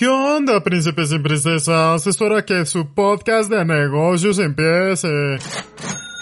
¿Qué 0.00 0.08
onda, 0.08 0.64
príncipes 0.64 1.12
y 1.12 1.18
princesas? 1.18 2.06
Es 2.06 2.18
hora 2.22 2.42
que 2.42 2.64
su 2.64 2.86
podcast 2.86 3.50
de 3.50 3.66
negocios 3.66 4.38
empiece. 4.38 5.36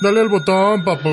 Dale 0.03 0.21
al 0.21 0.29
botón, 0.29 0.85
papu. 0.85 1.09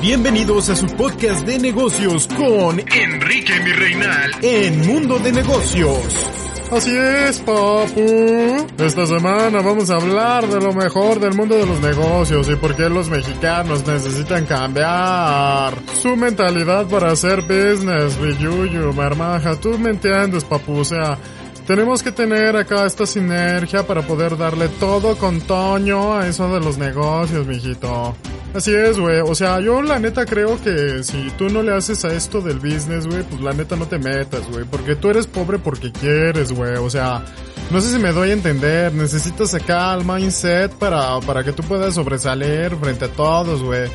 Bienvenidos 0.00 0.68
a 0.68 0.76
su 0.76 0.86
podcast 0.86 1.44
de 1.44 1.58
negocios 1.58 2.28
con 2.28 2.78
Enrique 2.78 3.52
Mirreinal 3.64 4.30
en 4.42 4.86
Mundo 4.86 5.18
de 5.18 5.32
Negocios. 5.32 6.41
Así 6.72 6.96
es, 6.96 7.38
papu. 7.40 8.66
Esta 8.78 9.04
semana 9.04 9.60
vamos 9.60 9.90
a 9.90 9.96
hablar 9.96 10.48
de 10.48 10.58
lo 10.58 10.72
mejor 10.72 11.20
del 11.20 11.34
mundo 11.34 11.54
de 11.54 11.66
los 11.66 11.78
negocios 11.80 12.48
y 12.48 12.56
por 12.56 12.74
qué 12.74 12.88
los 12.88 13.10
mexicanos 13.10 13.86
necesitan 13.86 14.46
cambiar 14.46 15.74
su 16.00 16.16
mentalidad 16.16 16.86
para 16.86 17.12
hacer 17.12 17.42
business, 17.42 18.18
Biyuyu, 18.18 18.90
marmaja. 18.94 19.54
Tú 19.56 19.78
me 19.78 19.90
entiendes, 19.90 20.44
papu. 20.44 20.78
O 20.78 20.84
sea, 20.84 21.18
tenemos 21.66 22.02
que 22.02 22.12
tener 22.12 22.56
acá 22.56 22.86
esta 22.86 23.06
sinergia 23.06 23.86
para 23.86 24.02
poder 24.02 24.36
darle 24.36 24.68
todo 24.68 25.16
con 25.16 25.40
Toño 25.40 26.14
a 26.14 26.26
eso 26.26 26.52
de 26.52 26.60
los 26.60 26.78
negocios, 26.78 27.46
mijito. 27.46 28.14
Así 28.54 28.74
es, 28.74 28.98
güey. 28.98 29.20
O 29.20 29.34
sea, 29.34 29.60
yo 29.60 29.80
la 29.80 29.98
neta 29.98 30.26
creo 30.26 30.60
que 30.60 31.02
si 31.02 31.30
tú 31.38 31.48
no 31.48 31.62
le 31.62 31.74
haces 31.74 32.04
a 32.04 32.12
esto 32.12 32.42
del 32.42 32.58
business, 32.58 33.06
güey, 33.06 33.22
pues 33.22 33.40
la 33.40 33.52
neta 33.52 33.76
no 33.76 33.86
te 33.86 33.98
metas, 33.98 34.46
güey. 34.50 34.64
Porque 34.64 34.94
tú 34.94 35.08
eres 35.08 35.26
pobre 35.26 35.58
porque 35.58 35.90
quieres, 35.90 36.52
güey. 36.52 36.76
O 36.76 36.90
sea, 36.90 37.24
no 37.70 37.80
sé 37.80 37.90
si 37.90 37.98
me 37.98 38.12
doy 38.12 38.30
a 38.30 38.34
entender. 38.34 38.92
Necesitas 38.92 39.54
acá 39.54 39.94
el 39.94 40.04
mindset 40.04 40.70
para, 40.72 41.18
para 41.20 41.42
que 41.42 41.52
tú 41.52 41.62
puedas 41.62 41.94
sobresalir 41.94 42.76
frente 42.76 43.06
a 43.06 43.08
todos, 43.08 43.62
güey. 43.62 43.88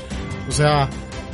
O 0.50 0.52
sea, 0.52 0.90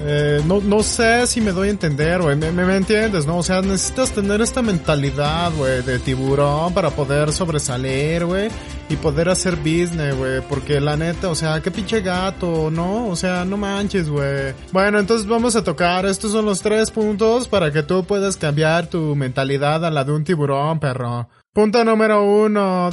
eh, 0.05 0.41
no, 0.45 0.59
no 0.59 0.84
sé 0.84 1.25
si 1.27 1.39
me 1.39 1.52
doy 1.52 1.70
a 1.70 1.71
entender, 1.71 2.21
güey. 2.21 2.35
Me, 2.35 2.52
me, 2.52 2.75
entiendes, 2.75 3.25
¿no? 3.25 3.38
O 3.38 3.44
sea, 3.44 3.61
necesitas 3.61 4.11
tener 4.11 4.41
esta 4.41 4.61
mentalidad, 4.61 5.52
güey, 5.53 5.81
de 5.81 5.98
tiburón 5.99 6.73
para 6.73 6.89
poder 6.89 7.31
sobresalir, 7.31 8.25
güey. 8.25 8.49
Y 8.89 8.97
poder 8.97 9.30
hacer 9.30 9.55
business, 9.55 10.16
güey. 10.17 10.41
Porque 10.41 10.81
la 10.81 10.97
neta, 10.97 11.30
o 11.30 11.36
sea, 11.36 11.61
qué 11.61 11.72
pinche 11.72 12.02
gato, 12.02 12.69
¿no? 12.69 13.08
O 13.08 13.16
sea, 13.16 13.45
no 13.45 13.55
manches, 13.55 14.09
güey. 14.09 14.53
Bueno, 14.73 15.00
entonces 15.00 15.25
vamos 15.25 15.55
a 15.55 15.63
tocar. 15.63 16.06
Estos 16.06 16.33
son 16.33 16.45
los 16.45 16.61
tres 16.61 16.91
puntos 16.91 17.47
para 17.47 17.72
que 17.72 17.83
tú 17.83 18.03
puedas 18.03 18.35
cambiar 18.35 18.88
tu 18.88 19.16
mentalidad 19.16 19.85
a 19.85 19.89
la 19.89 20.03
de 20.03 20.11
un 20.11 20.25
tiburón, 20.25 20.80
perro. 20.80 21.30
Punto 21.53 21.83
número 21.85 22.23
uno. 22.23 22.89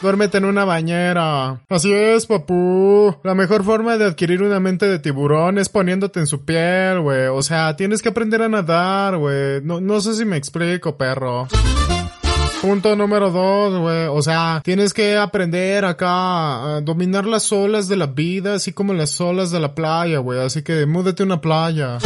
Duérmete 0.00 0.38
en 0.38 0.44
una 0.44 0.64
bañera. 0.64 1.60
Así 1.68 1.92
es, 1.92 2.26
papu. 2.26 3.16
La 3.24 3.34
mejor 3.34 3.64
forma 3.64 3.98
de 3.98 4.04
adquirir 4.04 4.42
una 4.42 4.60
mente 4.60 4.86
de 4.86 5.00
tiburón 5.00 5.58
es 5.58 5.68
poniéndote 5.68 6.20
en 6.20 6.28
su 6.28 6.44
piel, 6.44 7.00
güey. 7.00 7.26
O 7.26 7.42
sea, 7.42 7.74
tienes 7.74 8.00
que 8.00 8.10
aprender 8.10 8.42
a 8.42 8.48
nadar, 8.48 9.16
güey. 9.16 9.60
No, 9.62 9.80
no 9.80 10.00
sé 10.00 10.14
si 10.14 10.24
me 10.24 10.36
explico, 10.36 10.96
perro. 10.96 11.48
Punto 12.62 12.94
número 12.94 13.30
dos, 13.30 13.80
güey. 13.80 14.06
O 14.06 14.22
sea, 14.22 14.60
tienes 14.64 14.94
que 14.94 15.16
aprender 15.16 15.84
acá 15.84 16.76
a 16.76 16.80
dominar 16.80 17.24
las 17.26 17.52
olas 17.52 17.88
de 17.88 17.96
la 17.96 18.06
vida, 18.06 18.54
así 18.54 18.72
como 18.72 18.94
las 18.94 19.20
olas 19.20 19.50
de 19.50 19.58
la 19.58 19.74
playa, 19.74 20.18
güey. 20.18 20.40
Así 20.40 20.62
que 20.62 20.86
múdete 20.86 21.24
a 21.24 21.26
una 21.26 21.40
playa. 21.40 21.98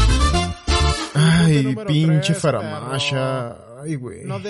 Ay, 1.15 1.77
pinche 1.87 2.33
faramasha. 2.33 3.72
Ay, 3.85 3.97
güey. 3.97 4.25
No 4.25 4.41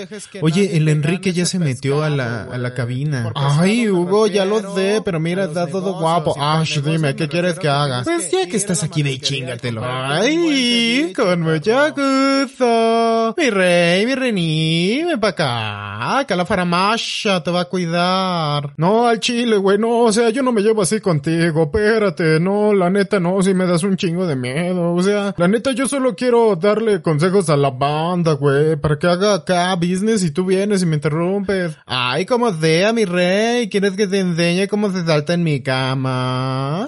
Oye, 0.41 0.77
el 0.77 0.87
Enrique 0.89 1.33
ya 1.33 1.45
se 1.45 1.57
metió 1.57 2.03
a 2.03 2.09
la, 2.09 2.43
a 2.43 2.57
la 2.59 2.73
cabina. 2.75 3.31
Ay, 3.33 3.89
Hugo, 3.89 4.27
ya 4.27 4.45
lo 4.45 4.75
sé, 4.75 5.01
pero 5.03 5.19
mira, 5.19 5.45
está 5.45 5.65
todo 5.65 5.99
guapo. 5.99 6.35
Ash, 6.39 6.79
dime, 6.81 7.15
¿qué 7.15 7.27
quieres 7.27 7.57
que 7.57 7.67
haga? 7.67 8.03
Pues 8.03 8.29
ya 8.29 8.47
que 8.47 8.57
estás 8.57 8.83
aquí, 8.83 9.01
ve 9.01 9.13
y 9.13 9.19
chingatelo. 9.19 9.81
Ay, 9.83 11.13
con 11.15 11.41
mucho 11.41 11.73
gusto. 11.95 13.33
Mi 13.37 13.49
rey, 13.49 14.05
mi 14.05 14.15
rey, 14.15 15.03
ven 15.03 15.19
para 15.19 16.19
acá. 16.19 16.25
Que 16.27 16.35
la 16.35 16.45
faramasha 16.45 17.41
te 17.43 17.49
va 17.49 17.61
a 17.61 17.65
cuidar. 17.65 18.73
No, 18.77 19.07
al 19.07 19.19
chile, 19.19 19.57
güey, 19.57 19.79
no, 19.79 20.01
o 20.01 20.13
sea, 20.13 20.29
yo 20.29 20.43
no 20.43 20.51
me 20.51 20.61
llevo 20.61 20.83
así 20.83 20.99
contigo, 20.99 21.63
espérate, 21.63 22.39
no, 22.39 22.73
la 22.73 22.89
neta 22.89 23.19
no, 23.19 23.41
si 23.41 23.53
me 23.53 23.65
das 23.65 23.83
un 23.83 23.97
chingo 23.97 24.27
de 24.27 24.35
miedo, 24.35 24.93
o 24.93 25.01
sea, 25.01 25.33
la 25.37 25.47
neta 25.47 25.71
yo 25.71 25.87
solo 25.87 26.15
quiero 26.15 26.55
darle 26.55 27.01
consejos 27.01 27.49
a 27.49 27.57
la 27.57 27.71
banda, 27.71 28.33
güey, 28.33 28.75
para 28.75 28.99
que 28.99 29.07
haga 29.07 29.22
acá 29.31 29.75
business 29.75 30.23
y 30.23 30.31
tú 30.31 30.45
vienes 30.45 30.81
y 30.81 30.85
me 30.85 30.95
interrumpes. 30.95 31.77
Ay, 31.85 32.25
como 32.25 32.53
sea, 32.53 32.93
mi 32.93 33.05
rey. 33.05 33.69
¿Quieres 33.69 33.93
que 33.93 34.07
te 34.07 34.19
enseñe 34.19 34.67
cómo 34.67 34.91
se 34.91 35.05
salta 35.05 35.33
en 35.33 35.43
mi 35.43 35.61
cama? 35.61 36.87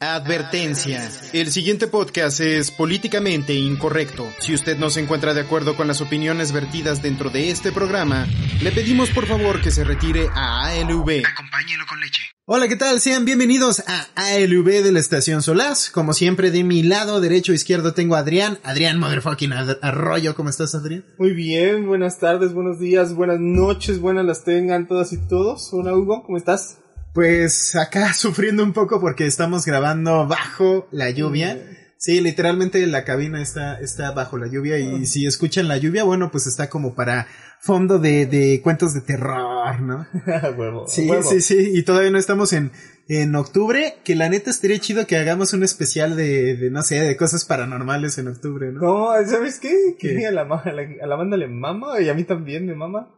Advertencia. 0.00 1.10
El 1.32 1.50
siguiente 1.50 1.86
podcast 1.86 2.40
es 2.40 2.70
políticamente 2.70 3.54
incorrecto. 3.54 4.26
Si 4.38 4.54
usted 4.54 4.78
no 4.78 4.90
se 4.90 5.00
encuentra 5.00 5.34
de 5.34 5.40
acuerdo 5.40 5.76
con 5.76 5.88
las 5.88 6.00
opiniones 6.00 6.52
vertidas 6.52 7.02
dentro 7.02 7.30
de 7.30 7.50
este 7.50 7.72
programa, 7.72 8.26
le 8.62 8.70
pedimos 8.70 9.10
por 9.10 9.26
favor 9.26 9.60
que 9.60 9.70
se 9.70 9.84
retire 9.84 10.28
a 10.34 10.66
ALV. 10.66 11.22
Acompáñelo 11.26 11.84
con 11.88 12.00
leche. 12.00 12.22
Hola, 12.50 12.66
¿qué 12.66 12.76
tal? 12.76 12.98
Sean 12.98 13.26
bienvenidos 13.26 13.82
a 13.86 14.06
ALV 14.14 14.82
de 14.82 14.90
la 14.90 15.00
Estación 15.00 15.42
Solaz. 15.42 15.90
Como 15.90 16.14
siempre, 16.14 16.50
de 16.50 16.64
mi 16.64 16.82
lado 16.82 17.20
derecho 17.20 17.52
e 17.52 17.56
izquierdo 17.56 17.92
tengo 17.92 18.14
a 18.14 18.20
Adrián. 18.20 18.58
Adrián 18.62 18.98
Motherfucking 18.98 19.52
Arroyo. 19.52 20.34
¿Cómo 20.34 20.48
estás, 20.48 20.74
Adrián? 20.74 21.04
Muy 21.18 21.34
bien, 21.34 21.86
buenas 21.86 22.18
tardes, 22.18 22.54
buenos 22.54 22.80
días, 22.80 23.12
buenas 23.12 23.38
noches, 23.38 24.00
buenas 24.00 24.24
las 24.24 24.44
tengan 24.44 24.88
todas 24.88 25.12
y 25.12 25.18
todos. 25.18 25.68
Hola, 25.74 25.94
Hugo, 25.94 26.22
¿cómo 26.24 26.38
estás? 26.38 26.78
Pues 27.12 27.76
acá 27.76 28.12
sufriendo 28.14 28.62
un 28.62 28.72
poco 28.72 28.98
porque 28.98 29.26
estamos 29.26 29.66
grabando 29.66 30.26
bajo 30.26 30.88
la 30.90 31.10
lluvia. 31.10 31.62
Sí, 31.98 32.22
literalmente 32.22 32.86
la 32.86 33.04
cabina 33.04 33.42
está, 33.42 33.78
está 33.78 34.12
bajo 34.12 34.38
la 34.38 34.46
lluvia 34.46 34.78
y 34.78 35.04
si 35.04 35.26
escuchan 35.26 35.68
la 35.68 35.76
lluvia, 35.76 36.04
bueno, 36.04 36.30
pues 36.30 36.46
está 36.46 36.70
como 36.70 36.94
para 36.94 37.26
fondo 37.60 37.98
de, 37.98 38.26
de 38.26 38.60
cuentos 38.62 38.94
de 38.94 39.00
terror, 39.00 39.80
¿no? 39.80 40.06
huevo, 40.56 40.86
sí, 40.86 41.08
huevo. 41.08 41.22
sí, 41.22 41.40
sí, 41.40 41.70
y 41.74 41.82
todavía 41.82 42.10
no 42.10 42.18
estamos 42.18 42.52
en, 42.52 42.70
en 43.08 43.34
octubre, 43.34 43.96
que 44.04 44.14
la 44.14 44.28
neta 44.28 44.50
estaría 44.50 44.78
chido 44.78 45.06
que 45.06 45.16
hagamos 45.16 45.52
un 45.52 45.64
especial 45.64 46.16
de, 46.16 46.56
de 46.56 46.70
no 46.70 46.82
sé, 46.82 47.00
de 47.00 47.16
cosas 47.16 47.44
paranormales 47.44 48.18
en 48.18 48.28
octubre, 48.28 48.70
¿no? 48.72 48.80
No, 48.80 49.26
¿sabes 49.26 49.58
qué? 49.58 49.96
¿Qué? 49.98 50.16
Que 50.16 50.26
a 50.26 50.30
la, 50.30 50.42
a, 50.42 50.72
la, 50.72 50.82
a 51.02 51.06
la 51.06 51.16
banda 51.16 51.36
le 51.36 51.48
mama 51.48 52.00
y 52.00 52.08
a 52.08 52.14
mí 52.14 52.24
también 52.24 52.66
me 52.66 52.74
mama. 52.74 53.14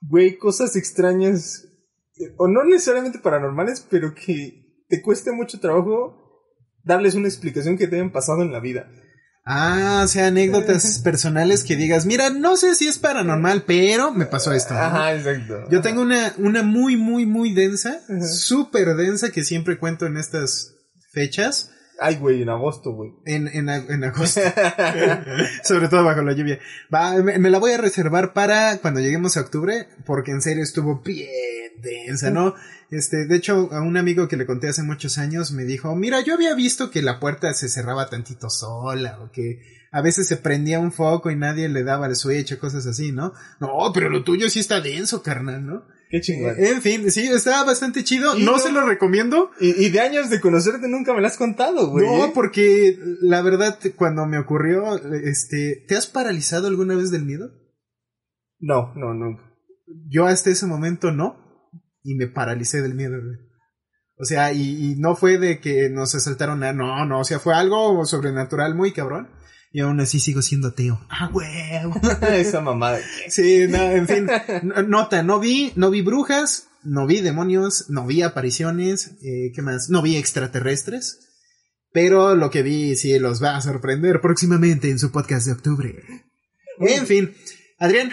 Güey, 0.00 0.36
cosas 0.36 0.76
extrañas, 0.76 1.66
eh, 2.16 2.34
o 2.36 2.48
no 2.48 2.64
necesariamente 2.64 3.18
paranormales, 3.18 3.86
pero 3.90 4.14
que 4.14 4.84
te 4.88 5.02
cueste 5.02 5.32
mucho 5.32 5.60
trabajo 5.60 6.20
darles 6.84 7.14
una 7.14 7.28
explicación 7.28 7.76
que 7.76 7.88
te 7.88 7.96
hayan 7.96 8.12
pasado 8.12 8.42
en 8.42 8.52
la 8.52 8.60
vida. 8.60 8.88
Ah, 9.46 10.02
o 10.04 10.08
sea, 10.08 10.28
anécdotas 10.28 10.98
personales 11.04 11.64
que 11.64 11.76
digas, 11.76 12.06
mira, 12.06 12.30
no 12.30 12.56
sé 12.56 12.74
si 12.74 12.88
es 12.88 12.98
paranormal, 12.98 13.64
pero 13.66 14.10
me 14.12 14.24
pasó 14.26 14.52
esto. 14.52 14.72
¿no? 14.74 14.80
Ajá, 14.80 15.14
exacto. 15.14 15.68
Yo 15.70 15.82
tengo 15.82 16.00
una, 16.00 16.32
una 16.38 16.62
muy, 16.62 16.96
muy, 16.96 17.26
muy 17.26 17.52
densa, 17.52 18.00
súper 18.22 18.94
densa 18.96 19.30
que 19.30 19.44
siempre 19.44 19.78
cuento 19.78 20.06
en 20.06 20.16
estas 20.16 20.74
fechas, 21.12 21.70
Ay, 22.00 22.16
güey, 22.16 22.42
en 22.42 22.48
agosto, 22.48 22.92
güey. 22.92 23.12
en, 23.24 23.46
en, 23.46 23.68
en 23.68 24.04
agosto, 24.04 24.40
sobre 25.62 25.88
todo 25.88 26.02
bajo 26.04 26.22
la 26.22 26.32
lluvia. 26.32 26.58
Va, 26.92 27.14
me, 27.22 27.38
me 27.38 27.50
la 27.50 27.58
voy 27.58 27.72
a 27.72 27.78
reservar 27.78 28.32
para 28.32 28.78
cuando 28.78 29.00
lleguemos 29.00 29.36
a 29.36 29.42
octubre, 29.42 29.88
porque 30.04 30.32
en 30.32 30.42
serio 30.42 30.62
estuvo 30.64 31.02
bien 31.02 31.28
densa, 31.80 32.30
¿no? 32.30 32.54
Este, 32.96 33.26
de 33.26 33.36
hecho, 33.36 33.68
a 33.72 33.80
un 33.82 33.96
amigo 33.96 34.28
que 34.28 34.36
le 34.36 34.46
conté 34.46 34.68
hace 34.68 34.82
muchos 34.82 35.18
años 35.18 35.50
me 35.52 35.64
dijo, 35.64 35.94
mira, 35.96 36.20
yo 36.20 36.34
había 36.34 36.54
visto 36.54 36.90
que 36.90 37.02
la 37.02 37.18
puerta 37.18 37.52
se 37.54 37.68
cerraba 37.68 38.08
tantito 38.08 38.48
sola, 38.50 39.18
o 39.20 39.30
que 39.32 39.60
a 39.90 40.00
veces 40.00 40.28
se 40.28 40.36
prendía 40.36 40.78
un 40.78 40.92
foco 40.92 41.30
y 41.30 41.36
nadie 41.36 41.68
le 41.68 41.82
daba 41.82 42.06
el 42.06 42.16
switch 42.16 42.52
o 42.52 42.58
cosas 42.58 42.86
así, 42.86 43.10
¿no? 43.12 43.32
No, 43.60 43.68
pero 43.92 44.08
lo 44.10 44.22
tuyo 44.22 44.48
sí 44.48 44.60
está 44.60 44.80
denso, 44.80 45.22
carnal, 45.22 45.66
¿no? 45.66 45.86
Qué 46.10 46.20
chingón. 46.20 46.54
En 46.58 46.82
fin, 46.82 47.10
sí, 47.10 47.26
está 47.28 47.64
bastante 47.64 48.04
chido. 48.04 48.34
No 48.38 48.52
no- 48.52 48.58
se 48.58 48.70
lo 48.70 48.86
recomiendo. 48.86 49.50
Y, 49.60 49.86
y 49.86 49.90
de 49.90 50.00
años 50.00 50.30
de 50.30 50.40
conocerte 50.40 50.86
nunca 50.86 51.12
me 51.14 51.20
lo 51.20 51.26
has 51.26 51.36
contado, 51.36 51.90
güey. 51.90 52.06
No, 52.06 52.26
¿eh? 52.26 52.32
porque 52.32 52.96
la 53.22 53.42
verdad, 53.42 53.78
cuando 53.96 54.24
me 54.26 54.38
ocurrió, 54.38 54.96
este, 55.14 55.84
¿te 55.88 55.96
has 55.96 56.06
paralizado 56.06 56.68
alguna 56.68 56.94
vez 56.94 57.10
del 57.10 57.24
miedo? 57.24 57.50
No, 58.60 58.94
no, 58.94 59.12
nunca. 59.14 59.42
Yo 60.08 60.26
hasta 60.26 60.50
ese 60.50 60.66
momento 60.66 61.10
no, 61.10 61.43
y 62.04 62.14
me 62.14 62.28
paralicé 62.28 62.82
del 62.82 62.94
miedo, 62.94 63.20
güey. 63.20 63.38
O 64.16 64.24
sea, 64.24 64.52
y, 64.52 64.92
y 64.92 64.94
no 64.96 65.16
fue 65.16 65.38
de 65.38 65.58
que 65.58 65.90
nos 65.90 66.14
asaltaron 66.14 66.60
nada, 66.60 66.72
no, 66.72 67.04
no, 67.04 67.20
o 67.20 67.24
sea, 67.24 67.40
fue 67.40 67.54
algo 67.54 68.04
sobrenatural 68.06 68.76
muy 68.76 68.92
cabrón. 68.92 69.28
Y 69.72 69.80
aún 69.80 69.98
así 69.98 70.20
sigo 70.20 70.40
siendo 70.40 70.68
ateo. 70.68 71.04
Ah, 71.10 71.28
huevo. 71.32 72.00
Esa 72.30 72.60
mamada. 72.60 73.00
Sí, 73.28 73.66
no, 73.68 73.82
en 73.82 74.06
fin. 74.06 74.28
Nota, 74.86 75.24
no 75.24 75.40
vi, 75.40 75.72
no 75.74 75.90
vi 75.90 76.00
brujas, 76.00 76.68
no 76.84 77.08
vi 77.08 77.20
demonios, 77.20 77.90
no 77.90 78.06
vi 78.06 78.22
apariciones, 78.22 79.16
eh, 79.24 79.50
¿qué 79.52 79.62
más? 79.62 79.90
No 79.90 80.00
vi 80.00 80.16
extraterrestres. 80.16 81.18
Pero 81.92 82.36
lo 82.36 82.50
que 82.50 82.62
vi 82.62 82.94
sí 82.94 83.18
los 83.18 83.42
va 83.42 83.56
a 83.56 83.60
sorprender 83.60 84.20
próximamente 84.20 84.90
en 84.90 85.00
su 85.00 85.10
podcast 85.10 85.46
de 85.46 85.52
octubre. 85.54 86.04
En 86.78 87.06
fin, 87.08 87.34
Adrián, 87.80 88.10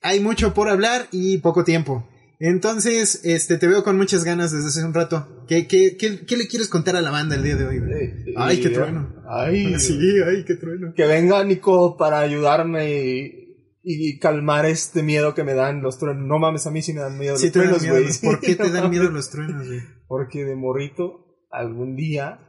hay 0.00 0.20
mucho 0.20 0.54
por 0.54 0.68
hablar 0.68 1.08
y 1.10 1.38
poco 1.38 1.64
tiempo. 1.64 2.08
Entonces, 2.40 3.20
este, 3.24 3.58
te 3.58 3.68
veo 3.68 3.84
con 3.84 3.96
muchas 3.96 4.24
ganas 4.24 4.52
desde 4.52 4.68
hace 4.68 4.84
un 4.84 4.94
rato. 4.94 5.44
¿Qué, 5.48 5.66
qué, 5.66 5.96
qué, 5.96 6.24
qué 6.26 6.36
le 6.36 6.46
quieres 6.48 6.68
contar 6.68 6.96
a 6.96 7.00
la 7.02 7.10
banda 7.10 7.36
el 7.36 7.42
día 7.42 7.56
de 7.56 7.66
hoy? 7.66 7.76
Eh, 7.76 8.34
Ay, 8.36 8.60
qué 8.60 8.68
eh, 8.68 8.70
trueno. 8.72 9.14
Ay, 9.28 9.74
Sí, 9.78 9.98
ay, 10.26 10.44
qué 10.44 10.54
trueno. 10.54 10.92
que 10.94 11.06
venga 11.06 11.42
Nico 11.44 11.96
para 11.96 12.20
ayudarme 12.20 12.90
y, 12.90 13.44
y 13.82 14.18
calmar 14.18 14.66
este 14.66 15.02
miedo 15.02 15.34
que 15.34 15.44
me 15.44 15.54
dan 15.54 15.82
los 15.82 15.98
truenos. 15.98 16.26
No 16.26 16.38
mames, 16.38 16.66
a 16.66 16.70
mí 16.70 16.82
sí 16.82 16.92
me 16.92 17.00
dan 17.00 17.18
miedo 17.18 17.36
Sí 17.36 17.46
los 17.46 17.52
truenos, 17.52 17.86
güey. 17.86 18.06
¿Por 18.22 18.40
qué 18.40 18.56
te 18.56 18.70
dan 18.70 18.90
miedo 18.90 19.10
los 19.10 19.30
truenos, 19.30 19.66
güey? 19.66 19.80
Porque 20.06 20.44
de 20.44 20.56
morrito, 20.56 21.46
algún 21.50 21.96
día, 21.96 22.40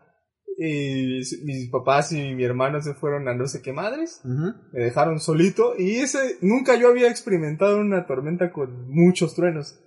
eh, 0.58 1.22
mis 1.44 1.70
papás 1.70 2.12
y 2.12 2.34
mi 2.34 2.44
hermano 2.44 2.82
se 2.82 2.94
fueron 2.94 3.28
a 3.28 3.34
no 3.34 3.48
sé 3.48 3.62
qué 3.62 3.74
madres. 3.74 4.22
Ujú. 4.24 4.54
Me 4.72 4.80
dejaron 4.84 5.20
solito 5.20 5.74
y 5.78 5.98
ese, 5.98 6.38
nunca 6.42 6.76
yo 6.76 6.90
había 6.90 7.10
experimentado 7.10 7.78
una 7.80 8.06
tormenta 8.06 8.52
con 8.52 8.90
muchos 8.90 9.36
truenos. 9.36 9.80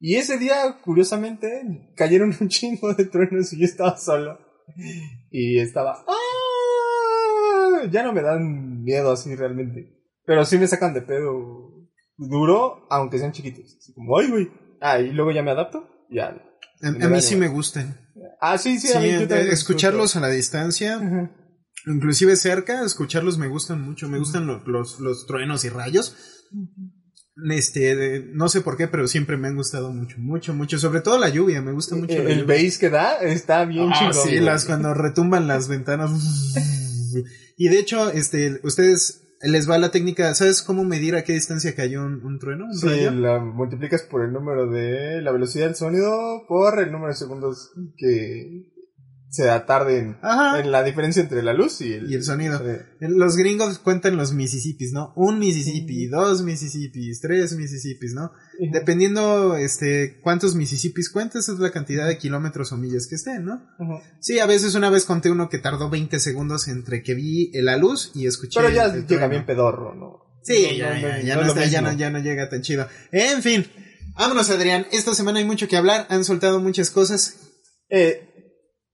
Y 0.00 0.14
ese 0.14 0.38
día, 0.38 0.78
curiosamente, 0.82 1.92
cayeron 1.96 2.34
un 2.40 2.48
chingo 2.48 2.94
de 2.94 3.04
truenos 3.04 3.52
y 3.52 3.58
yo 3.58 3.64
estaba 3.64 3.96
solo. 3.96 4.38
Y 5.30 5.58
estaba, 5.58 6.04
¡ah! 6.06 7.86
Ya 7.90 8.02
no 8.02 8.12
me 8.12 8.22
dan 8.22 8.82
miedo 8.82 9.12
así 9.12 9.34
realmente. 9.34 9.94
Pero 10.24 10.44
sí 10.44 10.58
me 10.58 10.66
sacan 10.66 10.94
de 10.94 11.02
pedo 11.02 11.88
duro, 12.16 12.86
aunque 12.90 13.18
sean 13.18 13.32
chiquitos. 13.32 13.76
Así 13.78 13.94
como, 13.94 14.18
ay, 14.18 14.30
güey. 14.30 14.50
Ah, 14.80 15.00
y 15.00 15.10
luego 15.12 15.32
ya 15.32 15.42
me 15.42 15.50
adapto. 15.50 15.88
Ya. 16.10 16.36
A, 16.82 16.88
a 16.88 17.08
mí 17.08 17.20
sí 17.20 17.36
me 17.36 17.48
gustan. 17.48 17.96
Ah, 18.40 18.58
sí, 18.58 18.78
sí, 18.78 18.88
yo 18.88 18.94
eh, 19.00 19.26
también 19.26 19.28
los 19.50 19.54
escucharlos 19.58 20.16
a 20.16 20.20
la 20.20 20.28
distancia, 20.28 21.00
inclusive 21.86 22.36
cerca, 22.36 22.84
escucharlos 22.84 23.38
me 23.38 23.48
gustan 23.48 23.80
mucho. 23.82 24.08
Me 24.08 24.18
gustan 24.18 24.46
lo- 24.46 24.62
los, 24.66 25.00
los 25.00 25.26
truenos 25.26 25.64
y 25.64 25.68
rayos. 25.68 26.16
Este, 27.50 28.24
no 28.32 28.48
sé 28.48 28.62
por 28.62 28.76
qué, 28.76 28.88
pero 28.88 29.06
siempre 29.06 29.36
me 29.36 29.46
han 29.48 29.54
gustado 29.56 29.92
mucho, 29.92 30.16
mucho, 30.18 30.54
mucho. 30.54 30.78
Sobre 30.78 31.00
todo 31.02 31.18
la 31.18 31.28
lluvia, 31.28 31.62
me 31.62 31.70
gusta 31.72 31.94
mucho. 31.94 32.14
El, 32.14 32.24
la 32.24 32.30
el 32.30 32.40
lluvia. 32.40 32.56
bass 32.64 32.78
que 32.78 32.90
da 32.90 33.12
está 33.18 33.64
bien 33.64 33.90
Ah, 33.92 33.96
chingón. 34.10 34.28
sí, 34.28 34.40
las 34.40 34.64
cuando 34.64 34.92
retumban 34.94 35.46
las 35.46 35.68
ventanas. 35.68 36.10
Y 37.60 37.68
de 37.70 37.78
hecho, 37.80 38.10
este, 38.12 38.60
ustedes 38.62 39.22
les 39.42 39.68
va 39.70 39.78
la 39.78 39.90
técnica, 39.90 40.34
¿sabes 40.34 40.62
cómo 40.62 40.84
medir 40.84 41.14
a 41.14 41.22
qué 41.24 41.32
distancia 41.32 41.74
cayó 41.74 42.04
un, 42.04 42.24
un 42.24 42.38
trueno? 42.38 42.64
¿Un 42.66 42.74
Sí, 42.74 42.86
rayo? 42.88 43.10
la 43.12 43.38
multiplicas 43.38 44.02
por 44.02 44.22
el 44.24 44.32
número 44.32 44.68
de 44.68 45.22
la 45.22 45.30
velocidad 45.32 45.66
del 45.66 45.74
sonido 45.76 46.44
por 46.48 46.78
el 46.80 46.90
número 46.90 47.08
de 47.12 47.16
segundos 47.18 47.72
que 47.96 48.64
se 49.30 49.44
tarde 49.66 49.98
en, 49.98 50.70
la 50.70 50.82
diferencia 50.82 51.20
entre 51.22 51.42
la 51.42 51.52
luz 51.52 51.80
y 51.82 51.92
el, 51.92 52.10
Y 52.10 52.14
el 52.14 52.24
sonido. 52.24 52.62
Los 53.00 53.36
gringos 53.36 53.78
cuentan 53.78 54.16
los 54.16 54.32
Mississippis, 54.32 54.92
¿no? 54.92 55.12
Un 55.16 55.38
Mississippi, 55.38 56.06
dos 56.06 56.42
Mississippis, 56.42 57.20
tres 57.20 57.54
Mississippis, 57.54 58.14
¿no? 58.14 58.32
Dependiendo, 58.72 59.56
este, 59.56 60.18
cuántos 60.22 60.54
Mississippis 60.54 61.10
cuentas, 61.10 61.48
es 61.48 61.58
la 61.58 61.70
cantidad 61.70 62.06
de 62.06 62.16
kilómetros 62.18 62.72
o 62.72 62.76
millas 62.78 63.06
que 63.06 63.16
estén, 63.16 63.44
¿no? 63.44 63.54
Ujú. 63.78 64.00
Sí, 64.20 64.38
a 64.38 64.46
veces 64.46 64.74
una 64.74 64.88
vez 64.90 65.04
conté 65.04 65.30
uno 65.30 65.48
que 65.48 65.58
tardó 65.58 65.90
20 65.90 66.18
segundos 66.20 66.68
entre 66.68 67.02
que 67.02 67.14
vi 67.14 67.50
la 67.54 67.76
luz 67.76 68.12
y 68.14 68.26
escuché. 68.26 68.58
Pero 68.60 68.70
ya 68.74 68.84
el 68.86 68.92
llega 68.92 69.06
trueno. 69.06 69.28
bien 69.28 69.46
pedorro, 69.46 69.94
¿no? 69.94 70.40
Sí, 70.42 70.76
ya, 70.78 70.94
no, 70.94 71.00
ya, 71.00 71.18
no, 71.18 71.22
ya 71.22 71.34
no 71.34 71.42
no 71.42 71.48
es 71.50 71.54
lo 71.56 71.60
está- 71.62 71.66
ya 71.70 71.80
no- 71.82 71.92
ya 71.92 72.10
no 72.10 72.18
llega 72.20 72.48
tan 72.48 72.62
chido. 72.62 72.88
En 73.12 73.42
fin, 73.42 73.66
vámonos 74.16 74.48
Adrián, 74.48 74.86
esta 74.92 75.14
semana 75.14 75.40
hay 75.40 75.44
mucho 75.44 75.68
que 75.68 75.76
hablar, 75.76 76.06
han 76.08 76.24
soltado 76.24 76.60
muchas 76.60 76.90
cosas. 76.90 77.34
Eh, 77.90 78.27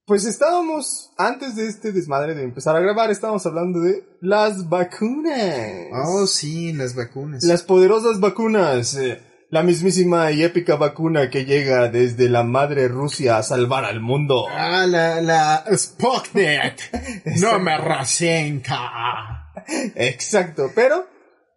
pues 0.06 0.24
estábamos, 0.26 1.12
antes 1.16 1.56
de 1.56 1.66
este 1.66 1.92
desmadre 1.92 2.34
de 2.34 2.42
empezar 2.42 2.76
a 2.76 2.80
grabar, 2.80 3.10
estábamos 3.10 3.46
hablando 3.46 3.80
de 3.80 4.04
las 4.20 4.68
vacunas. 4.68 5.86
Oh, 6.06 6.26
sí, 6.26 6.72
las 6.72 6.94
vacunas. 6.94 7.42
Las 7.44 7.62
poderosas 7.62 8.20
vacunas. 8.20 8.96
eh, 8.96 9.20
la 9.50 9.62
mismísima 9.62 10.32
y 10.32 10.42
épica 10.42 10.74
vacuna 10.74 11.30
que 11.30 11.44
llega 11.44 11.88
desde 11.88 12.28
la 12.28 12.42
madre 12.42 12.88
Rusia 12.88 13.38
a 13.38 13.42
salvar 13.44 13.84
al 13.84 14.00
mundo. 14.00 14.46
Ah, 14.50 14.84
la, 14.86 15.20
la 15.20 15.64
Sputnik. 15.76 16.90
no 17.40 17.60
me 17.60 17.78
rasenka. 17.78 19.52
Exacto, 19.94 20.72
pero 20.74 21.06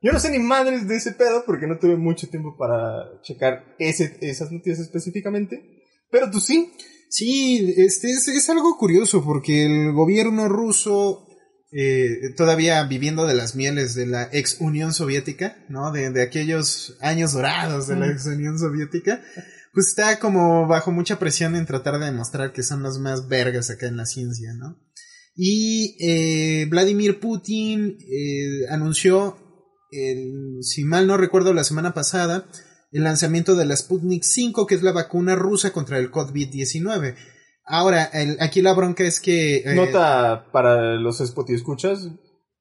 yo 0.04 0.12
no 0.12 0.20
sé 0.20 0.30
ni 0.30 0.38
madres 0.38 0.88
de 0.88 0.98
ese 0.98 1.14
pedo 1.14 1.44
porque 1.46 1.66
no 1.66 1.80
tuve 1.80 1.98
mucho 1.98 2.30
tiempo 2.30 2.56
para 2.56 3.20
checar 3.24 3.76
ese, 3.80 4.18
esas 4.22 4.52
noticias 4.52 4.80
específicamente. 4.80 5.84
Pero 6.12 6.30
tú 6.30 6.40
sí. 6.40 6.72
Sí, 7.10 7.74
este 7.78 8.10
es, 8.12 8.28
es 8.28 8.50
algo 8.50 8.78
curioso 8.78 9.24
porque 9.24 9.66
el 9.66 9.94
gobierno 9.94 10.50
ruso, 10.50 11.26
eh, 11.72 12.34
todavía 12.36 12.84
viviendo 12.84 13.26
de 13.26 13.36
las 13.36 13.56
mieles 13.56 13.96
de 13.96 14.08
la 14.08 14.30
ex 14.32 14.58
Unión 14.60 14.94
Soviética, 14.94 15.66
¿no? 15.70 15.92
De, 15.92 16.10
de 16.12 16.22
aquellos 16.22 16.98
años 17.02 17.34
dorados 17.34 17.88
de 17.88 17.96
la 17.96 18.08
ex 18.12 18.26
Unión 18.26 18.60
Soviética, 18.60 19.22
pues 19.74 19.88
está 19.88 20.20
como 20.20 20.68
bajo 20.68 20.92
mucha 20.92 21.20
presión 21.20 21.56
en 21.56 21.66
tratar 21.66 22.00
de 22.00 22.06
demostrar 22.08 22.52
que 22.52 22.64
son 22.64 22.84
los 22.84 23.00
más 23.00 23.28
vergas 23.28 23.70
acá 23.70 23.88
en 23.88 23.98
la 23.98 24.06
ciencia, 24.06 24.54
¿no? 24.54 24.78
Y 25.36 25.96
eh, 26.00 26.66
Vladimir 26.66 27.20
Putin 27.20 27.98
eh, 28.10 28.66
anunció, 28.70 29.38
el- 29.92 30.58
si 30.62 30.84
mal 30.84 31.06
no 31.08 31.16
recuerdo, 31.16 31.54
la 31.54 31.64
semana 31.64 31.94
pasada, 31.94 32.50
el 32.92 33.04
lanzamiento 33.04 33.56
de 33.56 33.66
la 33.66 33.76
Sputnik 33.76 34.24
5, 34.24 34.66
que 34.68 34.76
es 34.76 34.84
la 34.84 34.92
vacuna 34.92 35.36
rusa 35.36 35.72
contra 35.72 35.98
el 36.00 36.12
COVID-19. 36.12 37.16
Ahora, 37.66 38.06
el- 38.06 38.38
aquí 38.40 38.62
la 38.62 38.74
bronca 38.74 39.04
es 39.04 39.20
que... 39.20 39.58
eh, 39.58 39.76
Nota 39.76 40.50
para 40.52 40.96
los 40.96 41.20
Spotify 41.22 41.56
escuchas. 41.58 42.08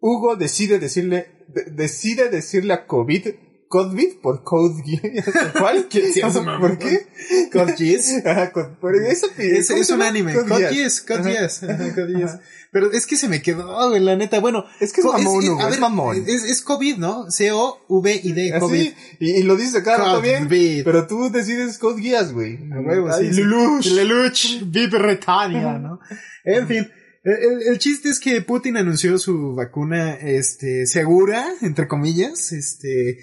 Hugo 0.00 0.36
decide 0.36 0.78
decirle, 0.78 1.44
de- 1.48 1.70
decide 1.70 2.28
decirle 2.28 2.72
a 2.74 2.86
COVID, 2.86 3.28
COVID 3.68 4.18
por 4.22 4.42
COVID. 4.44 5.00
¿Cuál? 5.58 5.88
¿Qué? 5.88 6.12
Sí, 6.12 6.20
¿Por 6.60 6.78
qué? 6.78 7.06
Code 7.52 7.74
Geass. 7.76 8.12
Es, 9.38 9.68
¿cómo 9.68 9.80
es 9.82 9.90
un 9.90 10.02
anime. 10.02 10.34
Code 10.34 10.48
Code 10.48 10.68
Geass. 10.74 11.00
Code 11.00 11.94
Code. 11.94 12.40
Pero 12.72 12.92
es 12.92 13.06
que 13.06 13.16
se 13.16 13.28
me 13.28 13.40
quedó, 13.42 13.88
güey, 13.88 14.00
la 14.02 14.16
neta. 14.16 14.38
Bueno, 14.40 14.64
Es 14.80 14.92
que 14.92 15.00
es 15.00 15.06
mamón, 15.06 15.42
es, 15.42 15.50
es 15.50 15.70
ver, 15.70 15.80
mamón. 15.80 16.24
Es, 16.26 16.44
es 16.44 16.60
COVID, 16.62 16.96
¿no? 16.98 17.30
C-O-V-I-D, 17.30 18.58
COVID. 18.58 18.80
Así, 18.80 18.94
y, 19.20 19.30
y 19.38 19.42
lo 19.44 19.56
dices 19.56 19.82
cada 19.82 19.98
rato 19.98 20.20
bien, 20.20 20.44
COVID. 20.44 20.84
pero 20.84 21.06
tú 21.06 21.30
decides 21.30 21.78
Code 21.78 22.02
Geass, 22.02 22.32
güey. 22.32 22.58
A 22.72 22.80
huevo, 22.80 23.08
Ay, 23.10 23.32
sí. 23.32 23.40
Lelouch. 23.40 23.86
Lelouch, 23.86 24.46
Vive 24.66 24.98
Retania, 24.98 25.78
¿no? 25.78 26.00
En 26.44 26.66
fin, 26.68 26.90
el- 27.24 27.62
el 27.66 27.78
chiste 27.78 28.10
es 28.10 28.20
que 28.20 28.40
Putin 28.42 28.76
anunció 28.76 29.18
su 29.18 29.54
vacuna, 29.54 30.14
este, 30.14 30.86
segura, 30.86 31.46
entre 31.62 31.88
comillas, 31.88 32.52
este, 32.52 33.18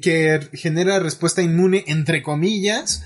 que 0.00 0.40
genera 0.52 0.98
respuesta 0.98 1.42
inmune, 1.42 1.84
entre 1.86 2.22
comillas, 2.22 3.02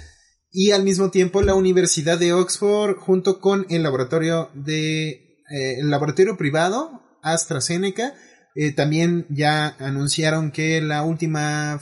y 0.50 0.70
al 0.70 0.82
mismo 0.82 1.10
tiempo 1.10 1.42
la 1.42 1.54
Universidad 1.54 2.18
de 2.18 2.32
Oxford, 2.32 2.96
junto 2.96 3.40
con 3.40 3.66
el 3.68 3.82
laboratorio 3.82 4.50
de, 4.54 5.08
eh, 5.08 5.80
el 5.80 5.90
laboratorio 5.90 6.36
privado, 6.36 7.02
AstraZeneca, 7.22 8.14
eh, 8.54 8.72
también 8.72 9.26
ya 9.28 9.76
anunciaron 9.78 10.50
que 10.50 10.80
la 10.80 11.02
última 11.02 11.80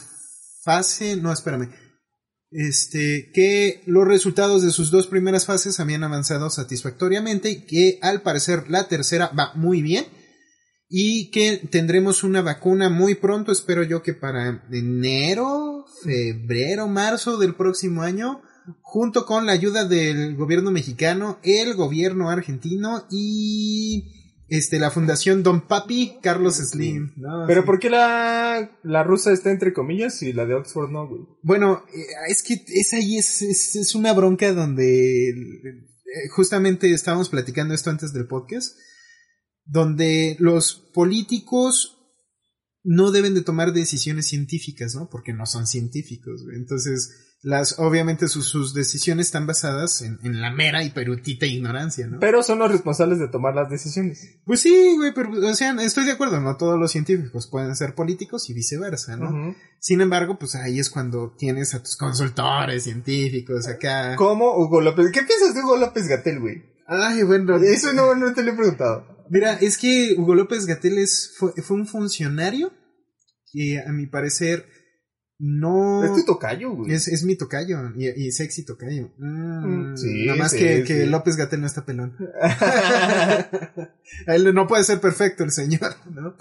fase, 0.62 1.16
no, 1.16 1.32
espérame, 1.32 1.70
este, 2.50 3.30
que 3.32 3.82
los 3.86 4.06
resultados 4.06 4.62
de 4.62 4.70
sus 4.70 4.90
dos 4.90 5.06
primeras 5.06 5.46
fases 5.46 5.78
habían 5.80 6.04
avanzado 6.04 6.50
satisfactoriamente 6.50 7.50
y 7.50 7.66
que 7.66 7.98
al 8.02 8.22
parecer 8.22 8.70
la 8.70 8.88
tercera 8.88 9.28
va 9.28 9.52
muy 9.54 9.82
bien 9.82 10.06
y 10.88 11.30
que 11.30 11.58
tendremos 11.70 12.22
una 12.22 12.42
vacuna 12.42 12.88
muy 12.90 13.14
pronto, 13.16 13.52
espero 13.52 13.82
yo 13.82 14.02
que 14.02 14.14
para 14.14 14.62
enero, 14.70 15.84
febrero, 16.02 16.86
marzo 16.88 17.38
del 17.38 17.54
próximo 17.54 18.02
año, 18.02 18.42
junto 18.82 19.26
con 19.26 19.46
la 19.46 19.52
ayuda 19.52 19.84
del 19.84 20.36
gobierno 20.36 20.70
mexicano, 20.70 21.38
el 21.42 21.74
gobierno 21.74 22.30
argentino 22.30 23.06
y 23.10 24.12
este 24.48 24.78
la 24.78 24.92
fundación 24.92 25.42
Don 25.42 25.62
Papi 25.66 26.18
Carlos 26.22 26.56
Slim. 26.56 27.12
¿no? 27.16 27.46
Pero 27.48 27.62
Sí. 27.62 27.66
¿por 27.66 27.78
qué 27.80 27.90
la, 27.90 28.78
la 28.84 29.02
rusa 29.02 29.32
está 29.32 29.50
entre 29.50 29.72
comillas 29.72 30.22
y 30.22 30.32
la 30.32 30.46
de 30.46 30.54
Oxford 30.54 30.90
no, 30.90 31.08
güey? 31.08 31.22
Bueno, 31.42 31.82
eh, 31.92 32.06
es 32.28 32.44
que 32.44 32.64
es 32.68 32.92
ahí, 32.92 33.18
es, 33.18 33.42
es, 33.42 33.74
es 33.74 33.94
una 33.96 34.12
bronca 34.12 34.52
donde 34.52 35.30
eh, 35.30 36.28
justamente 36.30 36.92
estábamos 36.92 37.28
platicando 37.28 37.74
esto 37.74 37.90
antes 37.90 38.12
del 38.12 38.28
podcast, 38.28 38.76
donde 39.66 40.36
los 40.38 40.74
políticos 40.74 41.96
no 42.82 43.10
deben 43.10 43.34
de 43.34 43.42
tomar 43.42 43.72
decisiones 43.72 44.28
científicas, 44.28 44.94
¿no? 44.94 45.10
Porque 45.10 45.32
no 45.32 45.44
son 45.44 45.66
científicos, 45.66 46.44
güey. 46.44 46.56
Entonces, 46.56 47.36
las, 47.42 47.80
obviamente 47.80 48.28
sus, 48.28 48.46
sus 48.46 48.74
decisiones 48.74 49.26
están 49.26 49.46
basadas 49.46 50.02
en, 50.02 50.20
en 50.22 50.40
la 50.40 50.52
mera 50.52 50.84
y 50.84 50.90
perutita 50.90 51.46
ignorancia, 51.46 52.06
¿no? 52.06 52.20
Pero 52.20 52.44
son 52.44 52.60
los 52.60 52.70
responsables 52.70 53.18
de 53.18 53.26
tomar 53.26 53.56
las 53.56 53.68
decisiones. 53.68 54.38
Pues 54.44 54.60
sí, 54.60 54.94
güey, 54.96 55.12
pero, 55.12 55.30
o 55.32 55.54
sea, 55.54 55.72
estoy 55.82 56.04
de 56.04 56.12
acuerdo, 56.12 56.40
no 56.40 56.56
todos 56.56 56.78
los 56.78 56.92
científicos 56.92 57.48
pueden 57.48 57.74
ser 57.74 57.96
políticos 57.96 58.48
y 58.50 58.54
viceversa, 58.54 59.16
¿no? 59.16 59.54
Sin 59.80 60.00
embargo, 60.00 60.38
pues 60.38 60.54
ahí 60.54 60.78
es 60.78 60.88
cuando 60.88 61.34
tienes 61.36 61.74
a 61.74 61.82
tus 61.82 61.96
consultores 61.96 62.84
científicos 62.84 63.66
acá. 63.66 64.14
¿Cómo 64.14 64.56
Hugo 64.56 64.80
López? 64.80 65.10
¿Qué 65.12 65.22
piensas 65.22 65.54
de 65.54 65.62
Hugo 65.62 65.76
López 65.76 66.06
Gatel, 66.06 66.38
güey? 66.38 66.62
Ay, 66.86 67.24
bueno. 67.24 67.56
Eso 67.56 67.92
no, 67.92 68.14
no 68.14 68.32
te 68.32 68.44
lo 68.44 68.52
he 68.52 68.56
preguntado. 68.56 69.15
Mira, 69.30 69.54
es 69.54 69.78
que 69.78 70.14
Hugo 70.16 70.34
López 70.34 70.66
Gatel 70.66 70.98
es- 70.98 71.34
fue, 71.38 71.52
fue 71.62 71.76
un 71.76 71.86
funcionario 71.86 72.72
que 73.52 73.80
a 73.80 73.92
mi 73.92 74.06
parecer 74.06 74.66
no... 75.38 76.04
Es 76.04 76.14
tu 76.14 76.24
tocayo, 76.24 76.70
güey. 76.74 76.92
Es, 76.92 77.08
es 77.08 77.22
mi 77.24 77.36
tocayo 77.36 77.78
y, 77.96 78.08
y 78.08 78.32
sexy 78.32 78.64
tocayo. 78.64 79.12
Mm, 79.18 79.92
Mm, 79.92 79.96
sí, 79.96 80.26
nada 80.26 80.38
más 80.38 80.52
sí, 80.52 80.58
que, 80.58 80.76
sí. 80.78 80.84
que 80.84 81.06
López 81.06 81.36
Gatel 81.36 81.60
no 81.60 81.66
está 81.66 81.84
pelón. 81.84 82.16
Él 84.26 84.54
no 84.54 84.66
puede 84.66 84.84
ser 84.84 85.00
perfecto 85.00 85.44
el 85.44 85.50
señor, 85.50 85.94
¿no? 86.10 86.36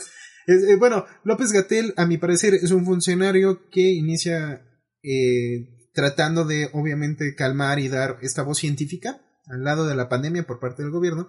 Es- 0.47 0.63
eh, 0.63 0.75
bueno, 0.77 1.05
López 1.23 1.51
Gatel, 1.51 1.93
a 1.97 2.05
mi 2.05 2.17
parecer, 2.17 2.53
es 2.53 2.71
un 2.71 2.85
funcionario 2.85 3.67
que 3.69 3.81
inicia 3.91 4.61
eh, 5.03 5.89
tratando 5.93 6.45
de, 6.45 6.69
obviamente, 6.73 7.35
calmar 7.35 7.79
y 7.79 7.87
dar 7.89 8.17
esta 8.21 8.43
voz 8.43 8.59
científica 8.59 9.21
al 9.47 9.63
lado 9.63 9.85
de 9.87 9.95
la 9.95 10.09
pandemia 10.09 10.45
por 10.47 10.59
parte 10.59 10.81
del 10.83 10.91
gobierno, 10.91 11.27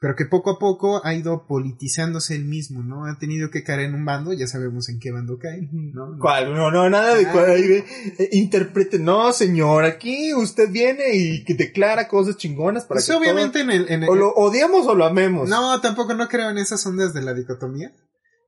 pero 0.00 0.14
que 0.16 0.26
poco 0.26 0.50
a 0.50 0.58
poco 0.58 1.00
ha 1.04 1.14
ido 1.14 1.46
politizándose 1.46 2.34
él 2.34 2.44
mismo, 2.44 2.82
¿no? 2.82 3.06
Ha 3.06 3.16
tenido 3.18 3.50
que 3.50 3.62
caer 3.64 3.80
en 3.80 3.94
un 3.94 4.04
bando, 4.04 4.32
ya 4.34 4.46
sabemos 4.46 4.88
en 4.90 4.98
qué 5.00 5.10
bando 5.12 5.38
cae, 5.38 5.68
¿no? 5.72 6.18
¿Cuál? 6.20 6.52
No, 6.54 6.70
no, 6.70 6.90
nada 6.90 7.14
de 7.14 7.26
cuál. 7.28 7.50
ahí 7.50 7.66
ve, 7.66 7.84
eh, 8.18 8.28
interprete. 8.32 8.98
No, 8.98 9.32
señor, 9.32 9.84
aquí 9.84 10.34
usted 10.34 10.68
viene 10.70 11.14
y 11.16 11.44
que 11.44 11.54
declara 11.54 12.06
cosas 12.08 12.36
chingonas 12.36 12.84
para 12.84 12.96
Pues 12.98 13.06
que 13.06 13.14
obviamente 13.14 13.60
en 13.60 13.70
el, 13.70 13.90
en 13.90 14.02
el- 14.02 14.08
o 14.10 14.14
lo 14.14 14.32
odiamos 14.34 14.86
o 14.86 14.94
lo 14.94 15.04
amemos. 15.06 15.48
No, 15.48 15.80
tampoco 15.80 16.12
no 16.14 16.28
creo 16.28 16.50
en 16.50 16.58
esas 16.58 16.84
ondas 16.86 17.14
de 17.14 17.22
la 17.22 17.32
dicotomía. 17.32 17.92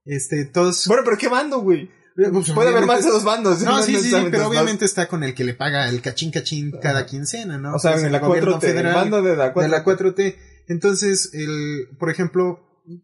Este, 0.04 0.44
todos. 0.44 0.86
Bueno, 0.86 1.02
pero 1.04 1.16
¿qué 1.16 1.28
bando, 1.28 1.60
güey? 1.60 1.90
Eh, 2.18 2.28
pues, 2.32 2.50
Puede 2.52 2.70
haber 2.70 2.86
más 2.86 3.04
de 3.04 3.10
dos 3.10 3.24
bandos. 3.24 3.60
No, 3.62 3.82
sí, 3.82 3.96
sí, 3.96 4.10
sí, 4.10 4.16
pero 4.30 4.46
obviamente 4.48 4.84
está 4.84 5.06
con 5.06 5.22
el 5.22 5.34
que 5.34 5.44
le 5.44 5.52
paga 5.54 5.88
el 5.88 6.00
cachín 6.00 6.30
cachín 6.30 6.72
cada 6.82 7.04
quincena, 7.06 7.58
¿no? 7.58 7.74
O 7.74 7.78
sea, 7.78 7.90
Que 7.92 7.96
es 7.98 8.02
en 8.02 8.06
el 8.06 8.12
la 8.12 8.18
gobierno 8.20 8.58
4T, 8.60 8.68
el 8.78 8.86
bando 8.94 9.22
de 9.22 9.36
la 9.36 9.52
4T. 9.52 9.62
de 9.62 9.68
la 9.68 9.84
4T. 9.84 10.36
Entonces, 10.68 11.30
el, 11.32 11.96
por 11.99 12.11
ejemplo, 12.11 12.61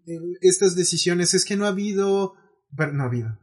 el- 0.07 0.39
estas 0.41 0.75
decisiones 0.75 1.35
es 1.35 1.45
que 1.45 1.57
no 1.57 1.65
ha 1.67 1.69
habido, 1.69 2.35
pero 2.77 2.93
no 2.93 3.05
ha 3.05 3.07
habido. 3.07 3.39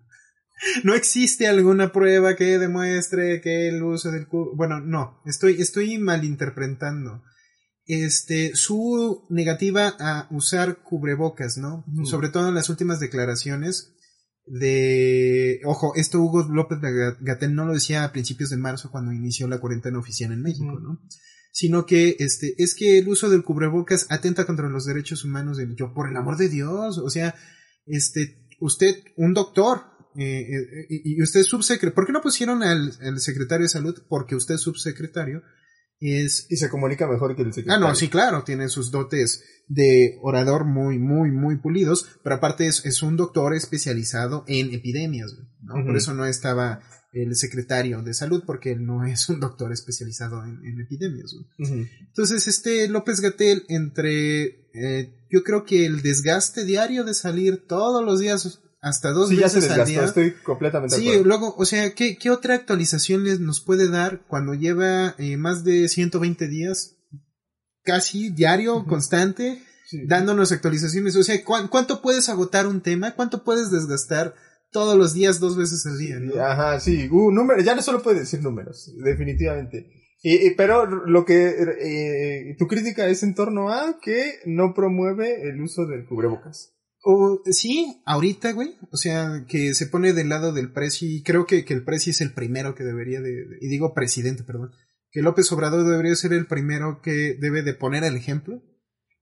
No 0.84 0.94
existe 0.94 1.48
alguna 1.48 1.94
prueba 1.94 2.36
que 2.36 2.60
demuestre 2.60 3.40
que 3.40 3.70
el 3.70 3.82
uso 3.82 4.12
del 4.12 4.28
cu- 4.28 4.54
bueno, 4.58 4.82
no, 4.82 5.22
estoy 5.26 5.62
estoy 5.62 5.98
malinterpretando. 5.98 7.24
Este, 7.86 8.52
su 8.56 9.26
negativa 9.30 9.96
a 10.00 10.28
usar 10.32 10.84
cubrebocas, 10.84 11.58
¿no? 11.58 11.86
Ujú. 11.88 12.06
Sobre 12.06 12.28
todo 12.30 12.50
en 12.50 12.56
las 12.56 12.70
últimas 12.70 13.00
declaraciones 13.00 13.96
de, 14.46 15.62
ojo, 15.66 15.94
esto 15.96 16.20
Hugo 16.22 16.44
López 16.52 16.80
Gatel 17.22 17.56
no 17.56 17.66
lo 17.66 17.74
decía 17.74 18.04
a 18.04 18.12
principios 18.12 18.50
de 18.50 18.58
marzo 18.58 18.92
cuando 18.92 19.14
inició 19.14 19.48
la 19.48 19.60
cuarentena 19.60 19.98
oficial 20.00 20.32
en 20.34 20.42
México, 20.42 20.74
Ujú. 20.74 20.80
¿no? 20.82 21.00
Sino 21.51 21.86
que, 21.86 22.15
este, 22.20 22.53
es 22.58 22.75
que 22.75 23.00
el 23.00 23.08
uso 23.08 23.29
del 23.29 23.44
cubrebocas 23.44 24.06
atenta 24.10 24.46
contra 24.46 24.70
los 24.70 24.86
derechos 24.86 25.25
humanos 25.25 25.58
del 25.58 25.75
yo, 25.75 25.94
por 25.94 26.10
el 26.10 26.15
amor 26.15 26.38
de 26.38 26.48
Dios, 26.50 26.98
o 27.00 27.10
sea, 27.10 27.36
este, 27.86 28.48
usted, 28.60 28.96
un 29.18 29.34
doctor, 29.34 29.82
eh, 30.15 30.41
eh, 30.41 30.86
y, 30.89 31.22
usted 31.22 31.41
es 31.41 31.48
subsecretario, 31.48 31.96
¿por 31.96 32.06
qué 32.06 32.13
no 32.13 32.22
pusieron 32.22 32.63
al, 32.63 32.94
al 33.01 33.20
secretario 33.20 33.65
de 33.65 33.70
salud? 33.70 34.03
Porque 34.08 34.36
usted 34.36 34.56
es 34.56 34.62
subsecretario, 34.62 35.41
es 36.00 36.46
Y 36.50 36.56
se 36.58 36.70
comunica 36.70 37.08
mejor 37.08 37.36
que 37.36 37.41
el 37.41 37.50
Ah, 37.50 37.53
secretario. 37.53 37.88
no, 37.88 37.96
sí, 37.96 38.08
claro, 38.08 38.44
tiene 38.44 38.70
sus 38.70 38.89
dotes 38.91 39.44
de 39.68 40.18
orador 40.22 40.65
muy, 40.65 40.98
muy, 40.98 41.32
muy 41.32 41.58
pulidos, 41.58 42.20
pero 42.24 42.36
aparte 42.36 42.68
es, 42.68 42.86
es 42.86 43.01
un 43.03 43.18
doctor 43.18 43.53
especializado 43.53 44.46
en 44.48 44.74
epidemias, 44.74 45.36
¿no? 45.62 45.86
Por 45.86 45.98
eso 45.98 46.13
no 46.13 46.25
estaba 46.25 46.79
el 47.12 47.36
secretario 47.36 48.01
de 48.04 48.13
salud, 48.13 48.44
porque 48.46 48.72
él 48.72 48.86
no 48.86 49.04
es 49.06 49.28
un 49.30 49.39
doctor 49.39 49.72
especializado 49.74 50.44
en, 50.44 50.63
en 50.66 50.80
epidemias. 50.82 51.34
Entonces, 51.58 52.48
este 52.48 52.88
López 52.88 53.20
Gatel, 53.22 53.66
entre, 53.68 54.70
eh, 54.74 55.13
yo 55.32 55.44
creo 55.44 55.63
que 55.66 55.86
el 55.86 56.01
desgaste 56.01 56.66
diario 56.66 57.04
de 57.04 57.13
salir 57.13 57.66
todos 57.68 58.04
los 58.06 58.20
días, 58.20 58.62
hasta 58.82 59.12
dos 59.12 59.28
Sí, 59.30 59.36
ya 59.36 59.50
se 59.50 59.58
veces 59.58 59.72
al 59.72 59.78
desgastó. 59.86 59.92
día, 59.92 60.06
Estoy 60.30 60.44
completamente 60.44 60.96
Sí, 60.96 61.08
acuerdo. 61.10 61.24
luego, 61.25 61.56
o 61.58 61.66
sea, 61.66 61.94
¿qué, 61.96 62.18
qué 62.18 62.30
otra 62.32 62.56
actualización 62.56 63.24
les 63.25 63.39
nos 63.42 63.60
puede 63.60 63.89
dar 63.89 64.25
cuando 64.28 64.54
lleva 64.54 65.16
eh, 65.18 65.36
más 65.36 65.63
de 65.66 65.89
120 65.89 66.48
días 66.48 66.96
casi 67.84 68.30
diario, 68.30 68.86
constante, 68.86 69.62
Sí. 69.89 70.01
dándonos 70.06 70.51
actualizaciones? 70.51 71.16
O 71.16 71.24
sea, 71.24 71.44
¿cuán- 71.44 71.68
¿cuánto 71.68 72.01
puedes 72.01 72.30
agotar 72.30 72.68
un 72.68 72.82
tema? 72.82 73.16
¿Cuánto 73.16 73.44
puedes 73.44 73.72
desgastar 73.72 74.36
todos 74.72 74.98
los 74.98 75.14
días, 75.14 75.40
dos 75.40 75.58
veces 75.58 75.86
al 75.86 75.98
día? 75.98 76.20
¿no? 76.20 76.42
Ajá, 76.44 76.80
sí, 76.80 77.08
uh, 77.12 77.32
números, 77.32 77.64
ya 77.64 77.76
no 77.76 77.82
solo 77.82 78.02
puede 78.02 78.20
decir 78.20 78.42
números, 78.42 78.94
definitivamente. 79.04 79.88
Y, 80.22 80.48
y- 80.48 80.56
pero 80.56 80.86
lo 80.86 81.24
que 81.26 81.48
eh, 81.82 82.56
tu 82.58 82.68
crítica 82.68 83.08
es 83.08 83.24
en 83.24 83.36
torno 83.36 83.70
a 83.72 84.00
que 84.02 84.34
no 84.46 84.74
promueve 84.74 85.48
el 85.50 85.62
uso 85.62 85.86
del 85.86 86.06
cubrebocas. 86.06 86.76
O, 87.02 87.42
sí, 87.50 88.02
ahorita, 88.06 88.52
güey. 88.52 88.76
O 88.92 88.98
sea, 88.98 89.46
que 89.48 89.74
se 89.74 89.88
pone 89.88 90.12
del 90.12 90.28
lado 90.28 90.52
del 90.52 90.74
presi. 90.74 91.24
Creo 91.24 91.46
que, 91.46 91.64
que 91.64 91.74
el 91.74 91.86
presi 91.86 92.10
es 92.10 92.20
el 92.20 92.34
primero 92.34 92.76
que 92.76 92.84
debería 92.84 93.22
de, 93.22 93.30
de- 93.32 93.58
Y 93.62 93.70
digo 93.70 93.94
presidente, 93.94 94.44
perdón. 94.44 94.72
Que 95.12 95.22
López 95.22 95.50
Obrador 95.54 95.90
debería 95.90 96.14
ser 96.16 96.34
el 96.34 96.46
primero 96.46 97.00
que 97.02 97.38
debe 97.40 97.64
de 97.64 97.74
poner 97.74 98.04
el 98.04 98.18
ejemplo. 98.18 98.62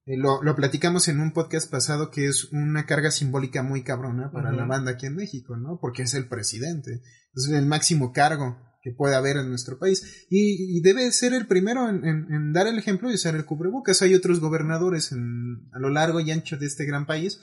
Eh, 0.08 0.18
lo, 0.18 0.42
lo 0.42 0.56
platicamos 0.56 1.08
en 1.10 1.20
un 1.20 1.34
podcast 1.34 1.70
pasado 1.70 2.10
que 2.12 2.28
es 2.28 2.46
una 2.54 2.86
carga 2.86 3.12
simbólica 3.12 3.62
muy 3.62 3.84
cabrona 3.84 4.32
para 4.32 4.52
la 4.52 4.64
banda 4.70 4.92
aquí 4.92 5.06
en 5.06 5.16
México, 5.16 5.58
¿no? 5.58 5.78
Porque 5.82 6.04
es 6.04 6.14
el 6.14 6.28
presidente. 6.28 7.02
Es 7.36 7.48
el 7.50 7.66
máximo 7.66 8.14
cargo 8.14 8.58
que 8.82 8.94
puede 8.94 9.16
haber 9.16 9.36
en 9.38 9.50
nuestro 9.50 9.78
país. 9.78 10.26
Y, 10.30 10.78
y 10.78 10.82
debe 10.82 11.12
ser 11.12 11.34
el 11.34 11.46
primero 11.46 11.90
en, 11.90 12.06
en- 12.06 12.28
en 12.34 12.54
dar 12.54 12.68
el 12.68 12.78
ejemplo 12.80 13.12
y 13.12 13.16
usar 13.16 13.36
el 13.36 13.44
cubrebocas. 13.46 14.02
Hay 14.02 14.16
otros 14.16 14.40
gobernadores 14.40 15.12
en- 15.12 15.68
a 15.74 15.80
lo 15.80 15.90
largo 15.90 16.20
y 16.22 16.32
ancho 16.32 16.58
de 16.58 16.68
este 16.68 16.86
gran 16.86 17.06
país 17.06 17.40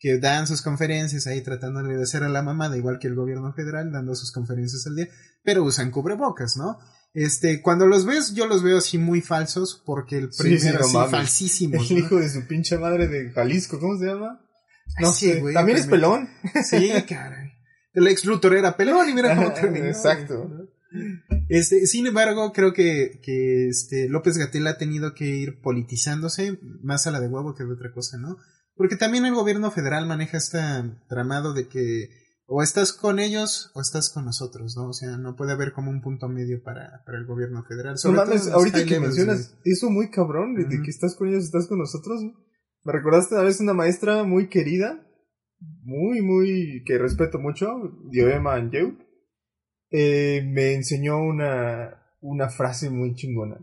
que 0.00 0.18
dan 0.18 0.46
sus 0.46 0.62
conferencias 0.62 1.26
ahí 1.26 1.42
tratándole 1.42 1.96
de 1.96 2.02
hacer 2.02 2.22
a 2.24 2.28
la 2.28 2.42
mamada, 2.42 2.76
igual 2.76 2.98
que 3.00 3.08
el 3.08 3.14
gobierno 3.16 3.52
federal, 3.52 3.90
dando 3.92 4.14
sus 4.14 4.30
conferencias 4.32 4.86
al 4.86 4.94
día, 4.94 5.08
pero 5.42 5.64
usan 5.64 5.90
cubrebocas, 5.90 6.56
¿no? 6.56 6.78
Este, 7.14 7.62
cuando 7.62 7.86
los 7.86 8.04
ves, 8.06 8.34
yo 8.34 8.46
los 8.46 8.62
veo 8.62 8.78
así 8.78 8.98
muy 8.98 9.20
falsos, 9.20 9.82
porque 9.84 10.18
el 10.18 10.32
Sí, 10.32 10.42
primero 10.42 10.84
sí, 10.84 10.92
no 10.92 10.98
mames. 11.00 11.10
falsísimos. 11.10 11.90
El 11.90 11.98
¿no? 11.98 12.04
hijo 12.04 12.16
de 12.16 12.28
su 12.28 12.46
pinche 12.46 12.78
madre 12.78 13.08
de 13.08 13.30
Jalisco, 13.32 13.80
¿cómo 13.80 13.98
se 13.98 14.06
llama? 14.06 14.40
No 15.00 15.12
Sí, 15.12 15.32
sé, 15.32 15.40
güey, 15.40 15.54
también 15.54 15.78
es 15.78 15.86
pelón. 15.86 16.28
Sí, 16.64 16.90
caray. 17.08 17.52
El 17.94 18.06
ex 18.06 18.24
Luthor 18.24 18.54
era 18.54 18.76
pelón 18.76 19.08
y 19.08 19.14
mira 19.14 19.34
cómo 19.36 19.52
terminó. 19.52 19.86
Exacto. 19.86 20.50
Este, 21.48 21.86
sin 21.86 22.06
embargo, 22.06 22.52
creo 22.52 22.72
que, 22.72 23.20
que 23.22 23.68
este 23.68 24.08
López 24.08 24.36
Gatel 24.38 24.66
ha 24.66 24.78
tenido 24.78 25.14
que 25.14 25.24
ir 25.26 25.60
politizándose 25.60 26.58
más 26.82 27.06
a 27.06 27.10
la 27.10 27.20
de 27.20 27.28
huevo 27.28 27.54
que 27.54 27.64
de 27.64 27.72
otra 27.72 27.92
cosa, 27.92 28.18
¿no? 28.18 28.36
Porque 28.76 28.96
también 28.96 29.26
el 29.26 29.34
gobierno 29.34 29.70
federal 29.70 30.06
maneja 30.06 30.36
este 30.38 30.58
tramado 31.08 31.52
de 31.52 31.66
que 31.68 32.10
o 32.50 32.62
estás 32.62 32.94
con 32.94 33.18
ellos 33.18 33.70
o 33.74 33.82
estás 33.82 34.10
con 34.10 34.24
nosotros, 34.24 34.74
¿no? 34.74 34.88
O 34.88 34.92
sea, 34.94 35.18
no 35.18 35.36
puede 35.36 35.52
haber 35.52 35.72
como 35.72 35.90
un 35.90 36.00
punto 36.00 36.28
medio 36.28 36.62
para, 36.62 37.02
para 37.04 37.18
el 37.18 37.26
gobierno 37.26 37.62
federal. 37.62 37.98
Sobre 37.98 38.16
mames, 38.16 38.48
ahorita 38.48 38.86
que 38.86 38.98
mencionas 38.98 39.54
eso 39.64 39.90
muy 39.90 40.10
cabrón, 40.10 40.54
de 40.54 40.80
que 40.82 40.90
estás 40.90 41.14
con 41.14 41.28
ellos, 41.28 41.44
estás 41.44 41.68
con 41.68 41.78
nosotros. 41.78 42.22
Me 42.84 42.92
recordaste 42.92 43.34
una 43.34 43.44
vez 43.44 43.60
una 43.60 43.74
maestra 43.74 44.24
muy 44.24 44.48
querida, 44.48 45.06
muy, 45.82 46.22
muy, 46.22 46.82
que 46.86 46.96
respeto 46.96 47.38
mucho, 47.38 47.66
Dioema 48.10 48.54
Anjeu, 48.54 48.96
eh, 49.90 50.42
me 50.46 50.72
enseñó 50.72 51.18
una, 51.18 52.02
una 52.22 52.48
frase 52.48 52.88
muy 52.88 53.14
chingona. 53.14 53.58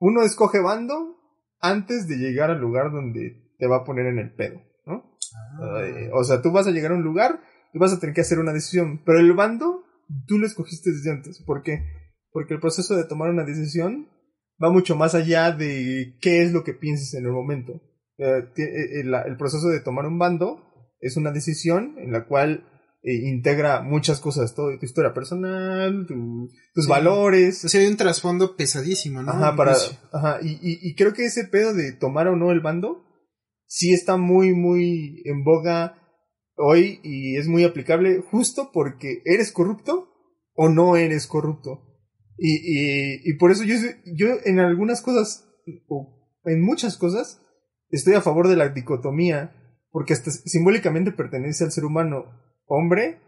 Uno 0.00 0.22
escoge 0.22 0.58
bando 0.60 1.16
antes 1.60 2.08
de 2.08 2.16
llegar 2.16 2.50
al 2.50 2.60
lugar 2.60 2.90
donde 2.90 3.54
te 3.56 3.68
va 3.68 3.78
a 3.78 3.84
poner 3.84 4.06
en 4.06 4.18
el 4.18 4.34
pedo, 4.34 4.60
Ah. 5.60 5.80
Eh, 5.84 6.10
o 6.12 6.22
sea, 6.24 6.42
tú 6.42 6.52
vas 6.52 6.66
a 6.66 6.70
llegar 6.70 6.92
a 6.92 6.96
un 6.96 7.02
lugar 7.02 7.40
y 7.72 7.78
vas 7.78 7.92
a 7.92 7.98
tener 8.00 8.14
que 8.14 8.20
hacer 8.22 8.38
una 8.38 8.52
decisión, 8.52 9.02
pero 9.04 9.18
el 9.18 9.32
bando 9.32 9.84
tú 10.26 10.38
lo 10.38 10.46
escogiste 10.46 10.90
desde 10.92 11.10
antes. 11.10 11.42
¿Por 11.44 11.62
qué? 11.62 11.80
Porque 12.30 12.54
el 12.54 12.60
proceso 12.60 12.94
de 12.96 13.04
tomar 13.04 13.30
una 13.30 13.44
decisión 13.44 14.08
va 14.62 14.70
mucho 14.70 14.96
más 14.96 15.14
allá 15.14 15.52
de 15.52 16.16
qué 16.20 16.42
es 16.42 16.52
lo 16.52 16.64
que 16.64 16.74
pienses 16.74 17.14
en 17.14 17.24
el 17.26 17.32
momento. 17.32 17.80
Eh, 18.18 18.44
ti- 18.54 18.62
eh, 18.62 19.00
el, 19.00 19.36
proceso 19.36 19.68
de 19.68 19.80
tomar 19.80 20.06
un 20.06 20.18
bando 20.18 20.62
es 21.00 21.16
una 21.16 21.30
decisión 21.32 21.94
en 21.98 22.12
la 22.12 22.24
cual 22.26 22.64
eh, 23.02 23.28
integra 23.28 23.82
muchas 23.82 24.20
cosas, 24.20 24.54
todo, 24.54 24.76
tu 24.78 24.84
historia 24.86 25.12
personal, 25.14 26.06
tu- 26.08 26.48
tus 26.74 26.84
Sí. 26.84 26.90
valores, 26.90 27.64
O 27.64 27.68
sea, 27.68 27.80
hay 27.82 27.86
un 27.88 27.96
trasfondo 27.96 28.56
pesadísimo, 28.56 29.22
¿no? 29.22 29.30
Ajá, 29.32 29.54
para, 29.54 29.74
ajá, 30.12 30.38
y, 30.42 30.52
y, 30.62 30.78
y 30.90 30.94
creo 30.96 31.12
que 31.12 31.26
ese 31.26 31.44
pedo 31.44 31.72
de 31.74 31.92
tomar 31.92 32.26
o 32.28 32.36
no 32.36 32.50
el 32.52 32.60
bando 32.60 33.04
sí 33.66 33.92
está 33.92 34.16
muy, 34.16 34.54
muy 34.54 35.22
en 35.24 35.44
boga 35.44 36.02
hoy 36.56 37.00
y 37.02 37.36
es 37.36 37.48
muy 37.48 37.64
aplicable 37.64 38.22
justo 38.30 38.70
porque 38.72 39.22
eres 39.24 39.52
corrupto 39.52 40.08
o 40.54 40.68
no 40.68 40.96
eres 40.96 41.26
corrupto. 41.26 41.82
Y, 42.38 42.56
y, 42.56 43.20
y 43.24 43.34
por 43.38 43.50
eso 43.50 43.64
yo, 43.64 43.76
yo 44.04 44.28
en 44.44 44.58
algunas 44.60 45.02
cosas, 45.02 45.48
o 45.88 46.40
en 46.44 46.62
muchas 46.62 46.96
cosas, 46.96 47.40
estoy 47.90 48.14
a 48.14 48.20
favor 48.20 48.48
de 48.48 48.56
la 48.56 48.68
dicotomía, 48.68 49.52
porque 49.90 50.12
hasta 50.12 50.30
simbólicamente 50.30 51.12
pertenece 51.12 51.64
al 51.64 51.72
ser 51.72 51.84
humano, 51.84 52.24
hombre 52.66 53.20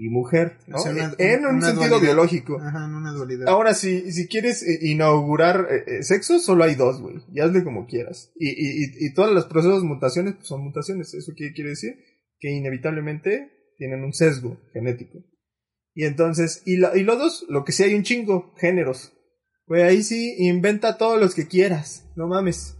y 0.00 0.10
mujer, 0.10 0.58
¿no? 0.68 0.76
O 0.76 0.78
sea, 0.80 0.92
una- 0.92 1.12
en 1.18 1.44
un 1.44 1.60
sentido 1.60 1.88
dualidad. 1.88 2.00
biológico. 2.00 2.56
Ajá, 2.60 2.84
en 2.84 2.94
una 2.94 3.10
dualidad. 3.12 3.48
Ahora, 3.48 3.74
si, 3.74 4.12
si 4.12 4.28
quieres 4.28 4.62
eh, 4.62 4.78
inaugurar 4.82 5.66
eh, 5.68 5.84
eh, 5.98 6.02
sexo, 6.04 6.38
solo 6.38 6.62
hay 6.62 6.76
dos, 6.76 7.00
güey. 7.02 7.16
Y 7.32 7.40
hazle 7.40 7.64
como 7.64 7.84
quieras. 7.86 8.30
Y, 8.36 8.48
y, 8.50 9.06
y, 9.06 9.12
todos 9.12 9.34
los 9.34 9.46
procesos 9.46 9.82
de 9.82 9.88
mutaciones 9.88 10.34
pues, 10.36 10.46
son 10.46 10.62
mutaciones. 10.62 11.12
¿Eso 11.14 11.32
qué 11.36 11.52
quiere 11.52 11.70
decir? 11.70 11.96
Que 12.38 12.52
inevitablemente 12.52 13.50
tienen 13.76 14.04
un 14.04 14.12
sesgo 14.12 14.56
genético. 14.72 15.18
Y 15.94 16.04
entonces, 16.04 16.62
y, 16.64 16.76
lo, 16.76 16.96
y 16.96 17.02
los 17.02 17.18
dos, 17.18 17.46
lo 17.48 17.64
que 17.64 17.72
sí 17.72 17.82
hay 17.82 17.94
un 17.94 18.04
chingo, 18.04 18.54
géneros. 18.56 19.12
Güey, 19.66 19.82
ahí 19.82 20.04
sí, 20.04 20.36
inventa 20.38 20.96
todos 20.96 21.18
los 21.20 21.34
que 21.34 21.48
quieras. 21.48 22.08
No 22.14 22.28
mames. 22.28 22.76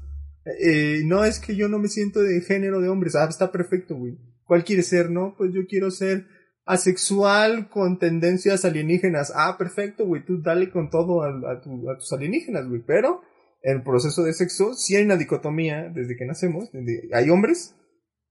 Eh, 0.60 1.02
no 1.04 1.24
es 1.24 1.40
que 1.40 1.56
yo 1.56 1.68
no 1.68 1.80
me 1.80 1.88
siento 1.88 2.20
de 2.22 2.40
género 2.42 2.80
de 2.80 2.88
hombres. 2.88 3.16
Ah, 3.16 3.26
está 3.28 3.50
perfecto, 3.50 3.96
güey. 3.96 4.16
¿Cuál 4.44 4.62
quieres 4.64 4.86
ser, 4.86 5.10
no? 5.10 5.34
Pues 5.36 5.50
yo 5.52 5.62
quiero 5.68 5.90
ser 5.90 6.37
asexual 6.68 7.68
con 7.68 7.98
tendencias 7.98 8.64
alienígenas. 8.64 9.32
Ah, 9.34 9.56
perfecto, 9.58 10.06
güey. 10.06 10.24
Tú 10.24 10.40
dale 10.42 10.70
con 10.70 10.90
todo 10.90 11.22
a, 11.22 11.28
a, 11.28 11.60
tu, 11.60 11.90
a 11.90 11.96
tus 11.98 12.12
alienígenas, 12.12 12.68
güey. 12.68 12.82
Pero 12.86 13.22
en 13.62 13.78
el 13.78 13.82
proceso 13.82 14.22
de 14.22 14.32
sexo 14.34 14.74
sí 14.74 14.94
hay 14.96 15.04
una 15.04 15.16
dicotomía 15.16 15.88
desde 15.94 16.16
que 16.16 16.26
nacemos. 16.26 16.70
Hay 17.12 17.30
hombres 17.30 17.74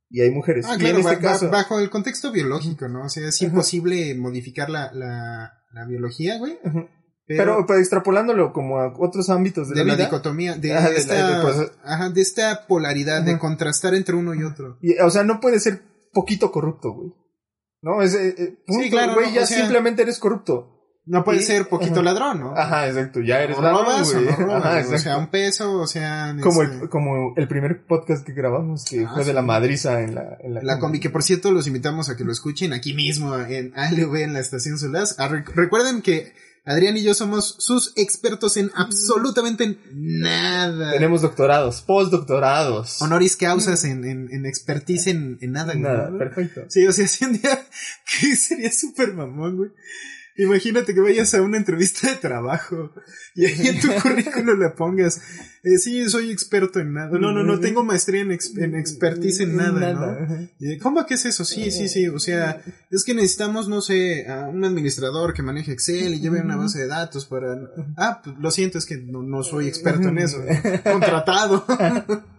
y 0.10 0.22
hay 0.22 0.32
mujeres. 0.32 0.66
Ah, 0.70 0.78
claro, 0.78 1.00
en 1.00 1.06
este 1.08 1.20
caso, 1.20 1.50
bajo 1.50 1.80
el 1.80 1.90
contexto 1.90 2.32
biológico, 2.32 2.88
¿no? 2.88 3.04
O 3.06 3.10
sea, 3.10 3.28
es 3.28 3.42
Ajá. 3.42 3.50
imposible 3.50 4.16
modificar 4.16 4.70
la, 4.70 4.92
la, 4.94 5.52
la 5.74 5.86
biología, 5.86 6.38
güey. 6.38 6.58
Pero, 6.64 6.88
pero, 7.56 7.66
pero 7.68 7.80
extrapolándolo 7.80 8.54
como 8.54 8.80
a 8.80 8.94
otros 8.98 9.30
ámbitos 9.30 9.68
de, 9.68 9.76
de 9.76 9.82
la 9.82 9.88
la 9.88 9.96
vida. 9.96 10.06
dicotomía, 10.06 10.56
de, 10.56 10.74
Ajá, 10.74 10.88
de 10.88 10.94
la- 10.94 11.00
esta, 11.00 11.36
de, 11.38 11.42
pues, 11.42 11.72
ajá, 11.84 12.10
de 12.10 12.22
esta 12.22 12.66
polaridad, 12.68 13.22
de 13.24 13.38
contrastar 13.38 13.96
entre 13.96 14.16
uno 14.16 14.34
y 14.34 14.44
otro. 14.44 14.78
Y, 14.82 14.98
o 15.00 15.10
sea, 15.10 15.24
no 15.26 15.42
puede 15.42 15.60
ser 15.60 15.82
poquito 16.14 16.54
corrupto, 16.54 16.94
güey. 16.94 17.12
No, 17.88 18.02
es, 18.02 18.14
eh, 18.16 18.36
eh, 18.38 18.56
punto, 18.66 18.90
claro, 18.90 19.14
güey, 19.14 19.28
no, 19.28 19.34
ya 19.36 19.44
o 19.44 19.46
sea- 19.46 19.60
simplemente 19.60 20.02
eres 20.02 20.20
corrupto. 20.20 20.74
No 21.10 21.24
puede 21.24 21.40
Y- 21.40 21.44
ser 21.44 21.70
poquito 21.70 21.94
ajá. 21.94 22.04
ladrón, 22.04 22.40
¿no? 22.42 22.54
Ajá, 22.58 22.86
exacto, 22.90 23.22
ya 23.22 23.40
eres 23.42 23.58
o 23.58 23.62
ladrón, 23.62 23.86
robas 23.86 24.10
o 24.10 24.14
güey. 24.16 24.26
no 24.26 24.36
robas, 24.36 24.66
Ajá, 24.66 24.96
o 24.96 24.98
sea, 24.98 25.18
un 25.18 25.28
peso, 25.28 25.80
o 25.80 25.88
sea... 25.88 26.36
como, 26.44 26.64
este, 26.64 26.84
el, 26.84 26.90
como 26.90 27.34
el 27.38 27.48
primer 27.48 27.86
podcast 27.86 28.26
que 28.26 28.34
grabamos, 28.34 28.84
que 28.84 29.06
Ah, 29.06 29.12
fue 29.14 29.24
de 29.24 29.32
la 29.32 29.42
madriza 29.42 30.02
en 30.02 30.16
la, 30.16 30.36
en 30.42 30.54
la, 30.56 30.62
La 30.64 30.80
combi, 30.80 31.00
que 31.00 31.10
por 31.10 31.24
cierto 31.24 31.52
los 31.54 31.66
invitamos 31.66 32.10
a 32.10 32.18
que 32.18 32.26
lo 32.26 32.34
escuchen 32.34 32.74
aquí 32.74 32.94
mismo 32.94 33.34
en 33.38 33.72
ALV 33.78 34.16
en 34.18 34.34
la 34.34 34.42
estación 34.42 34.78
Solás. 34.78 35.16
Ah, 35.18 35.30
rec- 35.30 35.50
recuerden 35.56 36.02
que 36.02 36.34
Adrián 36.68 36.98
y 36.98 37.02
yo 37.02 37.14
somos 37.14 37.56
sus 37.60 37.94
expertos 37.96 38.58
en 38.58 38.70
absolutamente 38.76 39.80
nada. 39.94 40.92
Tenemos 40.92 41.22
doctorados, 41.22 41.82
postdoctorados. 41.82 43.02
honoris 43.02 43.38
causas 43.38 43.86
en, 43.86 44.04
en, 44.04 44.28
en 44.34 44.46
expertise 44.46 45.08
en, 45.08 45.38
en 45.40 45.54
nada, 45.54 45.74
güey, 45.74 45.84
Nada, 45.84 46.18
perfecto. 46.18 46.66
Sí, 46.68 46.86
o 46.86 46.92
sea, 46.92 47.08
si 47.08 47.24
un 47.24 47.40
día 47.40 47.66
que 48.20 48.36
sería 48.36 48.72
súper 48.72 49.14
mamón, 49.14 49.56
güey. 49.56 49.72
Imagínate 50.38 50.94
que 50.94 51.00
vayas 51.02 51.34
a 51.34 51.42
una 51.42 51.58
entrevista 51.58 52.10
de 52.10 52.16
trabajo 52.18 52.94
y 53.36 53.46
ahí 53.46 53.68
en 53.68 53.80
tu 53.82 53.88
currículum 54.04 54.60
le 54.60 54.70
pongas, 54.70 55.20
eh, 55.64 55.78
sí, 55.80 56.08
soy 56.10 56.30
experto 56.32 56.80
en 56.80 56.94
nada. 56.94 57.18
No, 57.18 57.32
no, 57.32 57.44
no, 57.44 57.60
tengo 57.60 57.84
maestría 57.84 58.22
en, 58.22 58.32
ex- 58.32 58.56
en 58.56 58.76
expertise 58.76 59.40
en 59.42 59.56
nada, 59.56 59.94
¿no? 59.94 60.48
¿Cómo 60.82 61.06
que 61.08 61.16
es 61.16 61.26
eso? 61.26 61.44
Sí, 61.44 61.72
sí, 61.72 61.90
sí. 61.90 62.08
O 62.08 62.20
sea, 62.20 62.62
es 62.92 63.04
que 63.04 63.14
necesitamos, 63.16 63.68
no 63.68 63.82
sé, 63.82 64.28
a 64.28 64.48
un 64.48 64.64
administrador 64.64 65.34
que 65.34 65.42
maneje 65.42 65.72
Excel 65.72 66.14
y 66.14 66.20
lleve 66.20 66.42
una 66.42 66.56
base 66.56 66.80
de 66.80 66.88
datos 66.88 67.26
para... 67.26 67.58
Ah, 67.98 68.22
pues 68.24 68.36
lo 68.40 68.52
siento, 68.52 68.78
es 68.78 68.86
que 68.86 68.98
no, 68.98 69.24
no 69.24 69.42
soy 69.44 69.68
experto 69.68 70.08
en 70.10 70.20
eso. 70.20 70.38
Contratado. 70.84 71.66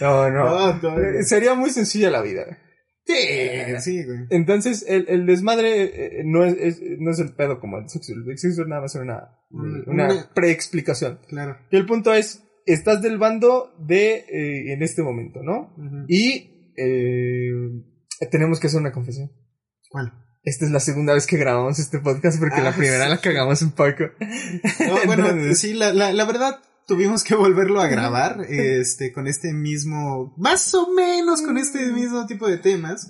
No, 0.00 0.28
no. 0.30 0.44
No, 0.44 0.78
no, 0.82 0.98
Eh, 1.00 1.22
Sería 1.24 1.54
muy 1.54 1.70
sencilla 1.70 2.10
la 2.10 2.20
vida. 2.20 2.58
Sí, 3.06 3.80
sí, 3.80 4.04
güey. 4.04 4.20
Entonces, 4.30 4.84
el, 4.88 5.06
el 5.08 5.26
desmadre 5.26 5.82
eh, 6.20 6.22
no 6.24 6.44
es, 6.44 6.54
es- 6.58 6.80
no 6.98 7.10
es 7.10 7.18
el 7.18 7.34
pedo 7.34 7.60
como 7.60 7.78
el 7.78 7.88
sexo. 7.88 8.12
El 8.14 8.38
sexo 8.38 8.62
es 8.62 8.68
nada 8.68 8.82
más 8.82 8.94
una, 8.94 9.28
Mm, 9.50 9.82
una 9.90 10.04
una- 10.06 10.30
preexplicación. 10.34 11.20
Claro. 11.28 11.58
Y 11.70 11.76
el 11.76 11.86
punto 11.86 12.12
es, 12.14 12.42
estás 12.66 13.02
del 13.02 13.18
bando 13.18 13.74
de, 13.78 14.24
eh, 14.28 14.72
en 14.72 14.82
este 14.82 15.02
momento, 15.02 15.42
¿no? 15.42 15.74
Y 16.08 16.72
eh, 16.76 17.50
tenemos 18.30 18.58
que 18.58 18.66
hacer 18.68 18.80
una 18.80 18.92
confesión. 18.92 19.30
¿Cuál? 19.90 20.12
Esta 20.42 20.64
es 20.66 20.70
la 20.70 20.80
segunda 20.80 21.14
vez 21.14 21.26
que 21.26 21.36
grabamos 21.38 21.78
este 21.78 21.98
podcast 22.00 22.38
porque 22.38 22.56
Ah, 22.60 22.64
la 22.64 22.72
primera 22.74 23.04
sí. 23.04 23.10
la 23.10 23.18
cagamos 23.20 23.62
un 23.62 23.72
poco. 23.72 24.04
No, 24.86 25.06
bueno, 25.06 25.28
Entonces- 25.28 25.58
sí, 25.60 25.74
la, 25.74 25.92
la, 25.92 26.12
la 26.12 26.24
verdad 26.24 26.58
tuvimos 26.86 27.24
que 27.24 27.34
volverlo 27.34 27.80
a 27.80 27.88
grabar, 27.88 28.44
este, 28.48 29.12
con 29.12 29.26
este 29.26 29.52
mismo, 29.52 30.34
más 30.38 30.74
o 30.74 30.92
menos 30.92 31.42
con 31.42 31.58
este 31.58 31.86
mismo 31.92 32.26
tipo 32.26 32.46
de 32.48 32.58
temas, 32.58 33.08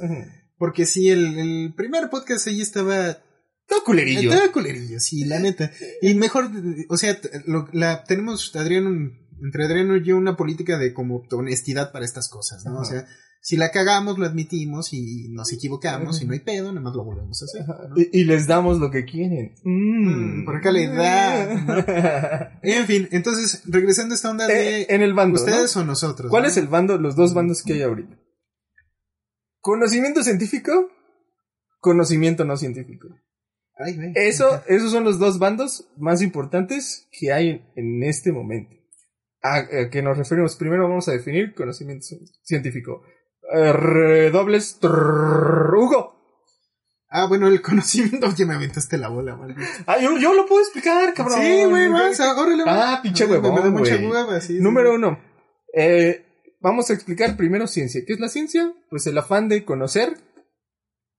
porque 0.59 0.87
sí, 0.87 1.11
el, 1.11 1.38
el 1.38 1.75
primer 1.77 2.11
podcast 2.11 2.46
ahí 2.46 2.61
estaba 2.61 3.18
Todo 3.66 3.83
culerillo. 3.85 4.33
Estaba 4.33 4.53
culerillo, 4.53 5.01
sí, 5.01 5.25
la 5.25 5.38
neta. 5.38 5.70
Y 6.03 6.14
mejor, 6.14 6.51
o 6.88 6.96
sea, 6.96 7.18
lo- 7.46 7.68
la, 7.72 8.05
tenemos, 8.05 8.55
Adrián, 8.57 8.87
un- 8.87 9.25
entre 9.42 9.64
Adrián 9.64 9.94
y 9.96 10.07
yo, 10.07 10.16
una 10.16 10.37
política 10.37 10.79
de 10.79 10.92
como 10.94 11.22
honestidad 11.33 11.92
para 11.92 12.05
estas 12.05 12.29
cosas, 12.29 12.64
¿no? 12.64 12.79
O 12.79 12.85
sea, 12.85 13.07
si 13.46 13.59
la 13.59 13.70
cagamos, 13.70 14.18
lo 14.18 14.24
admitimos 14.24 14.94
y 14.94 15.28
nos 15.28 15.52
equivocamos 15.52 16.22
y 16.22 16.24
no 16.26 16.33
hay 16.33 16.40
pedo, 16.40 16.70
nada 16.72 16.80
más 16.80 16.94
lo 16.94 17.04
volvemos 17.04 17.42
a 17.42 17.44
hacer. 17.44 17.66
¿no? 17.90 17.94
Y, 18.00 18.09
y 18.20 18.24
les 18.24 18.46
damos 18.46 18.78
lo 18.78 18.90
que 18.90 19.04
quieren. 19.04 19.54
Mm. 19.62 20.40
Mm, 20.40 20.44
por 20.46 20.72
le 20.72 20.87
da, 20.88 22.59
En 22.62 22.87
fin, 22.87 23.07
entonces, 23.12 23.62
regresando 23.66 24.14
a 24.14 24.16
esta 24.16 24.30
onda 24.30 24.46
de 24.46 24.80
Eh, 24.80 24.87
en 24.88 25.02
el 25.02 25.12
bando. 25.12 25.37
¿no? 25.38 25.44
ustedes 25.44 25.76
o 25.76 25.85
nosotros. 25.85 26.30
¿Cuál 26.30 26.44
¿no? 26.44 26.48
es 26.48 26.57
el 26.57 26.68
bando, 26.68 26.96
los 26.96 27.16
dos 27.16 27.35
bandos 27.35 27.62
que 27.62 27.74
hay 27.74 27.83
ahorita? 27.83 28.16
Conocimiento 29.61 30.22
científico, 30.22 30.90
conocimiento 31.80 32.44
no 32.44 32.57
científico. 32.57 33.09
Ay, 33.76 33.94
güey. 33.96 34.12
Eso, 34.14 34.62
esos 34.68 34.90
son 34.90 35.04
los 35.04 35.18
dos 35.18 35.38
bandos 35.38 35.88
más 35.98 36.22
importantes 36.22 37.09
que 37.11 37.33
hay 37.33 37.48
en, 37.50 37.62
en 37.76 38.02
este 38.04 38.33
momento. 38.33 38.74
¿A, 39.42 39.57
a 39.59 39.90
qué 39.90 40.00
nos 40.00 40.16
referimos? 40.16 40.57
Primero 40.57 40.88
vamos 40.88 41.09
a 41.09 41.12
definir 41.12 41.54
conocimiento 41.54 42.07
ci- 42.07 42.24
científico. 42.42 43.02
Redobles. 43.52 44.78
trrr, 44.80 45.74
Hugo. 45.76 46.14
Ah, 47.09 47.26
bueno, 47.26 47.46
el 47.48 47.62
conocimiento. 47.62 48.26
Oye, 48.35 48.44
me 48.46 48.54
aventaste 48.54 48.98
la 48.98 49.09
bola, 49.09 49.37
maldito. 49.37 49.61
Ah, 49.87 49.98
yo, 50.00 50.18
yo 50.18 50.35
lo 50.35 50.46
puedo 50.46 50.61
explicar, 50.62 51.14
cabrón. 51.14 51.40
Sí, 51.40 51.64
güey, 51.64 51.88
vas, 51.88 52.18
órale. 52.20 52.64
Ah, 52.66 53.00
pinche 53.02 53.26
Me- 53.26 53.35
Me 53.35 53.38
huevón, 53.48 53.62
da 53.62 53.70
mucha 53.70 53.96
hueva, 53.96 54.40
sí. 54.40 54.57
sí. 54.57 54.61
Número 54.62 54.94
uno. 54.94 55.18
Eh, 55.72 56.24
vamos 56.61 56.90
a 56.90 56.94
explicar 56.94 57.37
primero 57.37 57.66
ciencia. 57.66 58.02
¿Qué 58.07 58.14
es 58.14 58.20
la 58.20 58.28
ciencia? 58.28 58.72
Pues 58.90 59.07
el 59.07 59.16
afán 59.18 59.48
de 59.48 59.64
conocer 59.64 60.14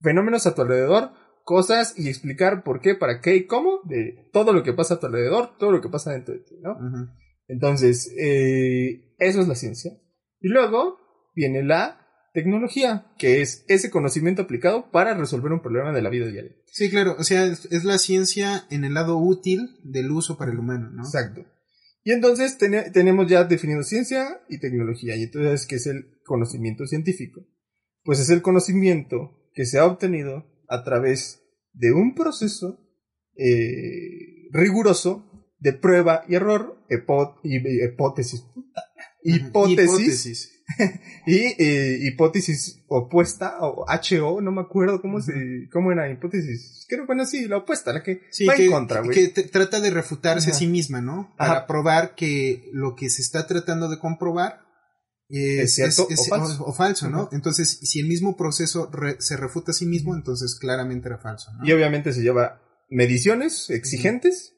fenómenos 0.02 0.46
a 0.48 0.54
tu 0.54 0.62
alrededor, 0.64 1.12
cosas 1.44 1.98
y 1.98 2.10
explicar 2.10 2.64
por 2.64 2.82
qué, 2.82 2.96
para 2.96 3.22
qué 3.22 3.36
y 3.36 3.46
cómo 3.48 3.80
de 3.86 4.30
todo 4.34 4.52
lo 4.54 4.64
que 4.64 4.74
pasa 4.74 4.96
a 4.96 5.00
tu 5.00 5.06
alrededor, 5.08 5.58
todo 5.58 5.72
lo 5.72 5.82
que 5.82 5.90
pasa 5.90 6.12
dentro 6.12 6.34
de 6.34 6.42
ti, 6.42 6.56
¿no? 6.62 6.76
Entonces, 7.48 8.12
eh, 8.20 9.16
eso 9.18 9.42
es 9.42 9.48
la 9.48 9.56
ciencia. 9.56 9.92
Y 10.42 10.50
luego 10.50 10.98
viene 11.34 11.64
la 11.64 12.05
tecnología, 12.36 13.08
que 13.18 13.42
es 13.42 13.66
ese 13.68 13.90
conocimiento 13.90 14.44
aplicado 14.44 14.92
para 14.92 15.16
resolver 15.16 15.52
un 15.52 15.62
problema 15.64 15.92
de 15.92 16.04
la 16.04 16.10
vida 16.12 16.28
diaria. 16.28 16.52
Sí, 16.68 16.92
claro, 16.92 17.16
o 17.18 17.24
sea, 17.24 17.46
es, 17.46 17.66
es 17.72 17.84
la 17.84 17.98
ciencia 17.98 18.68
en 18.70 18.84
el 18.86 18.94
lado 18.94 19.18
útil 19.18 19.80
del 19.84 20.12
uso 20.12 20.38
para 20.38 20.52
el 20.52 20.60
humano, 20.60 20.92
¿no? 20.92 21.04
Exacto. 21.04 21.44
Y 22.04 22.12
entonces 22.12 22.60
tene- 22.60 22.92
tenemos 22.92 23.28
ya 23.28 23.44
definido 23.46 23.82
ciencia 23.82 24.40
y 24.48 24.60
tecnología. 24.60 25.16
Y 25.16 25.24
entonces, 25.24 25.66
¿qué 25.66 25.78
es 25.78 25.88
el 25.88 26.20
conocimiento 26.24 26.86
científico? 26.86 27.42
Pues 28.04 28.20
es 28.20 28.30
el 28.30 28.44
conocimiento 28.44 29.50
que 29.56 29.66
se 29.66 29.80
ha 29.80 29.86
obtenido 29.88 30.46
a 30.70 30.84
través 30.84 31.42
de 31.74 31.94
un 31.94 32.14
proceso 32.14 32.80
eh, 33.38 34.50
riguroso 34.52 35.48
de 35.58 35.74
prueba 35.74 36.24
y 36.28 36.36
error, 36.36 36.78
y- 37.44 37.58
y- 37.58 37.84
hipótesis, 37.86 38.44
hipótesis, 39.24 40.52
y 41.28 41.36
eh, 41.64 42.00
hipótesis 42.02 42.84
opuesta, 42.88 43.58
o 43.62 43.86
HO, 43.88 44.42
no 44.42 44.52
me 44.52 44.62
acuerdo 44.62 45.02
cómo 45.02 45.22
se, 45.22 45.34
cómo 45.72 45.92
era 45.92 46.10
hipótesis, 46.12 46.86
creo, 46.90 47.06
bueno, 47.06 47.26
sí, 47.26 47.48
la 47.48 47.58
opuesta, 47.58 47.94
la 47.94 48.02
que 48.04 48.22
Sí, 48.32 48.46
va 48.46 48.56
que, 48.56 48.66
en 48.66 48.72
contra, 48.72 49.02
güey. 49.02 49.32
que 49.32 49.44
trata 49.44 49.80
de 49.80 49.90
refutarse 49.92 50.50
Ajá. 50.50 50.56
a 50.56 50.60
sí 50.60 50.68
misma, 50.68 51.02
¿no? 51.02 51.34
Para 51.38 51.52
Ajá. 51.52 51.68
probar 51.68 52.16
que 52.16 52.70
lo 52.74 52.96
que 52.96 53.10
se 53.10 53.22
está 53.22 53.46
tratando 53.48 53.90
de 53.90 54.00
comprobar 54.00 54.62
es, 55.30 55.60
¿Es 55.64 55.76
cierto 55.76 56.08
es- 56.10 56.20
o 56.20 56.24
falso? 56.26 56.64
o 56.66 56.74
falso, 56.74 57.10
¿no? 57.10 57.30
Entonces, 57.32 57.80
si 57.82 58.00
el 58.00 58.08
mismo 58.08 58.36
proceso 58.38 58.90
re- 58.92 59.18
se 59.20 59.38
refuta 59.38 59.72
a 59.72 59.74
sí 59.76 59.86
mismo, 59.86 60.16
entonces 60.16 60.56
claramente 60.60 61.08
era 61.08 61.18
falso, 61.20 61.52
¿no? 61.54 61.68
Y 61.68 61.72
obviamente 61.74 62.14
se 62.14 62.22
lleva 62.22 62.62
mediciones 62.90 63.70
exigentes 63.70 64.54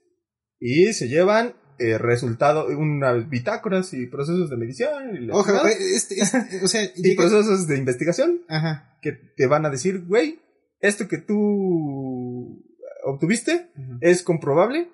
y 0.60 0.92
se 0.94 1.08
llevan 1.08 1.54
eh, 1.80 1.98
resultados, 1.98 2.74
unas 2.74 3.30
bitácoras 3.30 3.94
y 3.94 4.08
procesos 4.08 4.50
de 4.50 4.58
medición 4.58 5.16
y, 5.16 5.26
la 5.28 5.36
Ojo, 5.36 5.46
chingada, 5.48 5.70
eh, 5.72 5.76
este- 5.96 6.16
este- 6.20 6.60
o 6.64 6.68
sea, 6.68 6.84
y 6.84 7.02
llega- 7.02 7.22
procesos 7.24 7.68
de 7.68 7.78
investigación 7.78 8.42
Ajá. 8.48 8.98
que 9.02 9.12
te 9.14 9.48
van 9.48 9.66
a 9.66 9.70
decir, 9.70 10.06
güey, 10.06 10.40
esto 10.80 11.08
que 11.08 11.18
tú 11.18 12.64
obtuviste 13.04 13.70
es 14.02 14.22
comprobable 14.24 14.90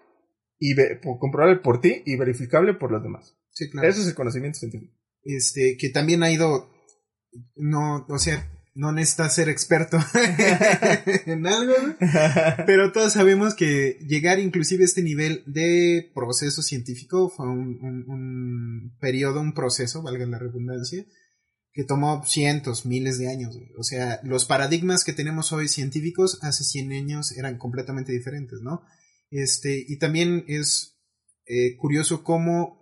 y 0.60 0.74
ve- 0.76 1.00
comprobable 1.19 1.58
por 1.62 1.82
ti 1.82 2.04
y 2.06 2.15
verificable 2.15 2.74
por 2.74 2.91
los 2.91 3.02
demás. 3.04 3.36
Sí, 3.52 3.69
claro. 3.69 3.88
Eso 3.88 4.02
es 4.02 4.08
el 4.08 4.15
conocimiento 4.15 4.60
científico. 4.60 4.93
este, 5.24 5.78
que 5.80 5.89
también 5.89 6.22
ha 6.24 6.32
ido, 6.32 6.69
no, 7.56 8.06
o 8.10 8.17
sea, 8.19 8.50
no 8.75 8.91
necesita 8.91 9.29
ser 9.29 9.49
experto 9.49 9.97
en 11.25 11.45
algo, 11.47 11.73
pero 12.65 12.91
todos 12.91 13.13
sabemos 13.13 13.53
que 13.55 13.99
llegar 14.07 14.39
inclusive 14.39 14.83
a 14.83 14.86
este 14.86 15.03
nivel 15.03 15.43
de 15.45 16.12
proceso 16.15 16.62
científico 16.63 17.29
fue 17.29 17.47
un, 17.49 17.77
un- 17.81 18.05
un 18.09 18.97
periodo, 18.99 19.41
un 19.41 19.53
proceso, 19.53 20.01
valga 20.01 20.25
la 20.25 20.39
redundancia, 20.39 21.05
que 21.71 21.83
tomó 21.83 22.23
cientos, 22.25 22.86
miles 22.86 23.17
de 23.17 23.29
años. 23.29 23.55
güey. 23.55 23.69
O 23.77 23.83
sea, 23.83 24.19
los 24.23 24.45
paradigmas 24.45 25.03
que 25.03 25.13
tenemos 25.13 25.51
hoy 25.51 25.67
científicos 25.67 26.39
hace 26.41 26.63
100 26.63 26.91
años 26.93 27.31
eran 27.38 27.57
completamente 27.57 28.12
diferentes, 28.12 28.59
¿no? 28.62 28.81
Este, 29.31 29.83
y 29.88 29.97
también 29.97 30.45
es 30.47 30.99
eh, 31.45 31.75
curioso 31.77 32.23
cómo 32.23 32.79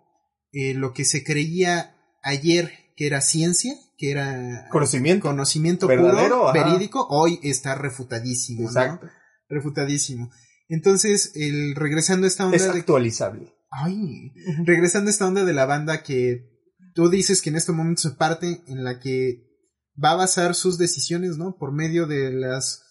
eh, 0.52 0.74
lo 0.74 0.94
que 0.94 1.06
se 1.06 1.24
creía 1.24 1.96
ayer 2.22 2.72
que 2.98 3.08
era 3.08 3.22
ciencia, 3.22 3.74
que 4.02 4.10
era 4.10 4.68
Conocimiento. 4.72 5.28
conocimiento 5.28 5.88
puro, 5.88 6.50
ajá. 6.50 6.54
verídico, 6.54 7.06
hoy 7.12 7.40
está 7.44 7.76
refutadísimo, 7.76 8.64
¿no? 8.64 8.68
Exacto. 8.68 9.08
Refutadísimo. 9.48 10.32
Entonces, 10.70 11.34
el, 11.36 11.76
regresando 11.76 12.26
a 12.26 12.28
esta 12.28 12.46
onda 12.46 12.58
Es 12.58 12.64
de... 12.64 12.80
actualizable. 12.80 13.54
Ay, 13.70 14.32
regresando 14.66 15.10
a 15.10 15.12
esta 15.12 15.28
onda 15.28 15.46
de 15.46 15.54
la 15.54 15.68
banda 15.68 16.02
que 16.02 16.50
tú 16.96 17.12
dices 17.12 17.44
que 17.44 17.52
en 17.52 17.58
este 17.58 17.74
momento 17.74 18.02
se 18.02 18.16
parte 18.16 18.64
en 18.66 18.84
la 18.84 19.00
que 19.00 19.44
va 20.04 20.12
a 20.12 20.16
basar 20.16 20.56
sus 20.56 20.80
decisiones, 20.80 21.38
¿no? 21.38 21.56
Por 21.60 21.72
medio 21.72 22.08
de 22.08 22.32
los 22.32 22.82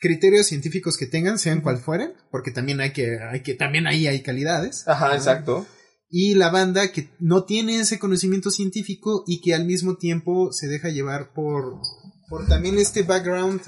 criterios 0.00 0.46
científicos 0.48 0.96
que 0.98 1.06
tengan, 1.06 1.38
sean 1.38 1.60
cual 1.60 1.78
fueren, 1.78 2.14
porque 2.32 2.50
también 2.50 2.80
hay 2.80 2.92
que, 2.92 3.20
hay 3.20 3.44
que, 3.44 3.54
también 3.54 3.86
ahí 3.86 4.08
hay 4.08 4.22
calidades. 4.24 4.88
Ajá, 4.88 5.08
¿no? 5.08 5.14
exacto. 5.14 5.66
Y 6.10 6.34
la 6.34 6.50
banda 6.50 6.90
que 6.92 7.10
no 7.20 7.44
tiene 7.44 7.80
ese 7.80 7.98
conocimiento 7.98 8.50
científico 8.50 9.24
y 9.26 9.40
que 9.40 9.54
al 9.54 9.66
mismo 9.66 9.96
tiempo 9.96 10.52
se 10.52 10.66
deja 10.68 10.88
llevar 10.88 11.32
por, 11.34 11.80
por 12.28 12.46
también 12.46 12.78
este 12.78 13.02
background 13.02 13.60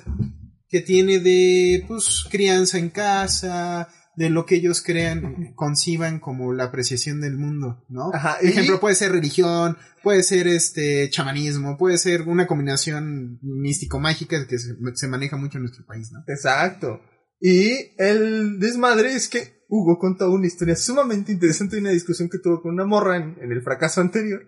que 0.68 0.80
tiene 0.80 1.18
de, 1.18 1.84
pues, 1.88 2.24
crianza 2.30 2.78
en 2.78 2.90
casa, 2.90 3.88
de 4.16 4.30
lo 4.30 4.44
que 4.46 4.56
ellos 4.56 4.82
crean, 4.82 5.52
conciban 5.54 6.18
como 6.20 6.52
la 6.52 6.64
apreciación 6.64 7.20
del 7.20 7.36
mundo, 7.36 7.84
¿no? 7.88 8.10
Ajá, 8.12 8.36
Por 8.38 8.48
y- 8.48 8.52
ejemplo, 8.52 8.80
puede 8.80 8.94
ser 8.94 9.12
religión, 9.12 9.76
puede 10.02 10.22
ser 10.22 10.46
este 10.46 11.08
chamanismo, 11.10 11.76
puede 11.76 11.96
ser 11.98 12.22
una 12.22 12.46
combinación 12.46 13.38
místico-mágica 13.42 14.46
que 14.46 14.58
se, 14.58 14.74
se 14.94 15.08
maneja 15.08 15.36
mucho 15.36 15.58
en 15.58 15.62
nuestro 15.64 15.84
país, 15.86 16.10
¿no? 16.12 16.20
Exacto. 16.26 17.00
Y 17.40 17.72
el 17.98 18.58
desmadre 18.58 19.14
es 19.14 19.28
que 19.28 19.59
Hugo 19.70 19.98
contó 19.98 20.30
una 20.30 20.46
historia 20.48 20.74
sumamente 20.76 21.30
interesante 21.32 21.76
de 21.76 21.82
una 21.82 21.90
discusión 21.90 22.28
que 22.28 22.38
tuvo 22.38 22.60
con 22.60 22.74
una 22.74 22.84
morra 22.84 23.16
en, 23.16 23.36
en 23.40 23.52
el 23.52 23.62
fracaso 23.62 24.00
anterior. 24.00 24.42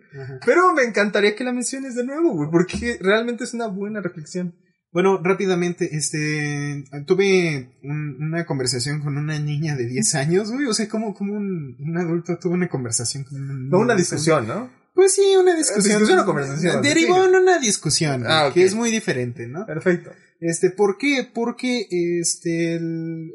Pero 0.45 0.75
me 0.75 0.83
encantaría 0.83 1.37
que 1.37 1.45
la 1.45 1.53
menciones 1.53 1.95
de 1.95 2.05
nuevo, 2.05 2.35
güey, 2.35 2.51
porque 2.51 2.99
realmente 3.01 3.45
es 3.45 3.55
una 3.55 3.69
buena 3.69 4.01
reflexión. 4.01 4.55
Bueno, 4.91 5.21
rápidamente, 5.23 5.97
este, 5.97 6.85
tuve 7.07 7.79
un- 7.83 8.17
una 8.21 8.45
conversación 8.45 9.01
con 9.01 9.17
una 9.17 9.39
niña 9.39 9.75
de 9.75 9.87
10 9.87 10.15
años, 10.17 10.51
güey, 10.53 10.67
o 10.67 10.75
sea, 10.75 10.87
como, 10.89 11.15
como 11.15 11.33
un, 11.35 11.77
un 11.79 11.97
adulto 11.97 12.37
tuvo 12.39 12.53
una 12.55 12.69
conversación 12.69 13.25
con 13.25 13.41
una 13.41 13.55
niña 13.55 13.69
No 13.71 13.79
una 13.79 13.95
de 13.95 14.01
10 14.03 14.13
años. 14.13 14.23
discusión, 14.27 14.49
¿no? 14.49 14.71
Pues 14.95 15.15
sí, 15.15 15.23
una 15.41 15.55
discusión. 15.57 15.85
¿Discusión 16.01 16.19
o 16.19 16.27
conversación? 16.27 16.83
Derivó 16.83 17.25
en 17.25 17.35
una 17.37 17.59
discusión, 17.59 18.25
Ah, 18.27 18.49
ok. 18.49 18.55
que 18.55 18.65
es 18.65 18.75
muy 18.75 18.91
diferente, 18.91 19.47
¿no? 19.47 19.65
Perfecto. 19.65 20.11
Este, 20.41 20.69
¿por 20.71 20.99
qué? 20.99 21.27
Porque, 21.33 21.87
este, 22.21 22.75
el- 22.75 23.31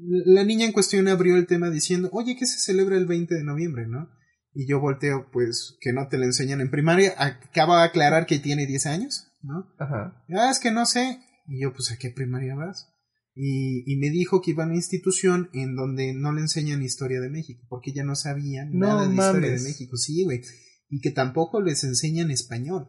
la 0.00 0.44
niña 0.44 0.64
en 0.66 0.72
cuestión 0.72 1.08
abrió 1.08 1.36
el 1.36 1.46
tema 1.46 1.70
diciendo, 1.70 2.08
oye, 2.12 2.36
¿qué 2.38 2.46
se 2.46 2.58
celebra 2.60 2.96
el 2.96 3.06
20 3.06 3.34
de 3.34 3.44
noviembre, 3.44 3.86
no? 3.88 4.08
Y 4.54 4.66
yo 4.68 4.80
volteo, 4.80 5.28
pues, 5.32 5.76
que 5.80 5.92
no 5.92 6.08
te 6.08 6.18
lo 6.18 6.24
enseñan 6.24 6.60
en 6.60 6.70
primaria. 6.70 7.14
Acaba 7.18 7.80
de 7.82 7.88
aclarar 7.88 8.26
que 8.26 8.38
tiene 8.38 8.66
10 8.66 8.86
años, 8.86 9.32
¿no? 9.42 9.66
Ajá. 9.78 10.24
Ah, 10.30 10.50
es 10.50 10.58
que 10.58 10.70
no 10.72 10.84
sé. 10.86 11.20
Y 11.46 11.62
yo, 11.62 11.72
pues, 11.72 11.92
¿a 11.92 11.96
qué 11.96 12.10
primaria 12.10 12.54
vas? 12.54 12.92
Y, 13.34 13.84
y 13.86 13.96
me 13.98 14.10
dijo 14.10 14.40
que 14.40 14.50
iba 14.50 14.64
a 14.64 14.66
una 14.66 14.74
institución 14.74 15.48
en 15.52 15.76
donde 15.76 16.12
no 16.12 16.32
le 16.32 16.40
enseñan 16.40 16.82
historia 16.82 17.20
de 17.20 17.30
México, 17.30 17.64
porque 17.68 17.90
ella 17.92 18.02
no 18.02 18.16
sabía 18.16 18.64
No 18.64 18.88
nada 18.88 19.06
de 19.06 19.14
historia 19.14 19.50
de. 19.52 19.60
México. 19.62 19.96
Sí, 19.96 20.24
güey. 20.24 20.40
Y 20.88 21.00
que 21.00 21.10
tampoco 21.12 21.60
les 21.62 21.84
enseñan 21.84 22.30
español. 22.32 22.88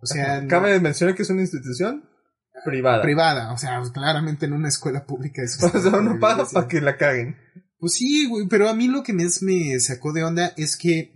O 0.00 0.06
sea, 0.06 0.42
no- 0.42 0.48
Cabe 0.48 0.78
mencionar 0.80 1.14
que 1.16 1.22
es 1.22 1.30
una 1.30 1.40
institución 1.42 2.04
privada. 2.64 3.02
privada. 3.02 3.52
O 3.52 3.58
sea, 3.58 3.80
claramente 3.92 4.46
en 4.46 4.52
una 4.52 4.68
escuela 4.68 5.04
pública. 5.06 5.42
Es 5.42 5.62
O 5.74 5.80
sea, 5.80 5.98
uno 5.98 6.18
paga 6.20 6.46
para 6.46 6.68
que 6.68 6.80
la 6.80 6.96
caguen. 6.96 7.36
Pues 7.78 7.94
sí, 7.94 8.26
güey, 8.28 8.46
pero 8.48 8.68
a 8.68 8.74
mí 8.74 8.88
lo 8.88 9.02
que 9.02 9.12
más 9.12 9.42
me 9.42 9.78
sacó 9.80 10.12
de 10.12 10.24
onda 10.24 10.52
es 10.56 10.76
que, 10.76 11.12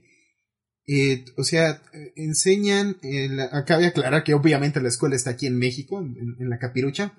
eh, 0.86 1.24
o 1.36 1.42
sea, 1.44 1.82
enseñan, 2.16 2.96
la- 3.02 3.64
cabe 3.64 3.86
aclarar 3.86 4.22
que 4.22 4.34
obviamente 4.34 4.80
la 4.80 4.88
escuela 4.88 5.16
está 5.16 5.30
aquí 5.30 5.46
en 5.46 5.58
México, 5.58 6.00
en, 6.00 6.36
en 6.38 6.48
la 6.50 6.58
capirucha, 6.58 7.14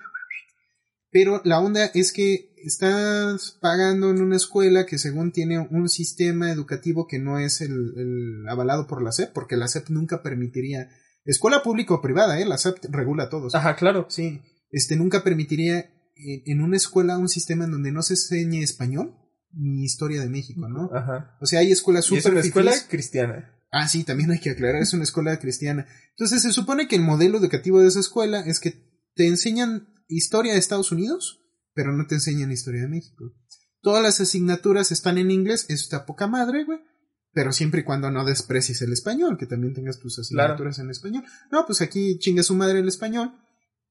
pero 1.11 1.41
la 1.43 1.59
onda 1.59 1.85
es 1.93 2.11
que 2.13 2.53
estás 2.63 3.57
pagando 3.61 4.09
en 4.09 4.21
una 4.21 4.37
escuela 4.37 4.85
que 4.85 4.97
según 4.97 5.31
tiene 5.31 5.59
un 5.59 5.89
sistema 5.89 6.49
educativo 6.49 7.05
que 7.07 7.19
no 7.19 7.37
es 7.37 7.59
el, 7.61 7.71
el 7.97 8.49
avalado 8.49 8.87
por 8.87 9.01
la 9.03 9.11
SEP, 9.11 9.31
porque 9.33 9.57
la 9.57 9.67
SEP 9.67 9.89
nunca 9.89 10.23
permitiría, 10.23 10.89
escuela 11.25 11.63
pública 11.63 11.93
o 11.93 12.01
privada, 12.01 12.39
eh, 12.39 12.45
la 12.45 12.57
SEP 12.57 12.85
regula 12.89 13.23
a 13.23 13.29
todos. 13.29 13.55
Ajá, 13.55 13.75
claro. 13.75 14.07
Sí, 14.09 14.41
este 14.69 14.95
nunca 14.95 15.23
permitiría 15.23 15.89
en, 16.15 16.61
una 16.61 16.77
escuela 16.77 17.17
un 17.17 17.29
sistema 17.29 17.65
en 17.65 17.71
donde 17.71 17.91
no 17.91 18.01
se 18.01 18.13
enseñe 18.13 18.61
español 18.61 19.15
ni 19.51 19.83
historia 19.83 20.21
de 20.21 20.29
México, 20.29 20.67
¿no? 20.67 20.89
Ajá. 20.93 21.37
O 21.39 21.45
sea, 21.45 21.59
hay 21.59 21.71
escuelas 21.71 22.09
Y 22.11 22.15
es 22.15 22.23
súper 22.23 22.37
una 22.37 22.41
escuela 22.41 22.73
cristiana. 22.89 23.51
Ah, 23.71 23.87
sí, 23.87 24.03
también 24.03 24.31
hay 24.31 24.39
que 24.39 24.51
aclarar, 24.51 24.81
es 24.81 24.93
una 24.93 25.03
escuela 25.03 25.37
cristiana. 25.39 25.87
Entonces 26.11 26.41
se 26.41 26.51
supone 26.51 26.87
que 26.87 26.95
el 26.95 27.01
modelo 27.01 27.37
educativo 27.37 27.81
de 27.81 27.87
esa 27.87 27.99
escuela 27.99 28.41
es 28.41 28.59
que 28.59 28.75
te 29.15 29.27
enseñan 29.27 29.87
historia 30.07 30.53
de 30.53 30.59
Estados 30.59 30.91
Unidos, 30.91 31.41
pero 31.73 31.91
no 31.91 32.05
te 32.05 32.15
enseñan 32.15 32.51
historia 32.51 32.81
de 32.81 32.87
México. 32.87 33.33
Todas 33.81 34.01
las 34.01 34.21
asignaturas 34.21 34.91
están 34.91 35.17
en 35.17 35.31
inglés, 35.31 35.65
eso 35.69 35.83
está 35.83 36.05
poca 36.05 36.27
madre, 36.27 36.63
güey. 36.65 36.79
Pero 37.33 37.51
siempre 37.51 37.81
y 37.81 37.83
cuando 37.83 38.11
no 38.11 38.25
desprecies 38.25 38.81
el 38.81 38.93
español, 38.93 39.37
que 39.37 39.47
también 39.47 39.73
tengas 39.73 39.99
tus 39.99 40.19
asignaturas 40.19 40.79
en 40.79 40.91
español. 40.91 41.23
No, 41.51 41.65
pues 41.65 41.81
aquí 41.81 42.19
chinga 42.19 42.43
su 42.43 42.55
madre 42.55 42.79
el 42.79 42.87
español 42.87 43.33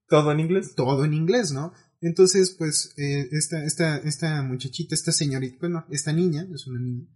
Todo 0.08 0.30
en 0.32 0.40
inglés. 0.40 0.74
todo 0.76 1.04
en 1.04 1.12
inglés, 1.12 1.52
¿no? 1.52 1.72
Entonces, 2.00 2.54
pues, 2.56 2.94
eh, 2.96 3.28
esta, 3.32 3.64
esta, 3.64 3.96
esta 3.98 4.42
muchachita, 4.42 4.94
esta 4.94 5.12
señorita, 5.12 5.56
bueno, 5.60 5.86
esta 5.90 6.12
niña, 6.12 6.46
es 6.52 6.66
una 6.66 6.80
niña, 6.80 7.06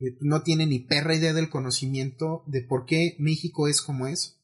eh, 0.00 0.16
no 0.20 0.42
tiene 0.42 0.66
ni 0.66 0.80
perra 0.80 1.14
idea 1.14 1.32
del 1.32 1.48
conocimiento 1.48 2.44
de 2.46 2.62
por 2.62 2.84
qué 2.84 3.16
México 3.18 3.68
es 3.68 3.82
como 3.82 4.06
es. 4.06 4.36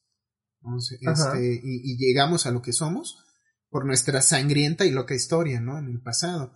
Ajá. 1.05 1.33
este, 1.37 1.61
y, 1.63 1.91
y 1.91 1.97
llegamos 1.97 2.45
a 2.45 2.51
lo 2.51 2.61
que 2.61 2.73
somos 2.73 3.23
por 3.69 3.85
nuestra 3.85 4.21
sangrienta 4.21 4.85
y 4.85 4.91
loca 4.91 5.13
historia, 5.15 5.59
¿no? 5.59 5.77
En 5.77 5.89
el 5.89 6.01
pasado. 6.01 6.53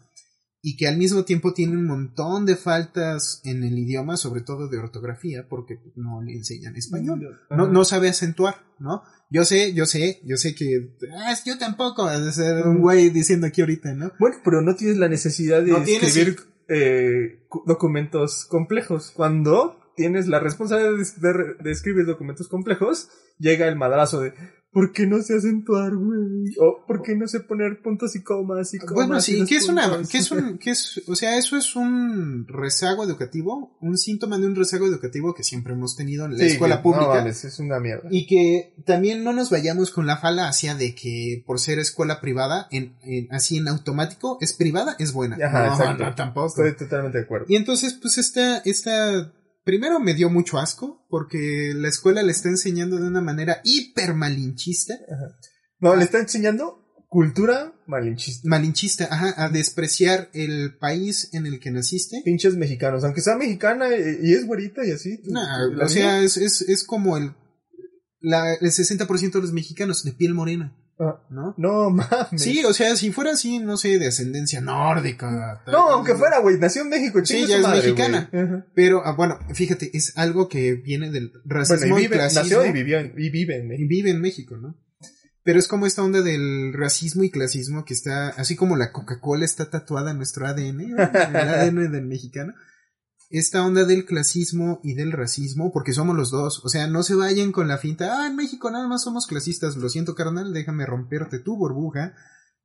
Y 0.61 0.75
que 0.75 0.87
al 0.89 0.97
mismo 0.97 1.23
tiempo 1.23 1.53
tiene 1.53 1.77
un 1.77 1.85
montón 1.85 2.45
de 2.45 2.57
faltas 2.57 3.39
en 3.45 3.63
el 3.63 3.77
idioma, 3.77 4.17
sobre 4.17 4.41
todo 4.41 4.67
de 4.67 4.77
ortografía, 4.77 5.47
porque 5.47 5.79
no 5.95 6.21
le 6.21 6.33
enseñan 6.33 6.75
español 6.75 7.21
no, 7.49 7.67
no 7.69 7.85
sabe 7.85 8.09
acentuar, 8.09 8.55
¿no? 8.77 9.03
Yo 9.29 9.45
sé, 9.45 9.73
yo 9.73 9.85
sé, 9.85 10.19
yo 10.25 10.35
sé 10.37 10.55
que 10.55 10.95
ah, 11.15 11.33
yo 11.45 11.57
tampoco 11.57 12.09
de 12.09 12.31
ser 12.33 12.67
un 12.67 12.79
güey 12.81 13.09
diciendo 13.09 13.47
aquí 13.47 13.61
ahorita, 13.61 13.93
¿no? 13.93 14.11
Bueno, 14.19 14.37
pero 14.43 14.61
no 14.61 14.75
tienes 14.75 14.97
la 14.97 15.07
necesidad 15.07 15.61
de 15.63 15.71
No 15.71 15.83
tienes- 15.83 16.09
escribir 16.15 16.39
eh, 16.67 17.45
cu- 17.47 17.63
documentos 17.65 18.43
complejos. 18.45 19.11
Cuando 19.15 19.79
tienes 19.95 20.27
la 20.27 20.39
responsabilidad 20.39 20.91
de, 21.21 21.27
de- 21.33 21.53
de 21.63 21.71
escribir 21.71 22.05
documentos 22.05 22.47
complejos, 22.47 23.09
llega 23.37 23.67
el 23.67 23.75
madrazo 23.75 24.19
de 24.21 24.33
¿por 24.71 24.91
qué 24.93 25.07
no 25.07 25.21
sé 25.21 25.35
acentuar, 25.35 25.95
güey? 25.95 26.53
O 26.59 26.85
¿por 26.87 27.01
qué 27.01 27.15
no 27.15 27.27
sé 27.27 27.39
poner 27.39 27.81
puntos 27.81 28.15
y 28.15 28.21
comas 28.23 28.73
y 28.73 28.77
comas? 28.79 28.93
Bueno, 28.93 29.19
sí, 29.21 29.43
¿qué 29.47 29.57
es 29.57 29.67
una, 29.67 30.01
qué 30.09 30.19
es 30.19 30.31
un, 30.31 30.57
qué 30.59 30.69
es, 30.71 31.01
o 31.07 31.15
sea, 31.15 31.37
eso 31.37 31.57
es 31.57 31.75
un 31.75 32.45
rezago 32.47 33.03
educativo, 33.03 33.75
un 33.81 33.97
síntoma 33.97 34.37
de 34.37 34.45
un 34.45 34.55
rezago 34.55 34.85
educativo 34.85 35.33
que 35.33 35.43
siempre 35.43 35.73
hemos 35.73 35.95
tenido 35.95 36.25
en 36.25 36.33
la 36.33 36.37
Sí, 36.37 36.45
escuela 36.51 36.77
que- 36.77 36.83
pública. 36.83 37.23
No, 37.23 37.27
es 37.29 37.59
una 37.59 37.79
mierda. 37.79 38.07
Y 38.11 38.27
que 38.27 38.73
también 38.85 39.23
no 39.23 39.33
nos 39.33 39.49
vayamos 39.49 39.91
con 39.91 40.05
la 40.05 40.17
falacia 40.17 40.75
de 40.75 40.93
que 40.93 41.43
por 41.47 41.59
ser 41.59 41.79
escuela 41.79 42.21
privada, 42.21 42.67
en, 42.71 42.93
en- 43.03 43.27
así 43.33 43.57
en 43.57 43.67
automático, 43.67 44.37
es 44.41 44.53
privada, 44.53 44.95
es 44.99 45.13
buena. 45.13 45.37
Ajá, 45.43 45.65
no, 45.67 45.73
exacto. 45.73 46.03
no, 46.03 46.15
tampoco. 46.15 46.47
Estoy 46.63 46.75
totalmente 46.87 47.17
de 47.17 47.23
acuerdo. 47.23 47.45
Y 47.49 47.55
entonces, 47.55 47.93
pues 47.99 48.17
esta, 48.17 48.59
esta, 48.59 49.31
primero 49.69 49.99
me 49.99 50.15
dio 50.15 50.31
mucho 50.31 50.57
asco, 50.57 51.05
porque 51.09 51.73
la 51.75 51.89
escuela 51.89 52.23
le 52.23 52.31
está 52.31 52.49
enseñando 52.49 52.97
de 52.97 53.07
una 53.07 53.21
manera 53.21 53.61
hiper 53.63 54.15
malinchista, 54.15 54.95
No, 55.79 55.95
le 55.95 56.05
está 56.05 56.17
enseñando 56.17 57.03
cultura 57.07 57.75
malinchista. 57.85 58.49
malinchista, 58.49 59.07
ajá, 59.11 59.35
a 59.37 59.49
despreciar 59.49 60.31
el 60.33 60.75
país 60.79 61.29
en 61.33 61.45
el 61.45 61.59
que 61.59 61.69
naciste. 61.69 62.19
Pinches 62.25 62.55
mexicanos, 62.55 63.03
aunque 63.03 63.21
sea 63.21 63.35
mexicana 63.35 63.89
y, 63.95 64.29
y 64.29 64.33
es 64.33 64.47
güerita 64.47 64.83
y 64.83 64.91
así. 64.91 65.19
Nah, 65.25 65.67
la 65.67 65.85
o 65.85 65.87
sea, 65.87 66.23
es, 66.23 66.37
es, 66.37 66.61
es 66.61 66.83
como 66.83 67.15
el, 67.15 67.35
la, 68.19 68.55
el 68.55 68.71
60% 68.71 69.31
de 69.33 69.41
los 69.41 69.53
mexicanos 69.53 70.03
de 70.03 70.13
piel 70.13 70.33
morena, 70.33 70.75
¿no? 71.29 71.53
no 71.57 71.89
mames. 71.89 72.41
Sí, 72.41 72.63
o 72.65 72.73
sea, 72.73 72.95
si 72.95 73.11
fuera 73.11 73.31
así, 73.31 73.59
no 73.59 73.77
sé, 73.77 73.97
de 73.99 74.07
ascendencia 74.07 74.59
nórdica. 74.59 75.61
tal, 75.65 75.73
No, 75.73 75.89
aunque 75.89 76.13
fuera, 76.15 76.39
güey, 76.39 76.57
nació 76.59 76.81
en 76.81 76.89
México. 76.89 77.19
Sí, 77.23 77.45
ya 77.47 77.57
es 77.57 77.61
madre, 77.63 77.77
mexicana. 77.81 78.29
Pero, 78.73 79.01
ah, 79.05 79.13
bueno, 79.13 79.39
fíjate, 79.53 79.89
es 79.93 80.17
algo 80.17 80.49
que 80.49 80.73
viene 80.73 81.09
del 81.09 81.31
racismo 81.45 81.91
Bueno, 81.91 81.99
y 81.99 82.03
y 82.03 82.07
vive, 82.07 82.17
clasismo. 82.17 82.41
nació 82.41 82.65
y 82.65 82.71
vivió 82.73 82.99
en, 82.99 83.13
y 83.17 83.29
vive 83.29 83.55
en 83.57 83.65
y 83.65 83.67
México. 83.69 83.87
vive 83.89 84.09
en 84.11 84.21
México, 84.21 84.57
¿no? 84.57 84.75
Pero 85.43 85.57
es 85.57 85.67
como 85.69 85.85
esta 85.87 86.03
onda 86.03 86.21
del 86.21 86.73
racismo 86.73 87.23
y 87.23 87.31
clasismo 87.31 87.85
que 87.85 87.93
está, 87.93 88.27
así 88.29 88.55
como 88.57 88.75
la 88.75 88.91
Coca-Cola 88.91 89.45
está 89.45 89.69
tatuada 89.69 90.11
en 90.11 90.17
nuestro 90.17 90.45
ADN, 90.45 90.81
en 90.81 90.91
el 90.99 90.99
ADN 91.49 91.91
del 91.91 92.05
mexicano. 92.05 92.53
Esta 93.29 93.65
onda 93.65 93.85
del 93.85 94.05
clasismo 94.05 94.79
y 94.83 94.93
del 94.93 95.11
racismo, 95.11 95.71
porque 95.71 95.93
somos 95.93 96.15
los 96.15 96.31
dos. 96.31 96.63
O 96.65 96.69
sea, 96.69 96.87
no 96.87 97.03
se 97.03 97.15
vayan 97.15 97.51
con 97.51 97.67
la 97.67 97.77
finta, 97.77 98.21
ah, 98.21 98.27
en 98.27 98.35
México 98.35 98.71
nada 98.71 98.87
más 98.87 99.03
somos 99.03 99.27
clasistas. 99.27 99.77
Lo 99.77 99.89
siento, 99.89 100.15
carnal, 100.15 100.53
déjame 100.53 100.85
romperte 100.85 101.39
tu 101.39 101.55
burbuja 101.55 102.13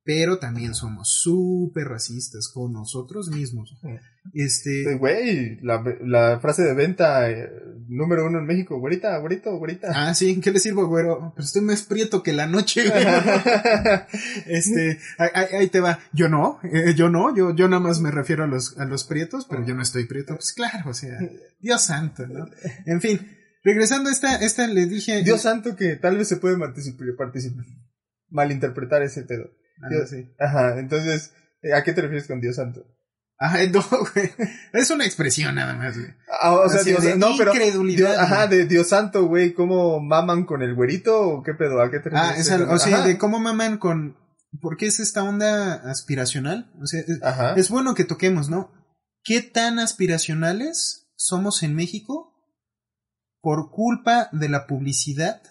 pero 0.05 0.37
también 0.37 0.75
somos 0.75 1.09
súper 1.09 1.87
racistas 1.87 2.47
con 2.47 2.71
nosotros 2.71 3.29
mismos. 3.29 3.75
Este. 4.33 4.95
Güey, 4.95 5.59
la, 5.61 5.83
la, 6.01 6.39
frase 6.39 6.63
de 6.63 6.73
venta 6.73 7.29
eh, 7.29 7.49
número 7.87 8.25
uno 8.25 8.39
en 8.39 8.45
México, 8.45 8.79
güerita, 8.79 9.17
güerito, 9.19 9.57
güerita. 9.57 9.91
Ah, 9.93 10.13
sí, 10.13 10.39
¿qué 10.41 10.51
le 10.51 10.59
sirvo, 10.59 10.87
güero? 10.87 11.33
Pero 11.35 11.45
estoy 11.45 11.61
más 11.61 11.83
prieto 11.83 12.23
que 12.23 12.33
la 12.33 12.47
noche, 12.47 12.83
este, 14.47 14.99
ahí, 15.17 15.67
te 15.67 15.79
va. 15.79 15.99
Yo 16.11 16.29
no, 16.29 16.59
eh, 16.63 16.93
yo 16.95 17.09
no, 17.09 17.35
yo, 17.35 17.55
yo 17.55 17.67
nada 17.67 17.81
más 17.81 18.01
me 18.01 18.11
refiero 18.11 18.43
a 18.43 18.47
los, 18.47 18.77
a 18.77 18.85
los 18.85 19.03
prietos, 19.05 19.45
pero 19.49 19.65
yo 19.65 19.75
no 19.75 19.81
estoy 19.81 20.05
prieto. 20.05 20.35
Pues 20.35 20.53
claro, 20.53 20.89
o 20.89 20.93
sea, 20.93 21.17
Dios 21.59 21.83
santo, 21.83 22.27
¿no? 22.27 22.45
En 22.85 23.01
fin, 23.01 23.19
regresando 23.63 24.09
a 24.09 24.13
esta, 24.13 24.35
esta 24.37 24.67
le 24.67 24.85
dije. 24.87 25.23
Dios 25.23 25.41
santo 25.41 25.75
que 25.75 25.95
tal 25.95 26.17
vez 26.17 26.27
se 26.27 26.37
puede 26.37 26.57
participar, 26.57 27.07
participar 27.17 27.65
malinterpretar 28.29 29.01
ese 29.01 29.23
pedo. 29.23 29.49
Ah, 29.81 30.05
sí. 30.07 30.29
Ajá, 30.39 30.79
entonces, 30.79 31.33
¿a 31.73 31.83
qué 31.83 31.93
te 31.93 32.01
refieres 32.01 32.27
con 32.27 32.41
Dios 32.41 32.55
santo? 32.57 32.85
Ajá, 33.37 33.59
no, 33.67 33.81
güey. 34.13 34.31
Es 34.73 34.89
una 34.91 35.05
expresión 35.05 35.55
nada 35.55 35.73
más, 35.73 35.97
güey. 35.97 36.13
Ah, 36.41 36.53
o 36.53 36.69
sea, 36.69 36.83
Dios, 36.83 37.03
de 37.03 37.17
no, 37.17 37.35
pero. 37.37 37.51
ajá, 38.17 38.47
de 38.47 38.65
Dios 38.65 38.89
santo, 38.89 39.27
güey. 39.27 39.53
¿Cómo 39.53 39.99
maman 39.99 40.45
con 40.45 40.61
el 40.61 40.73
güerito 40.73 41.21
o 41.21 41.43
qué 41.43 41.53
pedo? 41.53 41.81
¿A 41.81 41.91
qué 41.91 41.99
te 41.99 42.09
refieres? 42.09 42.49
Ah, 42.49 42.57
es 42.57 42.61
o 42.61 42.79
sea, 42.79 43.01
de 43.01 43.17
cómo 43.17 43.39
maman 43.39 43.77
con. 43.77 44.17
Porque 44.61 44.85
es 44.85 44.99
esta 45.01 45.23
onda 45.23 45.73
aspiracional. 45.89 46.71
O 46.81 46.85
sea, 46.85 47.01
es, 47.01 47.19
es 47.57 47.69
bueno 47.69 47.93
que 47.93 48.05
toquemos, 48.05 48.49
¿no? 48.49 48.71
¿Qué 49.23 49.41
tan 49.41 49.79
aspiracionales 49.79 51.09
somos 51.17 51.63
en 51.63 51.75
México 51.75 52.33
por 53.41 53.69
culpa 53.69 54.29
de 54.31 54.49
la 54.49 54.65
publicidad 54.65 55.41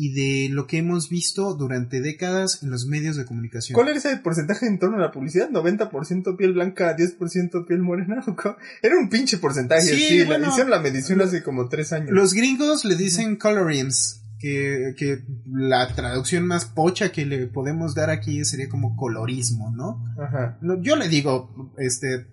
y 0.00 0.14
de 0.14 0.48
lo 0.48 0.66
que 0.66 0.78
hemos 0.78 1.10
visto 1.10 1.52
durante 1.52 2.00
décadas 2.00 2.62
en 2.62 2.70
los 2.70 2.86
medios 2.86 3.16
de 3.16 3.26
comunicación. 3.26 3.74
¿Cuál 3.74 3.88
era 3.88 3.98
ese 3.98 4.16
porcentaje 4.16 4.66
en 4.66 4.78
torno 4.78 4.96
a 4.96 5.00
la 5.00 5.12
publicidad? 5.12 5.50
¿90% 5.50 6.38
piel 6.38 6.54
blanca, 6.54 6.96
10% 6.96 7.66
piel 7.66 7.82
morena? 7.82 8.24
Era 8.82 8.98
un 8.98 9.10
pinche 9.10 9.36
porcentaje, 9.36 9.82
sí, 9.82 10.24
hicieron 10.24 10.70
la 10.70 10.80
medición 10.80 11.20
hace 11.20 11.42
como 11.42 11.68
tres 11.68 11.92
años. 11.92 12.12
Los 12.12 12.32
gringos 12.32 12.86
le 12.86 12.96
dicen 12.96 13.36
colorims, 13.36 14.22
que, 14.38 14.94
que 14.96 15.18
la 15.44 15.94
traducción 15.94 16.46
más 16.46 16.64
pocha 16.64 17.12
que 17.12 17.26
le 17.26 17.46
podemos 17.48 17.94
dar 17.94 18.08
aquí 18.08 18.42
sería 18.46 18.70
como 18.70 18.96
colorismo, 18.96 19.70
¿no? 19.70 20.02
Ajá. 20.18 20.58
Yo 20.80 20.96
le 20.96 21.08
digo, 21.08 21.74
este, 21.76 22.26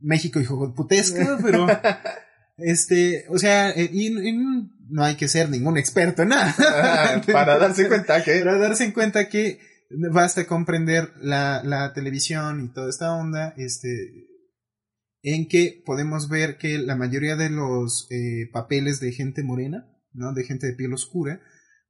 México 0.00 0.40
hijo 0.40 0.74
putesca, 0.74 1.38
pero... 1.42 1.66
Este, 2.62 3.24
o 3.30 3.38
sea, 3.38 3.70
eh, 3.70 3.88
y, 3.92 4.10
no 4.90 5.04
hay 5.04 5.16
que 5.16 5.28
ser 5.28 5.48
ningún 5.48 5.78
experto 5.78 6.22
en 6.22 6.28
nada. 6.28 6.54
Ah, 6.58 7.22
para 7.32 7.58
darse 7.58 7.88
cuenta 7.88 8.22
que. 8.22 8.40
Para 8.40 8.58
darse 8.58 8.84
en 8.84 8.92
cuenta 8.92 9.28
que 9.28 9.60
basta 10.12 10.46
comprender 10.46 11.12
la, 11.20 11.62
la 11.64 11.92
televisión 11.92 12.64
y 12.64 12.72
toda 12.72 12.90
esta 12.90 13.12
onda, 13.12 13.54
este, 13.56 13.88
en 15.22 15.48
que 15.48 15.82
podemos 15.84 16.28
ver 16.28 16.58
que 16.58 16.78
la 16.78 16.96
mayoría 16.96 17.36
de 17.36 17.50
los 17.50 18.06
eh, 18.10 18.48
papeles 18.52 19.00
de 19.00 19.12
gente 19.12 19.42
morena, 19.42 19.86
¿no? 20.12 20.32
De 20.32 20.44
gente 20.44 20.66
de 20.66 20.74
piel 20.74 20.92
oscura, 20.92 21.40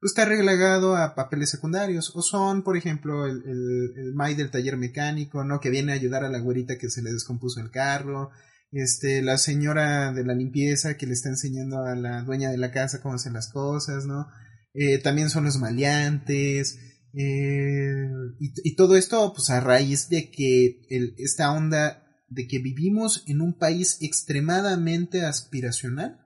pues 0.01 0.13
está 0.13 0.25
relegado 0.25 0.97
a 0.97 1.15
papeles 1.15 1.51
secundarios. 1.51 2.13
O 2.15 2.23
son, 2.23 2.63
por 2.63 2.77
ejemplo, 2.77 3.27
el, 3.27 3.43
el, 3.45 3.93
el 3.97 4.15
May 4.15 4.35
del 4.35 4.51
taller 4.51 4.77
mecánico, 4.77 5.45
¿no? 5.45 5.61
Que 5.61 5.71
viene 5.71 5.93
a 5.93 5.97
ayudar 5.97 6.25
a 6.25 6.31
la 6.31 6.41
güerita 6.41 6.79
que 6.79 6.91
se 6.91 7.03
le 7.03 7.13
descompuso 7.13 7.61
el 7.61 7.71
carro 7.71 8.31
este, 8.73 9.23
la 9.23 9.39
señora 9.39 10.13
de 10.13 10.25
la 10.25 10.35
limpieza 10.35 10.97
que 10.97 11.07
le 11.07 11.13
está 11.13 11.29
enseñando 11.29 11.85
a 11.85 11.95
la 11.95 12.23
dueña 12.23 12.51
de 12.51 12.59
la 12.59 12.71
casa 12.71 13.01
cómo 13.01 13.15
hacer 13.15 13.33
las 13.33 13.53
cosas, 13.53 14.07
¿no? 14.07 14.29
Eh, 14.75 14.99
también 14.99 15.31
son 15.31 15.45
los 15.45 15.59
maleantes, 15.59 16.79
eh, 17.13 18.09
y, 18.39 18.77
todo 18.77 18.97
esto, 18.97 19.33
pues 19.35 19.51
a 19.51 19.61
raíz 19.61 20.09
de 20.09 20.31
que 20.31 20.81
el, 20.91 21.15
esta 21.19 21.53
onda 21.53 22.05
de 22.29 22.47
que 22.47 22.61
vivimos 22.61 23.25
en 23.27 23.41
un 23.41 23.59
país 23.59 23.99
extremadamente 24.01 25.23
aspiracional, 25.23 26.21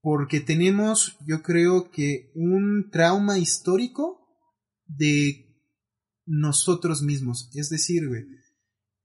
porque 0.00 0.40
tenemos, 0.40 1.18
yo 1.26 1.42
creo 1.42 1.90
que 1.90 2.32
un 2.34 2.90
trauma 2.90 3.38
histórico 3.38 4.20
de 4.86 5.46
nosotros 6.26 7.02
mismos, 7.02 7.50
es 7.54 7.68
decir, 7.68 8.08
güey, 8.08 8.24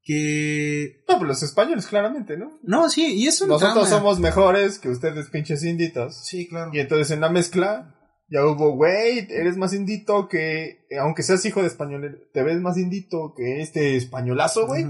que... 0.03 1.03
No, 1.07 1.17
pues 1.17 1.27
los 1.27 1.43
españoles, 1.43 1.87
claramente, 1.87 2.37
¿no? 2.37 2.59
No, 2.63 2.89
sí, 2.89 3.15
y 3.15 3.27
eso 3.27 3.47
Nosotros 3.47 3.89
somos 3.89 4.19
mejores 4.19 4.79
que 4.79 4.89
ustedes, 4.89 5.29
pinches 5.29 5.63
inditos. 5.63 6.25
Sí, 6.25 6.47
claro. 6.47 6.71
Y 6.73 6.79
entonces 6.79 7.11
en 7.11 7.21
la 7.21 7.29
mezcla 7.29 7.95
ya 8.29 8.45
hubo, 8.45 8.75
güey, 8.75 9.27
eres 9.29 9.57
más 9.57 9.73
indito 9.73 10.27
que... 10.27 10.85
Aunque 11.01 11.23
seas 11.23 11.45
hijo 11.45 11.61
de 11.61 11.67
español, 11.67 12.29
te 12.33 12.43
ves 12.43 12.59
más 12.61 12.77
indito 12.77 13.33
que 13.35 13.61
este 13.61 13.95
españolazo, 13.95 14.67
güey. 14.67 14.85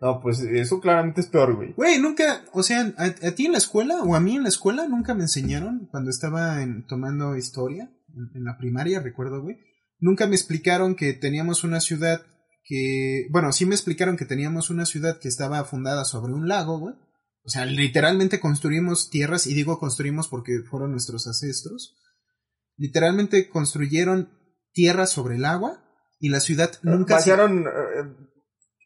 No, 0.00 0.20
pues 0.20 0.40
eso 0.40 0.80
claramente 0.80 1.20
es 1.20 1.26
peor, 1.26 1.56
güey. 1.56 1.72
Güey, 1.72 1.98
nunca, 1.98 2.44
o 2.52 2.62
sea, 2.62 2.92
a, 2.98 3.10
ti 3.32 3.46
en 3.46 3.52
la 3.52 3.58
escuela 3.58 4.02
o 4.02 4.14
a 4.14 4.20
mí 4.20 4.36
en 4.36 4.42
la 4.42 4.50
escuela 4.50 4.86
nunca 4.86 5.14
me 5.14 5.22
enseñaron 5.22 5.88
cuando 5.90 6.10
estaba 6.10 6.62
en, 6.62 6.86
tomando 6.86 7.36
historia, 7.36 7.90
en 8.34 8.44
la 8.44 8.58
primaria, 8.58 9.00
recuerdo, 9.00 9.42
güey. 9.42 9.58
Nunca 9.98 10.26
me 10.26 10.36
explicaron 10.36 10.94
que 10.94 11.14
teníamos 11.14 11.64
una 11.64 11.80
ciudad 11.80 12.22
que, 12.66 13.28
bueno, 13.30 13.52
sí 13.52 13.64
me 13.64 13.74
explicaron 13.74 14.16
que 14.16 14.24
teníamos 14.24 14.70
una 14.70 14.86
ciudad 14.86 15.20
que 15.20 15.28
estaba 15.28 15.64
fundada 15.64 16.04
sobre 16.04 16.32
un 16.32 16.48
lago, 16.48 16.78
güey. 16.78 16.94
O 17.44 17.48
sea, 17.48 17.64
literalmente 17.64 18.40
construimos 18.40 19.08
tierras, 19.08 19.46
y 19.46 19.54
digo 19.54 19.78
construimos 19.78 20.26
porque 20.26 20.62
fueron 20.68 20.90
nuestros 20.90 21.28
ancestros. 21.28 21.96
Literalmente 22.76 23.48
construyeron 23.48 24.30
tierras 24.72 25.10
sobre 25.10 25.36
el 25.36 25.44
agua 25.44 25.80
y 26.18 26.28
la 26.28 26.40
ciudad 26.40 26.72
ah, 26.74 26.78
nunca... 26.82 27.14
Pasearon, 27.14 27.66
eh, 27.66 28.26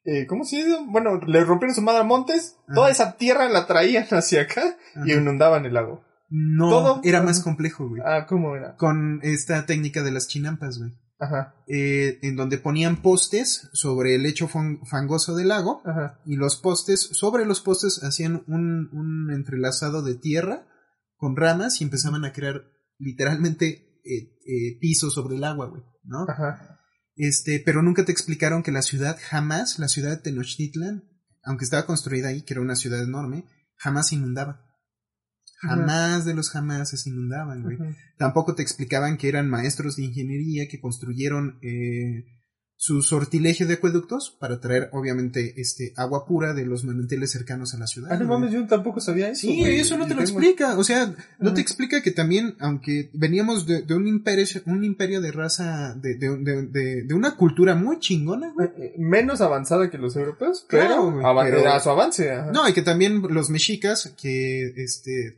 eh, 0.05 0.27
¿cómo 0.27 0.45
se 0.45 0.57
dice? 0.57 0.77
Bueno, 0.87 1.19
le 1.27 1.43
rompieron 1.43 1.75
su 1.75 1.81
madre 1.81 2.01
a 2.01 2.05
montes, 2.05 2.57
toda 2.75 2.91
esa 2.91 3.17
tierra 3.17 3.49
la 3.49 3.67
traían 3.67 4.05
hacia 4.11 4.43
acá 4.43 4.77
y 5.07 5.15
inundaban 5.15 5.65
el 5.65 5.73
lago. 5.73 6.05
No, 6.29 7.01
era 7.03 7.23
más 7.23 7.41
complejo, 7.41 7.89
güey. 7.89 8.03
Ah, 8.05 8.27
¿cómo 8.29 8.55
era? 8.55 8.77
Con 8.77 9.21
esta 9.23 9.65
técnica 9.65 10.03
de 10.03 10.13
las 10.13 10.29
chinampas, 10.29 10.79
güey. 10.79 10.93
Eh, 11.67 12.19
en 12.23 12.35
donde 12.35 12.57
ponían 12.57 13.03
postes 13.03 13.69
sobre 13.75 14.15
el 14.15 14.23
lecho 14.23 14.49
fangoso 14.49 15.37
del 15.37 15.49
lago 15.49 15.83
y 16.25 16.37
los 16.37 16.57
postes, 16.57 17.01
sobre 17.13 17.45
los 17.45 17.61
postes 17.61 18.03
hacían 18.03 18.43
un, 18.47 19.31
entrelazado 19.31 20.03
de 20.03 20.15
tierra 20.15 20.67
con 21.17 21.37
ramas 21.37 21.81
y 21.81 21.85
empezaban 21.85 22.25
a 22.25 22.33
crear 22.33 22.63
literalmente 22.99 24.01
eh, 24.05 24.39
eh, 24.47 24.79
pisos 24.81 25.13
sobre 25.13 25.37
el 25.37 25.45
agua, 25.45 25.67
güey, 25.67 25.83
¿no? 26.05 26.27
Este, 27.17 27.63
pero 27.65 27.83
nunca 27.83 28.07
te 28.07 28.13
explicaron 28.13 28.63
que 28.63 28.73
la 28.73 28.81
ciudad 28.81 29.19
jamás, 29.21 29.79
la 29.79 29.89
ciudad 29.89 30.11
de 30.11 30.17
Tenochtitlan, 30.17 31.05
aunque 31.43 31.65
estaba 31.65 31.85
construida 31.85 32.29
ahí, 32.29 32.43
que 32.43 32.55
era 32.55 32.63
una 32.63 32.77
ciudad 32.77 33.03
enorme, 33.03 33.45
jamás 33.77 34.13
inundaba. 34.13 34.70
Jamás 35.61 36.25
de 36.25 36.35
los 36.35 36.51
jamás 36.51 36.89
se 36.89 37.11
inundaban, 37.11 37.63
güey. 37.63 37.79
Tampoco 38.17 38.55
te 38.55 38.63
explicaban 38.63 39.17
que 39.19 39.29
eran 39.29 39.49
maestros 39.49 39.97
de 39.97 40.05
ingeniería 40.05 40.69
que 40.69 40.81
construyeron 40.81 41.59
eh, 41.63 42.25
su 42.83 43.03
sortilegio 43.03 43.67
de 43.67 43.75
acueductos 43.75 44.35
para 44.41 44.59
traer, 44.59 44.89
obviamente, 44.93 45.61
este 45.61 45.93
agua 45.97 46.25
pura 46.25 46.55
de 46.55 46.65
los 46.65 46.83
manantiales 46.83 47.31
cercanos 47.31 47.75
a 47.75 47.79
la 47.79 47.87
ciudad. 47.87 48.11
Ah, 48.11 48.17
no 48.17 48.27
mames, 48.27 48.53
yo 48.53 48.67
tampoco 48.67 49.01
sabía 49.01 49.29
eso. 49.29 49.43
Sí, 49.43 49.63
eso 49.63 49.99
no 49.99 50.07
te 50.07 50.15
lo 50.15 50.23
explica. 50.23 50.79
O 50.79 50.83
sea, 50.83 51.15
no 51.39 51.53
te 51.53 51.61
explica 51.61 52.01
que 52.01 52.11
también, 52.11 52.57
aunque 52.59 53.11
veníamos 53.13 53.67
de, 53.67 53.85
un 53.95 54.07
imperio, 54.09 54.47
un 54.65 54.83
imperio 54.83 55.21
de 55.21 55.31
raza, 55.31 55.95
de, 55.95 56.15
de, 56.15 57.05
de, 57.05 57.15
una 57.15 57.37
cultura 57.37 57.75
muy 57.75 57.99
chingona, 57.99 58.51
güey. 58.55 58.69
Eh, 58.69 58.73
eh, 58.79 58.95
menos 58.97 59.43
avanzada 59.43 59.91
que 59.91 59.99
los 59.99 60.17
europeos, 60.17 60.65
pero, 60.71 61.21
a 61.21 61.81
su 61.81 61.91
avance. 61.91 62.31
No, 62.51 62.67
y 62.67 62.73
que 62.73 62.81
también 62.81 63.21
los 63.29 63.51
mexicas, 63.51 64.15
que 64.19 64.73
este 64.77 65.37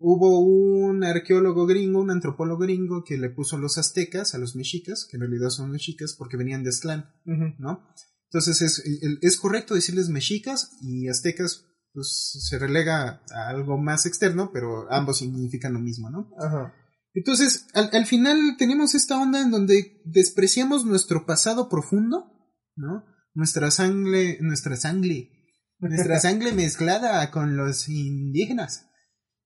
hubo 0.00 0.40
un 0.40 1.04
arqueólogo 1.04 1.66
gringo, 1.66 2.00
un 2.00 2.10
antropólogo 2.10 2.60
gringo 2.60 3.04
que 3.04 3.18
le 3.18 3.30
puso 3.30 3.58
los 3.58 3.78
aztecas 3.78 4.34
a 4.34 4.38
los 4.38 4.56
mexicas, 4.56 5.06
que 5.10 5.16
en 5.16 5.22
realidad 5.22 5.50
son 5.50 5.70
mexicas 5.70 6.14
porque 6.16 6.36
venían 6.36 6.62
de 6.62 6.70
Aztlán, 6.70 7.10
¿no? 7.58 7.88
Entonces 8.24 8.62
es, 8.62 8.82
es 9.22 9.36
correcto 9.38 9.74
decirles 9.74 10.08
mexicas 10.08 10.72
y 10.82 11.08
aztecas 11.08 11.64
pues 11.92 12.46
se 12.48 12.58
relega 12.58 13.22
a 13.34 13.48
algo 13.48 13.78
más 13.78 14.06
externo, 14.06 14.50
pero 14.52 14.90
ambos 14.92 15.18
significan 15.18 15.72
lo 15.72 15.80
mismo, 15.80 16.10
¿no? 16.10 16.30
Ajá. 16.38 16.74
Entonces, 17.14 17.66
al, 17.74 17.90
al 17.92 18.06
final 18.06 18.56
tenemos 18.58 18.94
esta 18.94 19.18
onda 19.18 19.40
en 19.40 19.50
donde 19.50 20.02
despreciamos 20.04 20.84
nuestro 20.84 21.26
pasado 21.26 21.68
profundo, 21.68 22.30
¿no? 22.76 23.04
Nuestra 23.34 23.70
sangre, 23.70 24.38
nuestra 24.40 24.76
sangre, 24.76 25.30
nuestra 25.78 26.20
sangre 26.20 26.52
mezclada 26.52 27.30
con 27.30 27.56
los 27.56 27.88
indígenas. 27.88 28.87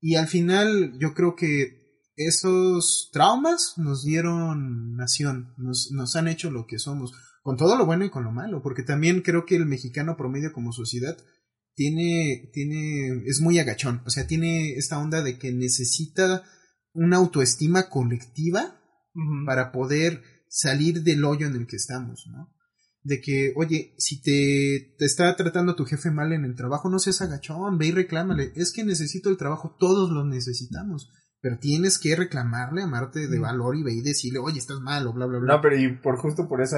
Y 0.03 0.17
al 0.17 0.27
final 0.27 0.99
yo 0.99 1.15
creo 1.15 1.37
que 1.37 1.81
esos 2.17 3.09
traumas 3.13 3.75
nos 3.77 4.05
dieron 4.05 4.97
nación, 4.97 5.55
nos, 5.57 5.91
nos 5.93 6.17
han 6.17 6.27
hecho 6.27 6.51
lo 6.51 6.67
que 6.67 6.81
somos, 6.81 7.13
con 7.43 7.57
todo 7.57 7.77
lo 7.77 7.87
bueno 7.87 8.05
y 8.05 8.11
con 8.11 8.25
lo 8.25 8.33
malo, 8.33 8.63
porque 8.63 8.83
también 8.83 9.23
creo 9.23 9.47
que 9.47 9.55
el 9.55 9.65
mexicano 9.65 10.17
promedio 10.17 10.53
como 10.53 10.73
sociedad 10.73 11.17
tiene, 11.75 12.51
tiene, 12.53 13.23
es 13.27 13.41
muy 13.41 13.61
agachón. 13.61 14.03
O 14.05 14.11
sea, 14.11 14.27
tiene 14.27 14.73
esta 14.73 14.99
onda 14.99 15.23
de 15.23 15.39
que 15.39 15.53
necesita 15.53 16.43
una 16.93 17.19
autoestima 17.19 17.89
colectiva 17.89 18.81
para 19.47 19.71
poder 19.71 20.21
salir 20.49 21.05
del 21.05 21.25
hoyo 21.25 21.47
en 21.47 21.55
el 21.55 21.67
que 21.69 21.77
estamos, 21.77 22.27
¿no? 22.27 22.52
De 23.05 23.21
que, 23.21 23.53
oye, 23.57 23.95
si 23.99 24.23
te, 24.23 24.95
te 24.97 25.05
está 25.05 25.35
tratando 25.35 25.75
tu 25.75 25.85
jefe 25.85 26.11
mal 26.13 26.33
en 26.33 26.45
el 26.45 26.55
trabajo, 26.55 26.89
no 26.89 26.99
seas 27.01 27.21
agachón, 27.21 27.77
ve 27.79 27.87
y 27.87 27.93
reclámale. 27.93 28.53
Es 28.55 28.73
que 28.73 28.85
necesito 28.85 29.29
el 29.29 29.37
trabajo, 29.37 29.75
todos 29.79 30.11
lo 30.11 30.25
necesitamos. 30.25 31.11
Pero 31.41 31.59
tienes 31.59 31.99
que 31.99 32.15
reclamarle, 32.15 32.83
amarte 32.83 33.27
de 33.27 33.39
Mm. 33.41 33.43
valor 33.43 33.77
y 33.77 33.83
ve 33.83 33.93
y 33.95 34.01
decirle, 34.03 34.39
oye, 34.39 34.61
estás 34.61 34.79
mal, 34.79 35.05
o 35.09 35.13
bla, 35.13 35.27
bla, 35.27 35.41
bla. 35.41 35.57
No, 35.57 35.61
pero 35.61 35.77
y 35.77 35.97
por 35.97 36.17
justo 36.17 36.49
por 36.49 36.63
ese 36.63 36.77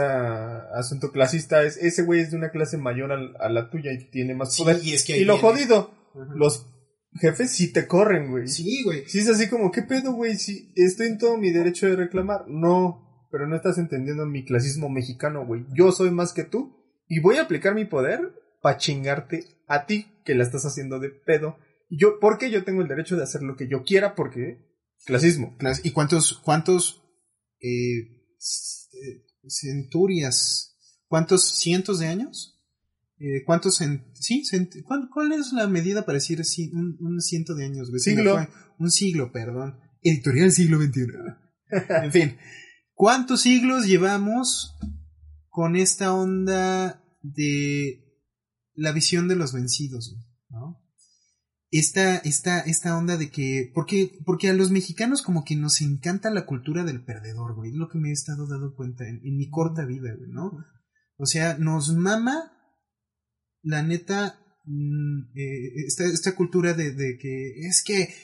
asunto 0.75 1.13
clasista, 1.13 1.63
es, 1.63 1.77
ese 1.77 2.03
güey 2.03 2.21
es 2.21 2.31
de 2.31 2.39
una 2.39 2.51
clase 2.51 2.79
mayor 2.79 3.13
al- 3.13 3.37
a, 3.39 3.51
la 3.51 3.69
tuya 3.71 3.93
y 3.93 4.11
tiene 4.11 4.35
más 4.35 4.55
Sí, 4.55 4.63
poder. 4.63 4.81
y 4.83 4.93
es 4.95 5.05
que 5.05 5.19
y 5.19 5.25
lo 5.27 5.35
viene. 5.35 5.49
jodido, 5.49 5.91
Ajá. 6.15 6.33
los 6.37 6.67
jefes 7.21 7.51
sí 7.51 7.73
te 7.73 7.87
corren, 7.87 8.31
güey. 8.31 8.49
Sí. 8.49 8.63
Sí, 8.63 8.83
güey. 8.85 9.05
es 9.05 9.29
así 9.29 9.49
como, 9.51 9.71
¿qué 9.71 9.83
pedo, 9.83 10.13
güey? 10.15 10.37
Si 10.37 10.73
estoy 10.77 11.09
en 11.09 11.19
todo 11.19 11.37
mi 11.37 11.51
derecho 11.53 11.87
de 11.87 11.97
reclamar. 11.97 12.47
No, 12.49 13.04
pero 13.35 13.49
no 13.49 13.57
estás 13.57 13.79
entendiendo 13.79 14.25
mi 14.27 14.45
clasismo 14.45 14.89
mexicano, 14.89 15.45
güey. 15.45 15.65
Yo 15.75 15.91
soy 15.91 16.13
más 16.13 16.33
que 16.33 16.45
tú 16.45 16.77
y 17.09 17.19
voy 17.19 17.39
a 17.39 17.43
aplicar 17.43 17.75
mi 17.75 17.85
poder 17.85 18.21
para 18.63 18.77
chingarte 18.79 19.45
a 19.67 19.87
ti 19.87 20.07
que 20.25 20.37
la 20.37 20.45
estás 20.45 20.65
haciendo 20.65 21.01
de 21.01 21.09
pedo. 21.11 21.57
Yo, 21.91 22.21
porque 22.21 22.53
yo 22.53 22.63
tengo 22.63 22.81
el 22.81 22.87
derecho 22.87 23.17
de 23.17 23.25
hacer 23.25 23.43
lo 23.43 23.57
que 23.57 23.67
yo 23.67 23.83
quiera 23.83 24.15
porque 24.15 24.61
clasismo. 25.05 25.57
Clas- 25.59 25.81
¿Y 25.83 25.91
cuántos, 25.91 26.39
cuántos, 26.39 27.03
eh, 27.61 28.23
centurias, 29.49 30.77
cuántos 31.09 31.49
cientos 31.59 31.99
de 31.99 32.07
años? 32.07 32.61
Eh, 33.19 33.43
¿Cuántos, 33.45 33.81
sí, 34.15 34.43
¿cuál, 34.87 35.09
cuál 35.13 35.33
es 35.33 35.53
la 35.53 35.67
medida 35.67 36.05
para 36.05 36.19
decir 36.19 36.39
ci- 36.43 36.73
un, 36.73 36.97
un 37.01 37.21
ciento 37.21 37.57
de 37.57 37.65
años? 37.65 37.91
Siglo. 37.99 38.47
Un 38.79 38.91
siglo, 38.93 39.33
perdón. 39.33 39.79
Editorial 40.03 40.53
siglo 40.53 40.79
XXI. 40.81 41.01
en 42.05 42.13
fin, 42.13 42.37
¿cuántos 42.95 43.43
siglos 43.43 43.87
llevamos 43.87 44.77
con 45.49 45.77
esta 45.77 46.15
onda 46.15 47.05
de 47.23 48.05
la 48.75 48.93
visión 48.93 49.29
de 49.29 49.37
los 49.37 49.53
vencidos? 49.53 50.17
¿no? 50.49 50.85
esta, 51.79 52.19
esta, 52.19 52.61
esta 52.61 52.97
onda 52.97 53.17
de 53.17 53.31
que, 53.31 53.73
porque, 53.75 54.21
porque 54.25 54.49
a 54.49 54.55
los 54.55 54.71
mexicanos 54.71 55.23
como 55.23 55.43
que 55.45 55.57
nos 55.57 55.81
encanta 55.81 56.31
la 56.31 56.47
cultura 56.47 56.85
del 56.85 57.05
perdedor, 57.05 57.57
güey, 57.57 57.71
es 57.71 57.77
lo 57.77 57.89
que 57.89 57.99
me 57.99 58.11
he 58.11 58.13
estado 58.13 58.47
dando 58.47 58.77
cuenta 58.77 59.09
en, 59.09 59.21
en 59.25 59.37
mi 59.37 59.51
corta 59.51 59.85
vida, 59.85 60.15
güey, 60.17 60.31
¿no? 60.31 60.53
O 61.17 61.27
sea, 61.27 61.59
nos 61.59 61.93
mama, 61.93 62.53
la 63.63 63.83
neta, 63.83 64.39
mm, 64.67 65.37
eh, 65.37 65.73
esta, 65.89 66.05
esta 66.05 66.37
cultura 66.37 66.75
de, 66.75 66.93
de 66.93 67.19
que 67.19 67.67
es 67.67 67.83
que, 67.85 68.15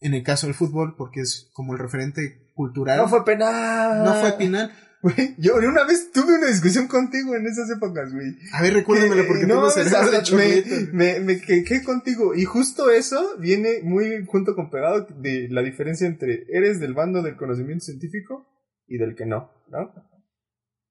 en 0.00 0.12
el 0.12 0.22
caso 0.22 0.46
del 0.46 0.54
fútbol, 0.54 0.94
porque 0.98 1.20
es 1.20 1.48
como 1.54 1.72
el 1.72 1.78
referente 1.78 2.47
cultural, 2.58 2.98
No 2.98 3.08
fue 3.08 3.24
penal. 3.24 4.04
no 4.04 4.14
fue 4.20 4.32
penal. 4.32 4.72
Güey, 5.00 5.36
yo 5.38 5.54
una 5.58 5.84
vez 5.84 6.10
tuve 6.10 6.34
una 6.38 6.48
discusión 6.48 6.88
contigo 6.88 7.36
en 7.36 7.46
esas 7.46 7.70
épocas, 7.70 8.12
güey. 8.12 8.34
A 8.52 8.62
ver, 8.62 8.74
recuérdamela 8.74 9.22
porque 9.28 9.46
Que, 9.46 9.52
eh, 9.52 9.54
no, 9.54 10.22
chorrito. 10.22 10.74
me, 10.92 11.20
me, 11.20 11.20
me 11.20 11.40
quejé 11.40 11.84
contigo. 11.84 12.34
Y 12.34 12.44
justo 12.44 12.90
eso 12.90 13.36
viene 13.38 13.80
muy 13.84 14.26
junto 14.26 14.56
con 14.56 14.70
pegado 14.70 15.06
de 15.20 15.46
la 15.50 15.62
diferencia 15.62 16.04
entre 16.08 16.46
eres 16.52 16.80
del 16.80 16.94
bando 16.94 17.22
del 17.22 17.36
conocimiento 17.36 17.84
científico 17.84 18.44
y 18.88 18.98
del 18.98 19.14
que 19.14 19.24
no, 19.24 19.52
¿no? 19.70 19.92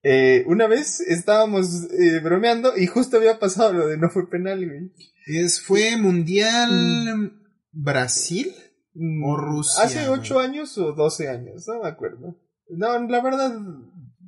Eh, 0.04 0.46
una 0.48 0.68
vez 0.68 1.02
estábamos 1.02 1.92
eh, 1.92 2.22
bromeando 2.24 2.78
y 2.78 2.88
justo 2.88 3.18
había 3.18 3.40
pasado 3.40 3.74
lo 3.74 3.88
de 3.88 3.98
no 3.98 4.10
fue 4.10 4.30
penal, 4.30 4.66
güey. 4.66 4.94
Es, 5.26 5.60
fue 5.60 5.98
Mundial 5.98 7.34
Brasil. 7.74 8.54
Mm, 9.00 9.24
O 9.26 9.38
Rusia, 9.38 9.84
Hace 9.84 10.08
güey. 10.08 10.20
ocho 10.20 10.40
años 10.40 10.76
o 10.78 10.92
doce 10.94 11.30
años, 11.30 11.66
no 11.68 11.82
me 11.84 11.88
acuerdo. 11.90 12.36
No, 12.70 13.00
la 13.08 13.22
verdad, 13.22 13.56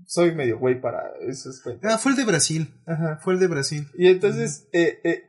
soy 0.06 0.36
medio 0.36 0.60
güey 0.60 0.80
para 0.80 1.02
esos 1.28 1.62
cuentos. 1.62 1.92
Ah, 1.92 1.98
fue 1.98 2.12
el 2.12 2.18
de 2.18 2.26
Brasil. 2.26 2.74
Ajá. 2.86 3.20
Fue 3.24 3.34
el 3.34 3.40
de 3.40 3.48
Brasil. 3.48 3.88
Y 3.98 4.08
entonces, 4.08 4.68
eh, 4.72 5.00
eh, 5.04 5.24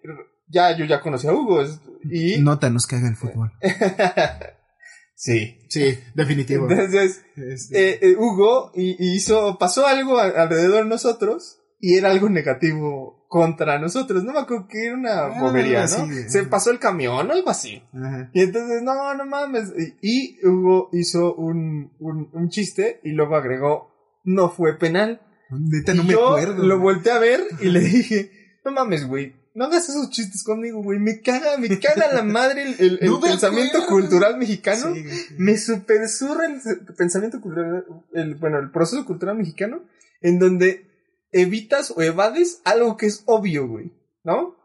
ya, 0.46 0.76
yo 0.76 0.85
ya 0.85 1.00
conocí 1.00 1.26
a 1.26 1.33
Hugo. 1.33 1.62
Y. 2.11 2.38
Nota, 2.40 2.68
nos 2.70 2.87
caga 2.87 3.09
el 3.09 3.16
fútbol. 3.16 3.50
sí. 5.14 5.59
Sí, 5.68 5.98
definitivo. 6.14 6.68
Entonces, 6.70 7.22
Este, 7.37 7.90
eh, 7.94 7.98
eh, 8.03 8.16
Hugo 8.16 8.72
y, 8.74 8.90
y 8.98 9.14
hizo, 9.14 9.57
pasó 9.59 9.87
algo 9.87 10.18
a- 10.18 10.24
alrededor 10.42 10.85
de 10.85 10.90
nosotros 10.90 11.59
y 11.80 11.96
era 11.96 12.10
algo 12.10 12.28
negativo 12.28 13.24
contra 13.28 13.78
nosotros. 13.78 14.24
No 14.24 14.32
me 14.32 14.40
acuerdo 14.40 14.66
que 14.68 14.86
era 14.86 14.94
una 14.96 15.20
Ah, 15.26 15.40
bobería, 15.40 15.82
¿no? 15.82 15.86
sí. 15.88 16.28
Se 16.28 16.44
pasó 16.44 16.70
el 16.70 16.78
camión 16.78 17.28
o 17.28 17.32
algo 17.32 17.48
así. 17.50 17.82
ajá. 17.94 18.30
Y 18.32 18.42
entonces, 18.42 18.82
no, 18.82 19.14
no 19.14 19.24
mames. 19.26 19.72
Y, 20.02 20.36
y 20.40 20.46
Hugo 20.46 20.88
hizo 20.92 21.34
un, 21.34 21.92
un, 22.00 22.28
un 22.32 22.48
chiste 22.50 23.00
y 23.04 23.12
luego 23.12 23.36
agregó, 23.36 23.90
no 24.24 24.50
fue 24.50 24.78
penal. 24.78 25.20
Neta, 25.50 25.94
Y 25.94 25.96
no 25.96 26.04
me 26.04 26.12
yo 26.12 26.28
acuerdo. 26.36 26.62
lo 26.64 26.78
volteé 26.78 27.12
a 27.12 27.18
ver 27.18 27.40
y 27.60 27.66
le 27.70 27.80
dije, 27.80 28.30
no 28.64 28.72
mames, 28.72 29.06
güey. 29.06 29.34
No 29.52 29.64
hagas 29.64 29.88
esos 29.88 30.10
chistes 30.10 30.44
conmigo, 30.44 30.80
güey. 30.80 31.00
Me 31.00 31.20
caga, 31.22 31.56
me 31.58 31.68
caga 31.80 32.12
la 32.12 32.22
madre 32.22 32.62
el, 32.62 32.74
el- 32.78 32.98
el 33.02 33.10
No 33.10 33.18
me 33.20 33.28
pensamiento 33.30 33.78
acuerdo. 33.78 34.08
cultural 34.08 34.38
mexicano. 34.38 34.94
Sí, 34.94 35.02
güey. 35.02 35.18
Me 35.38 35.56
super 35.58 36.08
surra 36.08 36.46
el 36.46 36.60
pensamiento 36.96 37.40
cultural, 37.40 37.84
el, 38.12 38.36
bueno, 38.36 38.58
el 38.60 38.70
proceso 38.70 39.04
cultural 39.04 39.36
mexicano, 39.36 39.82
en 40.20 40.38
donde 40.38 40.86
evitas 41.32 41.90
o 41.96 42.02
evades 42.02 42.60
algo 42.64 42.96
que 42.96 43.06
es 43.06 43.22
obvio, 43.26 43.66
güey. 43.68 43.92
¿No? 44.22 44.56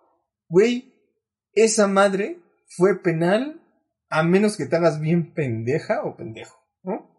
Güey, 0.47 0.93
esa 1.53 1.87
madre 1.87 2.39
fue 2.67 3.01
penal 3.01 3.61
a 4.09 4.23
menos 4.23 4.57
que 4.57 4.65
te 4.65 4.75
hagas 4.75 4.99
bien 4.99 5.33
pendeja 5.33 6.03
o 6.03 6.15
pendejo, 6.15 6.55
¿no? 6.83 7.09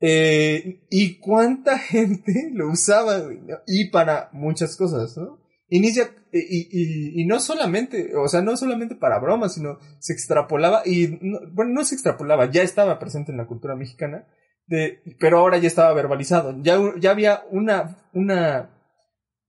Eh, 0.00 0.86
y 0.90 1.18
cuánta 1.18 1.78
gente 1.80 2.50
lo 2.52 2.70
usaba, 2.70 3.18
güey. 3.20 3.40
Y 3.66 3.90
para 3.90 4.30
muchas 4.32 4.76
cosas, 4.76 5.16
¿no? 5.16 5.40
Inicia, 5.68 6.04
eh, 6.32 6.46
y, 6.48 6.68
y, 6.70 7.22
y 7.22 7.26
no 7.26 7.40
solamente, 7.40 8.14
o 8.16 8.28
sea, 8.28 8.40
no 8.40 8.56
solamente 8.56 8.94
para 8.94 9.18
bromas, 9.18 9.54
sino 9.54 9.78
se 9.98 10.12
extrapolaba, 10.12 10.82
y 10.86 11.18
no- 11.20 11.40
bueno, 11.52 11.72
no 11.72 11.84
se 11.84 11.94
extrapolaba, 11.96 12.50
ya 12.50 12.62
estaba 12.62 12.98
presente 13.00 13.32
en 13.32 13.38
la 13.38 13.46
cultura 13.48 13.74
mexicana, 13.74 14.28
de, 14.66 15.00
pero 15.20 15.38
ahora 15.38 15.58
ya 15.58 15.68
estaba 15.68 15.92
verbalizado, 15.94 16.54
ya, 16.62 16.78
ya 16.98 17.10
había 17.10 17.42
una, 17.50 17.96
una, 18.12 18.70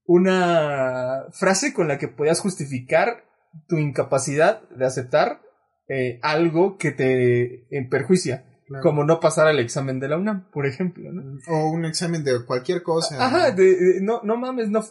una 0.04 1.24
frase 1.32 1.72
con 1.72 1.88
la 1.88 1.98
que 1.98 2.08
podías 2.08 2.40
justificar 2.40 3.24
tu 3.68 3.76
incapacidad 3.76 4.62
de 4.70 4.86
aceptar 4.86 5.40
eh, 5.88 6.18
algo 6.22 6.76
que 6.76 6.92
te 6.92 7.66
eh, 7.76 7.88
perjuicia, 7.90 8.44
Claro. 8.66 8.82
como 8.82 9.02
no 9.02 9.18
pasar 9.18 9.46
al 9.46 9.60
examen 9.60 9.98
de 9.98 10.08
la 10.08 10.18
UNAM, 10.18 10.50
por 10.50 10.66
ejemplo, 10.66 11.10
¿no? 11.10 11.38
O 11.48 11.70
un 11.70 11.86
examen 11.86 12.22
de 12.22 12.44
cualquier 12.44 12.82
cosa. 12.82 13.16
Ajá, 13.24 13.50
de, 13.50 13.64
de- 13.76 14.00
no, 14.02 14.20
no 14.24 14.36
mames, 14.36 14.68
no 14.68 14.84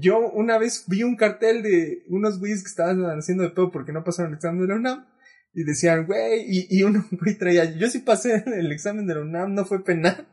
Yo 0.00 0.20
una 0.20 0.56
vez 0.56 0.84
vi 0.86 1.02
un 1.02 1.16
cartel 1.16 1.64
de 1.64 2.04
unos 2.10 2.38
güeyes 2.38 2.62
que 2.62 2.68
estaban 2.68 3.02
haciendo 3.18 3.42
de 3.42 3.50
pedo 3.50 3.72
porque 3.72 3.92
no 3.92 4.04
pasaron 4.04 4.30
el 4.30 4.36
examen 4.36 4.60
de 4.60 4.68
la 4.68 4.76
UNAM. 4.76 5.06
Y 5.52 5.64
decían, 5.64 6.06
güey, 6.06 6.44
y, 6.46 6.66
y 6.70 6.82
uno 6.82 7.06
güey 7.12 7.36
traía, 7.36 7.76
yo 7.76 7.90
sí 7.90 8.00
pasé 8.00 8.44
el 8.46 8.70
examen 8.72 9.06
de 9.06 9.14
la 9.14 9.20
UNAM, 9.22 9.54
no 9.54 9.64
fue 9.64 9.84
penal. 9.84 10.28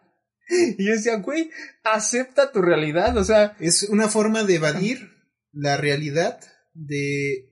Y 0.78 0.86
yo 0.86 0.92
decía, 0.92 1.18
güey, 1.18 1.50
acepta 1.84 2.52
tu 2.52 2.62
realidad, 2.62 3.18
o 3.18 3.24
sea, 3.24 3.56
Es 3.60 3.82
una 3.90 4.10
forma 4.10 4.44
de 4.44 4.56
evadir 4.56 5.10
la 5.52 5.76
realidad 5.76 6.40
de... 6.76 7.50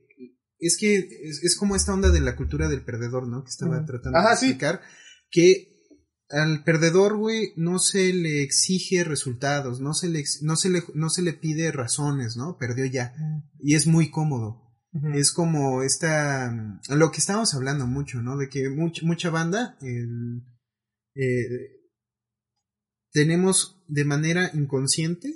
Es 0.60 0.76
que 0.78 0.98
es, 0.98 1.42
es 1.42 1.56
como 1.56 1.74
esta 1.74 1.92
onda 1.92 2.10
de 2.10 2.20
la 2.20 2.36
cultura 2.36 2.68
del 2.68 2.84
perdedor, 2.84 3.26
¿no? 3.26 3.42
Que 3.42 3.50
estaba 3.50 3.84
tratando 3.84 4.16
Ajá, 4.16 4.30
de 4.30 4.36
sí. 4.36 4.46
explicar. 4.46 4.80
Que 5.28 5.74
al 6.30 6.64
perdedor, 6.64 7.16
güey, 7.16 7.52
no 7.56 7.78
se 7.78 8.12
le 8.12 8.42
exige 8.42 9.04
resultados, 9.04 9.80
no 9.80 9.94
se 9.94 10.08
le, 10.08 10.24
no 10.42 10.56
se 10.56 10.70
le, 10.70 10.82
no 10.94 11.10
se 11.10 11.22
le 11.22 11.32
pide 11.32 11.70
razones, 11.70 12.36
¿no? 12.36 12.56
Perdió 12.58 12.86
ya. 12.86 13.14
Y 13.60 13.74
es 13.74 13.86
muy 13.86 14.10
cómodo. 14.10 14.63
Es 15.14 15.32
como 15.32 15.82
esta, 15.82 16.50
mm, 16.52 16.80
lo 16.96 17.10
que 17.10 17.18
estábamos 17.18 17.52
hablando 17.54 17.86
mucho, 17.86 18.22
¿no? 18.22 18.36
De 18.36 18.48
que 18.48 18.68
much- 18.70 19.02
mucha 19.02 19.28
banda, 19.30 19.76
el- 19.82 20.42
eh, 21.16 21.80
tenemos 23.12 23.82
de 23.88 24.04
manera 24.04 24.50
inconsciente 24.54 25.34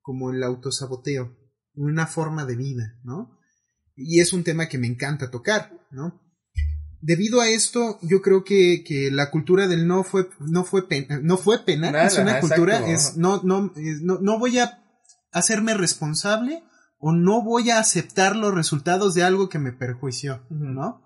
como 0.00 0.30
el 0.30 0.42
autosaboteo, 0.42 1.36
una 1.74 2.06
forma 2.06 2.44
de 2.46 2.56
vida, 2.56 2.98
¿no? 3.04 3.38
Y 3.96 4.20
es 4.20 4.32
un 4.32 4.44
tema 4.44 4.68
que 4.68 4.78
me 4.78 4.86
encanta 4.86 5.30
tocar, 5.30 5.72
¿no? 5.90 6.20
Debido 7.00 7.40
a 7.40 7.48
esto, 7.48 7.98
yo 8.02 8.22
creo 8.22 8.42
que, 8.44 8.82
que 8.84 9.10
la 9.10 9.30
cultura 9.30 9.68
del 9.68 9.86
no 9.86 10.02
fue, 10.02 10.28
no 10.40 10.64
fue, 10.64 10.88
pen- 10.88 11.06
no 11.22 11.36
fue 11.36 11.64
penal, 11.64 11.92
Nada, 11.92 12.06
es 12.06 12.18
una 12.18 12.40
cultura, 12.40 12.78
exacto. 12.78 13.10
es, 13.10 13.16
no, 13.16 13.42
no, 13.42 13.72
es- 13.76 14.00
no, 14.02 14.18
no 14.20 14.38
voy 14.38 14.58
a 14.58 14.82
hacerme 15.32 15.74
responsable 15.74 16.62
o 16.98 17.12
no 17.12 17.42
voy 17.42 17.70
a 17.70 17.78
aceptar 17.78 18.36
los 18.36 18.54
resultados 18.54 19.14
de 19.14 19.22
algo 19.22 19.48
que 19.48 19.58
me 19.58 19.72
perjuició. 19.72 20.44
¿no? 20.50 21.02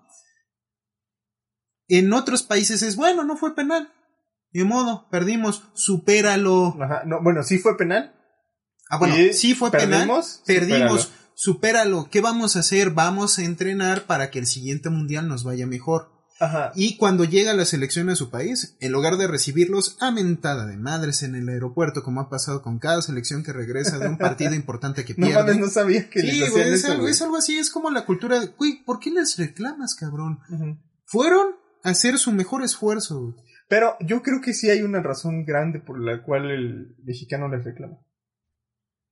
En 1.87 2.13
otros 2.13 2.43
países 2.43 2.81
es, 2.81 2.95
bueno, 2.95 3.23
no 3.23 3.37
fue 3.37 3.55
penal. 3.55 3.91
De 4.51 4.63
modo, 4.63 5.07
perdimos, 5.09 5.63
supéralo. 5.73 6.75
Ajá, 6.81 7.03
no, 7.05 7.21
bueno, 7.23 7.43
sí 7.43 7.57
fue 7.59 7.75
penal. 7.77 8.13
Ah, 8.89 8.97
bueno, 8.97 9.17
Y 9.17 9.33
sí 9.33 9.55
fue 9.55 9.71
penal. 9.71 9.89
perdimos, 9.89 10.41
Perdimos, 10.45 11.01
supéralo. 11.01 11.33
supéralo. 11.33 12.09
¿Qué 12.11 12.21
vamos 12.21 12.55
a 12.55 12.59
hacer? 12.59 12.91
Vamos 12.91 13.39
a 13.39 13.43
entrenar 13.43 14.03
para 14.05 14.29
que 14.29 14.39
el 14.39 14.45
siguiente 14.45 14.89
mundial 14.89 15.27
nos 15.27 15.43
vaya 15.43 15.65
mejor. 15.65 16.11
Ajá. 16.43 16.71
Y 16.75 16.97
cuando 16.97 17.23
llega 17.23 17.53
la 17.53 17.65
selección 17.65 18.09
a 18.09 18.15
su 18.15 18.29
país, 18.29 18.75
en 18.79 18.91
lugar 18.91 19.17
de 19.17 19.27
recibirlos 19.27 19.97
a 20.01 20.11
mentada 20.11 20.65
de 20.65 20.77
madres 20.77 21.23
en 21.23 21.35
el 21.35 21.47
aeropuerto, 21.49 22.03
como 22.03 22.21
ha 22.21 22.29
pasado 22.29 22.61
con 22.61 22.79
cada 22.79 23.01
selección 23.01 23.43
que 23.43 23.53
regresa 23.53 23.97
de 23.99 24.07
un 24.07 24.17
partido 24.17 24.53
importante 24.55 25.05
que 25.05 25.13
No 25.17 25.27
pierde. 25.27 25.41
mames, 25.43 25.57
no 25.59 25.67
sabía 25.69 26.09
que 26.09 26.21
sí, 26.21 26.27
les 26.39 26.49
güey, 26.51 26.61
hacían 26.63 26.73
es, 26.73 26.79
eso, 26.83 26.91
algo, 26.91 27.01
güey. 27.03 27.11
es 27.13 27.21
algo 27.21 27.37
así, 27.37 27.57
es 27.57 27.69
como 27.69 27.89
la 27.91 28.05
cultura. 28.05 28.39
de, 28.39 28.47
Güey, 28.47 28.83
¿por 28.83 28.99
qué 28.99 29.11
les 29.11 29.37
reclamas, 29.37 29.95
cabrón? 29.95 30.39
Fueron 31.05 31.55
a 31.83 31.89
hacer 31.91 32.17
su 32.17 32.31
mejor 32.31 32.63
esfuerzo. 32.63 33.19
güey. 33.21 33.33
Pero 33.69 33.95
yo 34.01 34.21
creo 34.21 34.41
que 34.41 34.53
sí 34.53 34.69
hay 34.69 34.81
una 34.81 35.01
razón 35.01 35.45
grande 35.45 35.79
por 35.79 35.99
la 35.99 36.23
cual 36.23 36.51
el 36.51 36.95
mexicano 37.03 37.47
les 37.47 37.63
reclama. 37.63 37.97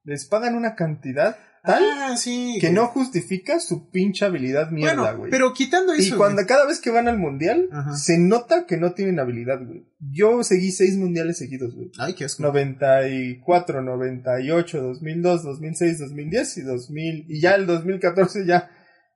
Les 0.03 0.25
pagan 0.27 0.55
una 0.55 0.75
cantidad 0.75 1.38
tal 1.64 1.84
Ah, 1.84 2.18
sí. 2.18 2.57
que 2.59 2.72
no 2.72 2.88
justifica 2.88 3.59
su 3.59 3.89
pinche 3.89 4.26
habilidad 4.26 4.72
mierda, 4.72 5.01
Bueno, 5.01 5.18
güey. 5.20 5.32
pero 5.32 5.53
quitando 5.53 5.93
eso. 5.93 6.16
y 6.16 6.18
cuando 6.18 6.41
cada 6.47 6.66
vez 6.66 6.80
que 6.80 6.89
van 6.89 7.07
al 7.07 7.18
mundial, 7.18 7.68
Ajá. 7.72 7.95
se 7.95 8.18
nota 8.18 8.66
que 8.66 8.78
no 8.78 8.93
tienen 8.93 9.20
habilidad, 9.20 9.59
güey. 9.66 9.86
Yo 9.99 10.43
seguí 10.43 10.72
seis 10.72 10.97
mundiales 10.97 11.38
seguidos, 11.38 11.76
güey. 11.76 11.91
Ay, 11.99 12.14
qué 12.16 12.26
asco. 12.26 12.41
94, 12.43 13.82
98, 13.82 14.82
2002, 14.82 15.43
2006, 15.43 15.99
2010 15.99 16.57
y 16.57 16.62
2000. 16.62 17.26
Y 17.30 17.39
ya 17.39 17.51
el 17.55 17.66
2014 17.68 18.45
ya 18.45 18.70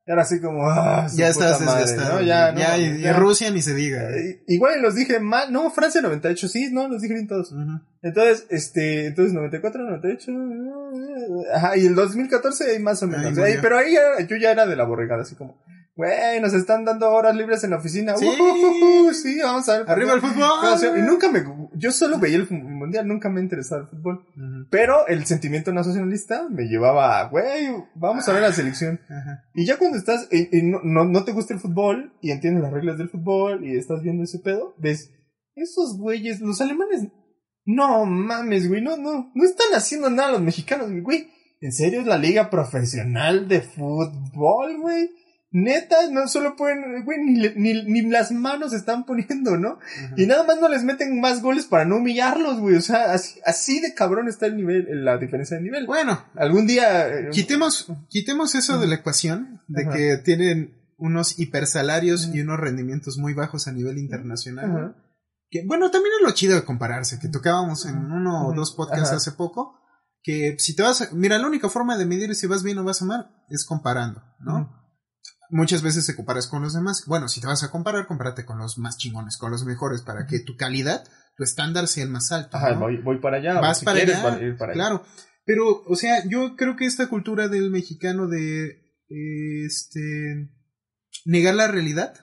era 0.08 0.22
así 0.22 0.39
como, 0.39 0.70
ah, 0.70 1.08
ya 1.16 1.30
estás 1.30 1.60
desgastado. 1.60 2.20
¿no? 2.20 2.22
Ya, 2.22 2.51
no, 2.51 2.60
ya, 2.60 2.78
y- 2.78 2.86
mames, 2.88 2.99
y 2.99 3.03
ya. 3.03 3.14
Rusia 3.14 3.49
ni 3.51 3.62
se 3.62 3.74
diga. 3.74 4.10
Eh, 4.12 4.43
Igual 4.47 4.82
los 4.82 4.93
dije 4.95 5.20
mal, 5.20 5.51
no, 5.51 5.72
Francia 5.72 6.01
98, 6.01 6.47
sí, 6.47 6.70
no, 6.72 6.88
los 6.88 7.01
dije 7.01 7.14
bien 7.16 7.28
todos. 7.28 7.51
Ujú. 7.51 7.80
Entonces, 8.03 8.45
este, 8.51 9.08
entonces 9.08 9.34
94, 9.34 9.82
98, 9.84 10.32
ajá, 11.53 11.78
y 11.78 11.86
el 11.88 11.95
2014 11.95 12.72
ahí 12.72 12.80
más 12.80 13.01
o 13.03 13.08
menos. 13.08 13.26
Ahí, 13.26 13.34
murió. 13.34 13.60
pero 13.62 13.78
ahí 13.78 13.93
ya- 13.93 14.26
yo 14.28 14.38
ya 14.38 14.51
era 14.51 14.66
de 14.66 14.76
la 14.76 14.84
borregada, 14.84 15.24
así 15.24 15.36
como, 15.36 15.58
güey, 15.96 16.41
nos 16.41 16.54
están 16.54 16.84
dando 16.84 17.10
horas 17.10 17.36
libres 17.36 17.64
en 17.64 17.72
la 17.72 17.78
oficina. 17.78 18.16
Sí. 18.18 18.26
Ujujuju, 18.26 19.14
sí, 19.14 19.39
vamos 19.41 19.68
a 19.70 19.80
ver. 19.80 19.89
Arriba 19.89 20.14
el 20.14 20.22
fútbol. 20.22 20.98
Y 20.98 21.02
nunca 21.02 21.32
me, 21.32 21.43
yo 21.74 21.91
solo 21.91 22.20
veía 22.20 22.38
el 22.38 22.50
mundial, 22.50 23.08
nunca 23.08 23.30
me 23.30 23.41
interesaba 23.41 23.84
el 23.84 23.88
fútbol. 23.88 24.26
Pero 24.70 25.08
el 25.08 25.26
sentimiento 25.26 25.72
nacionalista 25.72 26.48
me 26.50 26.64
llevaba, 26.64 27.20
a, 27.20 27.30
güey, 27.30 27.68
vamos 27.96 28.28
a 28.28 28.34
ver 28.34 28.41
la 28.41 28.52
selección. 28.52 29.00
Ajá. 29.06 29.43
Y 29.54 29.66
ya 29.66 29.78
cuando 29.78 29.98
estás, 29.98 30.28
y, 30.32 30.58
y 30.58 30.64
no, 30.64 30.80
no, 30.84 31.06
no 31.06 31.24
te 31.24 31.32
gusta 31.32 31.54
el 31.54 31.60
fútbol, 31.60 32.14
y 32.22 32.32
entiendes 32.32 32.64
las 32.64 32.74
reglas 32.74 32.98
del 32.98 33.10
fútbol, 33.10 33.66
y 33.66 33.78
estás 33.78 34.02
viendo 34.02 34.24
ese 34.24 34.39
pedo, 34.39 34.76
ves, 34.78 35.12
esos 35.56 35.98
güeyes, 35.98 36.41
los 36.41 36.60
alemanes, 36.60 37.08
no 37.64 38.06
mames, 38.06 38.68
güey, 38.68 38.82
no, 38.82 38.98
no, 38.98 39.32
no 39.34 39.43
están 39.43 39.74
haciendo 39.74 40.10
nada 40.10 40.34
los 40.34 40.41
mexicanos, 40.41 40.89
güey. 41.02 41.30
¿En 41.62 41.72
serio 41.72 42.02
es 42.02 42.06
la 42.06 42.18
liga 42.18 42.50
profesional 42.50 43.48
de 43.48 43.62
fútbol, 43.62 44.82
güey? 44.82 45.10
Neta, 45.58 45.95
no 46.12 46.28
solo 46.28 46.58
pueden, 46.58 47.06
güey, 47.06 47.18
ni, 47.24 47.47
ni, 47.56 47.84
ni 47.86 48.01
las 48.10 48.30
manos 48.34 48.74
están 48.74 49.06
poniendo, 49.06 49.56
¿no? 49.56 49.80
Ajá. 49.80 50.14
Y 50.18 50.26
nada 50.26 50.43
más 50.43 50.60
no 50.60 50.68
les 50.68 50.84
meten 50.84 51.22
más 51.22 51.41
goles 51.41 51.64
para 51.64 51.86
no 51.86 51.95
humillarlos, 51.95 52.60
güey. 52.60 52.76
O 52.76 52.82
sea, 52.82 53.14
así, 53.14 53.39
así 53.45 53.80
de 53.80 53.93
cabrón 53.93 54.28
está 54.28 54.47
el 54.47 54.58
nivel, 54.58 55.06
la 55.06 55.18
diferencia 55.18 55.56
de 55.56 55.64
nivel. 55.64 55.88
Bueno, 55.88 56.26
Algún 56.36 56.68
día... 56.68 57.08
eh, 57.08 57.30
quitemos, 57.32 57.88
quitemos 58.10 58.53
eso 58.53 58.80
de 58.80 58.88
la 58.88 58.95
ecuación, 58.95 59.62
de 59.70 59.84
Ajá. 59.84 59.93
que 59.93 60.18
tienen 60.18 60.78
unos 60.97 61.39
hipersalarios 61.39 62.32
y 62.34 62.41
unos 62.41 62.60
rendimientos 62.60 63.18
muy 63.18 63.34
bajos 63.34 63.70
a 63.70 63.72
nivel 63.72 63.97
internacional. 63.97 64.97
Que, 65.49 65.64
bueno, 65.66 65.89
también 65.89 66.16
es 66.20 66.28
lo 66.28 66.34
chido 66.34 66.56
de 66.56 66.66
compararse, 66.66 67.18
que 67.18 67.30
tocábamos 67.30 67.86
en 67.86 67.95
uno 67.95 68.47
o 68.47 68.53
dos 68.53 68.74
podcasts 68.74 69.14
hace 69.14 69.32
poco, 69.32 69.80
que 70.22 70.58
si 70.60 70.76
te 70.76 70.84
vas 70.84 71.01
a, 71.01 71.10
mira, 71.14 71.38
la 71.38 71.47
única 71.47 71.70
forma 71.70 71.97
de 71.97 72.06
medir 72.06 72.36
si 72.36 72.45
vas 72.45 72.62
bien 72.62 72.78
o 72.80 72.84
vas 72.84 73.01
a 73.01 73.06
mal 73.06 73.32
es 73.49 73.64
comparando, 73.64 74.22
¿no? 74.39 74.84
Muchas 75.50 75.82
veces 75.82 76.06
te 76.06 76.16
comparas 76.16 76.48
con 76.48 76.62
los 76.64 76.74
demás. 76.74 77.04
Bueno, 77.08 77.28
si 77.28 77.39
te 77.41 77.48
vas 77.48 77.64
a 77.64 77.70
comparar, 77.72 78.08
compárate 78.08 78.46
con 78.46 78.58
los 78.58 78.78
más 78.78 78.98
chingones, 78.98 79.38
con 79.38 79.52
los 79.52 79.64
mejores, 79.66 80.02
para 80.02 80.26
que 80.26 80.39
tu 80.39 80.56
calidad, 80.58 81.04
tu 81.38 81.43
estándar 81.43 81.88
sea 81.88 82.04
el 82.04 82.10
más 82.10 82.32
alto. 82.32 82.58
Ajá, 82.58 82.72
¿no? 82.74 82.80
voy, 82.82 82.98
voy 82.98 83.20
para 83.20 83.38
allá. 83.38 83.60
Vas 83.60 83.80
si 83.80 83.86
para 83.86 83.98
quieres, 83.98 84.16
allá, 84.18 84.30
va- 84.38 84.41
ir 84.41 84.58
para 84.58 84.72
allá. 84.74 84.80
Claro. 84.82 85.04
Pero, 85.46 85.84
o 85.88 85.96
sea, 85.96 86.24
yo 86.28 86.56
creo 86.56 86.76
que 86.76 86.86
esta 86.86 87.08
cultura 87.08 87.48
del 87.48 87.70
mexicano 87.70 88.28
de 88.28 88.82
este 89.66 90.50
negar 91.26 91.56
la 91.56 91.68
realidad 91.68 92.14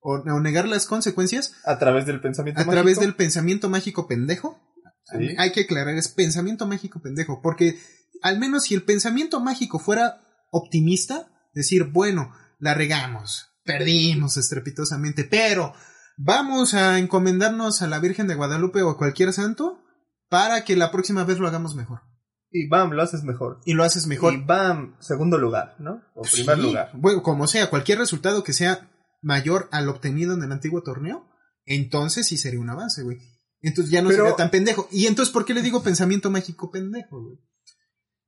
o, 0.00 0.16
o 0.18 0.40
negar 0.40 0.68
las 0.68 0.86
consecuencias 0.86 1.54
A 1.64 1.78
través 1.78 2.06
del 2.06 2.20
pensamiento 2.20 2.60
a 2.60 2.64
mágico. 2.64 2.72
través 2.82 3.00
del 3.00 3.14
pensamiento 3.14 3.68
mágico 3.68 4.06
pendejo. 4.06 4.60
Sí. 5.06 5.34
Hay 5.38 5.52
que 5.52 5.62
aclarar, 5.62 5.94
es 5.96 6.08
pensamiento 6.08 6.66
mágico 6.66 7.00
pendejo, 7.00 7.40
porque 7.42 7.78
al 8.22 8.38
menos 8.38 8.64
si 8.64 8.74
el 8.74 8.82
pensamiento 8.82 9.40
mágico 9.40 9.78
fuera 9.78 10.20
optimista, 10.50 11.28
decir, 11.56 11.84
bueno, 11.84 12.32
la 12.58 12.74
regamos, 12.74 13.48
perdimos 13.64 14.36
estrepitosamente, 14.36 15.24
pero 15.24 15.72
vamos 16.16 16.74
a 16.74 16.98
encomendarnos 16.98 17.82
a 17.82 17.88
la 17.88 17.98
Virgen 17.98 18.28
de 18.28 18.34
Guadalupe 18.36 18.82
o 18.82 18.90
a 18.90 18.98
cualquier 18.98 19.32
santo 19.32 19.82
para 20.28 20.64
que 20.64 20.76
la 20.76 20.92
próxima 20.92 21.24
vez 21.24 21.38
lo 21.38 21.48
hagamos 21.48 21.74
mejor. 21.74 22.02
Y 22.50 22.68
bam, 22.68 22.92
lo 22.92 23.02
haces 23.02 23.24
mejor. 23.24 23.60
Y 23.64 23.74
lo 23.74 23.82
haces 23.84 24.06
mejor. 24.06 24.34
Y 24.34 24.36
bam, 24.38 24.96
segundo 25.00 25.38
lugar, 25.38 25.74
¿no? 25.78 26.02
O 26.14 26.22
primer 26.22 26.58
lugar. 26.58 26.90
Bueno, 26.94 27.22
como 27.22 27.46
sea, 27.46 27.68
cualquier 27.70 27.98
resultado 27.98 28.44
que 28.44 28.52
sea 28.52 28.88
mayor 29.22 29.68
al 29.72 29.88
obtenido 29.88 30.34
en 30.34 30.42
el 30.42 30.52
antiguo 30.52 30.82
torneo, 30.82 31.28
entonces 31.64 32.26
sí 32.26 32.36
sería 32.36 32.60
un 32.60 32.70
avance, 32.70 33.02
güey. 33.02 33.18
Entonces 33.60 33.90
ya 33.90 34.02
no 34.02 34.08
Pero- 34.10 34.24
sería 34.24 34.36
tan 34.36 34.50
pendejo. 34.50 34.88
Y 34.92 35.06
entonces, 35.06 35.32
¿por 35.32 35.44
qué 35.44 35.54
le 35.54 35.62
digo 35.62 35.82
pensamiento 35.82 36.30
mágico 36.30 36.70
pendejo, 36.70 37.20
güey? 37.22 37.38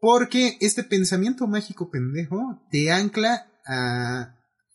Porque 0.01 0.57
este 0.61 0.85
pensamiento 0.85 1.47
mágico 1.47 1.91
pendejo 1.91 2.63
te 2.71 2.91
ancla 2.93 3.47
a 3.67 4.35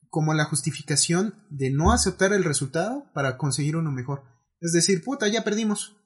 como 0.09 0.34
la 0.34 0.45
justificación 0.45 1.34
de 1.49 1.71
no 1.71 1.91
aceptar 1.91 2.34
el 2.34 2.43
resultado 2.43 3.05
para 3.13 3.38
conseguir 3.38 3.76
uno 3.76 3.91
mejor. 3.91 4.21
Es 4.61 4.71
decir, 4.71 5.03
puta, 5.03 5.28
ya 5.28 5.43
perdimos. 5.43 5.97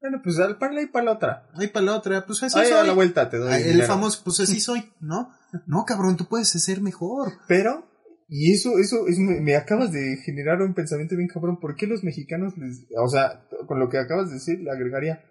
Bueno, 0.00 0.20
pues 0.22 0.38
al 0.38 0.58
para 0.58 0.72
la 0.72 0.82
y 0.82 0.86
para 0.86 1.04
la 1.04 1.12
otra. 1.12 1.48
Ahí 1.54 1.68
para 1.68 1.86
la 1.86 1.96
otra, 1.96 2.26
pues 2.26 2.42
así 2.42 2.58
a 2.58 2.64
soy. 2.64 2.86
la 2.86 2.92
vuelta 2.92 3.30
te 3.30 3.36
doy 3.38 3.52
Ah, 3.52 3.58
el 3.58 3.82
famoso, 3.84 4.22
pues 4.24 4.40
así 4.40 4.60
soy, 4.60 4.92
¿no? 5.00 5.30
No, 5.66 5.84
cabrón, 5.86 6.16
tú 6.16 6.26
puedes 6.26 6.48
ser 6.48 6.80
mejor. 6.82 7.32
Pero, 7.48 7.86
y 8.28 8.52
eso, 8.52 8.78
eso, 8.78 9.08
es, 9.08 9.18
me, 9.18 9.40
me 9.40 9.56
acabas 9.56 9.92
de 9.92 10.18
generar 10.24 10.60
un 10.60 10.74
pensamiento 10.74 11.16
bien 11.16 11.28
cabrón. 11.28 11.58
¿Por 11.58 11.74
qué 11.74 11.86
los 11.86 12.04
mexicanos 12.04 12.58
les, 12.58 12.86
o 13.00 13.08
sea, 13.08 13.46
con 13.66 13.78
lo 13.78 13.88
que 13.88 13.98
acabas 13.98 14.28
de 14.28 14.34
decir, 14.34 14.60
le 14.60 14.70
agregaría, 14.70 15.24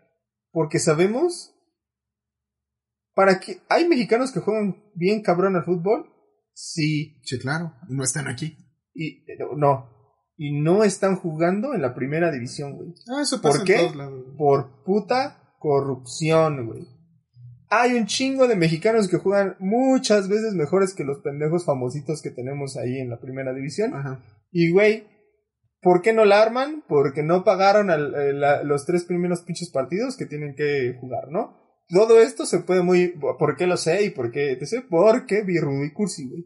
porque 0.52 0.80
sabemos, 0.80 1.54
para 3.18 3.40
que, 3.40 3.58
hay 3.68 3.88
mexicanos 3.88 4.32
que 4.32 4.42
juegan 4.42 4.76
bien 4.94 5.24
cabrón 5.24 5.56
al 5.56 5.64
fútbol, 5.66 6.06
sí, 6.54 7.20
Sí, 7.24 7.40
claro, 7.40 7.74
no 7.90 8.04
están 8.04 8.28
aquí. 8.28 8.56
y, 8.94 9.26
no, 9.58 9.90
y 10.38 10.62
no 10.62 10.84
están 10.84 11.16
jugando 11.16 11.74
en 11.74 11.82
la 11.82 11.96
primera 11.96 12.32
división, 12.32 12.76
güey. 12.76 12.90
Ah, 13.10 13.24
eso 13.24 13.42
¿Por 13.42 13.52
pasa 13.52 13.62
en 13.62 13.66
qué? 13.66 13.76
todos 13.78 13.96
lados. 13.96 14.24
Por 14.38 14.84
puta 14.84 15.56
corrupción, 15.60 16.68
güey. 16.68 16.88
Hay 17.70 17.94
un 17.96 18.06
chingo 18.06 18.48
de 18.48 18.56
mexicanos 18.56 19.08
que 19.10 19.18
juegan 19.18 19.56
muchas 19.60 20.30
veces 20.30 20.54
mejores 20.54 20.94
que 20.94 21.04
los 21.04 21.20
pendejos 21.20 21.66
famositos 21.66 22.22
que 22.22 22.30
tenemos 22.32 22.78
ahí 22.78 23.00
en 23.00 23.10
la 23.10 23.20
primera 23.20 23.54
división. 23.54 23.94
Ajá. 23.96 24.24
Y, 24.52 24.72
güey, 24.72 25.08
¿por 25.82 26.02
qué 26.04 26.14
no 26.14 26.24
la 26.24 26.42
arman? 26.42 26.84
Porque 26.88 27.24
no 27.24 27.44
pagaron 27.44 27.90
al- 27.90 28.14
eh, 28.16 28.34
la- 28.34 28.62
los 28.64 28.86
tres 28.86 29.04
primeros 29.06 29.42
pinches 29.42 29.70
partidos 29.72 30.16
que 30.18 30.26
tienen 30.28 30.56
que 30.56 30.96
jugar, 31.02 31.30
¿no? 31.30 31.67
Todo 31.90 32.20
esto 32.20 32.46
se 32.46 32.60
puede 32.60 32.82
muy... 32.82 33.10
¿Por 33.40 33.56
qué 33.56 33.66
lo 33.68 33.78
sé 33.78 34.04
y 34.04 34.10
por 34.10 34.32
qué 34.32 34.56
te 34.58 34.66
sé? 34.66 34.82
Porque 34.82 35.44
Birrudo 35.44 35.84
y 35.86 35.92
Cursi, 35.94 36.28
güey. 36.28 36.46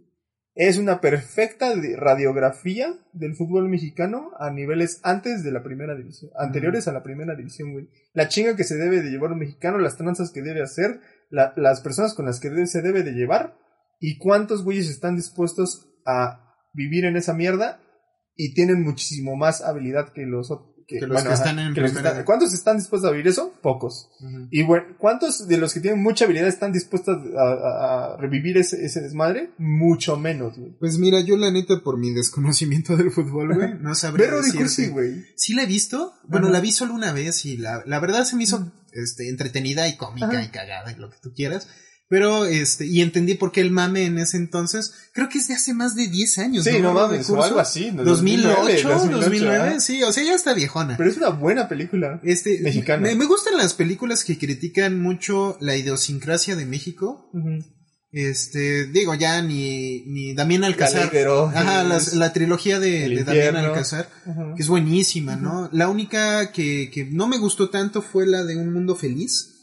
Es 0.54 0.78
una 0.78 1.00
perfecta 1.00 1.74
radiografía 1.98 2.94
del 3.14 3.36
fútbol 3.36 3.70
mexicano 3.70 4.32
a 4.38 4.52
niveles 4.52 5.00
antes 5.04 5.44
de 5.44 5.52
la 5.52 5.64
primera 5.64 5.96
división, 5.96 6.30
anteriores 6.38 6.88
a 6.90 6.92
la 6.92 7.04
primera 7.04 7.36
división, 7.36 7.72
güey. 7.72 7.88
La 8.14 8.28
chinga 8.28 8.58
que 8.58 8.66
se 8.66 8.76
debe 8.76 9.02
de 9.02 9.10
llevar 9.10 9.32
un 9.32 9.40
mexicano, 9.40 9.78
las 9.78 9.96
tranzas 9.96 10.30
que 10.32 10.42
debe 10.42 10.62
hacer, 10.62 11.00
la- 11.30 11.54
las 11.56 11.80
personas 11.80 12.14
con 12.14 12.26
las 12.26 12.42
que 12.42 12.50
debe- 12.50 12.68
se 12.68 12.82
debe 12.82 13.04
de 13.04 13.14
llevar 13.14 13.56
y 14.00 14.18
cuántos 14.18 14.64
güeyes 14.66 14.90
están 14.90 15.16
dispuestos 15.16 15.88
a 16.06 16.54
vivir 16.74 17.06
en 17.06 17.16
esa 17.16 17.34
mierda 17.34 17.80
y 18.36 18.54
tienen 18.54 18.84
muchísimo 18.84 19.38
más 19.38 19.62
habilidad 19.62 20.12
que 20.14 20.26
los 20.26 20.50
ot- 20.96 21.00
Que 21.00 21.08
los 21.08 21.24
que 21.24 21.34
están 21.34 21.60
en 21.60 21.74
que 21.74 21.82
los 21.82 21.90
que 21.92 21.96
primera. 21.96 22.10
están- 22.12 22.26
¿Cuántos 22.26 22.54
están 22.54 22.78
dispuestos 22.78 23.10
a 23.10 23.12
vivir 23.12 23.28
eso? 23.28 23.54
Pocos. 23.62 24.10
Y 24.50 24.64
bueno, 24.64 24.88
¿cuántos 24.98 25.48
de 25.48 25.58
los 25.58 25.74
que 25.74 25.80
tienen 25.80 26.02
mucha 26.02 26.26
habilidad 26.26 26.48
están 26.48 26.72
dispuestos 26.72 27.18
a, 27.38 27.42
a- 27.42 28.14
a 28.14 28.18
revivir 28.18 28.58
ese, 28.58 28.84
ese 28.86 29.02
desmadre? 29.02 29.52
Mucho 29.58 30.18
menos, 30.18 30.58
güey. 30.58 30.72
Pues 30.80 30.98
mira, 30.98 31.20
yo 31.22 31.38
la 31.38 31.52
neta, 31.52 31.82
por 31.84 31.98
mi 31.98 32.12
desconocimiento 32.14 32.98
del 32.98 33.12
fútbol, 33.12 33.54
güey, 33.56 33.74
no 33.80 33.96
sabría 33.96 34.30
Roddy 34.32 34.52
decirte. 34.52 34.92
Güey. 34.92 35.26
Sí 35.36 35.54
la 35.54 35.64
he 35.64 35.68
visto. 35.68 36.14
Bueno, 36.24 36.48
Ajá. 36.48 36.54
la 36.54 36.62
vi 36.62 36.72
solo 36.72 36.94
una 36.94 37.12
vez 37.14 37.46
y 37.46 37.58
la, 37.58 37.84
la 37.86 38.00
verdad 38.00 38.24
se 38.26 38.36
me 38.36 38.44
hizo 38.44 38.72
este, 38.94 39.30
entretenida 39.30 39.88
y 39.88 39.96
cómica 39.98 40.28
Ajá. 40.28 40.44
y 40.44 40.48
cagada 40.50 40.92
y 40.92 40.96
lo 40.96 41.10
que 41.10 41.18
tú 41.22 41.34
quieras. 41.34 41.68
Pero, 42.12 42.44
este, 42.44 42.86
y 42.86 43.00
entendí 43.00 43.36
por 43.36 43.54
qué 43.54 43.62
el 43.62 43.72
mame 43.72 44.04
en 44.04 44.18
ese 44.18 44.36
entonces, 44.36 44.94
creo 45.14 45.30
que 45.30 45.38
es 45.38 45.48
de 45.48 45.54
hace 45.54 45.74
más 45.74 45.96
de 45.96 46.10
10 46.10 46.40
años. 46.40 46.66
Sí, 46.66 46.72
no 46.82 46.92
Roddy 46.92 47.14
mames, 47.14 47.30
o 47.30 47.42
algo 47.42 47.58
así. 47.58 47.90
¿no? 47.90 48.04
2008, 48.04 48.90
2009, 48.90 49.56
ajá. 49.56 49.80
sí, 49.80 50.04
o 50.04 50.12
sea, 50.12 50.22
ya 50.22 50.36
está 50.36 50.54
viejona. 50.54 50.98
Pero 50.98 51.10
es 51.10 51.16
una 51.16 51.30
buena 51.30 51.70
película. 51.70 52.20
Este, 52.22 52.60
Mexicana. 52.60 53.02
Me, 53.02 53.16
me 53.16 53.24
gustan 53.24 53.56
las 53.56 53.74
películas 53.76 54.26
que 54.26 54.38
critican 54.38 55.02
mucho 55.02 55.56
la 55.62 55.78
idiosincrasia 55.78 56.58
de 56.58 56.66
México. 56.66 57.32
Este, 58.12 58.88
digo, 58.88 59.16
ya 59.16 59.42
ni, 59.42 60.02
ni 60.02 60.34
Damián 60.34 60.66
Alcázar. 60.66 61.04
Caligero. 61.04 61.46
Ajá, 61.48 61.86
la, 61.86 62.02
la 62.16 62.34
trilogía 62.34 62.82
de, 62.82 63.08
de 63.08 63.24
Damián. 63.24 63.56
Alcázar, 63.56 64.10
que 64.58 64.62
es 64.62 64.68
buenísima, 64.68 65.38
¿no? 65.38 65.70
La 65.72 65.88
única 65.88 66.52
que, 66.52 66.92
que 66.92 67.06
no 67.06 67.30
me 67.30 67.38
gustó 67.38 67.70
tanto 67.70 68.02
fue 68.02 68.28
la 68.28 68.44
de 68.44 68.58
Un 68.58 68.74
Mundo 68.74 68.98
Feliz. 68.98 69.61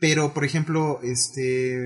Pero, 0.00 0.32
por 0.34 0.44
ejemplo, 0.44 1.00
este. 1.02 1.76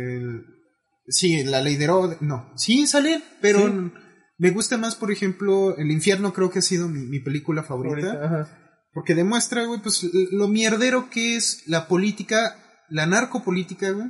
Sí, 1.08 1.42
la 1.44 1.60
ley 1.60 1.76
de 1.76 1.86
Herod- 1.88 2.20
No, 2.20 2.52
sí 2.56 2.86
sale, 2.86 3.22
pero 3.40 3.58
Sí. 3.60 3.90
me 4.38 4.50
gusta 4.50 4.76
más, 4.78 4.94
por 4.94 5.10
ejemplo, 5.10 5.76
El 5.76 5.90
Infierno, 5.90 6.32
creo 6.32 6.50
que 6.50 6.60
ha 6.60 6.62
sido 6.62 6.88
mi, 6.88 7.00
mi 7.06 7.20
película 7.20 7.62
favorita. 7.62 8.24
Ajá. 8.24 8.58
Porque 8.92 9.14
demuestra, 9.14 9.64
güey, 9.64 9.80
pues 9.82 10.06
lo 10.32 10.48
mierdero 10.48 11.08
que 11.10 11.36
es 11.36 11.62
la 11.66 11.88
política, 11.88 12.56
la 12.90 13.06
narcopolítica, 13.06 13.90
güey, 13.90 14.08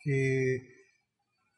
que 0.00 0.77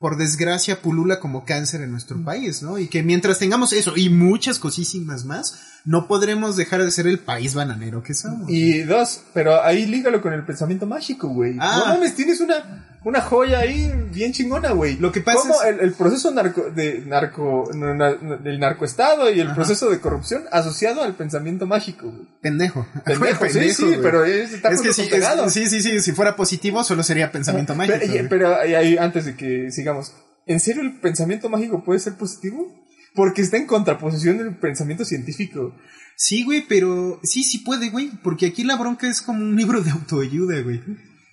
por 0.00 0.16
desgracia 0.16 0.80
pulula 0.80 1.20
como 1.20 1.44
cáncer 1.44 1.82
en 1.82 1.90
nuestro 1.92 2.24
país, 2.24 2.62
¿no? 2.62 2.78
Y 2.78 2.88
que 2.88 3.02
mientras 3.02 3.38
tengamos 3.38 3.74
eso 3.74 3.92
y 3.98 4.08
muchas 4.08 4.58
cosísimas 4.58 5.26
más, 5.26 5.60
no 5.84 6.08
podremos 6.08 6.56
dejar 6.56 6.82
de 6.82 6.90
ser 6.90 7.06
el 7.06 7.18
país 7.18 7.54
bananero 7.54 8.02
que 8.02 8.14
somos. 8.14 8.50
Y 8.50 8.80
dos, 8.80 9.20
pero 9.34 9.62
ahí 9.62 9.84
lígalo 9.84 10.22
con 10.22 10.32
el 10.32 10.42
pensamiento 10.42 10.86
mágico, 10.86 11.28
güey. 11.28 11.58
Ah. 11.60 11.84
No 11.84 11.94
mames, 11.94 12.16
tienes 12.16 12.40
una, 12.40 12.98
una 13.04 13.20
joya 13.20 13.60
ahí 13.60 13.90
bien 14.12 14.32
chingona, 14.32 14.72
güey. 14.72 14.96
Lo 14.98 15.10
que 15.12 15.20
pasa 15.20 15.38
¿Cómo 15.40 15.54
es- 15.62 15.68
el, 15.68 15.80
el 15.80 15.92
proceso 15.94 16.30
narco, 16.32 16.70
de 16.70 17.00
narco, 17.06 17.70
no, 17.74 17.94
na- 17.94 18.16
na- 18.20 18.36
del 18.36 18.58
narcoestado 18.60 19.30
y 19.30 19.40
el 19.40 19.46
Ajá. 19.48 19.54
proceso 19.56 19.88
de 19.88 20.00
corrupción 20.00 20.44
asociado 20.52 21.02
al 21.02 21.14
pensamiento 21.14 21.66
mágico, 21.66 22.10
güey. 22.10 22.28
Pendejo. 22.42 22.86
Pendejo, 23.04 23.46
sí, 23.46 23.52
Pendejo, 23.54 23.74
sí, 23.88 23.98
pero 24.02 24.24
es, 24.24 24.52
está 24.52 24.70
es 24.70 24.80
que 24.82 24.92
sí, 24.92 25.08
es- 25.10 25.52
sí, 25.52 25.68
sí, 25.68 25.80
sí, 25.80 26.00
si 26.00 26.12
fuera 26.12 26.36
positivo 26.36 26.84
solo 26.84 27.02
sería 27.02 27.32
pensamiento 27.32 27.74
mágico. 27.74 27.98
Pero, 28.00 28.28
pero 28.28 28.56
ahí, 28.56 28.96
antes 28.98 29.24
de 29.24 29.34
que 29.36 29.70
sigamos, 29.70 30.14
¿en 30.46 30.60
serio 30.60 30.82
el 30.82 31.00
pensamiento 31.00 31.48
mágico 31.48 31.82
puede 31.84 32.00
ser 32.00 32.14
positivo? 32.14 32.66
Porque 33.14 33.42
está 33.42 33.56
en 33.56 33.66
contraposición 33.66 34.38
del 34.38 34.56
pensamiento 34.56 35.04
científico. 35.04 35.74
Sí, 36.16 36.44
güey, 36.44 36.64
pero 36.68 37.18
sí, 37.24 37.42
sí 37.44 37.58
puede, 37.58 37.88
güey, 37.90 38.10
porque 38.22 38.46
aquí 38.46 38.62
la 38.62 38.76
bronca 38.76 39.08
es 39.08 39.22
como 39.22 39.40
un 39.42 39.56
libro 39.56 39.80
de 39.80 39.90
autoayuda, 39.90 40.60
güey. 40.60 40.80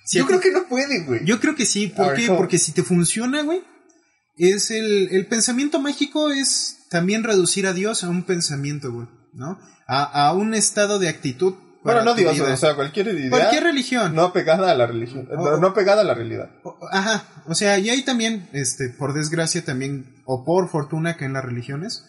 Si 0.07 0.17
Yo 0.19 0.25
creo 0.25 0.39
que 0.39 0.51
no 0.51 0.67
puede, 0.67 1.03
güey. 1.03 1.25
Yo 1.25 1.39
creo 1.41 1.53
que 1.55 1.65
sí, 1.65 1.87
¿por 1.87 2.13
qué? 2.15 2.27
Porque 2.27 2.57
si 2.59 2.71
te 2.71 2.81
funciona, 2.81 3.41
güey, 3.43 3.61
es 4.37 4.71
el, 4.71 5.09
el 5.11 5.25
pensamiento 5.27 5.79
mágico 5.81 6.31
es 6.31 6.77
también 6.89 7.23
reducir 7.23 7.67
a 7.67 7.73
Dios 7.73 8.03
a 8.03 8.09
un 8.09 8.23
pensamiento, 8.23 8.91
güey, 8.91 9.07
¿no? 9.33 9.59
A, 9.87 10.27
a 10.27 10.33
un 10.33 10.53
estado 10.53 10.97
de 10.99 11.09
actitud. 11.09 11.55
Bueno, 11.83 12.03
no 12.03 12.15
Dios, 12.15 12.33
vida. 12.35 12.53
o 12.53 12.57
sea, 12.57 12.75
cualquier 12.75 13.07
idea. 13.09 13.29
Cualquier 13.29 13.63
religión. 13.63 14.15
No 14.15 14.31
pegada 14.33 14.71
a 14.71 14.75
la 14.75 14.87
religión. 14.87 15.27
O- 15.31 15.35
No, 15.51 15.57
no 15.57 15.73
pegada 15.73 16.01
a 16.01 16.05
la 16.05 16.13
realidad. 16.13 16.51
O- 16.63 16.77
Ajá, 16.91 17.25
o 17.45 17.55
sea, 17.55 17.77
y 17.79 17.89
hay 17.89 18.03
también, 18.03 18.47
este, 18.53 18.89
por 18.89 19.13
desgracia 19.13 19.63
también, 19.65 20.15
o 20.25 20.45
por 20.45 20.69
fortuna 20.69 21.17
que 21.17 21.25
en 21.25 21.33
las 21.33 21.43
religiones. 21.45 22.05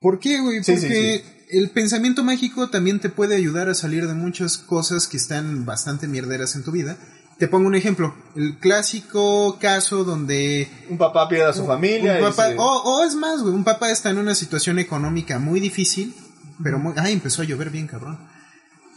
¿Por 0.00 0.18
qué, 0.20 0.40
güey? 0.40 0.62
Sí, 0.62 0.72
Porque 0.72 1.24
sí, 1.24 1.46
el 1.58 1.70
pensamiento 1.70 2.22
mágico 2.24 2.68
también 2.70 3.00
te 3.00 3.08
puede 3.08 3.36
ayudar 3.36 3.68
a 3.68 3.74
salir 3.74 4.06
de 4.06 4.14
muchas 4.14 4.58
cosas 4.58 5.06
que 5.06 5.16
están 5.16 5.64
bastante 5.64 6.06
mierderas 6.08 6.54
en 6.56 6.62
tu 6.64 6.70
vida. 6.72 6.96
Te 7.38 7.48
pongo 7.48 7.66
un 7.66 7.74
ejemplo, 7.74 8.14
el 8.34 8.58
clásico 8.58 9.58
caso 9.60 10.04
donde 10.04 10.68
Un 10.88 10.96
papá 10.96 11.28
pierde 11.28 11.50
a 11.50 11.52
su 11.52 11.66
familia. 11.66 12.14
un 12.14 12.18
y 12.18 12.22
papá, 12.22 12.48
se- 12.48 12.56
o, 12.58 12.64
o 12.64 13.04
es 13.04 13.14
más, 13.14 13.42
güey, 13.42 13.54
un 13.54 13.64
papá 13.64 13.90
está 13.90 14.10
en 14.10 14.18
una 14.18 14.34
situación 14.34 14.78
económica 14.78 15.38
muy 15.38 15.60
difícil, 15.60 16.14
pero 16.62 16.78
muy, 16.78 16.94
ay, 16.96 17.12
empezó 17.12 17.42
a 17.42 17.44
llover 17.44 17.68
bien, 17.70 17.86
cabrón. 17.86 18.18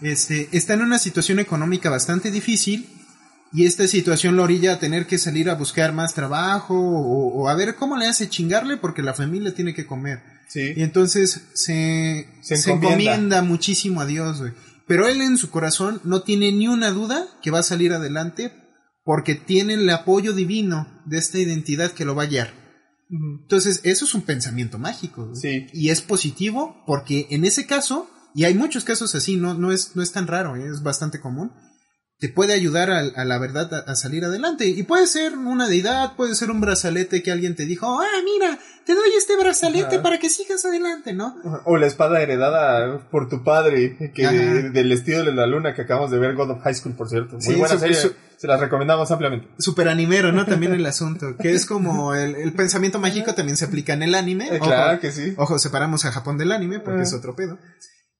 Este, 0.01 0.47
está 0.53 0.73
en 0.75 0.81
una 0.83 0.99
situación 0.99 1.39
económica 1.39 1.89
bastante 1.89 2.31
difícil 2.31 2.87
y 3.51 3.65
esta 3.65 3.87
situación 3.87 4.35
lo 4.35 4.43
orilla 4.43 4.73
a 4.73 4.79
tener 4.79 5.07
que 5.07 5.17
salir 5.17 5.49
a 5.49 5.55
buscar 5.55 5.93
más 5.93 6.13
trabajo 6.13 6.75
o, 6.75 7.41
o 7.43 7.47
a 7.49 7.55
ver 7.55 7.75
cómo 7.75 7.97
le 7.97 8.07
hace 8.07 8.29
chingarle 8.29 8.77
porque 8.77 9.01
la 9.01 9.13
familia 9.13 9.53
tiene 9.55 9.73
que 9.73 9.85
comer. 9.87 10.21
Sí. 10.47 10.73
Y 10.75 10.81
entonces 10.83 11.47
se, 11.53 12.27
Se 12.41 12.57
se 12.57 12.71
encomienda. 12.71 13.13
encomienda 13.13 13.41
muchísimo 13.41 14.01
a 14.01 14.05
Dios, 14.05 14.39
güey. 14.39 14.53
Pero 14.87 15.07
él 15.07 15.21
en 15.21 15.37
su 15.37 15.49
corazón 15.51 16.01
no 16.03 16.21
tiene 16.23 16.51
ni 16.51 16.67
una 16.67 16.89
duda 16.91 17.27
que 17.43 17.51
va 17.51 17.59
a 17.59 17.63
salir 17.63 17.93
adelante 17.93 18.51
porque 19.03 19.35
tiene 19.35 19.75
el 19.75 19.89
apoyo 19.89 20.33
divino 20.33 21.01
de 21.05 21.17
esta 21.19 21.37
identidad 21.39 21.91
que 21.91 22.05
lo 22.05 22.15
va 22.15 22.23
a 22.23 22.27
guiar. 22.27 22.53
Entonces, 23.09 23.81
eso 23.83 24.05
es 24.05 24.13
un 24.13 24.21
pensamiento 24.21 24.77
mágico. 24.77 25.25
güey. 25.27 25.35
Sí. 25.41 25.67
Y 25.73 25.89
es 25.89 26.01
positivo 26.01 26.83
porque 26.85 27.27
en 27.31 27.45
ese 27.45 27.65
caso, 27.65 28.09
y 28.35 28.43
hay 28.43 28.53
muchos 28.53 28.83
casos 28.83 29.15
así, 29.15 29.35
no, 29.35 29.53
no, 29.55 29.71
es, 29.71 29.95
no 29.95 30.03
es 30.03 30.11
tan 30.11 30.27
raro, 30.27 30.55
¿eh? 30.55 30.67
es 30.71 30.83
bastante 30.83 31.19
común, 31.19 31.51
te 32.19 32.27
puede 32.29 32.53
ayudar 32.53 32.91
a, 32.91 32.99
a 32.99 33.23
la 33.25 33.37
verdad 33.37 33.73
a, 33.73 33.91
a 33.91 33.95
salir 33.95 34.25
adelante. 34.25 34.67
Y 34.67 34.83
puede 34.83 35.07
ser 35.07 35.37
una 35.37 35.67
deidad, 35.67 36.15
puede 36.17 36.35
ser 36.35 36.51
un 36.51 36.59
brazalete 36.61 37.23
que 37.23 37.31
alguien 37.31 37.55
te 37.55 37.65
dijo, 37.65 37.99
ah, 38.01 38.21
mira, 38.25 38.59
te 38.85 38.93
doy 38.93 39.09
este 39.17 39.37
brazalete 39.37 39.95
Ajá. 39.95 40.01
para 40.03 40.19
que 40.19 40.29
sigas 40.29 40.65
adelante, 40.65 41.13
¿no? 41.13 41.35
O 41.65 41.77
la 41.77 41.87
espada 41.87 42.21
heredada 42.21 43.07
por 43.09 43.29
tu 43.29 43.43
padre, 43.43 44.11
que 44.13 44.27
del 44.27 44.91
estilo 44.91 45.23
de 45.23 45.31
la 45.31 45.45
luna 45.47 45.73
que 45.73 45.83
acabamos 45.83 46.11
de 46.11 46.19
ver, 46.19 46.35
God 46.35 46.51
of 46.51 46.61
High 46.63 46.75
School, 46.75 46.95
por 46.95 47.07
cierto. 47.07 47.35
Muy 47.35 47.41
Sí, 47.41 47.55
buena 47.55 47.75
su- 47.75 47.79
serie, 47.79 47.95
su- 47.95 48.13
se 48.37 48.47
las 48.47 48.59
recomendamos 48.59 49.09
ampliamente. 49.11 49.47
Super 49.57 49.87
animero, 49.89 50.31
¿no? 50.31 50.45
También 50.45 50.73
el 50.73 50.85
asunto, 50.85 51.35
que 51.37 51.53
es 51.53 51.65
como 51.65 52.13
el, 52.15 52.35
el 52.35 52.53
pensamiento 52.53 52.97
mágico 52.99 53.33
también 53.35 53.55
se 53.57 53.65
aplica 53.65 53.93
en 53.93 54.03
el 54.03 54.15
anime. 54.15 54.47
Eh, 54.47 54.57
Ojo, 54.59 54.65
claro 54.69 54.99
que 54.99 55.11
sí. 55.11 55.33
Ojo, 55.37 55.57
separamos 55.59 56.03
a 56.05 56.11
Japón 56.11 56.37
del 56.37 56.51
anime 56.51 56.79
porque 56.79 56.99
Ah. 57.01 57.03
es 57.03 57.13
otro 57.13 57.35
pedo. 57.35 57.57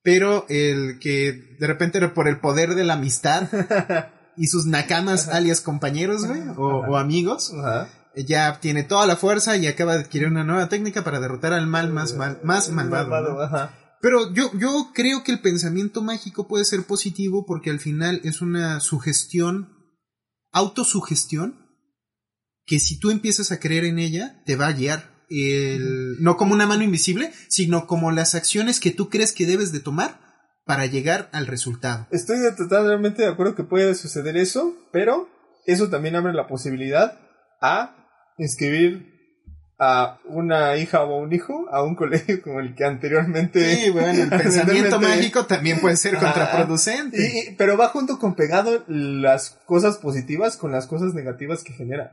Pero 0.01 0.45
el 0.49 0.99
que 0.99 1.55
de 1.59 1.67
repente 1.67 2.07
por 2.09 2.27
el 2.27 2.39
poder 2.39 2.75
de 2.75 2.83
la 2.83 2.93
amistad 2.93 3.49
y 4.37 4.47
sus 4.47 4.65
nakamas 4.65 5.27
alias 5.27 5.61
compañeros, 5.61 6.25
güey, 6.25 6.41
o, 6.55 6.85
o 6.87 6.97
amigos, 6.97 7.53
Ajá. 7.53 7.89
ya 8.15 8.59
tiene 8.59 8.83
toda 8.83 9.05
la 9.05 9.17
fuerza 9.17 9.57
y 9.57 9.67
acaba 9.67 9.95
de 9.95 10.03
adquirir 10.03 10.27
una 10.27 10.43
nueva 10.43 10.69
técnica 10.69 11.03
para 11.03 11.19
derrotar 11.19 11.53
al 11.53 11.67
mal 11.67 11.91
más, 11.91 12.15
mal, 12.15 12.39
más 12.43 12.69
malvado. 12.69 13.33
¿no? 13.33 13.41
ajá. 13.41 13.75
Pero 14.01 14.33
yo, 14.33 14.51
yo 14.57 14.91
creo 14.93 15.23
que 15.23 15.31
el 15.31 15.41
pensamiento 15.41 16.01
mágico 16.01 16.47
puede 16.47 16.63
ser 16.63 16.83
positivo 16.83 17.45
porque 17.45 17.69
al 17.69 17.79
final 17.79 18.21
es 18.23 18.41
una 18.41 18.79
sugestión, 18.79 19.73
autosugestión, 20.51 21.67
que 22.65 22.79
si 22.79 22.97
tú 22.99 23.09
empiezas 23.09 23.51
a 23.51 23.59
creer 23.59 23.83
en 23.83 23.99
ella, 23.99 24.41
te 24.45 24.55
va 24.55 24.67
a 24.67 24.73
guiar. 24.73 25.18
El, 25.29 26.17
no 26.21 26.37
como 26.37 26.53
una 26.53 26.65
mano 26.67 26.83
invisible, 26.83 27.31
sino 27.47 27.87
como 27.87 28.11
las 28.11 28.35
acciones 28.35 28.79
que 28.79 28.91
tú 28.91 29.09
crees 29.09 29.31
que 29.31 29.45
debes 29.45 29.71
de 29.71 29.79
tomar 29.79 30.19
para 30.65 30.85
llegar 30.85 31.29
al 31.31 31.47
resultado. 31.47 32.07
Estoy 32.11 32.37
totalmente 32.55 33.21
de 33.23 33.27
acuerdo 33.29 33.55
que 33.55 33.63
puede 33.63 33.95
suceder 33.95 34.37
eso, 34.37 34.75
pero 34.91 35.27
eso 35.65 35.89
también 35.89 36.15
abre 36.15 36.33
la 36.33 36.47
posibilidad 36.47 37.19
a 37.61 37.95
inscribir 38.37 39.17
a 39.81 40.19
una 40.25 40.75
hija 40.77 41.03
o 41.03 41.19
un 41.19 41.31
hijo 41.31 41.65
a 41.71 41.83
un 41.83 41.95
colegio 41.95 42.41
como 42.43 42.59
el 42.59 42.75
que 42.75 42.83
anteriormente... 42.85 43.75
Sí, 43.75 43.89
bueno, 43.91 44.23
el 44.23 44.29
pensamiento 44.43 44.99
mágico 44.99 45.45
también 45.45 45.79
puede 45.79 45.95
ser 45.95 46.17
contraproducente. 46.17 47.17
Y- 47.21 47.49
y- 47.51 47.55
pero 47.55 47.77
va 47.77 47.87
junto 47.89 48.19
con 48.19 48.35
pegado 48.35 48.83
las 48.87 49.51
cosas 49.65 49.97
positivas 49.97 50.57
con 50.57 50.71
las 50.71 50.85
cosas 50.87 51.13
negativas 51.13 51.63
que 51.63 51.73
genera. 51.73 52.11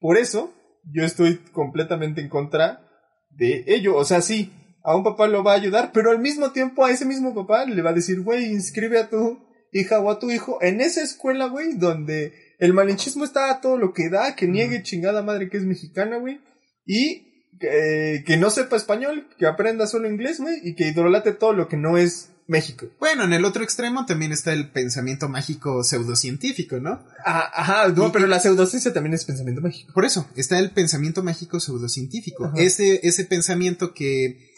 Por 0.00 0.16
eso, 0.16 0.52
yo 0.84 1.04
estoy 1.04 1.38
completamente 1.52 2.20
en 2.20 2.28
contra 2.28 2.88
de 3.30 3.64
ello. 3.66 3.96
O 3.96 4.04
sea, 4.04 4.20
sí, 4.20 4.52
a 4.82 4.96
un 4.96 5.04
papá 5.04 5.28
lo 5.28 5.44
va 5.44 5.52
a 5.52 5.56
ayudar, 5.56 5.90
pero 5.92 6.10
al 6.10 6.18
mismo 6.18 6.52
tiempo 6.52 6.84
a 6.84 6.90
ese 6.90 7.04
mismo 7.04 7.34
papá 7.34 7.64
le 7.64 7.82
va 7.82 7.90
a 7.90 7.94
decir, 7.94 8.20
güey, 8.20 8.46
inscribe 8.46 8.98
a 8.98 9.08
tu 9.08 9.38
hija 9.72 10.00
o 10.00 10.10
a 10.10 10.18
tu 10.18 10.30
hijo 10.30 10.58
en 10.60 10.80
esa 10.80 11.02
escuela, 11.02 11.46
güey, 11.46 11.74
donde 11.74 12.34
el 12.58 12.74
malinchismo 12.74 13.24
está 13.24 13.50
a 13.50 13.60
todo 13.60 13.78
lo 13.78 13.92
que 13.92 14.08
da, 14.08 14.36
que 14.36 14.46
niegue 14.46 14.82
chingada 14.82 15.22
madre 15.22 15.48
que 15.48 15.56
es 15.56 15.64
mexicana, 15.64 16.18
güey, 16.18 16.40
y 16.84 17.48
eh, 17.60 18.24
que 18.26 18.36
no 18.36 18.50
sepa 18.50 18.76
español, 18.76 19.28
que 19.38 19.46
aprenda 19.46 19.86
solo 19.86 20.08
inglés, 20.08 20.40
güey, 20.40 20.60
y 20.62 20.74
que 20.74 20.88
idolate 20.88 21.32
todo 21.32 21.52
lo 21.52 21.68
que 21.68 21.76
no 21.76 21.96
es 21.96 22.31
México. 22.48 22.86
Bueno, 22.98 23.24
en 23.24 23.32
el 23.32 23.44
otro 23.44 23.62
extremo 23.62 24.04
también 24.06 24.32
está 24.32 24.52
el 24.52 24.70
pensamiento 24.70 25.28
mágico 25.28 25.82
pseudocientífico, 25.84 26.80
¿no? 26.80 27.02
Ah, 27.24 27.50
ajá, 27.54 27.88
no, 27.88 28.08
Y- 28.08 28.10
pero 28.10 28.26
la 28.26 28.40
pseudociencia 28.40 28.92
también 28.92 29.14
es 29.14 29.24
pensamiento 29.24 29.60
mágico. 29.60 29.92
Por 29.94 30.04
eso, 30.04 30.28
está 30.36 30.58
el 30.58 30.70
pensamiento 30.70 31.22
mágico 31.22 31.60
pseudocientífico. 31.60 32.46
Ajá. 32.46 32.54
Ese, 32.58 33.00
ese 33.06 33.24
pensamiento 33.24 33.94
que, 33.94 34.50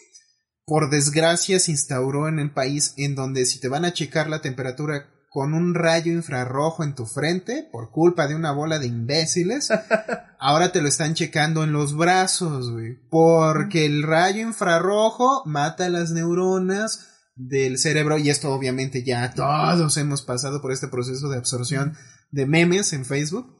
por 0.65 0.89
desgracia, 0.89 1.59
se 1.59 1.71
instauró 1.71 2.27
en 2.27 2.39
el 2.39 2.51
país, 2.51 2.93
en 2.97 3.15
donde 3.15 3.45
si 3.45 3.59
te 3.59 3.67
van 3.67 3.85
a 3.85 3.93
checar 3.93 4.29
la 4.29 4.41
temperatura 4.41 5.07
con 5.29 5.53
un 5.53 5.73
rayo 5.75 6.13
infrarrojo 6.13 6.83
en 6.85 6.95
tu 6.95 7.05
frente, 7.05 7.67
por 7.71 7.91
culpa 7.91 8.25
de 8.27 8.35
una 8.35 8.51
bola 8.53 8.79
de 8.79 8.87
imbéciles, 8.87 9.69
ahora 10.39 10.71
te 10.71 10.81
lo 10.81 10.87
están 10.87 11.13
checando 11.13 11.63
en 11.63 11.73
los 11.73 11.95
brazos, 11.95 12.71
güey. 12.71 12.97
Porque 13.09 13.85
el 13.85 14.01
rayo 14.03 14.41
infrarrojo 14.41 15.43
mata 15.45 15.89
las 15.89 16.11
neuronas 16.11 17.09
del 17.35 17.77
cerebro, 17.77 18.17
y 18.17 18.29
esto 18.29 18.53
obviamente 18.53 19.03
ya 19.03 19.33
todos 19.33 19.97
hemos 19.97 20.21
pasado 20.21 20.61
por 20.61 20.71
este 20.71 20.87
proceso 20.87 21.29
de 21.29 21.37
absorción 21.37 21.95
de 22.31 22.45
memes 22.45 22.93
en 22.93 23.05
Facebook. 23.05 23.53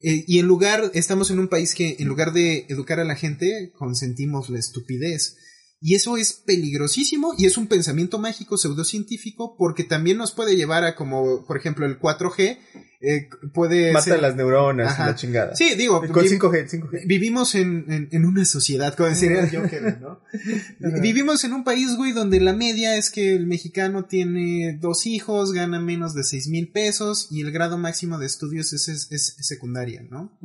Eh, 0.00 0.24
y 0.26 0.38
en 0.38 0.46
lugar, 0.46 0.90
estamos 0.94 1.30
en 1.30 1.38
un 1.38 1.48
país 1.48 1.74
que 1.74 1.96
en 1.98 2.08
lugar 2.08 2.32
de 2.32 2.66
educar 2.68 3.00
a 3.00 3.04
la 3.04 3.16
gente, 3.16 3.72
consentimos 3.78 4.50
la 4.50 4.58
estupidez. 4.58 5.36
Y 5.80 5.94
eso 5.94 6.16
es 6.16 6.32
peligrosísimo 6.32 7.34
y 7.36 7.44
es 7.44 7.58
un 7.58 7.66
pensamiento 7.66 8.18
mágico 8.18 8.56
pseudocientífico 8.56 9.54
porque 9.58 9.84
también 9.84 10.16
nos 10.16 10.32
puede 10.32 10.56
llevar 10.56 10.82
a 10.84 10.96
como, 10.96 11.44
por 11.46 11.58
ejemplo, 11.58 11.84
el 11.84 11.98
4G, 11.98 12.58
eh, 13.06 13.28
puede 13.52 13.92
Mata 13.92 14.04
ser- 14.04 14.20
las 14.22 14.34
neuronas 14.36 14.86
y 14.90 14.94
Ajá. 14.94 15.06
la 15.06 15.14
chingada. 15.14 15.54
Sí, 15.56 15.74
digo, 15.76 16.00
Con 16.10 16.22
vi- 16.22 16.28
5G, 16.30 16.68
5G. 16.68 17.06
vivimos 17.06 17.54
en, 17.54 17.84
en, 17.88 18.08
en 18.10 18.24
una 18.24 18.44
sociedad, 18.44 18.94
como 18.94 19.08
el 19.10 19.50
Joker, 19.50 20.00
¿no? 20.00 20.20
Vivimos 21.02 21.44
en 21.44 21.52
un 21.52 21.64
país, 21.64 21.96
güey, 21.96 22.12
donde 22.12 22.40
la 22.40 22.52
media 22.52 22.96
es 22.96 23.10
que 23.10 23.34
el 23.34 23.46
mexicano 23.46 24.04
tiene 24.04 24.78
dos 24.80 25.06
hijos, 25.06 25.52
gana 25.52 25.80
menos 25.80 26.14
de 26.14 26.24
seis 26.24 26.48
mil 26.48 26.70
pesos 26.70 27.28
y 27.30 27.40
el 27.42 27.52
grado 27.52 27.78
máximo 27.78 28.18
de 28.18 28.26
estudios 28.26 28.72
es, 28.72 28.88
es, 28.88 29.10
es 29.10 29.36
secundaria, 29.40 30.02
¿no? 30.10 30.36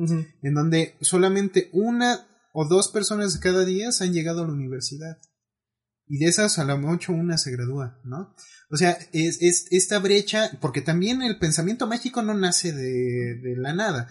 En 0.42 0.54
donde 0.54 0.94
solamente 1.00 1.68
una 1.72 2.26
o 2.52 2.64
dos 2.66 2.88
personas 2.88 3.34
de 3.34 3.40
cada 3.40 3.64
diez 3.64 4.00
han 4.02 4.12
llegado 4.12 4.42
a 4.42 4.46
la 4.46 4.52
universidad. 4.52 5.18
Y 6.12 6.18
de 6.18 6.26
esas 6.26 6.58
a 6.58 6.64
lo 6.64 6.76
mucho 6.76 7.12
una 7.12 7.38
se 7.38 7.52
gradúa, 7.52 8.00
¿no? 8.02 8.34
O 8.68 8.76
sea, 8.76 8.98
es, 9.12 9.40
es 9.40 9.68
esta 9.70 10.00
brecha, 10.00 10.50
porque 10.60 10.80
también 10.80 11.22
el 11.22 11.38
pensamiento 11.38 11.86
mágico 11.86 12.20
no 12.20 12.34
nace 12.34 12.72
de, 12.72 13.36
de 13.40 13.56
la 13.56 13.74
nada. 13.74 14.10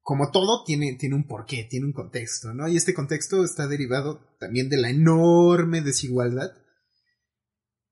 Como 0.00 0.30
todo, 0.30 0.64
tiene, 0.64 0.96
tiene 0.98 1.16
un 1.16 1.26
porqué, 1.26 1.66
tiene 1.68 1.84
un 1.84 1.92
contexto, 1.92 2.54
¿no? 2.54 2.66
Y 2.66 2.78
este 2.78 2.94
contexto 2.94 3.44
está 3.44 3.66
derivado 3.66 4.20
también 4.40 4.70
de 4.70 4.78
la 4.78 4.88
enorme 4.88 5.82
desigualdad 5.82 6.50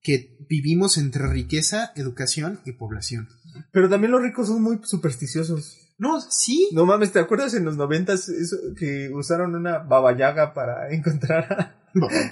que 0.01 0.39
vivimos 0.49 0.97
entre 0.97 1.29
riqueza, 1.29 1.93
educación 1.95 2.61
y 2.65 2.73
población. 2.73 3.29
Pero 3.71 3.91
también 3.91 4.13
los 4.13 4.23
ricos 4.23 4.47
son 4.49 4.63
muy 4.63 4.81
supersticiosos. 4.83 5.86
No, 5.99 6.21
sí. 6.21 6.69
No 6.73 6.85
mames, 6.85 7.13
¿te 7.13 7.19
acuerdas 7.21 7.55
en 7.55 7.65
los 7.65 7.77
noventas 7.77 8.29
eso, 8.29 8.57
que 8.79 9.11
usaron 9.15 9.55
una 9.55 9.79
babayaga 9.79 10.53
para 10.53 10.91
encontrar 10.95 11.75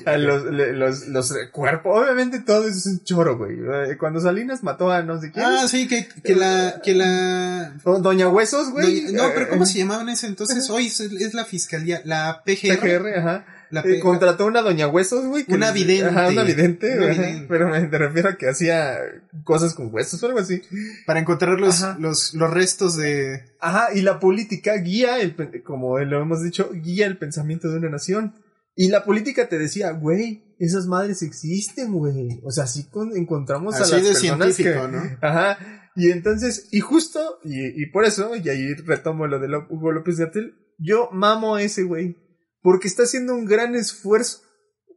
a, 0.06 0.10
a 0.10 0.18
los, 0.18 0.44
los, 0.44 1.08
los 1.08 1.32
cuerpos? 1.50 2.02
Obviamente 2.02 2.40
todo 2.40 2.68
eso 2.68 2.76
es 2.76 2.86
un 2.86 3.04
choro, 3.04 3.38
güey. 3.38 3.56
Eh, 3.58 3.96
Cuando 3.98 4.20
Salinas 4.20 4.62
mató 4.62 4.90
a 4.90 5.02
no 5.02 5.18
sé 5.20 5.30
quién. 5.32 5.46
Ah, 5.46 5.66
sí, 5.66 5.88
que, 5.88 6.06
que 6.22 6.36
la, 6.36 6.80
que 6.84 6.94
la, 6.94 7.72
Doña 7.84 8.28
Huesos, 8.28 8.70
güey. 8.70 9.12
no, 9.12 9.24
pero 9.34 9.48
¿cómo 9.48 9.64
Eh, 9.64 9.66
se 9.66 9.78
llamaban 9.78 10.10
ese 10.10 10.26
entonces? 10.26 10.68
Hoy 10.68 10.86
es, 10.88 11.00
es 11.00 11.32
la 11.32 11.46
fiscalía, 11.46 12.02
la 12.04 12.42
PGR. 12.44 12.78
PGR, 12.78 13.18
ajá. 13.18 13.46
La 13.70 13.80
Eh, 13.80 14.00
contrató 14.00 14.46
una 14.46 14.62
Doña 14.62 14.88
Huesos, 14.88 15.26
güey. 15.26 15.44
Una 15.48 15.72
vidente. 15.72 16.06
Ajá, 16.06 16.28
una 16.28 16.42
vidente. 16.44 16.96
Una 16.96 17.10
ajá, 17.10 17.22
vidente. 17.22 17.46
Pero 17.48 17.68
me 17.68 17.80
te 17.82 17.98
refiero 17.98 18.28
a 18.28 18.36
que 18.36 18.48
hacía 18.48 18.98
cosas 19.44 19.74
con 19.74 19.92
huesos 19.92 20.22
o 20.22 20.26
algo 20.26 20.38
así. 20.38 20.62
para 21.06 21.20
encontrar 21.20 21.58
los, 21.58 21.82
Ajá. 21.82 21.96
los, 21.98 22.34
los 22.34 22.50
restos 22.50 22.96
de... 22.96 23.42
Ajá, 23.60 23.88
y 23.94 24.02
la 24.02 24.20
política 24.20 24.74
guía, 24.76 25.20
el, 25.20 25.34
como 25.64 25.98
lo 25.98 26.20
hemos 26.22 26.42
dicho, 26.42 26.70
guía 26.72 27.06
el 27.06 27.18
pensamiento 27.18 27.68
de 27.70 27.78
una 27.78 27.90
nación. 27.90 28.34
Y 28.76 28.88
la 28.88 29.04
política 29.04 29.48
te 29.48 29.58
decía, 29.58 29.90
güey, 29.92 30.42
esas 30.58 30.86
madres 30.86 31.22
existen, 31.22 31.92
güey. 31.92 32.40
O 32.44 32.50
sea, 32.50 32.66
sí 32.66 32.84
con- 32.90 33.16
encontramos 33.16 33.74
Así 33.74 33.94
a 33.94 33.96
las 33.98 34.04
de 34.04 34.12
personas 34.12 34.54
científico, 34.56 34.86
que... 34.86 34.92
¿no? 34.96 35.18
Ajá. 35.20 35.58
Y 35.96 36.10
entonces, 36.10 36.68
y 36.72 36.80
justo, 36.80 37.38
y, 37.44 37.80
y 37.82 37.86
por 37.86 38.04
eso, 38.04 38.34
y 38.34 38.48
ahí 38.48 38.74
retomo 38.74 39.28
lo 39.28 39.38
de 39.38 39.46
Hugo 39.68 39.92
López 39.92 40.18
Gatell, 40.18 40.54
yo 40.76 41.08
mamo 41.12 41.54
a 41.54 41.62
ese 41.62 41.84
güey. 41.84 42.16
Porque 42.64 42.88
está 42.88 43.02
haciendo 43.02 43.34
un 43.34 43.44
gran 43.44 43.74
esfuerzo, 43.74 44.40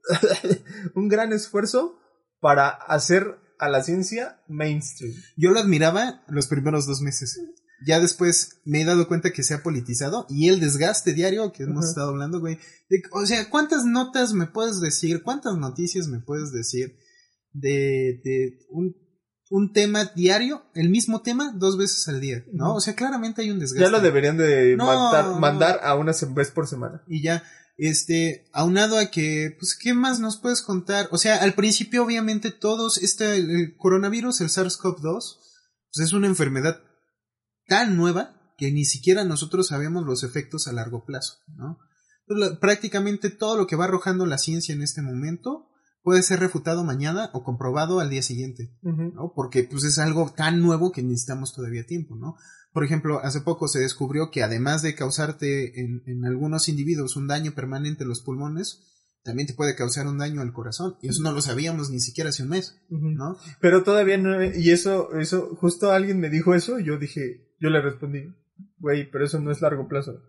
un 0.95 1.09
gran 1.09 1.33
esfuerzo 1.33 1.99
para 2.39 2.69
hacer 2.69 3.35
a 3.59 3.67
la 3.69 3.83
ciencia 3.83 4.41
mainstream. 4.47 5.13
Yo 5.35 5.51
lo 5.51 5.59
admiraba 5.59 6.23
los 6.29 6.47
primeros 6.47 6.85
dos 6.87 7.01
meses. 7.01 7.37
Ya 7.85 7.99
después 7.99 8.61
me 8.63 8.81
he 8.81 8.85
dado 8.85 9.07
cuenta 9.09 9.31
que 9.31 9.43
se 9.43 9.53
ha 9.53 9.63
politizado 9.63 10.25
y 10.29 10.47
el 10.47 10.59
desgaste 10.61 11.13
diario 11.13 11.51
que 11.51 11.63
hemos 11.63 11.89
estado 11.89 12.09
hablando, 12.09 12.39
güey. 12.39 12.55
de- 12.89 13.01
o 13.11 13.25
sea, 13.25 13.49
¿cuántas 13.49 13.83
notas 13.85 14.33
me 14.33 14.47
puedes 14.47 14.79
decir? 14.79 15.21
¿Cuántas 15.21 15.57
noticias 15.57 16.07
me 16.07 16.19
puedes 16.21 16.51
decir 16.53 16.95
de, 17.51 18.21
de 18.23 18.59
un, 18.69 18.95
un 19.49 19.71
tema 19.71 20.05
diario, 20.15 20.65
el 20.73 20.89
mismo 20.89 21.21
tema, 21.21 21.53
dos 21.55 21.77
veces 21.77 22.07
al 22.07 22.19
día? 22.19 22.43
¿No? 22.51 22.75
O 22.75 22.81
sea, 22.81 22.95
claramente 22.95 23.41
hay 23.41 23.51
un 23.51 23.59
desgaste. 23.59 23.83
Ya 23.83 23.89
lo 23.89 24.01
deberían 24.01 24.37
de 24.37 24.75
No. 24.75 24.85
mandar, 24.85 25.39
mandar 25.39 25.79
a 25.83 25.95
una 25.95 26.11
vez 26.35 26.51
por 26.51 26.67
semana. 26.67 27.03
Y 27.07 27.23
ya, 27.23 27.43
este, 27.77 28.49
aunado 28.53 28.97
a 28.97 29.07
que, 29.11 29.55
pues, 29.57 29.77
¿qué 29.79 29.93
más 29.93 30.19
nos 30.19 30.37
puedes 30.37 30.61
contar? 30.61 31.07
O 31.11 31.17
sea, 31.17 31.37
al 31.37 31.53
principio, 31.53 32.03
obviamente, 32.03 32.51
todos, 32.51 32.97
este, 32.97 33.37
el, 33.37 33.75
coronavirus, 33.77 34.41
el 34.41 34.49
SARS-CoV-2, 34.49 35.37
pues 35.93 36.07
es 36.07 36.13
una 36.13 36.27
enfermedad 36.27 36.81
tan 37.67 37.95
nueva 37.95 38.53
que 38.57 38.71
ni 38.71 38.85
siquiera 38.85 39.23
nosotros 39.23 39.67
sabemos 39.67 40.05
los 40.05 40.23
efectos 40.23 40.67
a 40.67 40.73
largo 40.73 41.05
plazo, 41.05 41.35
¿no? 41.55 41.77
Prácticamente 42.59 43.29
todo 43.29 43.55
lo 43.55 43.67
que 43.67 43.75
va 43.77 43.85
arrojando 43.85 44.25
la 44.25 44.37
ciencia 44.37 44.73
en 44.73 44.81
este 44.81 45.01
momento 45.01 45.69
puede 46.07 46.23
ser 46.23 46.39
refutado 46.39 46.85
mañana 46.85 47.31
o 47.33 47.43
comprobado 47.43 47.99
al 47.99 48.09
día 48.09 48.21
siguiente. 48.21 48.71
¿no? 48.81 49.33
Porque 49.35 49.63
pues 49.69 49.83
es 49.83 49.99
algo 49.99 50.31
tan 50.33 50.61
nuevo 50.61 50.93
que 50.93 51.03
necesitamos 51.03 51.53
todavía 51.53 51.85
tiempo, 51.85 52.15
¿no? 52.15 52.37
Por 52.71 52.85
ejemplo, 52.85 53.19
hace 53.19 53.41
poco 53.41 53.67
se 53.67 53.79
descubrió 53.79 54.31
que 54.31 54.41
además 54.41 54.81
de 54.81 54.95
causarte 54.95 55.81
en, 55.81 56.03
en 56.05 56.23
algunos 56.23 56.69
individuos 56.69 57.17
un 57.17 57.27
daño 57.27 57.51
permanente 57.51 58.03
en 58.03 58.07
los 58.07 58.21
pulmones, 58.21 59.09
también 59.21 59.47
te 59.47 59.53
puede 59.53 59.75
causar 59.75 60.07
un 60.07 60.17
daño 60.17 60.39
al 60.39 60.53
corazón. 60.53 60.95
Y 61.01 61.09
eso 61.09 61.21
no 61.21 61.33
lo 61.33 61.41
sabíamos 61.41 61.89
ni 61.89 61.99
siquiera 61.99 62.29
hace 62.29 62.43
un 62.43 62.49
mes. 62.51 62.79
Pero 63.59 63.83
todavía 63.83 64.17
no, 64.17 64.41
y 64.41 64.71
eso, 64.71 65.13
eso, 65.17 65.57
justo 65.57 65.91
alguien 65.91 66.21
me 66.21 66.29
dijo 66.29 66.55
eso, 66.55 66.79
y 66.79 66.85
yo 66.85 66.97
dije, 66.97 67.53
yo 67.59 67.69
le 67.69 67.81
respondí, 67.81 68.33
güey, 68.77 69.11
pero 69.11 69.25
eso 69.25 69.41
no 69.41 69.51
es 69.51 69.59
largo 69.59 69.89
plazo. 69.89 70.21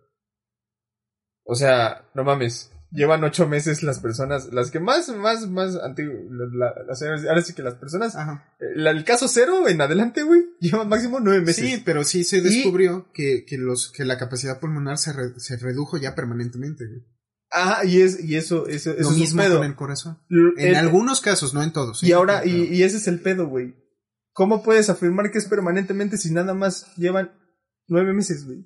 O 1.45 1.55
sea, 1.55 2.11
no 2.17 2.25
mames, 2.25 2.73
llevan 2.91 3.23
ocho 3.25 3.47
meses 3.47 3.83
las 3.83 4.01
personas, 4.01 4.53
las 4.53 4.71
que 4.71 4.81
más, 4.81 5.09
más, 5.17 5.49
más 5.49 5.77
antiguo, 5.77 6.15
la- 6.31 6.47
la- 6.69 6.75
las- 6.87 7.03
ahora 7.03 7.43
sí 7.43 7.53
que 7.53 7.63
las 7.63 7.75
personas, 7.75 8.17
Ajá. 8.17 8.55
eh, 8.61 8.65
la- 8.77 8.91
el 8.91 9.05
caso 9.05 9.29
cero 9.29 9.69
en 9.69 9.81
adelante, 9.81 10.23
güey, 10.23 10.43
llevan 10.61 10.89
máximo 10.89 11.21
nueve 11.21 11.45
meses. 11.45 11.65
Sí, 11.69 11.83
pero 11.85 12.05
sí 12.05 12.25
se 12.25 12.41
descubrió 12.41 13.11
que, 13.13 13.45
que 13.47 13.59
los, 13.59 13.91
que 13.93 14.05
la 14.05 14.17
capacidad 14.19 14.59
pulmonar 14.61 14.99
se, 14.99 15.13
re- 15.13 15.39
se 15.39 15.57
redujo 15.59 15.97
ya 15.99 16.15
permanentemente, 16.15 16.87
güey. 16.87 17.03
Ajá, 17.51 17.85
y 17.85 18.03
es, 18.03 18.23
y 18.23 18.37
eso, 18.37 18.67
eso, 18.67 18.91
eso 18.93 19.11
Lo 19.11 19.17
es 19.25 19.33
un 19.33 19.39
pedo. 19.39 19.57
con 19.59 19.67
el 19.67 19.75
corazón. 19.75 20.19
L- 20.29 20.53
En 20.59 20.69
el- 20.69 20.75
algunos 20.77 21.21
casos, 21.23 21.55
no 21.55 21.63
en 21.63 21.73
todos. 21.73 22.03
Y 22.03 22.11
¿eh? 22.11 22.15
ahora, 22.15 22.41
Pero- 22.45 22.55
y, 22.57 22.63
y 22.75 22.83
ese 22.83 22.99
es 22.99 23.07
el 23.09 23.21
pedo, 23.21 23.47
güey. 23.49 23.75
¿Cómo 24.33 24.63
puedes 24.63 24.89
afirmar 24.91 25.31
que 25.31 25.39
es 25.39 25.47
permanentemente 25.47 26.17
si 26.19 26.31
nada 26.33 26.55
más 26.55 26.95
llevan 26.97 27.33
nueve 27.89 28.13
meses, 28.13 28.45
güey? 28.45 28.65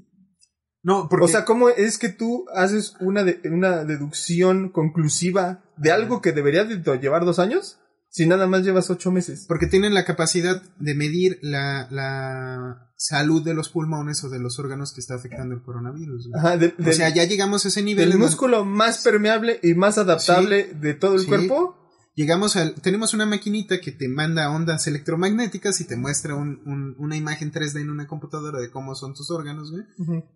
No, 0.82 1.08
porque... 1.08 1.24
O 1.24 1.28
sea, 1.28 1.44
¿cómo 1.44 1.68
es 1.68 1.98
que 1.98 2.08
tú 2.08 2.44
haces 2.54 2.94
una, 3.00 3.22
de- 3.24 3.40
una 3.50 3.84
deducción 3.84 4.68
conclusiva 4.70 5.62
de 5.76 5.92
algo 5.92 6.20
que 6.20 6.32
debería 6.32 6.64
de 6.64 6.82
llevar 6.98 7.24
dos 7.24 7.38
años 7.38 7.78
si 8.08 8.26
nada 8.26 8.46
más 8.46 8.62
llevas 8.62 8.90
ocho 8.90 9.10
meses? 9.12 9.44
Porque 9.48 9.66
tienen 9.66 9.94
la 9.94 10.04
capacidad 10.04 10.60
de 10.78 10.94
medir 10.94 11.38
la, 11.42 11.86
la 11.90 12.90
salud 12.96 13.42
de 13.44 13.54
los 13.54 13.68
pulmones 13.68 14.22
o 14.24 14.28
de 14.28 14.38
los 14.40 14.58
órganos 14.58 14.92
que 14.92 15.00
está 15.00 15.14
afectando 15.14 15.54
el 15.54 15.62
coronavirus. 15.62 16.30
Ajá, 16.36 16.56
de- 16.56 16.74
o 16.78 16.82
del- 16.82 16.94
sea, 16.94 17.08
ya 17.10 17.24
llegamos 17.24 17.64
a 17.64 17.68
ese 17.68 17.82
nivel. 17.82 18.10
donde 18.10 18.24
músculo 18.26 18.64
más 18.64 19.02
permeable 19.04 19.60
y 19.62 19.74
más 19.74 19.98
adaptable 19.98 20.72
de 20.80 20.94
todo 20.94 21.14
el 21.14 21.20
Sí. 21.20 21.26
cuerpo. 21.26 21.78
Llegamos 22.14 22.56
al. 22.56 22.74
Tenemos 22.74 23.14
una 23.14 23.24
maquinita 23.24 23.80
que 23.80 23.90
te 23.90 24.06
manda 24.06 24.50
ondas 24.50 24.86
electromagnéticas 24.86 25.80
y 25.80 25.84
te 25.86 25.96
muestra 25.96 26.34
un- 26.34 26.60
un- 26.66 26.94
una 26.98 27.16
imagen 27.16 27.50
3D 27.50 27.80
en 27.80 27.88
una 27.88 28.06
computadora 28.06 28.60
de 28.60 28.70
cómo 28.70 28.94
son 28.94 29.14
tus 29.14 29.30
órganos, 29.30 29.70
güey. 29.70 29.84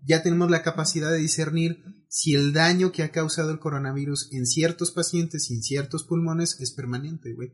Ya 0.07 0.23
tenemos 0.23 0.51
la 0.51 0.63
capacidad 0.63 1.11
de 1.13 1.19
discernir 1.19 1.83
si 2.09 2.35
el 2.35 2.55
daño 2.55 2.93
que 2.93 3.03
ha 3.03 3.11
causado 3.11 3.51
el 3.51 3.59
coronavirus 3.59 4.33
en 4.33 4.47
ciertos 4.47 4.91
pacientes 4.91 5.51
y 5.51 5.55
en 5.55 5.63
ciertos 5.63 6.05
pulmones 6.05 6.59
es 6.61 6.71
permanente, 6.73 7.35
güey. 7.35 7.53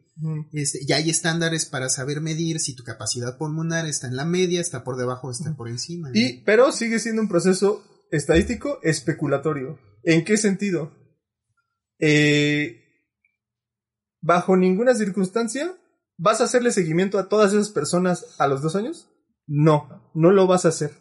Este, 0.52 0.78
ya 0.86 0.96
hay 0.96 1.10
estándares 1.10 1.66
para 1.66 1.88
saber 1.88 2.20
medir 2.20 2.60
si 2.60 2.76
tu 2.76 2.84
capacidad 2.84 3.36
pulmonar 3.38 3.86
está 3.86 4.06
en 4.06 4.14
la 4.14 4.24
media, 4.24 4.60
está 4.60 4.84
por 4.84 4.96
debajo 4.96 5.28
o 5.28 5.30
está 5.32 5.56
por 5.56 5.68
encima. 5.68 6.10
güey. 6.10 6.22
Y, 6.22 6.42
pero 6.44 6.70
sigue 6.70 7.00
siendo 7.00 7.22
un 7.22 7.28
proceso 7.28 7.82
estadístico 8.12 8.78
especulatorio. 8.84 9.80
¿En 10.04 10.24
qué 10.24 10.36
sentido? 10.36 10.92
Eh, 11.98 12.78
bajo 14.22 14.56
ninguna 14.56 14.94
circunstancia, 14.94 15.74
¿vas 16.16 16.40
a 16.40 16.44
hacerle 16.44 16.70
seguimiento 16.70 17.18
a 17.18 17.28
todas 17.28 17.52
esas 17.52 17.68
personas 17.70 18.34
a 18.38 18.46
los 18.46 18.62
dos 18.62 18.74
años? 18.76 19.10
No, 19.46 20.10
no 20.14 20.30
lo 20.30 20.46
vas 20.46 20.64
a 20.64 20.68
hacer. 20.68 20.92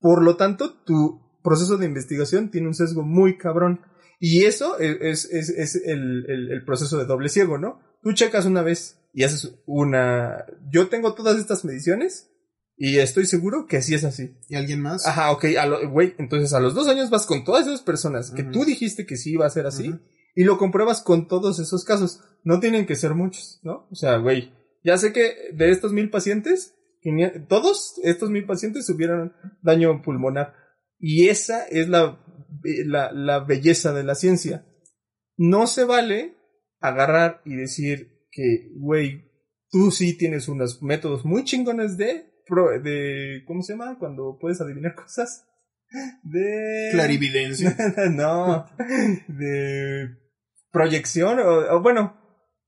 Por 0.00 0.22
lo 0.22 0.36
tanto, 0.36 0.74
tu 0.84 1.22
proceso 1.42 1.78
de 1.78 1.86
investigación 1.86 2.50
tiene 2.50 2.66
un 2.66 2.74
sesgo 2.74 3.02
muy 3.02 3.38
cabrón. 3.38 3.80
Y 4.18 4.44
eso 4.44 4.78
es, 4.78 5.24
es, 5.26 5.48
es 5.50 5.76
el, 5.84 6.24
el- 6.28 6.50
el 6.52 6.64
proceso 6.64 6.98
de 6.98 7.04
doble 7.06 7.28
ciego, 7.28 7.58
¿no? 7.58 7.80
Tú 8.02 8.12
checas 8.12 8.44
una 8.46 8.62
vez 8.62 8.98
y 9.12 9.24
haces 9.24 9.54
una... 9.66 10.44
Yo 10.70 10.88
tengo 10.88 11.14
todas 11.14 11.38
estas 11.38 11.64
mediciones 11.64 12.30
y 12.76 12.98
estoy 12.98 13.26
seguro 13.26 13.66
que 13.66 13.82
sí 13.82 13.94
es 13.94 14.04
así. 14.04 14.36
¿Y 14.48 14.56
alguien 14.56 14.80
más? 14.82 15.06
Ajá, 15.06 15.30
ok, 15.32 15.44
güey, 15.90 16.14
entonces 16.18 16.52
a 16.52 16.60
los 16.60 16.74
dos 16.74 16.88
años 16.88 17.10
vas 17.10 17.26
con 17.26 17.44
todas 17.44 17.66
esas 17.66 17.82
personas 17.82 18.30
que 18.30 18.42
tú 18.42 18.64
dijiste 18.64 19.06
que 19.06 19.16
sí 19.16 19.32
iba 19.32 19.46
a 19.46 19.50
ser 19.50 19.66
así. 19.66 19.94
Y 20.36 20.44
lo 20.44 20.56
compruebas 20.58 21.02
con 21.02 21.26
todos 21.26 21.58
esos 21.58 21.84
casos. 21.84 22.20
No 22.44 22.60
tienen 22.60 22.86
que 22.86 22.94
ser 22.94 23.14
muchos, 23.14 23.58
¿no? 23.64 23.88
O 23.90 23.94
sea, 23.96 24.18
güey, 24.18 24.52
ya 24.84 24.96
sé 24.98 25.12
que 25.12 25.34
de 25.52 25.70
estos 25.72 25.92
mil 25.92 26.10
pacientes, 26.10 26.74
500 27.02 27.48
todos 27.48 27.94
estos 28.04 28.30
mil 28.30 28.44
pacientes 28.46 28.86
tuvieron 28.86 29.32
daño 29.62 30.00
pulmonar. 30.02 30.54
Y 31.00 31.28
esa 31.28 31.64
es 31.66 31.88
la, 31.88 32.24
la, 32.86 33.10
la 33.12 33.40
belleza 33.40 33.92
de 33.92 34.04
la 34.04 34.14
ciencia. 34.14 34.64
No 35.36 35.66
se 35.66 35.84
vale 35.84 36.36
agarrar 36.80 37.42
y 37.44 37.54
decir 37.56 38.26
que, 38.30 38.70
güey, 38.78 39.30
tú 39.70 39.90
sí 39.90 40.16
tienes 40.16 40.48
unos 40.48 40.82
métodos 40.82 41.24
muy 41.24 41.44
chingones 41.44 41.96
de 41.96 42.30
pro- 42.46 42.80
de 42.80 43.42
¿cómo 43.46 43.62
se 43.62 43.72
llama? 43.72 43.98
Cuando 43.98 44.38
puedes 44.40 44.60
adivinar 44.60 44.94
cosas. 44.94 45.44
De 46.22 46.88
Clarividencia. 46.92 47.76
no, 48.10 48.66
de 49.28 50.16
proyección 50.76 51.38
o, 51.40 51.76
o 51.76 51.82
bueno, 51.82 52.16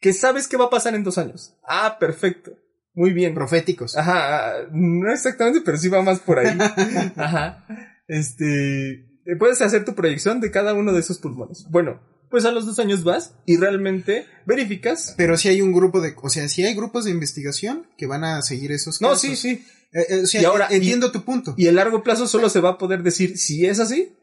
que 0.00 0.12
sabes 0.12 0.48
qué 0.48 0.56
va 0.56 0.66
a 0.66 0.70
pasar 0.70 0.94
en 0.94 1.04
dos 1.04 1.18
años. 1.18 1.54
Ah, 1.66 1.96
perfecto. 1.98 2.52
Muy 2.94 3.12
bien. 3.12 3.34
Proféticos. 3.34 3.96
Ajá, 3.96 4.48
ah, 4.50 4.54
no 4.72 5.12
exactamente, 5.12 5.61
pero 5.64 5.76
sí 5.78 5.88
va 5.88 6.02
más 6.02 6.18
por 6.20 6.38
ahí. 6.38 6.56
Ajá. 7.16 7.64
Este, 8.09 8.92
eh, 9.26 9.36
puedes 9.38 9.61
hacer 9.62 9.84
tu 9.84 9.94
proyección 9.94 10.40
de 10.40 10.50
cada 10.50 10.74
uno 10.74 10.92
de 10.92 11.00
esos 11.00 11.18
pulmones. 11.18 11.66
Bueno, 11.70 12.00
pues 12.30 12.44
a 12.44 12.50
los 12.52 12.66
dos 12.66 12.78
años 12.78 13.04
vas 13.04 13.34
y 13.46 13.56
realmente 13.56 14.26
verificas. 14.46 15.14
Pero 15.16 15.36
sí 15.36 15.48
hay 15.48 15.61
un 15.62 15.72
grupo 15.72 16.00
de, 16.00 16.14
o 16.20 16.28
sea, 16.28 16.48
sí 16.48 16.64
hay 16.64 16.74
grupos 16.74 17.04
de 17.04 17.11
investigación 17.12 17.86
que 17.96 18.06
van 18.06 18.24
a 18.24 18.42
seguir 18.42 18.72
esos 18.72 19.00
No, 19.00 19.09
casos. 19.11 19.22
sí, 19.22 19.36
sí. 19.36 19.64
Eh, 19.92 20.06
eh, 20.11 20.20
o 20.22 20.26
sea, 20.26 20.42
Y 20.42 20.44
ahora- 20.44 20.68
entiendo 20.70 21.12
tu 21.12 21.22
punto. 21.22 21.54
Y 21.56 21.68
a 21.68 21.72
largo 21.72 22.02
plazo 22.02 22.26
solo 22.26 22.48
se 22.50 22.61
va 22.61 22.70
a 22.70 22.78
poder 22.78 23.02
decir 23.02 23.38
si 23.38 23.64
es 23.66 23.78
así, 23.80 24.14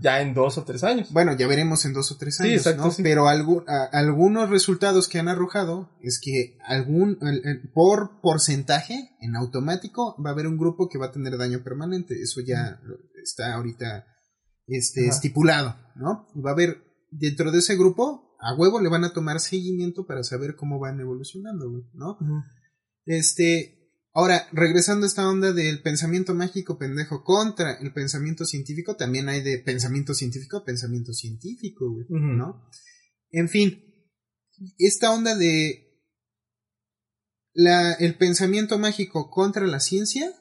Ya 0.00 0.20
en 0.20 0.34
dos 0.34 0.58
o 0.58 0.64
tres 0.64 0.84
años. 0.84 1.10
Bueno, 1.12 1.34
ya 1.36 1.46
veremos 1.46 1.84
en 1.86 1.92
dos 1.94 2.12
o 2.12 2.16
tres 2.18 2.36
Sí, 2.36 2.42
años, 2.44 2.56
exacto, 2.58 2.84
¿no? 2.84 2.90
sí. 2.90 3.02
Pero 3.02 3.24
algu- 3.24 3.64
a- 3.66 3.88
algunos 3.98 4.50
resultados 4.50 5.08
que 5.08 5.18
han 5.18 5.28
arrojado 5.28 5.90
es 6.02 6.20
que 6.22 6.58
algún, 6.66 7.16
el- 7.22 7.40
el- 7.46 7.70
por 7.72 8.20
porcentaje, 8.20 9.10
en 9.20 9.34
automático, 9.36 10.14
va 10.22 10.30
a 10.30 10.32
haber 10.34 10.46
un 10.46 10.58
grupo 10.58 10.88
que 10.90 10.98
va 10.98 11.06
a 11.06 11.12
tener 11.12 11.38
daño 11.38 11.62
permanente. 11.64 12.20
Eso 12.20 12.40
ya 12.46 12.78
está 13.22 13.54
ahorita, 13.54 14.04
este, 14.66 15.02
Ajá. 15.06 15.10
estipulado, 15.14 15.76
¿no? 15.96 16.26
Y 16.34 16.42
va 16.42 16.50
a 16.50 16.54
haber, 16.54 16.82
dentro 17.10 17.50
de 17.50 17.58
ese 17.60 17.76
grupo, 17.76 18.36
a 18.40 18.54
huevo 18.54 18.80
le 18.80 18.88
van 18.90 19.04
a 19.04 19.12
tomar 19.12 19.40
seguimiento 19.40 20.04
para 20.04 20.22
saber 20.22 20.54
cómo 20.56 20.78
van 20.80 21.00
evolucionando, 21.00 21.64
¿no? 21.94 22.18
Este, 23.04 23.81
ahora, 24.12 24.48
regresando 24.52 25.04
a 25.04 25.08
esta 25.08 25.28
onda 25.28 25.52
del 25.52 25.82
pensamiento 25.82 26.34
mágico 26.34 26.78
pendejo 26.78 27.24
contra 27.24 27.74
el 27.74 27.92
pensamiento 27.92 28.44
científico, 28.44 28.96
también 28.96 29.28
hay 29.28 29.42
de 29.42 29.58
pensamiento 29.58 30.14
científico 30.14 30.58
a 30.58 30.64
pensamiento 30.64 31.12
científico, 31.12 31.90
güey. 31.90 32.06
¿no? 32.08 32.68
En 33.30 33.48
fin, 33.48 33.82
esta 34.78 35.12
onda 35.12 35.36
de 35.36 36.00
la, 37.54 37.92
el 37.94 38.16
pensamiento 38.16 38.78
mágico 38.78 39.30
contra 39.30 39.66
la 39.66 39.80
ciencia, 39.80 40.32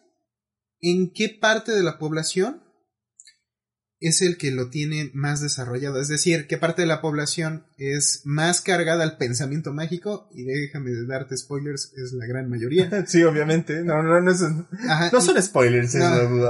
¿en 0.79 1.11
qué 1.13 1.29
parte 1.29 1.73
de 1.73 1.83
la 1.83 1.99
población 1.99 2.63
es 4.01 4.21
el 4.21 4.37
que 4.37 4.51
lo 4.51 4.69
tiene 4.69 5.11
más 5.13 5.39
desarrollado? 5.41 6.01
Es 6.01 6.07
decir, 6.09 6.47
¿qué 6.47 6.57
parte 6.57 6.81
de 6.81 6.87
la 6.87 7.01
población 7.01 7.65
es 7.77 8.21
más 8.25 8.59
cargada 8.61 9.03
al 9.03 9.17
pensamiento 9.17 9.71
mágico? 9.73 10.27
Y 10.33 10.43
déjame 10.43 10.91
darte 11.07 11.37
spoilers, 11.37 11.93
es 11.95 12.11
la 12.13 12.25
gran 12.25 12.49
mayoría. 12.49 12.89
Sí, 13.07 13.23
obviamente. 13.23 13.83
No, 13.83 14.01
no, 14.03 14.19
no, 14.19 14.35
son, 14.35 14.67
Ajá, 14.89 15.09
no 15.13 15.19
y- 15.19 15.21
son 15.21 15.41
spoilers, 15.41 15.95
No. 15.95 16.15
eso. 16.15 16.49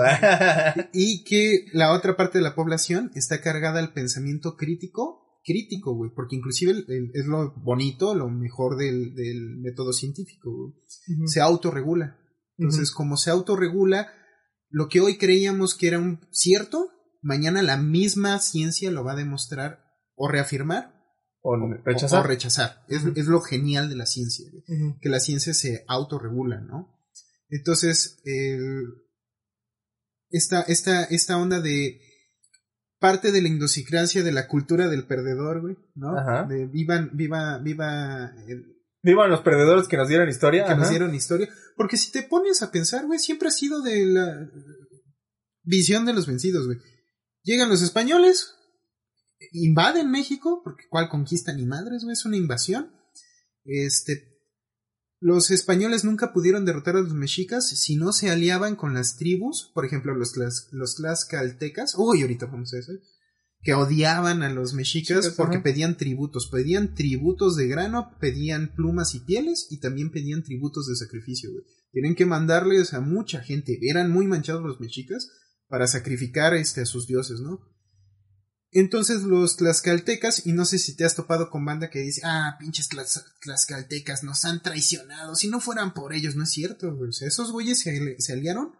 y 0.93 1.23
que 1.25 1.65
la 1.73 1.91
otra 1.93 2.15
parte 2.17 2.37
de 2.39 2.43
la 2.43 2.55
población 2.55 3.11
está 3.15 3.41
cargada 3.41 3.79
al 3.79 3.93
pensamiento 3.93 4.55
crítico, 4.57 5.39
crítico, 5.43 5.95
güey, 5.95 6.11
porque 6.15 6.35
inclusive 6.37 6.71
el- 6.71 6.85
el- 6.87 7.11
es 7.13 7.25
lo 7.25 7.53
bonito, 7.63 8.15
lo 8.15 8.29
mejor 8.29 8.77
del, 8.77 9.13
del 9.15 9.57
método 9.59 9.91
científico, 9.93 10.51
güey. 10.51 10.73
Se 11.27 11.41
autorregula. 11.41 12.17
Entonces, 12.57 12.91
como 12.91 13.17
se 13.17 13.31
autorregula, 13.31 14.07
lo 14.69 14.87
que 14.87 15.01
hoy 15.01 15.17
creíamos 15.17 15.75
que 15.75 15.87
era 15.87 15.99
un 15.99 16.19
cierto, 16.31 16.91
mañana 17.21 17.61
la 17.61 17.77
misma 17.77 18.39
ciencia 18.39 18.91
lo 18.91 19.03
va 19.03 19.13
a 19.13 19.17
demostrar 19.17 19.83
o 20.15 20.27
reafirmar 20.27 20.93
o 21.43 21.55
rechazar. 21.83 22.23
o 22.23 22.27
rechazar. 22.27 22.83
Es, 22.87 23.03
lo 23.27 23.41
genial 23.41 23.89
de 23.89 23.95
la 23.95 24.05
ciencia, 24.05 24.45
que 25.01 25.09
la 25.09 25.19
ciencia 25.19 25.53
se 25.53 25.83
autorregula, 25.87 26.61
¿no? 26.61 26.97
Entonces, 27.49 28.21
el- 28.25 28.85
esta, 30.29 30.61
esta, 30.61 31.03
esta 31.05 31.37
onda 31.37 31.59
de 31.59 31.99
parte 32.99 33.31
de 33.31 33.41
la 33.41 33.49
idiosincrasia 33.49 34.23
de 34.23 34.31
la 34.31 34.47
cultura 34.47 34.87
del 34.87 35.05
perdedor, 35.07 35.61
güey, 35.61 35.75
¿no? 35.95 36.17
Ajá. 36.17 36.45
De 36.47 36.67
vivan, 36.67 37.09
viva, 37.13 37.57
viva 37.57 38.31
el, 38.47 38.77
Vivan 39.03 39.31
los 39.31 39.41
perdedores 39.41 39.87
que 39.87 39.97
nos 39.97 40.07
dieron 40.09 40.29
historia. 40.29 40.63
que 40.67 40.75
nos 40.75 40.89
dieron 40.91 41.15
historia. 41.15 41.49
Porque 41.75 41.97
si 41.97 42.11
te 42.11 42.21
pones 42.21 42.61
a 42.61 42.71
pensar, 42.71 43.07
güey, 43.07 43.17
siempre 43.17 43.47
ha 43.47 43.51
sido 43.51 43.81
de 43.81 44.05
la 44.05 44.47
visión 45.63 46.05
de 46.05 46.13
los 46.13 46.27
vencidos, 46.27 46.67
güey. 46.67 46.77
Llegan 47.43 47.69
los 47.69 47.81
españoles, 47.81 48.53
invaden 49.51 50.11
México, 50.11 50.61
porque 50.63 50.83
cuál 50.89 51.09
conquista 51.09 51.53
ni 51.53 51.65
madres, 51.65 52.03
güey, 52.03 52.13
es 52.13 52.25
una 52.25 52.37
invasión. 52.37 52.91
Este, 53.63 54.39
los 55.19 55.51
españoles 55.51 56.03
nunca 56.03 56.33
pudieron 56.33 56.65
derrotar 56.65 56.95
a 56.95 57.01
los 57.01 57.13
mexicas 57.13 57.67
si 57.69 57.95
no 57.95 58.11
se 58.11 58.29
aliaban 58.29 58.75
con 58.75 58.93
las 58.93 59.17
tribus, 59.17 59.71
por 59.73 59.85
ejemplo, 59.85 60.15
los, 60.15 60.33
tlas- 60.35 60.67
los 60.71 60.95
tlaxcaltecas, 60.95 61.95
uy, 61.97 62.21
ahorita 62.21 62.47
vamos 62.47 62.73
a 62.73 62.79
eso, 62.79 62.91
que 63.63 63.75
odiaban 63.75 64.41
a 64.41 64.49
los 64.51 64.73
mexicas 64.73 65.25
Sí, 65.25 65.31
porque 65.37 65.57
ajá. 65.57 65.63
pedían 65.63 65.95
tributos, 65.97 66.47
pedían 66.51 66.95
tributos 66.95 67.55
de 67.55 67.67
grano, 67.67 68.17
pedían 68.19 68.73
plumas 68.75 69.13
y 69.13 69.19
pieles 69.19 69.67
y 69.69 69.79
también 69.79 70.09
pedían 70.11 70.43
tributos 70.43 70.87
de 70.87 70.95
sacrificio, 70.95 71.51
güey. 71.51 71.63
Tienen 71.91 72.15
que 72.15 72.25
mandarles 72.25 72.93
a 72.95 73.01
mucha 73.01 73.41
gente, 73.43 73.77
eran 73.83 74.11
muy 74.11 74.25
manchados 74.25 74.63
los 74.63 74.79
mexicas 74.79 75.29
para 75.71 75.87
sacrificar 75.87 76.53
este, 76.53 76.81
a 76.81 76.85
sus 76.85 77.07
dioses, 77.07 77.39
¿no? 77.39 77.59
Entonces 78.73 79.23
los 79.23 79.57
tlaxcaltecas, 79.57 80.45
y 80.45 80.53
no 80.53 80.63
sé 80.65 80.77
si 80.79 80.95
te 80.95 81.03
has 81.03 81.15
topado 81.15 81.49
con 81.49 81.65
banda 81.65 81.89
que 81.89 81.99
dice, 81.99 82.21
ah, 82.23 82.55
pinches 82.59 82.89
tlax- 82.89 83.23
tlaxcaltecas 83.41 84.23
nos 84.23 84.45
han 84.45 84.61
traicionado, 84.61 85.35
si 85.35 85.49
no 85.49 85.59
fueran 85.59 85.93
por 85.93 86.13
ellos, 86.13 86.35
no 86.35 86.43
es 86.43 86.51
cierto, 86.51 86.95
güey. 86.95 87.09
O 87.09 87.13
sea, 87.13 87.27
esos 87.27 87.51
güeyes 87.51 87.79
se, 87.79 87.89
ali- 87.97 88.15
se 88.19 88.33
aliaron. 88.33 88.73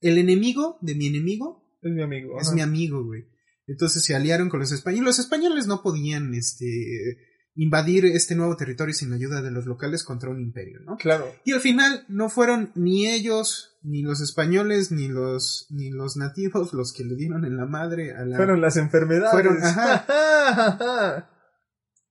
El 0.00 0.18
enemigo 0.18 0.78
de 0.82 0.94
mi 0.94 1.06
enemigo 1.06 1.78
Es 1.82 1.92
mi 1.92 2.02
amigo. 2.02 2.38
es 2.40 2.48
ajá. 2.48 2.54
mi 2.54 2.60
amigo, 2.62 3.04
güey. 3.04 3.24
Entonces 3.66 4.04
se 4.04 4.14
aliaron 4.14 4.50
con 4.50 4.60
los 4.60 4.70
españoles. 4.72 5.04
Los 5.06 5.18
españoles 5.18 5.66
no 5.66 5.82
podían, 5.82 6.34
este, 6.34 7.16
invadir 7.56 8.04
este 8.06 8.34
nuevo 8.34 8.56
territorio 8.56 8.92
sin 8.94 9.10
la 9.10 9.16
ayuda 9.16 9.40
de 9.42 9.50
los 9.50 9.66
locales 9.66 10.02
contra 10.02 10.30
un 10.30 10.40
imperio, 10.40 10.80
¿no? 10.80 10.96
Claro. 10.96 11.32
Y 11.44 11.52
al 11.52 11.60
final 11.60 12.04
no 12.08 12.28
fueron 12.28 12.72
ni 12.74 13.08
ellos, 13.08 13.78
ni 13.82 14.02
los 14.02 14.20
españoles, 14.20 14.90
ni 14.90 15.08
los, 15.08 15.66
ni 15.70 15.90
los 15.90 16.16
nativos 16.16 16.72
los 16.72 16.92
que 16.92 17.04
le 17.04 17.14
dieron 17.14 17.44
en 17.44 17.56
la 17.56 17.66
madre 17.66 18.12
a 18.16 18.24
la, 18.24 18.36
Fueron 18.36 18.60
las 18.60 18.76
enfermedades. 18.76 19.30
Fueron, 19.30 19.62
ajá. 19.62 21.30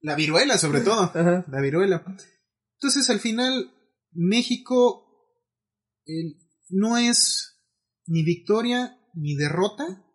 La 0.02 0.16
viruela 0.16 0.58
sobre 0.58 0.82
todo. 0.82 1.04
Ajá. 1.04 1.46
la 1.48 1.62
viruela. 1.62 2.04
Entonces, 2.78 3.10
al 3.10 3.22
final, 3.22 3.74
México 4.12 5.06
eh, 6.06 6.36
no 6.68 6.98
es 6.98 7.62
ni 8.06 8.22
victoria 8.24 8.98
ni 9.14 9.36
derrota, 9.36 10.06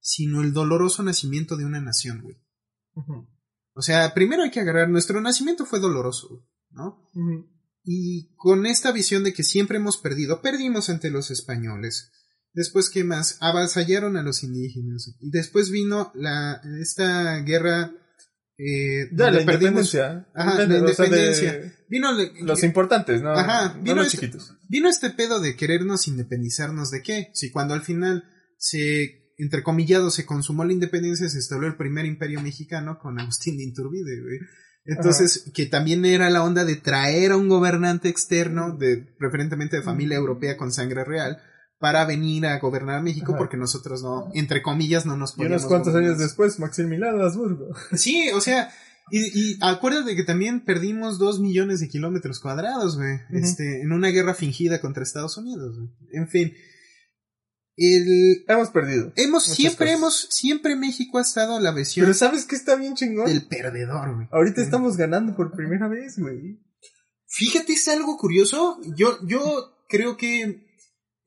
sino 0.00 0.42
el 0.42 0.52
doloroso 0.52 1.02
nacimiento 1.02 1.56
de 1.56 1.64
una 1.64 1.80
nación, 1.80 2.20
güey. 2.20 2.36
Ujú. 2.92 3.37
O 3.78 3.82
sea, 3.82 4.12
primero 4.12 4.42
hay 4.42 4.50
que 4.50 4.58
agarrar, 4.58 4.88
nuestro 4.88 5.20
nacimiento 5.20 5.64
fue 5.64 5.78
doloroso, 5.78 6.44
¿no? 6.70 6.98
Y 7.84 8.34
con 8.34 8.66
esta 8.66 8.90
visión 8.90 9.22
de 9.22 9.32
que 9.32 9.44
siempre 9.44 9.76
hemos 9.78 9.96
perdido, 9.98 10.42
perdimos 10.42 10.90
ante 10.90 11.10
los 11.10 11.30
españoles. 11.30 12.10
Después, 12.52 12.90
¿qué 12.90 13.04
más? 13.04 13.38
Avasallaron 13.40 14.16
a 14.16 14.22
los 14.22 14.42
indígenas. 14.42 15.14
Y 15.20 15.30
después 15.30 15.70
vino 15.70 16.10
la, 16.16 16.60
esta 16.80 17.38
guerra, 17.42 17.92
eh, 18.58 19.08
Ya, 19.12 19.30
la 19.30 19.44
perdimos- 19.44 19.94
independencia. 19.94 20.28
Ajá, 20.34 20.54
la 20.58 20.66
de 20.66 20.78
independencia. 20.78 21.74
Vino 21.88 22.12
le- 22.12 22.32
los 22.42 22.64
importantes, 22.64 23.22
¿no? 23.22 23.30
Ajá, 23.30 23.74
no 23.76 23.82
vino 23.82 23.94
los 23.96 24.06
este- 24.06 24.26
chiquitos. 24.26 24.54
Vino 24.68 24.88
este 24.88 25.10
pedo 25.10 25.38
de 25.40 25.54
querernos 25.54 26.08
independizarnos 26.08 26.90
de 26.90 27.02
qué? 27.02 27.30
Si 27.32 27.52
cuando 27.52 27.74
al 27.74 27.82
final 27.82 28.24
se, 28.56 29.17
entrecomillado, 29.38 30.10
se 30.10 30.26
consumó 30.26 30.64
la 30.64 30.72
independencia, 30.72 31.28
se 31.28 31.38
instaló 31.38 31.66
el 31.66 31.76
primer 31.76 32.04
imperio 32.04 32.42
mexicano 32.42 32.98
con 32.98 33.18
Agustín 33.20 33.56
de 33.56 33.64
Iturbide, 33.64 34.20
güey. 34.20 34.38
Entonces, 34.84 35.50
que 35.54 35.66
también 35.66 36.04
era 36.04 36.30
la 36.30 36.42
onda 36.42 36.64
de 36.64 36.76
traer 36.76 37.32
a 37.32 37.36
un 37.36 37.48
gobernante 37.48 38.08
externo, 38.08 38.76
de, 38.76 38.96
preferentemente 39.18 39.76
de 39.76 39.82
familia 39.82 40.16
europea 40.16 40.56
con 40.56 40.72
sangre 40.72 41.04
real, 41.04 41.42
para 41.78 42.04
venir 42.04 42.46
a 42.46 42.58
gobernar 42.58 42.96
a 42.96 43.02
México, 43.02 43.32
Ajá. 43.32 43.38
porque 43.38 43.56
nosotros 43.56 44.02
no, 44.02 44.30
entre 44.34 44.62
comillas, 44.62 45.06
no 45.06 45.16
nos 45.16 45.34
Y 45.34 45.36
podíamos 45.36 45.62
unos 45.62 45.68
cuantos 45.68 45.92
gobernar. 45.92 46.12
años 46.12 46.22
después, 46.22 46.58
Maximiliano 46.58 47.18
de 47.18 47.24
Habsburgo. 47.24 47.66
Sí, 47.96 48.30
o 48.34 48.40
sea, 48.40 48.70
y, 49.10 49.52
y 49.52 49.58
acuérdate 49.60 50.16
que 50.16 50.24
también 50.24 50.64
perdimos 50.64 51.18
dos 51.18 51.38
millones 51.38 51.80
de 51.80 51.88
kilómetros 51.88 52.40
cuadrados, 52.40 52.96
güey, 52.96 53.20
este, 53.30 53.82
en 53.82 53.92
una 53.92 54.08
guerra 54.08 54.34
fingida 54.34 54.80
contra 54.80 55.02
Estados 55.02 55.36
Unidos, 55.36 55.78
güey. 55.78 55.90
En 56.12 56.28
fin. 56.28 56.52
El, 57.80 58.44
Hemos 58.48 58.70
perdido. 58.70 59.12
hemos, 59.14 59.44
Muchas 59.44 59.54
siempre 59.56 59.86
cosas. 59.86 59.98
hemos, 59.98 60.26
siempre 60.30 60.74
México 60.76 61.18
ha 61.18 61.22
estado 61.22 61.56
a 61.56 61.60
la 61.60 61.70
versión 61.70 62.04
Pero 62.06 62.14
¿sabes 62.14 62.44
qué 62.44 62.56
está 62.56 62.74
bien 62.74 62.94
chingón? 62.94 63.26
del 63.26 63.46
perdedor, 63.46 64.14
güey. 64.16 64.26
Ahorita 64.32 64.60
estamos 64.62 64.96
ganando 64.96 65.36
por 65.36 65.52
primera 65.54 65.86
vez, 65.88 66.18
güey. 66.18 66.58
Fíjate, 67.26 67.74
es 67.74 67.86
algo 67.88 68.16
curioso. 68.16 68.80
Yo, 68.96 69.18
yo 69.26 69.76
creo 69.88 70.16
que, 70.16 70.66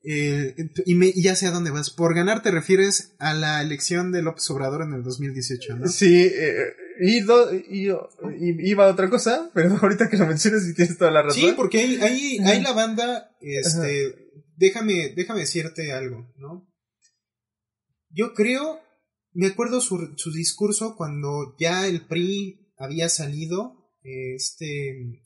eh, 0.03 0.55
y 0.85 0.95
me, 0.95 1.13
ya 1.13 1.35
sé 1.35 1.47
a 1.47 1.51
dónde 1.51 1.69
vas. 1.71 1.89
Por 1.89 2.13
ganar 2.15 2.41
te 2.43 2.51
refieres 2.51 3.13
a 3.19 3.33
la 3.33 3.61
elección 3.61 4.11
de 4.11 4.21
López 4.23 4.49
Obrador 4.49 4.81
en 4.81 4.93
el 4.93 5.03
2018, 5.03 5.77
¿no? 5.77 5.87
Sí, 5.87 6.21
eh, 6.23 6.73
y, 6.99 7.21
do- 7.21 7.53
y- 7.53 7.89
y- 7.91 8.69
iba 8.69 8.85
a 8.87 8.91
otra 8.91 9.09
cosa, 9.09 9.49
pero 9.53 9.77
ahorita 9.81 10.09
que 10.09 10.17
lo 10.17 10.25
mencionas 10.27 10.67
y 10.67 10.73
tienes 10.73 10.97
toda 10.97 11.11
la 11.11 11.21
razón. 11.21 11.39
Sí, 11.41 11.53
porque 11.55 11.79
ahí, 11.79 11.95
ahí, 12.01 12.39
Ajá. 12.39 12.49
ahí 12.49 12.61
la 12.61 12.73
banda, 12.73 13.31
este, 13.39 14.20
déjame, 14.61 15.09
déjame 15.15 15.41
decirte 15.41 15.91
algo, 15.91 16.31
¿no? 16.37 16.71
Yo 18.09 18.33
creo, 18.33 18.79
me 19.33 19.47
acuerdo 19.47 19.81
su, 19.81 20.13
su 20.17 20.31
discurso 20.31 20.95
cuando 20.95 21.55
ya 21.59 21.87
el 21.87 22.05
PRI 22.05 22.71
había 22.77 23.09
salido, 23.09 23.91
este, 24.03 25.23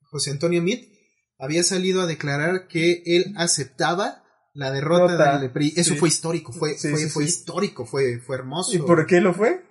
José 0.00 0.30
Antonio 0.30 0.62
Mit, 0.62 0.90
había 1.38 1.62
salido 1.62 2.00
a 2.02 2.06
declarar 2.06 2.66
que 2.68 3.02
él 3.04 3.34
aceptaba 3.36 4.24
la 4.54 4.70
derrota 4.70 5.38
del 5.38 5.50
PRI. 5.50 5.74
Eso 5.76 5.94
Sí. 5.94 5.98
fue 6.00 6.08
histórico, 6.08 6.52
fue, 6.52 6.74
Sí, 6.78 6.90
fue, 6.90 6.98
sí, 7.00 7.08
fue 7.10 7.24
histórico, 7.24 7.84
fue, 7.86 8.18
fue 8.20 8.36
hermoso. 8.36 8.74
¿Y 8.74 8.78
por 8.78 9.06
qué 9.06 9.20
lo 9.20 9.34
fue? 9.34 9.64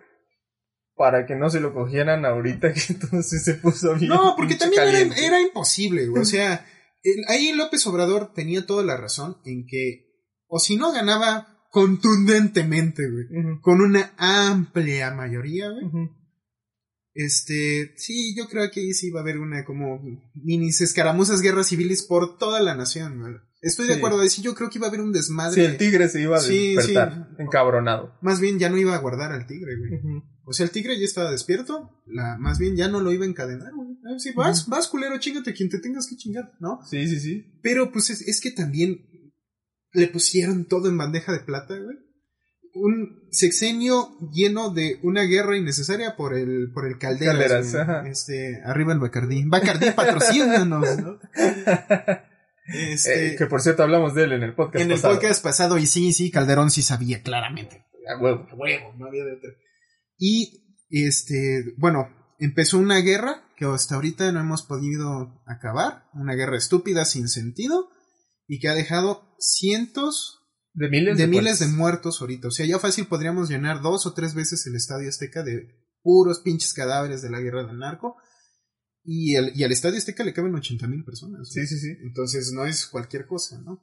Para 0.95 1.25
que 1.25 1.35
no 1.35 1.49
se 1.49 1.59
lo 1.59 1.73
cogieran 1.73 2.25
ahorita 2.25 2.73
que 2.73 2.81
entonces 2.89 3.43
se 3.43 3.55
puso 3.55 3.95
bien. 3.95 4.09
No, 4.09 4.35
porque 4.35 4.55
también 4.55 4.83
era, 4.87 4.99
era 5.15 5.41
imposible, 5.41 6.07
güey. 6.07 6.21
O 6.21 6.25
sea, 6.25 6.65
ahí 7.27 7.53
López 7.53 7.85
Obrador 7.87 8.33
tenía 8.33 8.65
toda 8.65 8.83
la 8.83 8.97
razón 8.97 9.37
en 9.45 9.65
que, 9.67 10.07
o 10.47 10.59
si 10.59 10.75
no 10.75 10.91
ganaba 10.91 11.47
contundentemente, 11.71 13.03
güey, 13.09 13.59
con 13.61 13.81
una 13.81 14.13
amplia 14.17 15.11
mayoría, 15.11 15.69
güey. 15.69 16.09
Este, 17.13 17.93
sí, 17.97 18.33
yo 18.37 18.47
creo 18.47 18.71
que 18.71 18.79
ahí 18.79 18.93
sí 18.93 19.09
va 19.09 19.19
a 19.19 19.23
haber 19.23 19.37
una 19.39 19.65
como 19.65 20.01
minis 20.33 20.79
escaramuzas, 20.81 21.41
guerras 21.41 21.67
civiles 21.67 22.03
por 22.03 22.37
toda 22.37 22.61
la 22.61 22.75
nación, 22.75 23.19
güey. 23.19 23.33
Estoy 23.61 23.87
de 23.87 23.95
acuerdo, 23.95 24.27
sí, 24.27 24.41
yo 24.41 24.55
creo 24.55 24.69
que 24.69 24.79
iba 24.79 24.87
a 24.87 24.89
haber 24.89 25.01
un 25.01 25.11
desmadre. 25.11 25.53
Sí, 25.53 25.61
el 25.61 25.77
tigre 25.77 26.09
se 26.09 26.21
iba 26.21 26.37
a 26.37 26.41
Sí, 26.41 26.75
despertar, 26.75 27.29
sí. 27.37 27.43
encabronado. 27.43 28.17
Más 28.21 28.39
bien 28.39 28.57
ya 28.57 28.69
no 28.69 28.77
iba 28.77 28.95
a 28.95 28.99
guardar 28.99 29.31
al 29.33 29.45
tigre, 29.45 29.77
güey. 29.77 29.91
O 30.43 30.53
sea, 30.53 30.65
el 30.65 30.71
tigre 30.71 30.97
ya 30.99 31.05
estaba 31.05 31.31
despierto, 31.31 32.01
la, 32.05 32.37
más 32.37 32.57
bien 32.59 32.75
ya 32.75 32.87
no 32.87 32.99
lo 32.99 33.11
iba 33.11 33.25
a 33.25 33.29
encadenar, 33.29 33.71
güey. 33.73 33.89
Ah, 34.05 34.17
Sí, 34.17 34.31
vas, 34.35 34.67
vas, 34.67 34.87
culero, 34.87 35.19
chingate 35.19 35.53
quien 35.53 35.69
te 35.69 35.79
tengas 35.79 36.07
que 36.07 36.15
chingar, 36.17 36.51
¿no? 36.59 36.79
Sí, 36.89 37.07
sí, 37.07 37.19
sí. 37.19 37.59
Pero 37.61 37.91
pues 37.91 38.09
es, 38.09 38.21
es 38.27 38.41
que 38.41 38.51
también 38.51 39.05
le 39.93 40.07
pusieron 40.07 40.65
todo 40.65 40.89
en 40.89 40.97
bandeja 40.97 41.31
de 41.31 41.41
plata, 41.41 41.77
güey. 41.77 41.97
Un 42.73 43.27
sexenio 43.31 44.17
lleno 44.33 44.73
de 44.73 44.97
una 45.03 45.23
guerra 45.23 45.57
innecesaria 45.57 46.15
por 46.15 46.33
el, 46.35 46.71
por 46.73 46.87
el 46.87 46.97
Calderas. 46.97 47.35
Calderas, 47.37 47.71
güey. 47.71 47.81
ajá. 47.83 48.07
Este, 48.07 48.61
arriba 48.63 48.93
el 48.93 48.99
Bacardí. 48.99 49.43
Bacardí, 49.45 49.91
patrocínanos, 49.95 50.97
¿no? 50.97 51.19
Este, 52.73 53.33
Eh, 53.33 53.35
que 53.35 53.47
por 53.47 53.61
cierto 53.61 53.83
hablamos 53.83 54.13
de 54.15 54.23
él 54.23 54.31
en 54.33 54.43
el 54.43 54.53
podcast 54.55 54.81
en 54.85 54.91
el 54.91 54.97
pasado. 54.97 55.15
podcast 55.15 55.43
pasado, 55.43 55.77
y 55.77 55.85
sí, 55.87 56.13
sí, 56.13 56.31
Calderón 56.31 56.69
sí 56.71 56.81
sabía 56.83 57.21
claramente. 57.21 57.85
A 58.07 58.21
huevo. 58.21 58.47
A 58.49 58.55
huevo, 58.55 58.93
no 58.97 59.07
había 59.07 59.25
de 59.25 59.33
otra. 59.33 59.49
Y, 60.23 60.77
este, 60.91 61.73
bueno, 61.77 62.07
empezó 62.37 62.77
una 62.77 62.99
guerra 62.99 63.43
que 63.57 63.65
hasta 63.65 63.95
ahorita 63.95 64.31
no 64.31 64.39
hemos 64.39 64.61
podido 64.61 65.41
acabar. 65.47 66.05
Una 66.13 66.35
guerra 66.35 66.57
estúpida, 66.57 67.05
sin 67.05 67.27
sentido, 67.27 67.89
y 68.47 68.59
que 68.59 68.69
ha 68.69 68.75
dejado 68.75 69.35
cientos 69.39 70.37
De 70.73 70.89
miles 70.89 71.17
de, 71.17 71.23
de, 71.23 71.27
miles 71.27 71.57
de 71.57 71.67
muertos. 71.69 72.21
ahorita. 72.21 72.49
O 72.49 72.51
sea, 72.51 72.67
ya 72.67 72.77
fácil 72.77 73.07
podríamos 73.07 73.49
llenar 73.49 73.81
dos 73.81 74.05
o 74.05 74.13
tres 74.13 74.35
veces 74.35 74.63
el 74.67 74.75
Estadio 74.75 75.09
Azteca 75.09 75.41
de 75.41 75.75
puros 76.03 76.41
pinches 76.41 76.73
cadáveres 76.73 77.23
de 77.23 77.31
la 77.31 77.39
guerra 77.39 77.65
del 77.65 77.79
narco. 77.79 78.17
Y, 79.03 79.33
el, 79.33 79.53
y 79.55 79.63
al 79.63 79.71
Estadio 79.71 79.97
Azteca 79.97 80.23
le 80.23 80.33
caben 80.33 80.53
80 80.53 80.87
mil 80.87 81.03
personas. 81.03 81.49
Sí, 81.51 81.65
sí, 81.65 81.79
sí. 81.79 81.97
Entonces 82.03 82.51
no 82.53 82.67
es 82.67 82.85
cualquier 82.85 83.25
cosa, 83.25 83.59
¿no? 83.59 83.81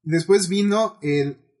Después 0.00 0.48
vino 0.48 0.98
el. 1.02 1.51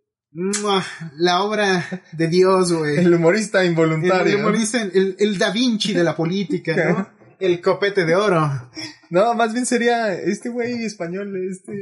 La 1.16 1.42
obra 1.42 1.84
de 2.12 2.28
Dios, 2.28 2.72
güey. 2.72 2.98
El 2.98 3.14
humorista 3.14 3.64
involuntario. 3.64 4.34
el 4.34 4.40
humorista, 4.40 4.80
el, 4.82 5.16
el 5.18 5.38
Da 5.38 5.50
Vinci 5.50 5.92
de 5.92 6.04
la 6.04 6.16
política, 6.16 6.74
¿no? 6.90 7.22
El 7.42 7.60
copete 7.60 8.04
de 8.04 8.14
oro. 8.14 8.70
No, 9.10 9.34
más 9.34 9.52
bien 9.52 9.66
sería 9.66 10.14
este 10.14 10.48
güey 10.48 10.84
español, 10.84 11.32
este 11.50 11.72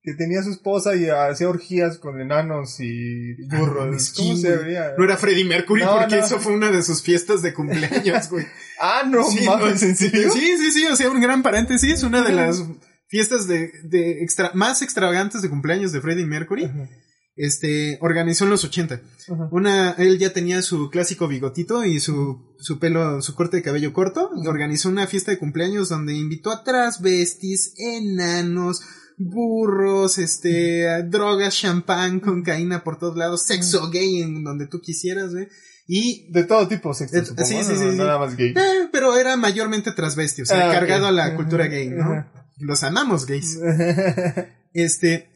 que 0.00 0.12
tenía 0.14 0.42
su 0.44 0.50
esposa 0.50 0.94
y 0.94 1.08
hacía 1.08 1.48
orgías 1.48 1.98
con 1.98 2.20
enanos 2.20 2.78
y 2.78 3.34
burros. 3.48 3.86
mames, 3.86 4.12
¿Cómo 4.12 4.28
¿quién, 4.28 4.40
se 4.40 4.48
güey? 4.54 4.58
vería? 4.64 4.92
No 4.96 5.04
era 5.04 5.16
Freddie 5.16 5.44
Mercury 5.46 5.82
No, 5.82 5.98
porque 5.98 6.18
no. 6.18 6.24
eso 6.24 6.38
fue 6.38 6.52
una 6.52 6.70
de 6.70 6.82
sus 6.84 7.02
fiestas 7.02 7.42
de 7.42 7.52
cumpleaños, 7.52 8.30
güey. 8.30 8.46
Ah, 8.80 9.02
no 9.08 9.24
Sí, 9.24 9.44
mames, 9.44 9.82
¿en 9.82 9.96
serio? 9.96 10.30
Sí, 10.30 10.56
sí, 10.58 10.70
sí, 10.72 10.84
o 10.86 10.94
sea, 10.94 11.10
un 11.10 11.20
gran 11.20 11.42
paréntesis, 11.42 12.02
una 12.04 12.22
de 12.22 12.32
las 12.32 12.62
fiestas 13.08 13.48
de, 13.48 13.72
de 13.82 14.22
extra, 14.22 14.50
más 14.54 14.82
extravagantes 14.82 15.42
de 15.42 15.48
cumpleaños 15.48 15.90
de 15.90 16.00
Freddie 16.00 16.26
Mercury, 16.26 16.66
Ajá, 16.66 16.88
este, 17.36 17.98
organizó 18.00 18.44
en 18.44 18.50
los 18.50 18.64
80. 18.64 18.94
ajá. 18.94 19.48
Una, 19.50 19.92
él 19.92 20.18
ya 20.18 20.32
tenía 20.32 20.62
su 20.62 20.90
clásico 20.90 21.28
bigotito 21.28 21.84
y 21.84 22.00
su, 22.00 22.54
su 22.58 22.78
pelo, 22.78 23.20
su 23.22 23.34
corte 23.34 23.58
de 23.58 23.62
cabello 23.62 23.92
corto, 23.92 24.30
y 24.42 24.46
organizó 24.46 24.88
una 24.88 25.06
fiesta 25.06 25.30
de 25.30 25.38
cumpleaños 25.38 25.88
donde 25.88 26.14
invitó 26.14 26.50
a 26.50 26.62
transvestis, 26.64 27.74
enanos, 27.78 28.82
burros, 29.16 30.18
este, 30.18 31.04
drogas, 31.04 31.56
champán, 31.56 32.20
cocaína 32.20 32.82
por 32.84 32.98
todos 32.98 33.16
lados, 33.16 33.42
sexo 33.46 33.90
gay 33.90 34.22
en 34.22 34.42
donde 34.44 34.66
tú 34.66 34.80
quisieras, 34.80 35.32
güey. 35.32 35.48
Y 35.86 36.32
De 36.32 36.44
todo 36.44 36.66
tipo 36.66 36.94
sexo, 36.94 37.24
supongo, 37.24 37.46
sí, 37.46 37.56
sí, 37.62 37.76
sí, 37.76 37.84
No 37.84 37.90
sí. 37.92 37.98
Nada 37.98 38.18
más 38.18 38.36
gay. 38.36 38.54
Eh, 38.56 38.88
pero 38.90 39.16
era 39.18 39.36
mayormente 39.36 39.92
transvesti, 39.92 40.42
o 40.42 40.46
sea, 40.46 40.70
Ah, 40.70 40.72
cargado 40.72 41.06
a 41.06 41.12
la 41.12 41.36
cultura 41.36 41.66
gay, 41.66 41.90
¿no? 41.90 42.26
Los 42.58 42.82
amamos 42.84 43.26
gays. 43.26 43.58
Este, 44.72 45.30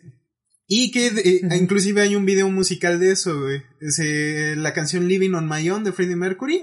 y 0.68 0.90
que 0.92 1.06
eh, 1.08 1.40
inclusive 1.58 2.02
hay 2.02 2.14
un 2.14 2.24
video 2.26 2.48
musical 2.50 3.00
de 3.00 3.10
eso, 3.12 3.40
güey. 3.40 3.62
Es, 3.80 3.98
eh, 3.98 4.54
la 4.56 4.72
canción 4.74 5.08
Living 5.08 5.32
on 5.34 5.48
My 5.48 5.68
Own 5.70 5.82
de 5.82 5.92
Freddie 5.92 6.14
Mercury. 6.14 6.62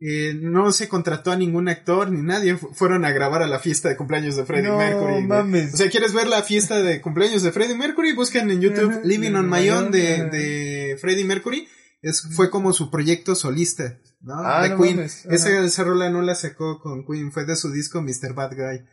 Eh, 0.00 0.34
no 0.40 0.70
se 0.70 0.86
contrató 0.86 1.32
a 1.32 1.36
ningún 1.36 1.68
actor 1.68 2.12
ni 2.12 2.22
nadie, 2.22 2.56
fu- 2.56 2.72
fueron 2.72 3.04
a 3.04 3.10
grabar 3.10 3.42
a 3.42 3.48
la 3.48 3.58
fiesta 3.58 3.88
de 3.88 3.96
cumpleaños 3.96 4.36
de 4.36 4.44
Freddie 4.44 4.68
No 4.68 4.78
Mercury. 4.78 5.24
mames. 5.26 5.74
O 5.74 5.76
sea, 5.76 5.90
¿quieres 5.90 6.12
ver 6.12 6.28
la 6.28 6.42
fiesta 6.44 6.80
de 6.82 7.00
cumpleaños 7.00 7.42
de 7.42 7.50
Freddie 7.50 7.74
Mercury? 7.76 8.12
Busquen 8.12 8.48
en 8.50 8.60
YouTube 8.60 9.00
Living 9.02 9.32
on 9.34 9.50
My 9.50 9.68
Own 9.70 9.90
de, 9.90 10.26
de 10.30 10.96
Freddie 11.00 11.24
Mercury. 11.24 11.66
Es, 12.00 12.22
fue 12.30 12.48
como 12.48 12.72
su 12.72 12.92
proyecto 12.92 13.34
solista, 13.34 13.98
¿no? 14.20 14.34
Ah, 14.38 14.62
de 14.62 14.68
no 14.68 14.80
Queen. 14.80 15.00
Esa, 15.00 15.64
esa 15.64 15.82
rola 15.84 16.10
no 16.10 16.22
la 16.22 16.36
sacó 16.36 16.78
con 16.80 17.04
Queen, 17.04 17.32
fue 17.32 17.44
de 17.44 17.56
su 17.56 17.72
disco 17.72 18.00
Mr. 18.00 18.34
Bad 18.34 18.52
Guy. 18.54 18.84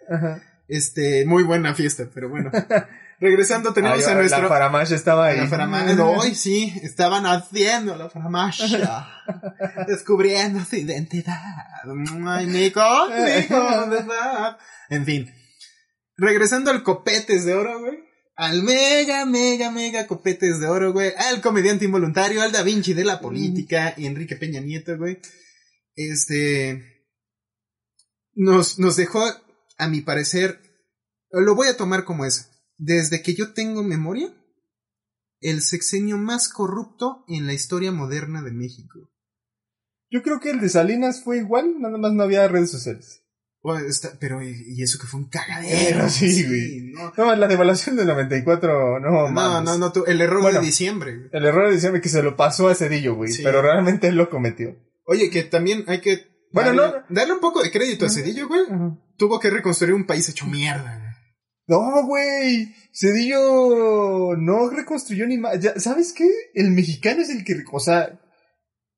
Este, 0.68 1.24
muy 1.28 1.44
buena 1.44 1.76
fiesta, 1.76 2.10
pero 2.12 2.30
bueno. 2.30 2.50
Regresando, 3.20 3.74
tenemos 3.74 4.00
Ay, 4.00 4.12
a 4.12 4.16
nuestro... 4.16 4.42
La 4.42 4.50
faramacha 4.50 4.96
estaba 4.96 5.28
ahí. 5.28 5.38
La 5.38 5.48
faramacia. 5.48 6.06
Hoy 6.06 6.36
sí, 6.36 6.74
estaban 6.84 7.26
haciendo 7.26 7.96
la 7.96 8.10
farmacia. 8.10 9.08
descubriendo 9.88 10.64
su 10.66 10.76
identidad. 10.76 11.42
Ay, 12.28 12.48
Nico, 12.48 12.82
Nico, 13.10 13.90
¿verdad? 13.90 14.58
En 14.90 15.06
fin. 15.06 15.34
Regresando 16.18 16.72
al 16.72 16.84
copetes 16.84 17.46
de 17.46 17.54
oro, 17.54 17.80
güey. 17.80 18.00
Al 18.38 18.64
mega, 18.64 19.26
mega, 19.26 19.72
mega 19.72 20.08
copetes 20.08 20.60
de 20.60 20.68
oro, 20.68 20.92
güey. 20.92 21.14
Al 21.18 21.42
comediante 21.42 21.86
involuntario, 21.86 22.42
al 22.42 22.52
Da 22.52 22.64
Vinci 22.64 22.94
de 22.94 23.06
la 23.06 23.22
política, 23.22 23.94
y 23.96 24.08
Enrique 24.08 24.36
Peña 24.36 24.60
Nieto, 24.60 24.98
güey. 24.98 25.20
Este. 25.96 27.06
Nos, 28.34 28.78
nos 28.78 28.98
dejó, 28.98 29.24
a 29.78 29.88
mi 29.88 30.02
parecer, 30.02 30.60
lo 31.32 31.56
voy 31.56 31.70
a 31.70 31.78
tomar 31.78 32.04
como 32.04 32.26
es. 32.26 32.52
Desde 32.78 33.22
que 33.22 33.34
yo 33.36 33.54
tengo 33.54 33.84
memoria, 33.84 34.34
el 35.42 35.62
sexenio 35.62 36.18
más 36.18 36.50
corrupto 36.50 37.24
en 37.28 37.46
la 37.48 37.54
historia 37.54 37.92
moderna 37.92 38.42
de 38.42 38.52
México. 38.52 39.12
Yo 40.10 40.22
creo 40.24 40.40
que 40.40 40.52
el 40.52 40.60
de 40.60 40.70
Salinas 40.70 41.24
fue 41.24 41.38
igual, 41.38 41.76
nada 41.80 41.98
más 41.98 42.14
no 42.14 42.24
había 42.24 42.48
redes 42.48 42.72
sociales. 42.72 43.22
Está- 43.88 44.12
pero, 44.20 44.44
y, 44.44 44.84
eso 44.84 45.00
que 45.00 45.08
fue 45.08 45.20
un 45.22 45.28
cagadero. 45.28 45.98
Pero 45.98 46.10
sí, 46.10 46.46
güey. 46.46 46.92
no. 46.94 47.12
No, 47.18 47.36
la 47.36 47.48
devaluación 47.48 47.96
del 47.96 48.06
94, 48.06 49.00
no, 49.00 49.10
No, 49.28 49.32
mames. 49.32 49.64
no, 49.72 49.78
no, 49.80 49.92
tú- 49.92 50.04
el 50.06 50.22
error 50.22 50.44
Bueno. 50.44 50.60
de 50.60 50.66
diciembre. 50.68 51.18
güey. 51.18 51.30
El 51.34 51.46
error 51.46 51.68
de 51.70 51.74
diciembre 51.74 52.00
que 52.00 52.10
se 52.10 52.22
lo 52.22 52.36
pasó 52.38 52.68
a 52.68 52.76
Cedillo, 52.76 53.16
güey. 53.16 53.32
Sí. 53.32 53.42
Pero 53.42 53.64
realmente 53.64 54.08
él 54.08 54.16
lo 54.18 54.30
cometió. 54.30 54.76
Oye, 55.06 55.32
que 55.32 55.44
también 55.44 55.84
hay 55.88 56.00
que 56.00 56.28
Bueno, 56.52 56.80
darle, 56.80 57.00
no. 57.10 57.16
darle 57.16 57.34
un 57.34 57.40
poco 57.40 57.64
de 57.64 57.72
crédito 57.72 58.06
a 58.06 58.10
Cedillo, 58.10 58.48
güey. 58.48 58.62
Tuvo 59.18 59.40
que 59.40 59.50
reconstruir 59.50 59.96
un 59.96 60.06
país 60.06 60.30
hecho 60.30 60.46
mierda. 60.46 61.00
güey. 61.00 61.15
No, 61.68 62.06
güey. 62.06 62.74
Cedillo 62.94 64.36
no 64.38 64.70
reconstruyó 64.70 65.26
ni 65.28 65.38
más. 65.38 65.60
Ya, 65.60 65.80
¿Sabes 65.80 66.14
qué? 66.14 66.30
El 66.54 66.72
mexicano 66.72 67.22
es 67.22 67.30
el 67.30 67.44
que. 67.44 67.64
O 67.72 67.80
sea, 67.80 68.20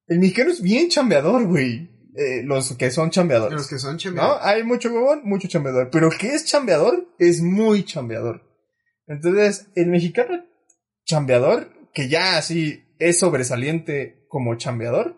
el 0.07 0.19
mexicano 0.19 0.51
es 0.51 0.61
bien 0.61 0.89
chambeador, 0.89 1.45
güey. 1.45 1.89
Eh, 2.15 2.41
los 2.43 2.75
que 2.75 2.89
son 2.89 3.11
chambeadores. 3.11 3.57
Los 3.57 3.69
que 3.69 3.77
son 3.77 3.93
¿No? 3.93 3.97
chambeadores. 3.97 4.45
Hay 4.45 4.63
mucho 4.63 4.91
huevón, 4.91 5.21
mucho 5.23 5.47
chambeador. 5.47 5.89
Pero 5.91 6.09
que 6.09 6.33
es 6.33 6.45
chambeador 6.45 7.07
es 7.19 7.41
muy 7.41 7.83
chambeador. 7.85 8.41
Entonces, 9.05 9.67
el 9.75 9.87
mexicano 9.87 10.43
chambeador, 11.05 11.69
que 11.93 12.09
ya 12.09 12.37
así 12.37 12.83
es 12.99 13.19
sobresaliente 13.19 14.25
como 14.27 14.55
chambeador, 14.55 15.15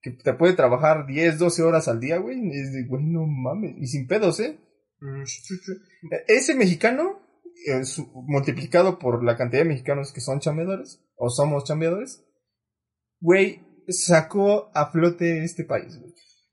que 0.00 0.10
te 0.10 0.34
puede 0.34 0.52
trabajar 0.52 1.06
10, 1.06 1.38
12 1.38 1.62
horas 1.62 1.88
al 1.88 1.98
día, 1.98 2.18
güey, 2.18 2.38
es 2.52 2.72
de, 2.72 2.84
güey, 2.84 3.02
no 3.04 3.26
mames. 3.26 3.74
Y 3.78 3.86
sin 3.86 4.06
pedos, 4.06 4.38
¿eh? 4.38 4.58
Ese 6.28 6.54
mexicano, 6.54 7.20
eh, 7.66 7.84
su- 7.84 8.10
multiplicado 8.26 8.98
por 8.98 9.24
la 9.24 9.36
cantidad 9.36 9.62
de 9.62 9.68
mexicanos 9.68 10.12
que 10.12 10.20
son 10.20 10.40
chambeadores, 10.40 11.00
o 11.16 11.30
somos 11.30 11.64
chambeadores, 11.64 12.22
güey, 13.20 13.60
sacó 13.88 14.70
a 14.74 14.90
flote 14.90 15.44
este 15.44 15.64
país, 15.64 15.98
güey. 15.98 16.12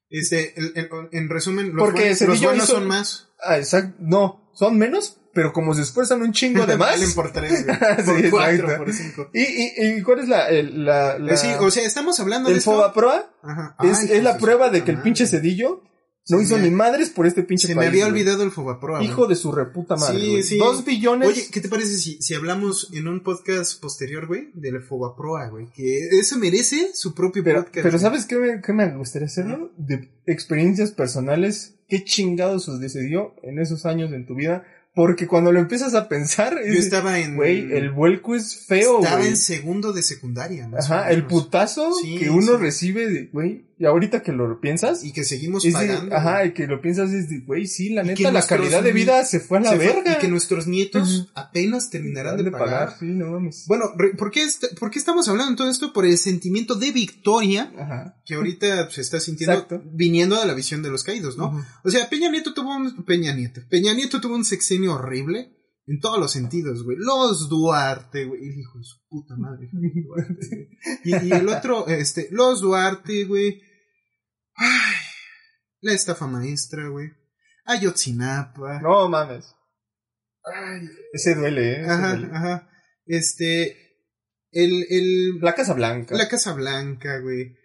Este, 0.10 0.54
el- 0.60 0.74
el- 0.76 0.90
en 1.14 1.30
resumen, 1.30 1.74
los, 1.74 1.84
Porque 1.86 2.02
buenos, 2.02 2.22
los 2.22 2.42
buenos 2.42 2.64
hizo- 2.66 2.74
son 2.74 2.88
más. 2.88 3.30
Ah, 3.44 3.58
exacto. 3.58 3.96
No, 4.00 4.52
son 4.54 4.78
menos, 4.78 5.18
pero 5.34 5.54
como 5.54 5.74
se 5.74 5.82
esfuerzan 5.84 6.22
un 6.22 6.34
chingo 6.34 6.66
de 6.66 6.76
más. 6.78 6.90
Valen 6.92 7.14
por 7.14 7.32
tres, 7.32 7.66
güey. 7.66 7.78
Sí, 8.06 8.24
Por 8.24 8.30
cuatro, 8.32 8.54
exacto. 8.56 8.84
por 8.84 8.94
cinco. 8.94 9.30
¿Y, 9.34 9.42
y, 9.42 9.98
y 9.98 10.02
cuál 10.02 10.20
es 10.20 10.28
la, 10.28 10.50
el- 10.50 10.84
la, 10.86 11.18
la- 11.18 11.34
Eh, 11.34 11.38
Sí, 11.38 11.48
o 11.58 11.72
sea, 11.72 11.86
estamos 11.86 12.20
hablando 12.20 12.50
de 12.50 12.56
el. 12.56 12.62
Fobaproa? 12.62 13.34
Ajá. 13.42 13.76
Es, 13.84 14.00
Ay, 14.00 14.06
es 14.12 14.24
la 14.24 14.32
hijos 14.32 14.34
de 14.34 14.40
prueba 14.42 14.70
de 14.70 14.84
que 14.84 14.92
el 14.92 15.02
pinche 15.02 15.26
cedillo 15.26 15.82
no 16.30 16.42
hizo 16.42 16.58
me- 16.58 16.64
ni 16.64 16.72
madres 16.72 17.10
por 17.10 17.26
este 17.28 17.44
pinche 17.44 17.68
Se 17.68 17.76
me 17.76 17.86
había 17.88 18.06
güey. 18.06 18.12
olvidado 18.22 18.44
el 18.44 18.52
Fobaproa. 18.52 19.04
Hijo 19.04 19.28
de 19.28 19.36
su 19.36 19.52
reputa 19.52 19.96
madre, 19.96 20.20
Sí, 20.22 20.30
güey. 20.30 20.44
sí. 20.44 20.58
Dos 20.58 20.86
billones. 20.86 21.28
Oye, 21.28 21.48
¿qué 21.52 21.62
te 21.62 21.68
parece 21.70 21.98
si, 21.98 22.22
si 22.22 22.34
hablamos 22.34 22.90
en 22.94 23.08
un 23.08 23.22
podcast 23.24 23.82
posterior, 23.82 24.28
güey? 24.28 24.50
Del 24.54 24.82
Fobaproa, 24.82 25.50
güey. 25.50 25.68
Que 25.74 26.08
eso 26.20 26.38
merece 26.38 26.92
su 26.94 27.14
propio 27.16 27.44
pero, 27.44 27.60
podcast. 27.64 27.84
pero 27.84 27.92
güey. 27.92 28.02
¿sabes 28.02 28.26
qué 28.26 28.36
me, 28.38 28.62
qué 28.62 28.72
me 28.74 28.96
gustaría 28.96 29.26
hacerlo? 29.26 29.72
De 29.78 30.10
experiencias 30.28 30.92
personales. 30.92 31.76
¿Qué 31.88 32.04
chingados 32.04 32.64
sucedió 32.66 33.34
en 33.44 33.60
esos 33.60 33.86
años 33.86 34.14
en 34.14 34.26
tu 34.26 34.36
vida? 34.36 34.64
Porque 34.94 35.26
cuando 35.26 35.52
lo 35.54 35.60
empiezas 35.60 35.94
a 35.96 36.10
pensar, 36.10 36.54
Yo 36.56 36.74
es, 36.74 36.80
estaba 36.86 37.20
en. 37.20 37.36
güey, 37.38 37.72
el 37.72 37.92
vuelco 37.92 38.36
es 38.36 38.66
feo, 38.68 39.00
Estaba 39.00 39.18
güey. 39.20 39.30
en 39.30 39.38
segundo 39.38 39.94
de 39.94 40.02
secundaria. 40.02 40.68
más 40.68 40.90
o 40.90 40.94
Ajá, 40.94 41.12
el 41.12 41.26
putazo 41.28 41.94
Sí, 41.94 42.18
que 42.18 42.30
uno 42.30 42.58
recibe, 42.58 43.10
de, 43.10 43.26
güey, 43.28 43.66
y 43.82 43.86
ahorita 43.88 44.22
que 44.22 44.32
lo 44.32 44.60
piensas, 44.62 45.04
Y 45.04 45.12
que 45.12 45.24
seguimos 45.24 45.66
es 45.66 45.74
de- 45.74 45.80
pagando. 45.88 46.16
ajá, 46.16 46.46
y 46.46 46.54
que 46.54 46.68
lo 46.68 46.80
piensas 46.82 47.12
es 47.12 47.30
de, 47.30 47.40
güey, 47.40 47.66
sí, 47.66 47.90
la 47.90 48.04
neta, 48.04 48.32
la 48.32 48.46
calidad 48.46 48.84
de 48.84 48.92
vida 48.94 49.26
se 49.26 49.40
fue 49.40 49.58
a 49.58 49.62
la 49.62 49.70
fue- 49.76 49.80
verga. 49.80 50.14
Y 50.14 50.18
que 50.22 50.28
nuestros 50.28 50.68
nietos 50.68 51.32
apenas 51.34 51.90
terminarán 51.90 52.38
de, 52.44 52.52
pagar. 52.52 52.96
sí, 53.00 53.06
no 53.06 53.32
mames. 53.32 53.66
Bueno, 53.68 53.86
re- 53.98 54.14
¿por 54.16 54.30
qué, 54.30 54.44
est- 54.44 54.78
¿por 54.80 54.92
qué 54.92 55.00
estamos 55.00 55.28
hablando 55.28 55.52
de 55.52 55.58
todo 55.58 55.70
esto? 55.72 55.94
Por 55.94 56.06
el 56.06 56.18
sentimiento 56.20 56.76
de 56.76 56.92
victoria 56.92 57.74
Ajá. 57.76 58.22
que 58.26 58.36
ahorita 58.36 58.90
se 58.92 59.02
está 59.02 59.20
sintiendo 59.20 59.54
Exacto. 59.56 59.82
viniendo 59.92 60.40
de 60.40 60.46
la 60.46 60.54
visión 60.54 60.84
de 60.84 60.90
los 60.92 61.04
caídos, 61.04 61.36
¿no? 61.38 61.66
O 61.84 61.90
sea, 61.90 62.08
Peña 62.08 62.30
Nieto 62.30 62.54
tuvo 62.54 62.76
un 62.76 63.04
Peña 63.04 63.34
Nieto. 63.34 63.62
Peña 63.70 63.96
Nieto 63.96 64.22
tuvo 64.22 64.36
un 64.36 64.46
sexenio 64.46 64.94
horrible 64.94 65.58
en 65.88 66.00
todos 66.00 66.20
los 66.20 66.32
sentidos, 66.32 66.84
güey. 66.84 66.98
Los 67.00 67.50
Duarte, 67.50 68.26
güey. 68.26 68.42
El 68.44 68.60
hijo 68.60 68.78
de 68.78 68.84
su 68.84 68.98
puta 69.10 69.36
madre. 69.36 69.70
Duarte, 69.72 70.48
güey. 71.04 71.24
y, 71.24 71.28
y 71.28 71.32
el 71.34 71.50
otro, 71.50 71.88
este, 71.88 72.28
los 72.32 72.62
Duarte, 72.62 73.26
güey. 73.26 73.60
Ay, 74.56 74.96
la 75.82 75.94
estafa 75.94 76.28
maestra, 76.28 76.88
güey. 76.88 77.10
Ayotzinapa. 77.66 78.82
No 78.82 79.08
mames. 79.10 79.56
Ese 81.14 81.36
duele, 81.36 81.74
eh. 81.74 81.82
ese 81.82 81.92
ajá, 81.92 82.16
duele. 82.16 82.28
ajá. 82.34 82.70
Este, 83.06 83.78
el, 84.52 84.86
el, 84.90 85.40
La 85.40 85.56
Casa 85.56 85.74
Blanca. 85.74 86.16
la 86.16 86.28
Casa 86.28 86.54
Blanca, 86.54 87.20
güey. 87.20 87.56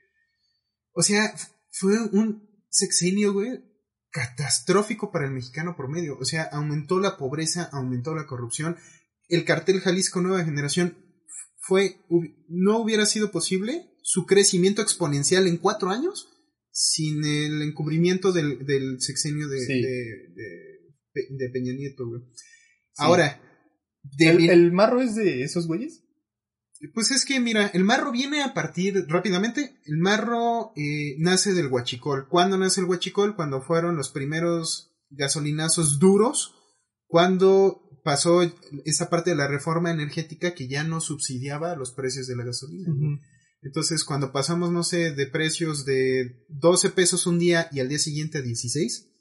O 0.93 1.03
sea, 1.03 1.35
fue 1.71 1.99
un 2.13 2.49
sexenio, 2.71 3.33
güey, 3.33 3.51
catastrófico 4.11 5.11
para 5.13 5.27
el 5.27 5.33
mexicano 5.33 5.77
promedio. 5.77 6.17
O 6.19 6.25
sea, 6.25 6.45
aumentó 6.45 7.01
la 7.01 7.17
pobreza, 7.17 7.69
aumentó 7.73 8.15
la 8.15 8.27
corrupción. 8.27 8.77
El 9.29 9.45
cartel 9.45 9.81
Jalisco 9.81 10.21
Nueva 10.21 10.45
Generación 10.45 10.97
fue, 11.59 12.01
no 12.49 12.79
hubiera 12.79 13.07
sido 13.07 13.31
posible 13.31 13.91
su 14.03 14.25
crecimiento 14.25 14.83
exponencial 14.83 15.47
en 15.49 15.57
cuatro 15.57 15.91
años 15.91 16.29
sin 16.79 17.25
el 17.25 17.63
encubrimiento 17.63 18.33
del, 18.33 18.67
del 18.67 19.01
sexenio 19.01 19.49
de, 19.49 19.61
Sí. 19.65 19.73
de, 19.81 19.89
de- 20.35 20.77
Pe- 21.13 21.27
de 21.31 21.49
Peña 21.49 21.73
Nieto, 21.73 22.07
güey. 22.07 22.21
Ahora, 22.99 23.41
de- 24.03 24.29
¿El, 24.29 24.51
el 24.51 24.73
marro 24.73 25.01
es 25.01 25.15
de 25.15 25.43
esos 25.43 25.67
güeyes? 25.67 26.03
pues 26.93 27.11
es 27.11 27.25
que, 27.25 27.41
mira, 27.41 27.69
el 27.69 27.85
marro 27.85 28.13
viene 28.13 28.43
a 28.43 28.53
partir, 28.53 29.07
rápidamente, 29.09 29.81
el 29.87 29.97
marro 29.97 30.73
eh, 30.77 31.15
nace 31.19 31.55
del 31.55 31.69
huachicol. 31.69 32.29
¿Cuándo 32.29 32.59
nace 32.59 32.83
el 32.83 32.87
huachicol? 32.87 33.35
Cuando 33.35 33.63
fueron 33.63 33.97
los 33.97 34.11
primeros 34.11 34.93
gasolinazos 35.09 35.99
duros, 35.99 36.55
cuando 37.07 37.81
pasó 38.05 38.43
esa 38.85 39.09
parte 39.09 39.31
de 39.31 39.37
la 39.37 39.49
reforma 39.49 39.91
energética 39.91 40.55
que 40.55 40.69
ya 40.69 40.85
no 40.85 41.01
subsidiaba 41.01 41.75
los 41.77 41.93
precios 41.93 42.27
de 42.27 42.37
la 42.37 42.45
gasolina. 42.45 42.93
Entonces, 43.63 44.05
cuando 44.05 44.33
pasamos, 44.33 44.71
no 44.71 44.85
sé, 44.85 45.13
de 45.13 45.27
precios 45.27 45.85
de 45.85 46.45
12 46.49 46.91
pesos 46.91 47.27
un 47.27 47.39
día 47.39 47.69
y 47.73 47.81
al 47.81 47.89
día 47.89 47.99
siguiente 47.99 48.39
a 48.39 48.43
16, 48.43 49.13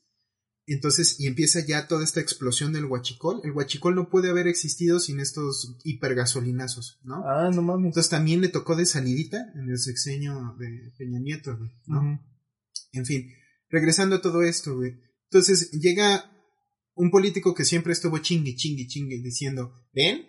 entonces, 0.67 1.19
y 1.19 1.27
empieza 1.27 1.59
ya 1.59 1.87
toda 1.87 2.03
esta 2.03 2.21
explosión 2.21 2.73
del 2.73 2.85
huachicol. 2.85 3.41
El 3.43 3.51
huachicol 3.51 3.93
no 3.93 4.09
puede 4.09 4.29
haber 4.29 4.47
existido 4.47 4.99
sin 4.99 5.19
estos 5.19 5.77
hipergasolinazos, 5.83 6.99
¿no? 7.03 7.23
Ah, 7.27 7.51
no 7.53 7.61
mames. 7.61 7.87
Entonces 7.87 8.09
también 8.09 8.41
le 8.41 8.49
tocó 8.49 8.75
de 8.75 8.85
salidita 8.85 9.51
en 9.55 9.69
el 9.69 9.77
sexenio 9.77 10.55
de 10.57 10.91
Peña 10.97 11.19
Nieto, 11.19 11.55
güey, 11.55 11.71
¿no? 11.85 12.19
En 12.93 13.05
fin, 13.05 13.31
regresando 13.69 14.15
a 14.15 14.21
todo 14.21 14.41
esto, 14.41 14.75
güey. 14.75 14.93
Entonces 15.25 15.69
llega 15.71 16.31
un 16.95 17.11
político 17.11 17.53
que 17.53 17.65
siempre 17.65 17.93
estuvo 17.93 18.17
chingue, 18.17 18.55
chingue, 18.55 18.87
chingue, 18.87 19.21
diciendo, 19.21 19.85
ven, 19.93 20.25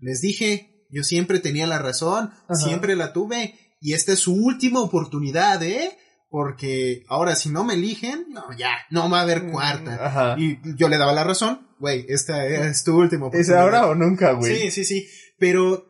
les 0.00 0.20
dije, 0.20 0.77
yo 0.90 1.02
siempre 1.02 1.40
tenía 1.40 1.66
la 1.66 1.78
razón, 1.78 2.32
Ajá. 2.48 2.54
siempre 2.54 2.96
la 2.96 3.12
tuve, 3.12 3.54
y 3.80 3.94
esta 3.94 4.12
es 4.12 4.18
su 4.20 4.34
última 4.34 4.80
oportunidad, 4.80 5.62
¿eh? 5.62 5.96
Porque 6.30 7.04
ahora 7.08 7.36
si 7.36 7.48
no 7.48 7.64
me 7.64 7.74
eligen, 7.74 8.26
no, 8.28 8.44
ya, 8.56 8.72
no 8.90 9.08
va 9.08 9.20
a 9.20 9.22
haber 9.22 9.50
cuarta. 9.50 10.06
Ajá. 10.06 10.34
Y 10.38 10.58
yo 10.76 10.88
le 10.88 10.98
daba 10.98 11.12
la 11.12 11.24
razón, 11.24 11.66
güey, 11.78 12.04
esta 12.08 12.44
es 12.46 12.84
tu 12.84 12.96
última 12.98 13.26
¿Es 13.26 13.48
oportunidad. 13.48 13.62
ahora 13.62 13.86
o 13.86 13.94
nunca, 13.94 14.32
güey? 14.32 14.56
Sí, 14.56 14.70
sí, 14.70 14.84
sí. 14.84 15.08
Pero 15.38 15.86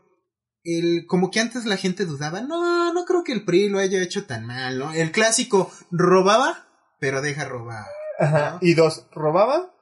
el, 0.62 1.06
como 1.06 1.30
que 1.30 1.40
antes 1.40 1.64
la 1.64 1.76
gente 1.76 2.04
dudaba, 2.04 2.40
no, 2.42 2.92
no 2.92 3.04
creo 3.04 3.24
que 3.24 3.32
el 3.32 3.44
PRI 3.44 3.68
lo 3.68 3.78
haya 3.78 4.00
hecho 4.02 4.26
tan 4.26 4.46
mal, 4.46 4.78
¿no? 4.78 4.92
El 4.92 5.10
clásico 5.10 5.72
robaba, 5.90 6.68
pero 7.00 7.20
deja 7.20 7.44
robar. 7.44 7.86
Ajá. 8.20 8.58
Y 8.60 8.74
dos, 8.74 9.06
robaba, 9.12 9.74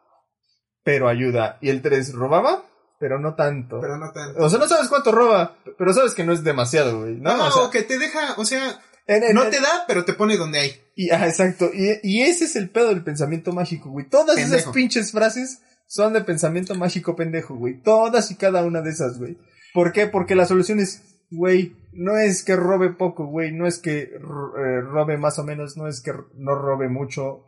pero 0.85 1.09
ayuda. 1.09 1.59
Y 1.61 1.71
el 1.71 1.83
tres, 1.83 2.13
robaba, 2.15 2.65
pero 2.99 3.19
no 3.19 3.35
tanto. 3.35 3.81
Pero 3.81 3.97
no 3.99 4.11
tanto. 4.13 4.43
O 4.43 4.49
sea, 4.49 4.59
no 4.59 4.69
sabes 4.69 4.89
cuánto 4.89 5.13
roba, 5.13 5.59
pero 5.79 5.93
sabes 5.93 6.15
que 6.15 6.25
no 6.25 6.33
es 6.33 6.43
demasiado, 6.45 7.01
güey. 7.01 7.17
No, 7.17 7.37
No, 7.37 7.47
o 7.47 7.51
sea, 7.51 7.63
o 7.65 7.71
que 7.71 7.83
te 7.83 7.99
deja, 7.99 8.35
o 8.37 8.45
sea, 8.45 8.81
en- 9.07 9.23
en- 9.25 9.35
no 9.35 9.45
en- 9.45 9.51
te 9.51 9.61
da, 9.61 9.85
pero 9.87 10.05
te 10.05 10.15
pone 10.15 10.37
donde 10.37 10.59
hay. 10.59 10.73
Y, 10.95 11.11
ah, 11.11 11.27
exacto. 11.27 11.71
Y, 11.73 11.99
y 12.03 12.23
ese 12.23 12.45
es 12.45 12.57
el 12.57 12.71
pedo 12.71 12.89
del 12.89 13.05
pensamiento 13.05 13.53
mágico, 13.53 13.91
güey. 13.91 14.09
Todas 14.09 14.39
esas 14.39 14.67
pinches 14.73 15.13
frases 15.13 15.61
son 15.87 16.13
de 16.15 16.23
pensamiento 16.23 16.75
mágico 16.75 17.15
pendejo, 17.17 17.55
güey. 17.55 17.81
Todas 17.83 18.31
y 18.31 18.37
cada 18.37 18.65
una 18.65 18.81
de 18.81 18.91
esas, 18.91 19.19
güey. 19.19 19.39
¿Por 19.75 19.93
qué? 19.93 20.07
Porque 20.07 20.35
la 20.35 20.47
solución 20.47 20.81
es, 20.81 21.03
güey, 21.31 21.77
no 21.93 22.17
es 22.19 22.43
que 22.45 22.57
robe 22.57 22.91
poco, 22.95 23.27
güey. 23.27 23.53
No 23.53 23.67
es 23.67 23.79
que 23.79 24.01
eh, 24.05 24.19
robe 24.19 25.19
más 25.19 25.39
o 25.39 25.45
menos, 25.45 25.77
no 25.77 25.87
es 25.87 26.01
que 26.03 26.13
no 26.35 26.55
robe 26.55 26.89
mucho. 26.89 27.45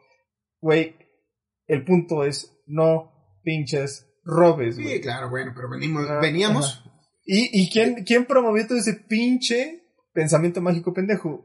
Güey, 0.61 0.95
el 1.67 1.85
punto 1.85 2.25
es, 2.25 2.53
no 2.67 3.13
pinches 3.43 4.08
robes. 4.25 4.77
Sí, 4.77 5.01
claro, 5.01 5.31
bueno, 5.31 5.53
pero 5.55 5.69
venimos, 5.69 6.07
veníamos. 6.21 6.85
¿Y, 7.25 7.63
y 7.63 7.71
quién, 7.71 8.05
quién 8.05 8.25
promovió 8.25 8.67
todo 8.67 8.79
ese 8.79 8.95
pinche 8.95 9.85
pensamiento 10.13 10.61
mágico 10.61 10.93
pendejo? 10.93 11.45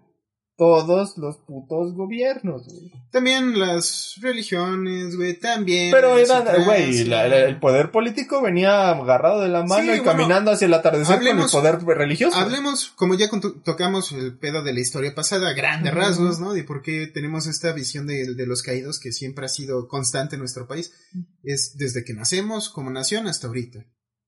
Todos 0.55 1.17
los 1.17 1.37
putos 1.47 1.95
gobiernos, 1.95 2.67
güey. 2.67 2.91
También 3.11 3.59
las 3.59 4.15
religiones, 4.21 5.15
güey, 5.15 5.39
también. 5.39 5.89
Pero 5.91 6.13
otras, 6.13 6.65
güey, 6.65 6.93
sí. 6.93 7.03
la- 7.05 7.27
la- 7.27 7.39
el 7.45 7.59
poder 7.59 7.89
político 7.89 8.39
venía 8.41 8.91
agarrado 8.91 9.41
de 9.41 9.49
la 9.49 9.63
mano 9.63 9.81
Sí, 9.81 9.87
y 9.87 9.99
bueno, 9.99 10.03
caminando 10.03 10.51
hacia 10.51 10.65
el 10.67 10.73
atardecer 10.75 11.15
hablemos- 11.17 11.51
con 11.51 11.65
el 11.65 11.77
poder 11.79 11.97
religioso. 11.97 12.37
Hablemos, 12.37 12.89
como 12.95 13.15
ya 13.15 13.29
tocamos 13.65 14.11
el 14.11 14.37
pedo 14.37 14.61
de 14.61 14.73
la 14.73 14.79
historia 14.79 15.15
pasada, 15.15 15.53
grandes 15.53 15.91
rasgos, 15.93 16.39
¿no? 16.39 16.53
De 16.53 16.63
por 16.63 16.83
qué 16.83 17.07
tenemos 17.07 17.47
esta 17.47 17.71
visión 17.73 18.05
de, 18.05 18.35
de 18.35 18.45
los 18.45 18.61
caídos 18.61 18.99
que 18.99 19.11
siempre 19.11 19.45
ha 19.45 19.49
sido 19.49 19.87
constante 19.87 20.35
en 20.35 20.39
nuestro 20.41 20.67
país. 20.67 20.93
Es 21.41 21.75
desde 21.77 22.03
que 22.03 22.13
nacemos 22.13 22.69
como 22.69 22.91
nación 22.91 23.25
hasta 23.27 23.47
ahorita. 23.47 23.85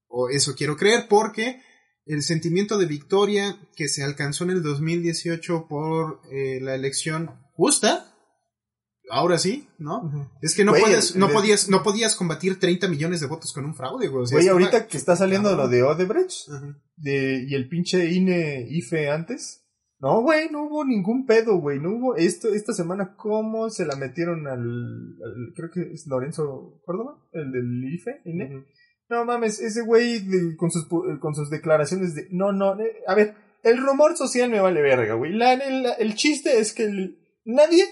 O 0.07 0.29
eso 0.29 0.55
quiero 0.55 0.75
creer 0.75 1.07
porque 1.07 1.61
el 2.05 2.21
sentimiento 2.23 2.77
de 2.77 2.85
victoria 2.85 3.57
que 3.75 3.87
se 3.87 4.03
alcanzó 4.03 4.43
en 4.43 4.51
el 4.51 4.63
2018 4.63 5.67
por 5.67 6.21
eh, 6.31 6.59
la 6.61 6.75
elección 6.75 7.31
justa, 7.53 8.11
ahora 9.09 9.37
sí, 9.37 9.67
¿no? 9.77 10.29
Es 10.41 10.55
que 10.55 10.65
no, 10.65 10.71
Güey, 10.71 10.83
puedes, 10.83 11.15
no, 11.15 11.29
podías, 11.29 11.69
no 11.69 11.83
podías 11.83 12.15
combatir 12.15 12.59
30 12.59 12.87
millones 12.87 13.19
de 13.21 13.27
votos 13.27 13.53
con 13.53 13.65
un 13.65 13.75
fraude, 13.75 14.07
güey. 14.07 14.23
O 14.23 14.27
sea, 14.27 14.35
Güey, 14.35 14.45
estaba- 14.47 14.59
ahorita 14.59 14.87
que 14.87 14.97
está 14.97 15.15
saliendo 15.15 15.55
lo 15.55 15.67
de 15.67 15.83
Odebrecht 15.83 16.47
de, 16.97 17.45
y 17.47 17.53
el 17.55 17.67
pinche 17.69 18.11
INE 18.11 18.67
IFE 18.69 19.09
antes. 19.09 19.61
No, 19.99 20.21
güey, 20.21 20.49
no 20.51 20.65
hubo 20.67 20.83
ningún 20.85 21.25
pedo, 21.25 21.57
güey. 21.57 21.79
No 21.79 21.89
hubo 21.91 22.15
esto 22.17 22.53
esta 22.53 22.73
semana 22.73 23.15
cómo 23.15 23.69
se 23.69 23.85
la 23.85 23.95
metieron 23.95 24.45
al, 24.47 24.59
al- 24.59 25.53
creo 25.55 25.69
que 25.73 25.93
es 25.93 26.05
Lorenzo 26.07 26.81
Córdoba, 26.85 27.17
el 27.31 27.51
del 27.51 27.93
IFE, 27.93 28.21
INE. 28.25 28.65
No 29.09 29.23
mames, 29.25 29.59
ese 29.59 29.81
güey 29.81 30.19
de- 30.19 30.55
con 30.57 30.71
sus 30.71 30.87
con 30.87 31.35
sus 31.35 31.49
declaraciones 31.49 32.15
de 32.15 32.27
no, 32.31 32.51
no, 32.51 32.79
eh, 32.79 32.97
a 33.07 33.13
ver, 33.15 33.35
el 33.63 33.77
rumor 33.77 34.17
social 34.17 34.49
me 34.49 34.59
vale 34.59 34.81
verga, 34.81 35.13
güey. 35.13 35.33
La- 35.33 35.53
el, 35.53 35.85
el 35.99 36.15
chiste 36.15 36.59
es 36.59 36.73
que 36.73 36.83
el- 36.85 37.17
nadie 37.45 37.83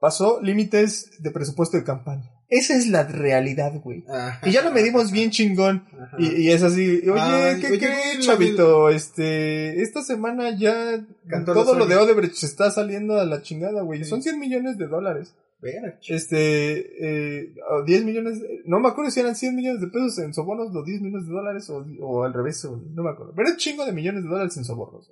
pasó 0.00 0.40
límites 0.42 1.10
de 1.22 1.30
presupuesto 1.30 1.76
de 1.76 1.84
campaña. 1.84 2.30
Esa 2.48 2.74
es 2.76 2.86
la 2.86 3.02
realidad, 3.02 3.72
güey. 3.82 4.04
Ajá. 4.08 4.38
Y 4.48 4.52
ya 4.52 4.62
lo 4.62 4.70
medimos 4.70 5.10
bien 5.10 5.30
chingón. 5.30 5.84
Y, 6.16 6.42
y 6.42 6.50
es 6.52 6.62
así, 6.62 7.02
oye, 7.08 7.20
Ay, 7.20 7.60
¿qué 7.60 7.76
crees, 7.78 8.20
chavito? 8.20 8.88
Este, 8.88 9.82
esta 9.82 10.02
semana 10.02 10.56
ya 10.56 11.04
Cantó 11.28 11.54
todo 11.54 11.74
lo 11.74 11.86
de. 11.86 11.96
Odebrecht 11.96 12.34
se 12.34 12.46
está 12.46 12.70
saliendo 12.70 13.18
a 13.18 13.24
la 13.24 13.42
chingada, 13.42 13.82
güey. 13.82 14.04
Sí. 14.04 14.10
Son 14.10 14.22
100 14.22 14.38
millones 14.38 14.78
de 14.78 14.86
dólares. 14.86 15.34
Verga. 15.58 15.98
Este, 16.06 17.40
eh, 17.40 17.54
o 17.70 17.84
10 17.84 18.04
millones, 18.04 18.40
de- 18.40 18.62
no 18.66 18.78
me 18.78 18.88
acuerdo 18.88 19.10
si 19.10 19.20
eran 19.20 19.34
100 19.34 19.54
millones 19.56 19.80
de 19.80 19.88
pesos 19.88 20.18
en 20.18 20.34
sobornos 20.34 20.74
o 20.74 20.84
10 20.84 21.00
millones 21.00 21.26
de 21.26 21.32
dólares 21.32 21.70
o, 21.70 21.84
o 22.02 22.24
al 22.24 22.34
revés, 22.34 22.64
o- 22.66 22.76
no 22.76 23.02
me 23.02 23.10
acuerdo. 23.10 23.32
Pero 23.34 23.50
un 23.50 23.56
chingo 23.56 23.84
de 23.86 23.92
millones 23.92 24.22
de 24.22 24.28
dólares 24.28 24.56
en 24.56 24.64
sobornos. 24.64 25.10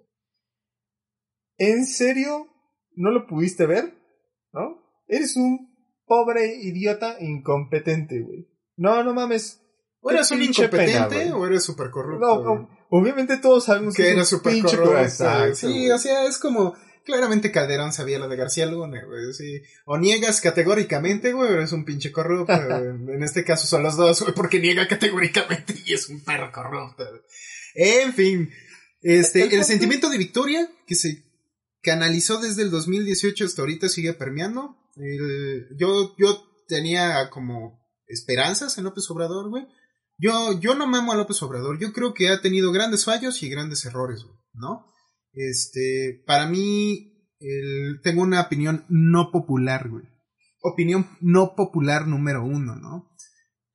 ¿En 1.56 1.86
serio 1.86 2.48
no 2.96 3.10
lo 3.10 3.26
pudiste 3.26 3.66
ver? 3.66 3.94
¿No? 4.52 4.82
Eres 5.06 5.36
un 5.36 5.74
pobre 6.06 6.56
idiota 6.62 7.16
incompetente, 7.20 8.20
güey. 8.20 8.48
No, 8.76 9.02
no 9.02 9.14
mames. 9.14 9.60
O 10.00 10.10
Qué 10.28 10.34
un 10.34 10.40
pena, 10.70 10.92
incompetente 11.08 11.32
o 11.32 11.46
eres 11.46 11.64
súper 11.64 11.90
corrupto. 11.90 12.26
No, 12.26 12.68
obviamente 12.90 13.38
todos 13.38 13.64
sabemos 13.64 13.94
que 13.94 14.02
es 14.02 14.08
era 14.12 14.20
un 14.20 14.26
súper 14.26 14.52
pinche 14.52 14.76
corrupto. 14.76 14.94
Sí, 15.54 15.90
o 15.90 15.98
sea, 15.98 16.26
es 16.26 16.38
como. 16.38 16.74
Claramente 17.04 17.50
Calderón 17.52 17.92
sabía 17.92 18.18
lo 18.18 18.28
de 18.28 18.36
García 18.36 18.66
Luna, 18.66 19.04
güey. 19.04 19.32
Sí. 19.34 19.60
O 19.84 19.98
niegas 19.98 20.40
categóricamente, 20.40 21.32
güey, 21.32 21.50
o 21.50 21.54
eres 21.54 21.72
un 21.72 21.84
pinche 21.84 22.10
corrupto. 22.12 22.52
en 22.54 23.22
este 23.22 23.44
caso 23.44 23.66
son 23.66 23.82
los 23.82 23.96
dos, 23.96 24.22
güey, 24.22 24.34
porque 24.34 24.58
niega 24.60 24.88
categóricamente 24.88 25.74
y 25.84 25.92
es 25.94 26.08
un 26.08 26.22
perro 26.24 26.50
corrupto. 26.52 27.04
güey. 27.08 27.20
En 27.74 28.12
fin. 28.14 28.50
Este, 29.02 29.54
El 29.54 29.64
sentimiento 29.64 30.08
de 30.08 30.16
victoria 30.18 30.68
que 30.86 30.94
se 30.94 31.22
canalizó 31.82 32.40
desde 32.40 32.62
el 32.62 32.70
2018 32.70 33.44
hasta 33.44 33.62
ahorita 33.62 33.88
sigue 33.88 34.14
permeando. 34.14 34.76
El- 34.96 35.66
yo, 35.76 36.14
yo 36.18 36.42
tenía 36.68 37.28
como 37.30 37.84
esperanzas 38.06 38.78
en 38.78 38.84
López 38.84 39.10
Obrador, 39.10 39.50
güey. 39.50 39.66
Yo, 40.16 40.58
yo 40.60 40.74
no 40.74 40.86
mamo 40.86 41.12
a 41.12 41.16
López 41.16 41.42
Obrador. 41.42 41.78
Yo 41.78 41.92
creo 41.92 42.14
que 42.14 42.28
ha 42.28 42.40
tenido 42.40 42.72
grandes 42.72 43.04
fallos 43.04 43.42
y 43.42 43.48
grandes 43.50 43.84
errores, 43.84 44.22
güey, 44.22 44.38
¿no? 44.54 44.86
Este, 45.34 46.22
para 46.26 46.48
mí, 46.48 47.28
tengo 48.02 48.22
una 48.22 48.40
opinión 48.42 48.84
no 48.88 49.30
popular, 49.30 49.88
güey. 49.88 50.04
Opinión 50.62 51.08
no 51.20 51.54
popular 51.54 52.06
número 52.06 52.44
uno, 52.44 52.76
¿no? 52.76 53.10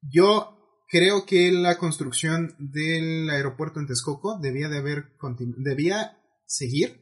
Yo 0.01 0.59
creo 0.89 1.25
que 1.25 1.51
la 1.51 1.77
construcción 1.77 2.55
del 2.57 3.29
aeropuerto 3.29 3.79
en 3.79 3.87
Texcoco 3.87 4.39
debía 4.39 4.69
de 4.69 4.77
haber 4.79 5.13
debía 5.57 6.17
seguir, 6.45 7.01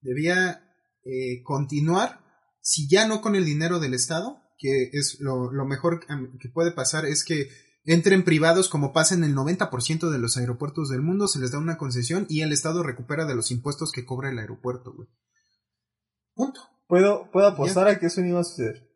debía 0.00 0.60
eh, 1.04 1.42
continuar, 1.44 2.20
si 2.60 2.88
ya 2.88 3.06
no 3.06 3.20
con 3.20 3.36
el 3.36 3.44
dinero 3.44 3.78
del 3.78 3.94
Estado, 3.94 4.42
que 4.58 4.90
es 4.92 5.18
lo, 5.20 5.50
mejor 5.66 6.00
que 6.40 6.48
puede 6.48 6.72
pasar 6.72 7.06
es 7.06 7.24
que 7.24 7.48
entren 7.86 8.24
privados 8.24 8.68
como 8.68 8.92
pasa 8.92 9.14
en 9.14 9.24
el 9.24 9.34
90% 9.34 10.10
de 10.10 10.18
los 10.18 10.36
aeropuertos 10.36 10.88
del 10.88 11.02
mundo, 11.02 11.28
se 11.28 11.38
les 11.38 11.52
da 11.52 11.58
una 11.58 11.78
concesión 11.78 12.26
y 12.28 12.42
el 12.42 12.52
Estado 12.52 12.82
recupera 12.82 13.24
de 13.24 13.34
los 13.34 13.50
impuestos 13.50 13.92
que 13.92 14.04
cobra 14.04 14.30
el 14.30 14.38
aeropuerto, 14.38 14.92
güey. 14.92 15.08
Punto. 16.34 16.60
Puedo, 16.88 17.30
puedo 17.32 17.46
apostar 17.46 17.88
a 17.88 17.98
que 17.98 18.06
eso 18.06 18.20
no 18.20 18.28
iba 18.28 18.40
a 18.40 18.44
suceder. 18.44 18.86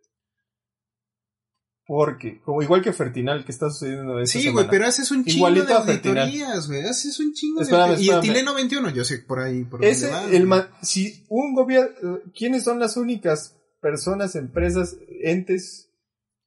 Porque, 1.86 2.40
como 2.42 2.62
igual 2.62 2.82
que 2.82 2.92
Fertinal, 2.92 3.44
que 3.44 3.50
está 3.50 3.68
sucediendo 3.68 4.20
esta 4.20 4.38
Sí, 4.38 4.48
güey, 4.50 4.68
pero 4.70 4.86
haces 4.86 5.10
un 5.10 5.24
chingo 5.24 5.48
Igualito 5.48 5.66
de 5.66 5.74
auditorías, 5.74 6.68
güey. 6.68 6.82
Haces 6.82 7.18
un 7.18 7.32
chingo 7.32 7.62
Espérame, 7.62 7.96
de... 7.96 8.02
Y 8.04 8.10
el. 8.10 8.20
Tileno 8.20 8.54
21, 8.54 8.90
yo 8.90 9.04
sé 9.04 9.18
por 9.18 9.40
ahí. 9.40 9.64
Por 9.64 9.84
Ese, 9.84 10.08
va, 10.08 10.22
el 10.26 10.30
güey. 10.30 10.42
ma- 10.44 10.68
si 10.82 11.26
un 11.28 11.52
gobierno, 11.52 12.20
¿quiénes 12.32 12.62
son 12.62 12.78
las 12.78 12.96
únicas 12.96 13.56
personas, 13.80 14.36
empresas, 14.36 14.98
entes 15.22 15.90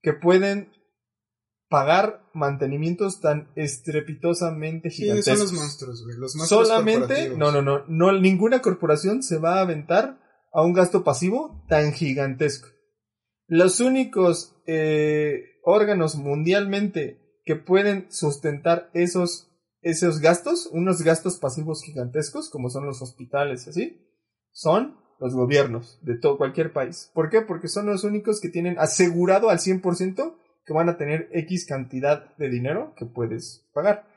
que 0.01 0.13
pueden 0.13 0.71
pagar 1.73 2.29
mantenimientos 2.35 3.19
tan 3.19 3.51
estrepitosamente 3.55 4.91
gigantescos? 4.91 5.39
son 5.39 5.47
los 5.47 5.53
monstruos, 5.53 6.03
güey. 6.03 6.17
Los 6.19 6.35
monstruos 6.35 6.67
Solamente, 6.67 7.29
no, 7.29 7.51
no, 7.51 7.63
no, 7.63 7.83
no, 7.87 8.11
ninguna 8.11 8.61
corporación 8.61 9.23
se 9.23 9.39
va 9.39 9.55
a 9.55 9.61
aventar 9.61 10.19
a 10.51 10.61
un 10.61 10.73
gasto 10.73 11.03
pasivo 11.03 11.65
tan 11.67 11.91
gigantesco. 11.91 12.67
Los 13.47 13.79
únicos 13.79 14.55
eh, 14.67 15.45
órganos 15.63 16.13
mundialmente 16.13 17.41
que 17.43 17.55
pueden 17.55 18.05
sustentar 18.11 18.91
esos, 18.93 19.49
esos 19.81 20.19
gastos, 20.19 20.69
unos 20.71 21.01
gastos 21.01 21.39
pasivos 21.39 21.81
gigantescos, 21.81 22.51
como 22.51 22.69
son 22.69 22.85
los 22.85 23.01
hospitales, 23.01 23.65
y 23.65 23.69
así, 23.71 23.97
son 24.51 24.95
los 25.19 25.33
gobiernos 25.33 25.97
de 26.03 26.19
todo 26.19 26.37
cualquier 26.37 26.71
país. 26.71 27.09
¿Por 27.15 27.31
qué? 27.31 27.41
Porque 27.41 27.67
son 27.67 27.87
los 27.87 28.03
únicos 28.03 28.39
que 28.39 28.49
tienen 28.49 28.77
asegurado 28.77 29.49
al 29.49 29.57
100% 29.57 30.35
que 30.65 30.73
van 30.73 30.89
a 30.89 30.97
tener 30.97 31.29
X 31.31 31.65
cantidad 31.67 32.35
de 32.37 32.49
dinero 32.49 32.93
que 32.95 33.05
puedes 33.05 33.69
pagar. 33.73 34.07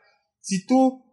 Si 0.41 0.67
tú 0.67 1.07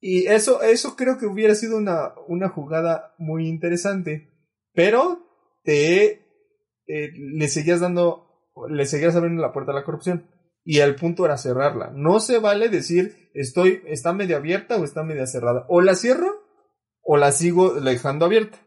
y 0.00 0.26
eso, 0.26 0.62
eso 0.62 0.96
creo 0.96 1.18
que 1.18 1.26
hubiera 1.26 1.54
sido 1.54 1.76
una, 1.76 2.14
una 2.26 2.48
jugada 2.48 3.14
muy 3.18 3.46
interesante. 3.46 4.30
Pero 4.72 5.26
te 5.62 6.26
eh, 6.86 7.10
le 7.14 7.48
seguías 7.48 7.80
dando, 7.80 8.50
le 8.68 8.86
seguías 8.86 9.14
abriendo 9.14 9.42
la 9.42 9.52
puerta 9.52 9.72
a 9.72 9.74
la 9.74 9.84
corrupción. 9.84 10.26
Y 10.64 10.78
el 10.78 10.96
punto 10.96 11.24
era 11.24 11.36
cerrarla. 11.36 11.90
No 11.94 12.20
se 12.20 12.38
vale 12.38 12.68
decir 12.68 13.30
estoy, 13.34 13.82
está 13.86 14.12
medio 14.12 14.36
abierta 14.36 14.76
o 14.76 14.84
está 14.84 15.02
media 15.02 15.26
cerrada. 15.26 15.66
O 15.68 15.80
la 15.82 15.94
cierro 15.94 16.42
o 17.02 17.16
la 17.16 17.32
sigo 17.32 17.74
dejando 17.80 18.24
abierta. 18.24 18.58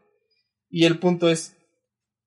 Y 0.68 0.86
el 0.86 0.98
punto 0.98 1.28
es, 1.28 1.56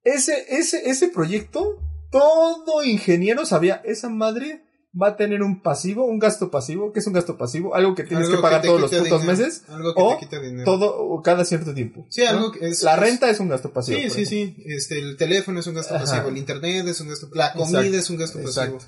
ese, 0.04 0.46
ese, 0.50 0.90
ese 0.90 1.10
proyecto, 1.10 1.82
todo 2.12 2.84
ingeniero 2.84 3.46
sabía, 3.46 3.82
esa 3.86 4.10
madre 4.10 4.64
va 5.00 5.10
a 5.10 5.16
tener 5.18 5.44
un 5.44 5.62
pasivo, 5.62 6.06
un 6.06 6.18
gasto 6.18 6.50
pasivo. 6.50 6.92
¿Qué 6.92 7.00
es 7.00 7.08
un 7.08 7.14
gasto 7.14 7.38
pasivo? 7.38 7.76
Algo 7.76 7.94
que 7.94 8.04
tienes 8.04 8.26
Algo 8.28 8.38
que 8.38 8.42
pagar 8.42 8.62
todos 8.64 8.82
los 8.82 8.90
putos 8.90 9.04
dinero. 9.22 9.24
meses. 9.26 9.64
Algo 9.68 9.94
que 9.94 10.02
o 10.02 10.14
te 10.16 10.20
quita 10.26 10.40
dinero. 10.40 10.64
Todo, 10.66 10.98
o 10.98 11.22
cada 11.22 11.46
cierto 11.46 11.74
tiempo. 11.74 12.08
Sí, 12.10 12.24
¿no? 12.24 12.30
algo 12.30 12.52
que 12.52 12.68
es... 12.70 12.82
La 12.82 12.96
renta 12.96 13.30
es 13.30 13.40
un 13.40 13.50
gasto 13.50 13.72
pasivo. 13.72 14.00
Sí, 14.00 14.10
sí, 14.10 14.22
ejemplo. 14.36 14.64
sí. 14.64 14.64
Este, 14.66 14.98
el 15.00 15.18
teléfono 15.18 15.60
es 15.60 15.68
un 15.68 15.76
gasto 15.76 15.94
Ajá. 15.96 16.04
pasivo, 16.06 16.30
el 16.30 16.38
internet 16.38 16.88
es 16.88 17.00
un 17.02 17.10
gasto 17.10 17.30
La 17.34 17.54
comida 17.54 17.80
Exacto, 17.82 17.98
es 17.98 18.10
un 18.10 18.18
gasto 18.18 18.42
pasivo. 18.42 18.76
exacto. 18.78 18.86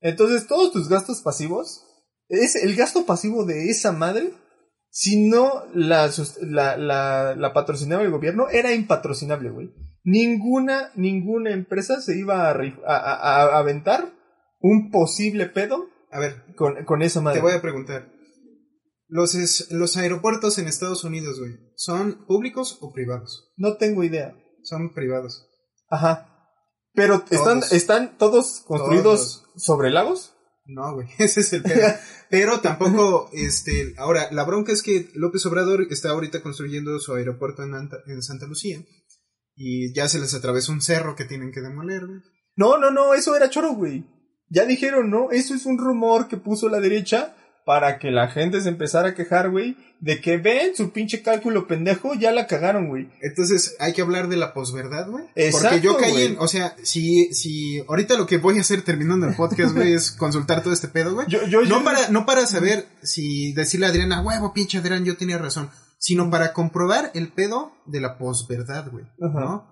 Entonces, 0.00 0.46
todos 0.48 0.72
tus 0.72 0.88
gastos 0.88 1.20
pasivos, 1.20 1.84
es 2.28 2.56
el 2.56 2.74
gasto 2.74 3.06
pasivo 3.06 3.44
de 3.44 3.70
esa 3.70 3.92
madre, 3.92 4.32
si 4.90 5.28
no 5.28 5.64
la, 5.74 6.10
la, 6.40 6.76
la, 6.76 7.34
la 7.36 7.52
patrocinaba 7.52 8.02
el 8.02 8.10
gobierno, 8.10 8.48
era 8.48 8.72
impatrocinable, 8.72 9.50
güey. 9.50 9.70
Ninguna, 10.08 10.92
ninguna 10.94 11.50
empresa 11.50 12.00
se 12.00 12.16
iba 12.16 12.48
a, 12.48 12.52
a, 12.52 12.96
a- 12.96 13.42
a 13.42 13.58
aventar 13.58 14.14
un 14.60 14.90
posible 14.92 15.46
pedo 15.46 15.86
A 16.12 16.20
ver, 16.20 16.44
con, 16.56 16.84
con 16.84 17.02
esa 17.02 17.20
madre. 17.20 17.40
te 17.40 17.42
voy 17.42 17.52
a 17.54 17.60
preguntar. 17.60 18.08
Los, 19.08 19.34
es- 19.34 19.70
los 19.72 19.96
aeropuertos 19.96 20.58
en 20.58 20.68
Estados 20.68 21.02
Unidos, 21.02 21.40
güey, 21.40 21.54
¿son 21.74 22.24
públicos 22.26 22.78
o 22.80 22.92
privados? 22.92 23.52
No 23.56 23.76
tengo 23.78 24.04
idea. 24.04 24.32
Son 24.62 24.94
privados. 24.94 25.48
Ajá. 25.90 26.32
Pero 26.94 27.16
están, 27.30 27.60
Todos. 27.60 27.72
están 27.72 28.16
todos 28.16 28.62
construidos 28.66 29.44
sobre 29.56 29.90
lagos. 29.90 30.34
No, 30.66 30.94
güey, 30.94 31.08
ese 31.18 31.40
es 31.40 31.52
el 31.52 31.62
pedo. 31.62 31.86
Pero 32.30 32.60
tampoco, 32.60 33.28
este, 33.32 33.94
ahora, 33.98 34.28
la 34.30 34.44
bronca 34.44 34.72
es 34.72 34.82
que 34.82 35.10
López 35.14 35.44
Obrador 35.46 35.86
está 35.90 36.10
ahorita 36.10 36.42
construyendo 36.42 36.98
su 37.00 37.12
aeropuerto 37.14 37.62
en, 37.64 37.72
Anta- 37.74 38.02
en 38.06 38.22
Santa 38.22 38.46
Lucía. 38.46 38.78
Y 39.56 39.92
ya 39.94 40.08
se 40.08 40.18
les 40.18 40.34
atravesó 40.34 40.72
un 40.72 40.82
cerro 40.82 41.16
que 41.16 41.24
tienen 41.24 41.50
que 41.52 41.60
demoler, 41.62 42.06
güey. 42.06 42.20
No, 42.56 42.78
no, 42.78 42.90
no, 42.90 43.14
eso 43.14 43.34
era 43.36 43.50
choro, 43.50 43.72
güey. 43.74 44.04
Ya 44.48 44.64
dijeron, 44.64 45.10
¿no? 45.10 45.30
Eso 45.30 45.54
es 45.54 45.66
un 45.66 45.78
rumor 45.78 46.28
que 46.28 46.36
puso 46.36 46.68
la 46.68 46.80
derecha 46.80 47.34
para 47.64 47.98
que 47.98 48.12
la 48.12 48.28
gente 48.28 48.60
se 48.60 48.68
empezara 48.68 49.08
a 49.08 49.14
quejar, 49.16 49.50
güey, 49.50 49.76
de 49.98 50.20
que 50.20 50.36
ven 50.36 50.76
su 50.76 50.92
pinche 50.92 51.20
cálculo 51.22 51.66
pendejo, 51.66 52.14
ya 52.14 52.30
la 52.30 52.46
cagaron, 52.46 52.88
güey. 52.88 53.08
Entonces 53.20 53.74
hay 53.80 53.92
que 53.92 54.02
hablar 54.02 54.28
de 54.28 54.36
la 54.36 54.54
posverdad, 54.54 55.08
güey. 55.10 55.24
Porque 55.50 55.80
yo 55.80 55.96
caí 55.96 56.22
en, 56.22 56.36
o 56.38 56.46
sea, 56.46 56.76
si, 56.84 57.34
si, 57.34 57.80
ahorita 57.88 58.16
lo 58.16 58.26
que 58.26 58.38
voy 58.38 58.58
a 58.58 58.60
hacer 58.60 58.82
terminando 58.82 59.26
el 59.26 59.34
podcast, 59.34 59.74
güey, 59.74 59.94
es 59.94 60.12
consultar 60.12 60.62
todo 60.62 60.72
este 60.74 60.86
pedo, 60.86 61.14
güey. 61.14 61.26
Yo, 61.28 61.44
yo, 61.46 61.62
yo- 61.64 61.78
No 61.78 61.82
para, 61.82 62.08
no 62.10 62.24
para 62.24 62.46
saber 62.46 62.86
si 63.02 63.52
decirle 63.54 63.86
a 63.86 63.88
Adriana, 63.88 64.22
huevo, 64.22 64.52
pinche 64.52 64.78
Adrián, 64.78 65.04
yo 65.04 65.16
tenía 65.16 65.38
razón, 65.38 65.68
sino 65.98 66.30
para 66.30 66.52
comprobar 66.52 67.10
el 67.14 67.28
pedo 67.32 67.72
de 67.86 68.00
la 68.00 68.18
posverdad, 68.18 68.90
güey, 68.90 69.04
Ajá. 69.20 69.40
¿no? 69.40 69.66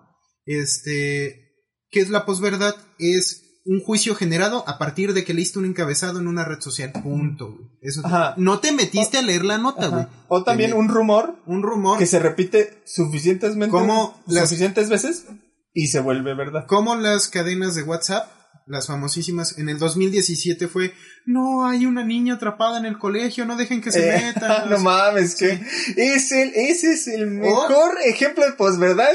Este, 0.47 1.53
¿qué 1.91 2.01
es 2.01 2.11
la 2.11 2.25
posverdad? 2.27 2.75
Es 2.99 3.43
un 3.67 3.81
juicio 3.81 4.15
generado 4.15 4.63
a 4.69 4.77
partir 4.79 5.15
de 5.15 5.25
que 5.25 5.33
leíste 5.33 5.59
un 5.59 5.65
encabezado 5.65 6.19
en 6.21 6.27
una 6.27 6.45
red 6.45 6.61
social, 6.61 6.93
punto, 6.93 7.53
güey. 7.53 7.69
Eso, 7.81 8.03
Ajá. 8.05 8.35
no 8.37 8.61
te 8.61 8.73
metiste 8.73 9.17
a 9.19 9.23
leer 9.23 9.45
la 9.45 9.57
nota, 9.59 9.89
güey. 9.89 10.07
O 10.29 10.45
también 10.45 10.75
un 10.75 10.89
rumor 10.89 11.37
un 11.47 11.63
rumor. 11.63 11.99
que 11.99 12.07
se 12.07 12.19
repite 12.19 12.83
suficientemente, 12.87 13.71
¿Cómo 13.71 14.23
las- 14.27 14.49
suficientes 14.49 14.91
veces 14.91 15.27
y 15.73 15.87
se 15.89 16.01
vuelve 16.01 16.35
verdad. 16.35 16.67
como 16.67 16.95
las 16.95 17.29
cadenas 17.29 17.75
de 17.75 17.83
WhatsApp, 17.85 18.29
las 18.66 18.86
famosísimas, 18.86 19.59
en 19.59 19.69
el 19.69 19.78
2017 19.78 20.69
fue, 20.69 20.95
no, 21.27 21.66
hay 21.66 21.86
una 21.86 22.05
niña 22.05 22.35
atrapada 22.35 22.78
en 22.78 22.86
el 22.86 22.99
colegio, 22.99 23.45
no 23.45 23.57
dejen 23.57 23.81
que 23.81 23.93
se 23.93 24.09
Eh, 24.09 24.20
meta. 24.35 24.65
no 24.70 24.78
mames, 24.78 25.35
que 25.35 25.61
es 25.97 26.32
el, 26.32 26.53
ese 26.55 26.93
es 26.93 27.07
el 27.09 27.27
mejor 27.27 27.99
ejemplo 28.05 28.45
de 28.45 28.53
posverdad. 28.53 29.12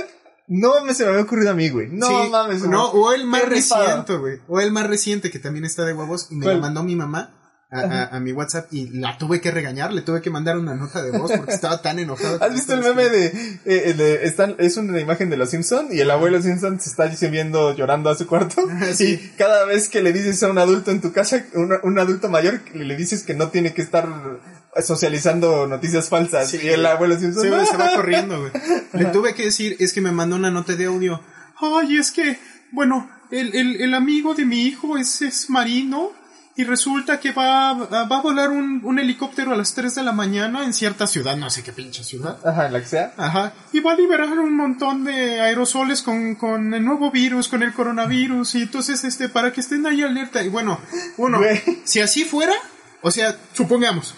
No 0.47 0.83
me 0.83 0.95
se 0.95 1.03
me 1.03 1.09
había 1.11 1.21
ocurrido 1.21 1.51
a 1.51 1.53
mí, 1.53 1.69
güey. 1.69 1.89
No 1.91 2.07
Sí, 2.07 2.29
mames, 2.31 2.63
no, 2.63 2.89
o 2.89 3.13
el 3.13 3.25
más 3.25 3.47
reciente, 3.47 4.17
güey. 4.17 4.39
O 4.47 4.59
el 4.59 4.71
más 4.71 4.87
reciente, 4.87 5.29
que 5.29 5.37
también 5.37 5.63
está 5.65 5.85
de 5.85 5.93
huevos, 5.93 6.27
y 6.31 6.35
me 6.35 6.45
¿Cuál? 6.45 6.55
lo 6.55 6.61
mandó 6.61 6.83
mi 6.83 6.95
mamá. 6.95 7.35
A, 7.71 7.81
a- 7.81 8.15
a 8.15 8.19
mi 8.19 8.31
WhatsApp 8.31 8.67
y 8.73 8.87
la 8.89 9.17
tuve 9.17 9.41
que 9.41 9.51
regañar, 9.51 9.93
le 9.93 10.01
tuve 10.01 10.21
que 10.21 10.29
mandar 10.31 10.57
una 10.57 10.73
nota 10.73 11.01
de 11.03 11.11
voz 11.17 11.31
porque 11.31 11.53
estaba 11.53 11.81
tan 11.81 11.99
enojado. 11.99 12.37
¿Has 12.43 12.53
visto 12.53 12.73
el 12.73 12.81
meme 12.81 13.09
de, 13.09 13.27
eh, 13.65 13.93
de- 13.93 14.25
están, 14.25 14.55
es 14.57 14.75
una 14.77 14.99
imagen 14.99 15.29
de 15.29 15.37
los 15.37 15.51
Simpson 15.51 15.87
y 15.91 15.99
el 15.99 16.09
abuelo 16.09 16.41
Simpson 16.41 16.79
se 16.79 16.89
está 16.89 17.05
viendo 17.29 17.75
llorando 17.75 18.09
a 18.09 18.15
su 18.15 18.25
cuarto 18.25 18.55
Sí. 18.95 19.19
y 19.21 19.37
cada 19.37 19.65
vez 19.65 19.87
que 19.89 20.01
le 20.01 20.13
dices 20.13 20.41
a 20.43 20.49
un 20.49 20.57
adulto 20.57 20.89
en 20.91 20.99
tu 21.01 21.11
casa, 21.11 21.45
un, 21.53 21.73
un 21.83 21.99
adulto 21.99 22.27
mayor, 22.29 22.59
le, 22.73 22.95
dices 22.95 23.23
que 23.23 23.35
no 23.35 23.49
tiene 23.49 23.73
que 23.73 23.81
estar 23.83 24.07
socializando 24.81 25.67
noticias 25.67 26.09
falsas 26.09 26.49
Sí. 26.49 26.59
y 26.63 26.67
el 26.69 26.85
abuelo 26.85 27.19
Simpson 27.19 27.43
Sí, 27.43 27.49
se 27.71 27.77
va 27.77 27.91
corriendo, 27.95 28.39
güey. 28.39 28.51
Le 28.93 29.05
tuve 29.05 29.33
que 29.33 29.45
decir, 29.45 29.75
es 29.79 29.93
que 29.93 30.01
me 30.01 30.11
mandó 30.11 30.35
una 30.35 30.51
nota 30.51 30.75
de 30.75 30.85
audio. 30.85 31.21
Ay, 31.61 31.97
es 31.97 32.11
que, 32.11 32.39
bueno, 32.71 33.09
el, 33.31 33.55
el, 33.55 33.81
el 33.81 33.93
amigo 33.93 34.33
de 34.35 34.45
mi 34.45 34.63
hijo 34.63 34.97
es, 34.97 35.21
es 35.21 35.49
marino 35.49 36.11
y 36.59 36.65
resulta 36.65 37.21
que 37.21 37.31
va, 37.31 37.71
va 37.71 38.17
a 38.17 38.21
volar 38.21 38.49
un, 38.49 38.81
un 38.83 38.99
helicóptero 38.99 39.53
a 39.53 39.55
las 39.55 39.73
3 39.75 39.95
de 39.95 40.03
la 40.03 40.11
mañana 40.11 40.65
en 40.65 40.73
cierta 40.73 41.07
ciudad, 41.07 41.37
no 41.37 41.49
sé 41.49 41.63
qué 41.63 41.71
pinche 41.71 42.03
ciudad. 42.03 42.37
Ajá, 42.45 42.67
la 42.67 42.81
que 42.81 42.85
sea. 42.85 43.13
Ajá. 43.15 43.53
Y 43.71 43.79
va 43.79 43.93
a 43.93 43.95
liberar 43.95 44.37
un 44.37 44.57
montón 44.57 45.05
de 45.05 45.39
aerosoles 45.39 46.01
con, 46.01 46.35
con 46.35 46.73
el 46.73 46.83
nuevo 46.83 47.11
virus, 47.11 47.47
con 47.47 47.63
el 47.63 47.71
coronavirus. 47.71 48.55
Y 48.55 48.63
entonces, 48.63 49.05
este, 49.05 49.29
para 49.29 49.53
que 49.53 49.61
estén 49.61 49.87
ahí 49.87 50.01
alerta. 50.01 50.43
Y 50.43 50.49
bueno, 50.49 50.81
uno, 51.15 51.39
si 51.85 52.01
así 52.01 52.25
fuera, 52.25 52.55
o 53.01 53.09
sea, 53.09 53.37
supongamos, 53.53 54.15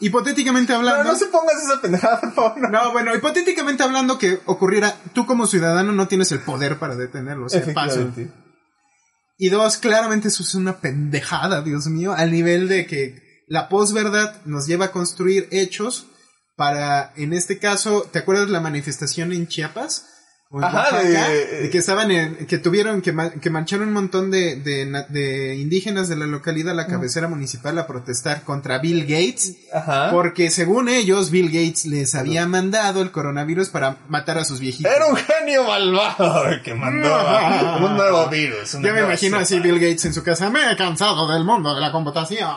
hipotéticamente 0.00 0.72
hablando. 0.72 1.04
No 1.04 1.14
se 1.14 1.26
pongas 1.26 1.62
esa 1.62 1.80
pendejada, 1.80 2.20
por 2.22 2.32
favor. 2.32 2.58
no. 2.58 2.68
No, 2.70 2.90
bueno, 2.90 3.14
hipotéticamente 3.14 3.84
hablando 3.84 4.18
que 4.18 4.40
ocurriera, 4.46 4.96
tú 5.12 5.26
como 5.26 5.46
ciudadano 5.46 5.92
no 5.92 6.08
tienes 6.08 6.32
el 6.32 6.40
poder 6.40 6.80
para 6.80 6.96
detenerlo, 6.96 7.46
o 7.46 7.48
sea, 7.48 7.62
pasa. 7.72 8.00
Y 9.42 9.48
dos, 9.48 9.78
claramente 9.78 10.28
eso 10.28 10.42
es 10.42 10.54
una 10.54 10.82
pendejada, 10.82 11.62
Dios 11.62 11.86
mío, 11.86 12.12
al 12.12 12.30
nivel 12.30 12.68
de 12.68 12.84
que 12.84 13.42
la 13.48 13.70
posverdad 13.70 14.44
nos 14.44 14.66
lleva 14.66 14.84
a 14.84 14.92
construir 14.92 15.48
hechos 15.50 16.08
para, 16.56 17.14
en 17.16 17.32
este 17.32 17.58
caso, 17.58 18.02
¿te 18.12 18.18
acuerdas 18.18 18.50
la 18.50 18.60
manifestación 18.60 19.32
en 19.32 19.48
Chiapas? 19.48 20.04
Ajá, 20.52 20.78
Oaxaca, 20.90 21.02
de- 21.28 21.60
de 21.62 21.70
que 21.70 21.78
estaban 21.78 22.10
en, 22.10 22.46
que 22.46 22.58
tuvieron, 22.58 23.02
que, 23.02 23.12
ma- 23.12 23.30
que 23.30 23.50
mancharon 23.50 23.86
un 23.86 23.94
montón 23.94 24.32
de, 24.32 24.56
de, 24.56 24.84
de 25.08 25.54
indígenas 25.54 26.08
de 26.08 26.16
la 26.16 26.26
localidad, 26.26 26.74
la 26.74 26.88
cabecera 26.88 27.28
municipal, 27.28 27.78
a 27.78 27.86
protestar 27.86 28.42
contra 28.42 28.78
Bill 28.78 29.02
Gates. 29.02 29.54
Ajá. 29.72 30.10
Porque 30.10 30.50
según 30.50 30.88
ellos, 30.88 31.30
Bill 31.30 31.46
Gates 31.52 31.86
les 31.86 32.16
había 32.16 32.48
mandado 32.48 33.00
el 33.00 33.12
coronavirus 33.12 33.68
para 33.68 33.98
matar 34.08 34.38
a 34.38 34.44
sus 34.44 34.58
viejitos. 34.58 34.90
Era 34.92 35.06
un 35.06 35.14
genio 35.16 35.62
malvado 35.62 36.44
que 36.64 36.74
mandó 36.74 37.08
un 37.86 37.96
nuevo 37.96 38.26
virus. 38.28 38.72
Yo 38.72 38.80
me 38.80 38.88
imagino 39.02 39.36
cepa. 39.36 39.42
así 39.42 39.60
Bill 39.60 39.78
Gates 39.78 40.04
en 40.06 40.14
su 40.14 40.24
casa. 40.24 40.50
Me 40.50 40.72
he 40.72 40.76
cansado 40.76 41.28
del 41.32 41.44
mundo 41.44 41.72
de 41.76 41.80
la 41.80 41.92
computación 41.92 42.48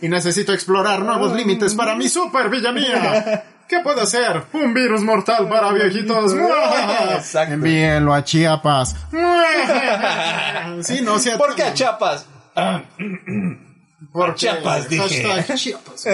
y 0.00 0.08
necesito 0.08 0.52
explorar 0.52 1.00
nuevos 1.02 1.34
límites 1.34 1.74
para 1.74 1.96
mi 1.96 2.08
super 2.08 2.48
villanía. 2.50 3.44
¿Qué 3.68 3.80
puedo 3.80 4.00
hacer? 4.00 4.44
Un 4.52 4.72
virus 4.72 5.00
mortal 5.02 5.48
para 5.48 5.72
viejitos. 5.72 6.32
Exacto. 7.14 7.54
Envíenlo 7.54 8.14
a 8.14 8.24
Chiapas. 8.24 8.94
Sí, 10.82 11.00
no 11.00 11.18
sea 11.18 11.38
¿Por 11.38 11.54
qué 11.54 11.62
a 11.62 11.72
Chiapas? 11.74 12.26
Por 14.12 14.34
Chiapas, 14.34 14.88
dije. 14.88 15.22
Hashtag 15.24 15.56
Chiapas. 15.56 16.06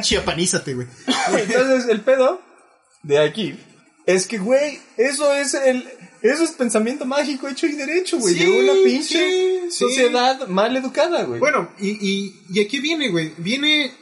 Chiapanízate, 0.00 0.74
güey. 0.74 0.86
Entonces, 1.32 1.88
el 1.88 2.00
pedo 2.00 2.40
de 3.02 3.18
aquí 3.18 3.58
es 4.06 4.26
que, 4.26 4.38
güey, 4.38 4.80
eso 4.96 5.32
es 5.34 5.54
el. 5.54 5.88
Eso 6.22 6.44
es 6.44 6.50
pensamiento 6.50 7.06
mágico 7.06 7.48
hecho 7.48 7.66
y 7.66 7.72
derecho, 7.72 8.18
güey. 8.18 8.34
Sí, 8.34 8.44
de 8.44 8.60
una 8.60 8.72
pinche 8.84 9.18
sí, 9.18 9.60
sí. 9.70 9.70
sociedad 9.70 10.46
mal 10.48 10.76
educada, 10.76 11.22
güey. 11.24 11.40
Bueno, 11.40 11.70
y, 11.78 11.88
y, 11.90 12.42
y 12.50 12.60
aquí 12.60 12.78
viene, 12.80 13.08
güey. 13.08 13.32
Viene. 13.38 13.92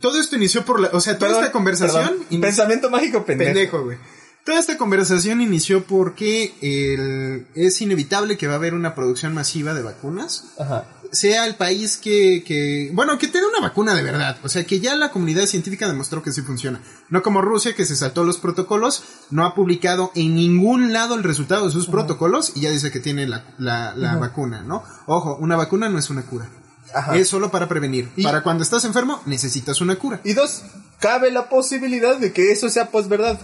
Todo 0.00 0.20
esto 0.20 0.36
inició 0.36 0.64
por 0.64 0.80
la. 0.80 0.88
O 0.92 1.00
sea, 1.00 1.14
toda 1.18 1.28
Perdón, 1.30 1.44
esta 1.44 1.52
conversación. 1.52 2.08
perdón. 2.28 2.40
Pensamiento 2.40 2.90
mágico 2.90 3.24
pendejo. 3.24 3.48
pendejo, 3.52 3.84
güey. 3.84 3.98
Toda 4.44 4.60
esta 4.60 4.78
conversación 4.78 5.40
inició 5.42 5.84
porque 5.84 6.54
el- 6.62 7.46
es 7.54 7.80
inevitable 7.82 8.36
que 8.38 8.46
va 8.46 8.54
a 8.54 8.56
haber 8.56 8.72
una 8.74 8.94
producción 8.94 9.34
masiva 9.34 9.74
de 9.74 9.82
vacunas. 9.82 10.44
Ajá. 10.58 10.84
Sea 11.10 11.46
el 11.46 11.54
país 11.56 11.96
que, 11.96 12.44
que, 12.46 12.90
bueno, 12.92 13.16
que 13.18 13.28
tenga 13.28 13.46
una 13.48 13.60
vacuna 13.66 13.94
de 13.94 14.02
verdad. 14.02 14.38
O 14.42 14.48
sea, 14.50 14.64
que 14.64 14.78
ya 14.80 14.94
la 14.94 15.10
comunidad 15.10 15.46
científica 15.46 15.86
demostró 15.88 16.22
que 16.22 16.32
sí 16.32 16.42
funciona. 16.42 16.82
No 17.08 17.22
como 17.22 17.40
Rusia, 17.40 17.74
que 17.74 17.86
se 17.86 17.96
saltó 17.96 18.24
los 18.24 18.36
protocolos, 18.38 19.02
no 19.30 19.44
ha 19.46 19.54
publicado 19.54 20.12
en 20.14 20.34
ningún 20.34 20.92
lado 20.92 21.14
el 21.14 21.24
resultado 21.24 21.66
de 21.66 21.72
sus 21.72 21.86
protocolos 21.86 22.52
y 22.56 22.60
ya 22.60 22.70
dice 22.70 22.90
que 22.90 23.00
tiene 23.00 23.26
la, 23.26 23.44
la, 23.58 23.94
la 23.96 24.16
vacuna, 24.16 24.62
¿no? 24.62 24.82
Ojo, 25.06 25.36
una 25.40 25.56
vacuna 25.56 25.88
no 25.88 25.98
es 25.98 26.10
una 26.10 26.22
cura. 26.26 26.48
Ajá. 26.94 27.16
Es 27.16 27.28
solo 27.28 27.50
para 27.50 27.68
prevenir. 27.68 28.08
Y- 28.16 28.22
Para 28.22 28.42
cuando 28.42 28.62
estás 28.64 28.84
enfermo, 28.84 29.22
necesitas 29.26 29.80
una 29.80 29.96
cura. 29.96 30.20
Y 30.24 30.32
dos, 30.34 30.62
cabe 31.00 31.30
la 31.30 31.48
posibilidad 31.48 32.16
de 32.16 32.32
que 32.32 32.50
eso 32.52 32.68
sea 32.70 32.90
posverdad. 32.90 33.38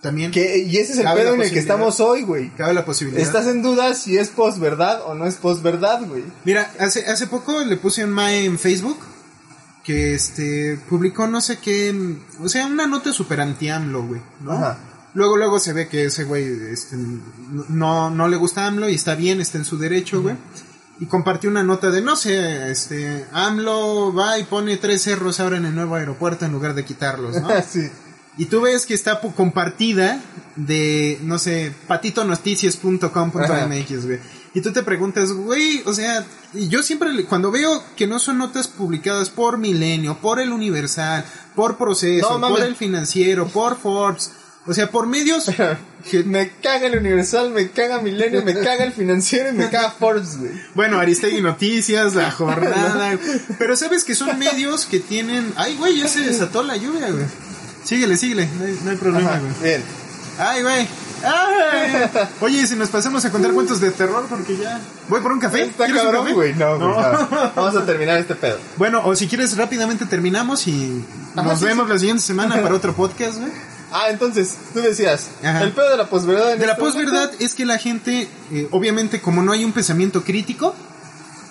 También 0.00 0.32
Que, 0.32 0.58
y 0.58 0.76
ese 0.78 0.94
es 0.94 0.98
el 0.98 1.04
pedo 1.14 1.34
en 1.34 1.42
el 1.42 1.52
que 1.52 1.60
estamos 1.60 2.00
hoy, 2.00 2.22
güey. 2.22 2.50
cabe 2.56 2.74
la 2.74 2.84
posibilidad. 2.84 3.22
Estás 3.22 3.46
en 3.46 3.62
duda 3.62 3.94
si 3.94 4.18
es 4.18 4.30
posverdad 4.30 5.02
o 5.06 5.14
no 5.14 5.26
es 5.26 5.36
posverdad, 5.36 6.02
güey. 6.06 6.24
Mira, 6.44 6.72
hace, 6.80 7.06
hace 7.08 7.28
poco 7.28 7.60
le 7.60 7.76
puse 7.76 8.04
un 8.04 8.10
mae 8.10 8.44
en 8.44 8.58
Facebook 8.58 8.98
que 9.84 10.14
este 10.14 10.78
publicó 10.88 11.26
no 11.28 11.40
sé 11.40 11.58
qué, 11.58 11.94
o 12.40 12.48
sea, 12.48 12.66
una 12.66 12.86
nota 12.86 13.12
super 13.12 13.40
anti-AMLO, 13.40 14.02
güey, 14.04 14.20
¿no? 14.40 14.52
Ajá. 14.52 14.78
Luego, 15.14 15.36
luego 15.36 15.58
se 15.60 15.72
ve 15.72 15.88
que 15.88 16.06
ese 16.06 16.24
güey 16.24 16.46
este, 16.72 16.96
no, 17.68 18.10
no 18.10 18.28
le 18.28 18.36
gusta 18.36 18.66
AMLO 18.66 18.88
y 18.88 18.94
está 18.94 19.14
bien, 19.14 19.40
está 19.40 19.58
en 19.58 19.64
su 19.64 19.78
derecho, 19.78 20.22
güey. 20.22 20.36
Y 21.02 21.06
compartió 21.06 21.50
una 21.50 21.64
nota 21.64 21.90
de, 21.90 22.00
no 22.00 22.14
sé, 22.14 22.70
este, 22.70 23.26
AMLO 23.32 24.14
va 24.14 24.38
y 24.38 24.44
pone 24.44 24.76
tres 24.76 25.02
cerros 25.02 25.40
ahora 25.40 25.56
en 25.56 25.66
el 25.66 25.74
nuevo 25.74 25.96
aeropuerto 25.96 26.44
en 26.44 26.52
lugar 26.52 26.74
de 26.74 26.84
quitarlos, 26.84 27.42
¿no? 27.42 27.48
sí. 27.68 27.90
Y 28.38 28.44
tú 28.44 28.60
ves 28.60 28.86
que 28.86 28.94
está 28.94 29.20
compartida 29.20 30.20
de, 30.54 31.18
no 31.22 31.40
sé, 31.40 31.74
patitonoticias.com.mx, 31.88 34.06
güey. 34.06 34.20
Y 34.54 34.60
tú 34.60 34.72
te 34.72 34.84
preguntas, 34.84 35.32
güey, 35.32 35.82
o 35.86 35.92
sea, 35.92 36.24
yo 36.52 36.84
siempre, 36.84 37.24
cuando 37.24 37.50
veo 37.50 37.82
que 37.96 38.06
no 38.06 38.20
son 38.20 38.38
notas 38.38 38.68
publicadas 38.68 39.28
por 39.28 39.58
Milenio, 39.58 40.18
por 40.18 40.38
El 40.38 40.52
Universal, 40.52 41.24
por 41.56 41.78
Proceso, 41.78 42.38
No, 42.38 42.48
por 42.48 42.60
El 42.60 42.76
Financiero, 42.76 43.48
por 43.48 43.76
Forbes, 43.76 44.30
o 44.66 44.72
sea, 44.72 44.90
por 44.90 45.06
medios 45.06 45.50
que, 46.10 46.24
Me 46.24 46.50
caga 46.62 46.86
el 46.86 46.98
Universal, 46.98 47.50
me 47.50 47.70
caga 47.70 48.00
Milenio, 48.00 48.42
me 48.42 48.54
caga 48.54 48.84
el 48.84 48.92
financiero 48.92 49.50
y 49.50 49.52
me 49.52 49.70
caga 49.70 49.90
Forbes, 49.90 50.38
güey. 50.38 50.52
bueno, 50.74 50.98
Aristegui 50.98 51.40
Noticias, 51.40 52.14
La 52.14 52.30
Jornada, 52.32 53.18
pero 53.58 53.76
sabes 53.76 54.04
que 54.04 54.14
son 54.14 54.38
medios 54.38 54.86
que 54.86 55.00
tienen, 55.00 55.52
ay, 55.56 55.76
güey, 55.76 55.98
ya 55.98 56.08
se 56.08 56.20
desató 56.20 56.62
la 56.62 56.76
lluvia, 56.76 57.10
güey. 57.10 57.24
Síguele, 57.84 58.16
síguele, 58.16 58.48
no 58.58 58.64
hay, 58.64 58.78
no 58.84 58.90
hay 58.90 58.96
problema, 58.96 59.38
güey. 59.38 59.52
bien. 59.62 59.82
Ay, 60.38 60.62
güey. 60.62 60.88
Ay. 61.24 62.10
Oye, 62.40 62.62
¿y 62.62 62.66
si 62.66 62.74
nos 62.74 62.88
pasamos 62.88 63.24
a 63.24 63.30
contar 63.30 63.52
cuentos 63.52 63.80
de 63.80 63.90
terror, 63.90 64.26
porque 64.28 64.56
ya. 64.56 64.80
Voy 65.08 65.20
por 65.20 65.32
un 65.32 65.38
café. 65.38 65.62
Está 65.62 65.84
¿Quieres 65.84 66.02
un 66.02 66.10
cabrón, 66.12 66.34
güey. 66.34 66.54
No, 66.54 66.78
no. 66.78 66.94
Vamos 67.54 67.76
a 67.76 67.84
terminar 67.86 68.18
este 68.18 68.34
pedo. 68.34 68.58
Bueno, 68.76 69.02
o 69.04 69.14
si 69.14 69.28
quieres 69.28 69.56
rápidamente 69.56 70.06
terminamos 70.06 70.66
y 70.66 71.04
Ajá, 71.36 71.48
nos 71.48 71.58
sí, 71.60 71.64
vemos 71.66 71.88
la 71.88 71.98
siguiente 71.98 72.22
semana 72.22 72.60
para 72.60 72.74
otro 72.74 72.92
podcast, 72.94 73.38
güey. 73.38 73.52
Ah, 73.92 74.08
entonces, 74.10 74.56
tú 74.72 74.80
decías, 74.80 75.28
Ajá. 75.42 75.62
el 75.62 75.72
pedo 75.72 75.90
de 75.90 75.96
la 75.96 76.08
posverdad. 76.08 76.56
De 76.56 76.66
la 76.66 76.72
este 76.72 76.84
posverdad 76.84 77.30
es 77.38 77.54
que 77.54 77.64
la 77.66 77.78
gente, 77.78 78.28
eh, 78.50 78.68
obviamente, 78.70 79.20
como 79.20 79.42
no 79.42 79.52
hay 79.52 79.64
un 79.64 79.72
pensamiento 79.72 80.24
crítico, 80.24 80.74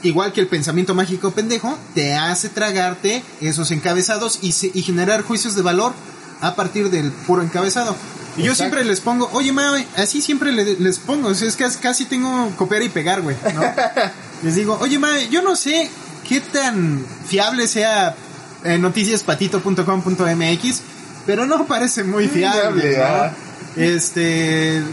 igual 0.03 0.33
que 0.33 0.41
el 0.41 0.47
pensamiento 0.47 0.95
mágico 0.95 1.31
pendejo, 1.31 1.77
te 1.93 2.15
hace 2.15 2.49
tragarte 2.49 3.23
esos 3.41 3.69
encabezados 3.71 4.39
y, 4.41 4.53
se- 4.53 4.71
y 4.73 4.81
generar 4.81 5.21
juicios 5.21 5.55
de 5.55 5.61
valor 5.61 5.93
a 6.41 6.55
partir 6.55 6.89
del 6.89 7.11
puro 7.11 7.43
encabezado. 7.43 7.95
Y 8.37 8.43
yo 8.43 8.55
siempre 8.55 8.83
les 8.85 9.01
pongo, 9.01 9.29
oye, 9.33 9.51
ma, 9.51 9.71
güey, 9.71 9.85
así 9.97 10.21
siempre 10.21 10.51
le- 10.51 10.79
les 10.79 10.97
pongo, 10.99 11.27
o 11.29 11.35
sea, 11.35 11.47
es 11.47 11.55
que 11.57 11.65
casi 11.81 12.05
tengo 12.05 12.51
copiar 12.57 12.81
y 12.81 12.89
pegar, 12.89 13.21
güey, 13.21 13.35
¿no? 13.53 13.61
les 14.43 14.55
digo, 14.55 14.77
oye, 14.81 14.97
ma, 14.97 15.19
yo 15.29 15.41
no 15.43 15.55
sé 15.55 15.89
qué 16.27 16.39
tan 16.41 17.05
fiable 17.27 17.67
sea 17.67 18.15
eh, 18.63 18.77
noticiaspatito.com.mx, 18.79 20.81
pero 21.25 21.45
no 21.45 21.65
parece 21.65 22.03
muy 22.03 22.27
fiable, 22.27 22.97
¿no? 22.97 23.51
Este, 23.81 24.83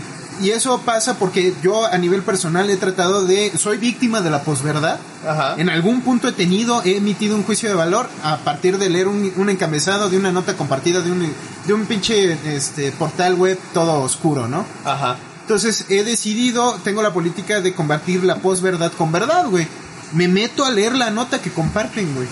y 0.41 0.51
eso 0.51 0.81
pasa 0.83 1.19
porque 1.19 1.55
yo 1.63 1.85
a 1.85 1.99
nivel 1.99 2.23
personal 2.23 2.71
he 2.71 2.77
tratado 2.77 3.25
de, 3.25 3.53
soy 3.57 3.79
víctima 3.79 4.21
de 4.21 4.31
la 4.31 4.43
posverdad. 4.43 4.99
Ajá. 5.27 5.57
En 5.59 5.69
algún 5.69 6.03
punto 6.03 6.29
he 6.29 6.33
tenido, 6.33 6.83
he 6.85 6.97
emitido 6.97 7.35
un 7.35 7.43
juicio 7.43 7.69
de 7.69 7.75
valor 7.75 8.09
a 8.23 8.39
partir 8.39 8.79
de 8.79 8.89
leer 8.89 9.09
un, 9.09 9.33
un 9.37 9.51
encabezado 9.51 10.09
de 10.09 10.17
una 10.17 10.31
nota 10.31 10.55
compartida 10.55 11.01
de 11.01 11.11
un, 11.11 11.33
de 11.67 11.73
un 11.73 11.87
pinche 11.87 12.39
este, 12.55 12.93
portal 12.93 13.35
web 13.35 13.59
todo 13.75 14.01
oscuro, 14.01 14.47
¿no? 14.47 14.65
Ajá. 14.85 15.17
Entonces 15.43 15.87
he 15.89 16.05
decidido, 16.05 16.75
tengo 16.85 17.03
la 17.03 17.13
política 17.13 17.61
de 17.61 17.73
combatir 17.73 18.23
la 18.23 18.37
posverdad 18.37 18.93
con 18.93 19.11
verdad, 19.11 19.47
güey. 19.49 19.67
Me 20.13 20.27
meto 20.27 20.65
a 20.65 20.71
leer 20.71 20.95
la 20.97 21.11
nota 21.11 21.41
que 21.41 21.51
comparten, 21.51 22.15
güey. 22.15 22.29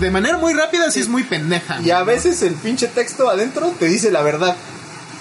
De 0.00 0.10
manera 0.10 0.38
muy 0.38 0.54
rápida, 0.54 0.90
sí 0.90 1.00
es 1.00 1.08
muy 1.08 1.24
pendeja. 1.24 1.80
Y 1.82 1.90
a 1.90 2.02
veces 2.02 2.42
el 2.42 2.54
pinche 2.54 2.88
texto 2.88 3.28
adentro 3.28 3.74
te 3.78 3.86
dice 3.86 4.10
la 4.10 4.22
verdad. 4.22 4.56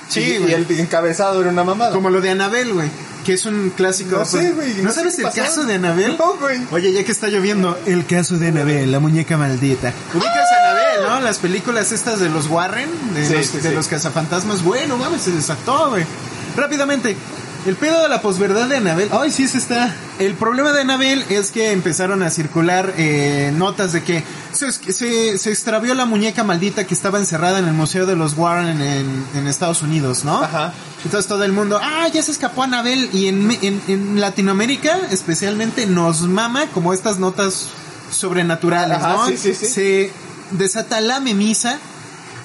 Sí, 0.08 0.22
y, 0.22 0.38
güey. 0.38 0.52
y 0.52 0.54
el 0.54 0.80
encabezado 0.80 1.42
era 1.42 1.50
una 1.50 1.64
mamada. 1.66 1.92
Como 1.92 2.10
lo 2.10 2.22
de 2.22 2.30
Anabel, 2.30 2.74
güey. 2.74 2.90
que 3.26 3.34
es 3.34 3.46
un 3.46 3.72
clásico. 3.76 4.18
No 4.18 4.24
sé, 4.26 4.52
güey, 4.52 4.76
¿No, 4.76 4.94
sabes 4.94 5.20
el 5.20 5.30
caso 5.30 5.66
de 5.66 5.74
Anabel? 5.76 6.16
No, 6.18 6.38
güey. 6.38 6.62
Oye, 6.72 6.94
ya 6.94 7.04
que 7.04 7.12
está 7.12 7.28
lloviendo, 7.28 7.78
el 7.86 8.06
caso 8.06 8.38
de 8.38 8.48
Anabel, 8.48 8.90
la 8.90 9.00
muñeca 9.02 9.36
maldita. 9.36 9.92
Ubicas 10.14 10.32
a 10.34 10.72
Anabel, 10.72 11.10
¿no? 11.10 11.20
Las 11.20 11.40
películas 11.40 11.92
estas 11.92 12.22
de 12.22 12.30
los 12.30 12.48
Warren, 12.48 12.90
de, 13.14 13.26
Sí, 13.26 13.34
los, 13.34 13.46
sí, 13.48 13.58
de 13.58 13.70
sí. 13.70 13.76
los 13.76 13.88
cazafantasmas. 13.90 14.64
Bueno, 14.64 14.96
mames, 14.96 15.24
se 15.24 15.32
desató, 15.32 15.90
güey. 15.90 16.06
Rápidamente. 16.56 17.18
El 17.68 17.76
pedo 17.76 18.02
de 18.02 18.08
la 18.08 18.22
posverdad 18.22 18.70
de 18.70 18.78
Anabel. 18.78 19.10
Ay, 19.12 19.30
sí, 19.30 19.46
se 19.46 19.58
está. 19.58 19.94
El 20.20 20.36
problema 20.36 20.72
de 20.72 20.82
Anabel 20.82 21.26
es 21.28 21.52
que 21.52 21.74
empezaron 21.74 22.24
a 22.24 22.30
circular 22.30 22.94
eh, 22.96 23.52
notas 23.54 23.92
de 23.92 24.04
que 24.04 24.24
se, 24.54 24.72
se, 24.72 25.38
se 25.38 25.50
extravió 25.50 25.94
la 25.94 26.06
muñeca 26.06 26.46
maldita 26.46 26.88
que 26.88 26.94
estaba 26.94 27.20
encerrada 27.20 27.60
en 27.60 27.66
el 27.66 27.74
Museo 27.74 28.06
de 28.06 28.16
los 28.16 28.38
Warren 28.38 28.82
en, 28.82 29.26
en 29.36 29.48
Estados 29.48 29.82
Unidos, 29.82 30.24
¿no? 30.24 30.42
Ajá. 30.42 30.72
Entonces 31.04 31.28
todo 31.28 31.44
el 31.44 31.52
mundo, 31.52 31.78
ah, 31.84 32.08
ya 32.08 32.22
se 32.22 32.32
escapó 32.32 32.64
Anabel. 32.64 33.10
Y 33.12 33.28
en, 33.28 33.52
en, 33.62 33.82
en 33.90 34.22
Latinoamérica, 34.22 35.00
especialmente, 35.12 35.88
nos 35.88 36.22
mama 36.22 36.68
como 36.68 36.94
estas 36.94 37.20
notas 37.20 37.68
sobrenaturales, 38.10 38.98
Ajá, 38.98 39.14
¿no? 39.14 39.28
sí, 39.28 39.36
sí, 39.36 39.54
sí. 39.54 39.66
Se 39.66 40.12
desata 40.52 41.02
la 41.02 41.20
memisa. 41.20 41.80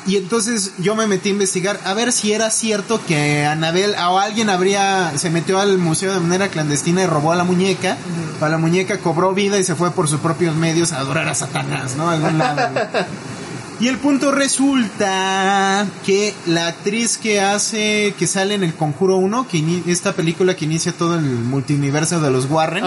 Y 0.06 0.16
entonces 0.16 0.72
yo 0.78 0.96
me 0.96 1.06
metí 1.06 1.28
a 1.28 1.32
investigar 1.32 1.78
a 1.84 1.94
ver 1.94 2.10
si 2.12 2.32
era 2.32 2.50
cierto 2.50 3.00
que 3.06 3.46
Anabel 3.46 3.94
o 3.94 4.18
alguien 4.18 4.50
habría, 4.50 5.12
se 5.16 5.30
metió 5.30 5.60
al 5.60 5.78
museo 5.78 6.12
de 6.12 6.20
manera 6.20 6.48
clandestina 6.48 7.02
y 7.02 7.06
robó 7.06 7.32
a 7.32 7.36
la 7.36 7.44
muñeca. 7.44 7.96
A 8.40 8.48
la 8.48 8.58
muñeca 8.58 8.98
cobró 8.98 9.32
vida 9.32 9.58
y 9.58 9.64
se 9.64 9.76
fue 9.76 9.92
por 9.92 10.08
sus 10.08 10.18
propios 10.20 10.56
medios 10.56 10.92
a 10.92 10.98
adorar 10.98 11.28
a 11.28 11.34
Satanás, 11.34 11.94
¿no? 11.96 12.10
A 12.10 12.14
algún 12.14 12.38
lado. 12.38 12.68
Y 13.80 13.88
el 13.88 13.98
punto 13.98 14.30
resulta 14.30 15.86
que 16.04 16.34
la 16.46 16.68
actriz 16.68 17.18
que 17.18 17.40
hace, 17.40 18.14
que 18.18 18.26
sale 18.26 18.54
en 18.54 18.62
El 18.62 18.74
Conjuro 18.74 19.16
1, 19.16 19.48
que 19.48 19.82
esta 19.86 20.12
película 20.12 20.54
que 20.54 20.64
inicia 20.66 20.92
todo 20.92 21.16
el 21.16 21.22
multiverso 21.22 22.20
de 22.20 22.30
los 22.30 22.48
Warren, 22.50 22.84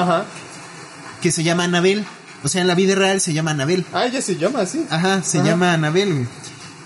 que 1.22 1.32
se 1.32 1.44
llama 1.44 1.64
Anabel. 1.66 2.06
O 2.44 2.48
sea, 2.48 2.62
en 2.62 2.68
la 2.68 2.76
vida 2.76 2.96
real 2.96 3.20
se 3.20 3.34
llama 3.34 3.52
Anabel. 3.52 3.86
Ah, 3.92 4.06
ella 4.06 4.22
se 4.22 4.38
llama 4.38 4.62
así. 4.62 4.86
Ajá, 4.90 5.24
se 5.24 5.42
llama 5.44 5.74
Anabel. 5.74 6.14
güey. 6.14 6.28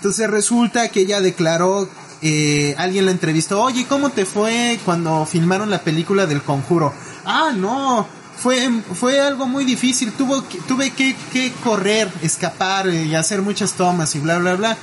Entonces 0.00 0.30
resulta 0.30 0.88
que 0.88 1.00
ella 1.00 1.20
declaró, 1.20 1.86
eh, 2.22 2.74
alguien 2.78 3.04
la 3.04 3.10
entrevistó, 3.10 3.60
oye, 3.62 3.84
¿cómo 3.86 4.08
te 4.08 4.24
fue 4.24 4.78
cuando 4.86 5.26
filmaron 5.26 5.68
la 5.68 5.82
película 5.82 6.24
del 6.24 6.40
conjuro? 6.42 6.94
Ah, 7.26 7.50
no, 7.54 8.06
fue, 8.38 8.70
fue 8.94 9.20
algo 9.20 9.46
muy 9.46 9.66
difícil, 9.66 10.12
Tuvo 10.12 10.48
que- 10.48 10.58
tuve 10.62 10.90
que, 10.92 11.14
que 11.32 11.52
correr, 11.62 12.10
escapar 12.22 12.88
y 12.88 13.14
hacer 13.14 13.42
muchas 13.42 13.72
tomas 13.74 14.14
y 14.14 14.20
bla, 14.20 14.38
bla, 14.38 14.54
bla. 14.56 14.78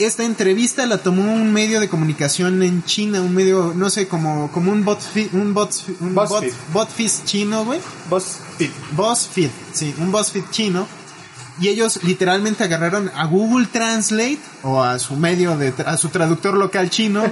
Esta 0.00 0.24
entrevista 0.24 0.86
la 0.86 0.98
tomó 0.98 1.22
un 1.32 1.52
medio 1.52 1.78
de 1.80 1.88
comunicación 1.88 2.60
en 2.64 2.84
China, 2.84 3.20
un 3.20 3.34
medio, 3.34 3.72
no 3.76 3.90
sé, 3.90 4.08
como, 4.08 4.50
como 4.50 4.72
un 4.72 4.84
BuzzFeed, 4.84 5.34
un 5.34 5.54
BuzzFeed, 5.54 5.94
un 6.00 6.14
BuzzFeed 6.72 7.10
chino, 7.24 7.64
güey. 7.64 7.80
BuzzFeed. 8.10 8.70
BuzzFeed, 8.96 9.50
sí, 9.72 9.94
un 9.98 10.10
BuzzFeed 10.12 10.44
chino. 10.50 10.86
Y 11.60 11.68
ellos 11.68 12.00
literalmente 12.04 12.64
agarraron 12.64 13.10
a 13.14 13.24
Google 13.26 13.66
Translate 13.66 14.38
o 14.62 14.82
a 14.82 14.98
su 14.98 15.16
medio 15.16 15.56
de, 15.56 15.74
a 15.84 15.96
su 15.96 16.08
traductor 16.08 16.54
local 16.54 16.88
chino 16.88 17.22
¿no? 17.22 17.30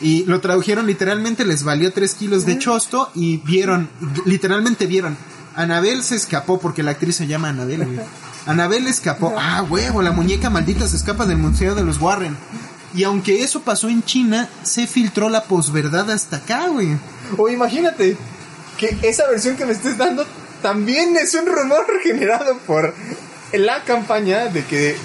y 0.00 0.24
lo 0.24 0.40
tradujeron 0.40 0.86
literalmente, 0.86 1.44
les 1.44 1.64
valió 1.64 1.92
3 1.92 2.14
kilos 2.14 2.46
de 2.46 2.58
chosto 2.58 3.10
y 3.14 3.38
vieron, 3.38 3.88
literalmente 4.24 4.86
vieron, 4.86 5.16
Anabel 5.56 6.02
se 6.02 6.16
escapó 6.16 6.58
porque 6.58 6.82
la 6.82 6.92
actriz 6.92 7.16
se 7.16 7.26
llama 7.26 7.48
Anabel. 7.48 7.84
güey. 7.84 8.00
Anabel 8.46 8.86
escapó, 8.86 9.34
ah 9.38 9.62
huevo, 9.62 10.02
la 10.02 10.12
muñeca 10.12 10.50
maldita 10.50 10.86
se 10.86 10.96
escapa 10.96 11.26
del 11.26 11.38
museo 11.38 11.74
de 11.74 11.84
los 11.84 12.00
Warren. 12.00 12.36
Y 12.94 13.04
aunque 13.04 13.42
eso 13.42 13.62
pasó 13.62 13.88
en 13.88 14.04
China, 14.04 14.48
se 14.62 14.86
filtró 14.86 15.28
la 15.28 15.44
posverdad 15.44 16.10
hasta 16.10 16.36
acá, 16.36 16.68
güey. 16.68 16.96
O 17.36 17.48
imagínate 17.48 18.16
que 18.76 18.98
esa 19.02 19.28
versión 19.28 19.56
que 19.56 19.66
me 19.66 19.72
estés 19.72 19.96
dando 19.96 20.24
también 20.64 21.14
es 21.18 21.34
un 21.34 21.44
rumor 21.44 21.84
generado 22.02 22.56
por 22.66 22.94
la 23.52 23.84
campaña 23.84 24.46
de 24.46 24.64
que 24.64 24.96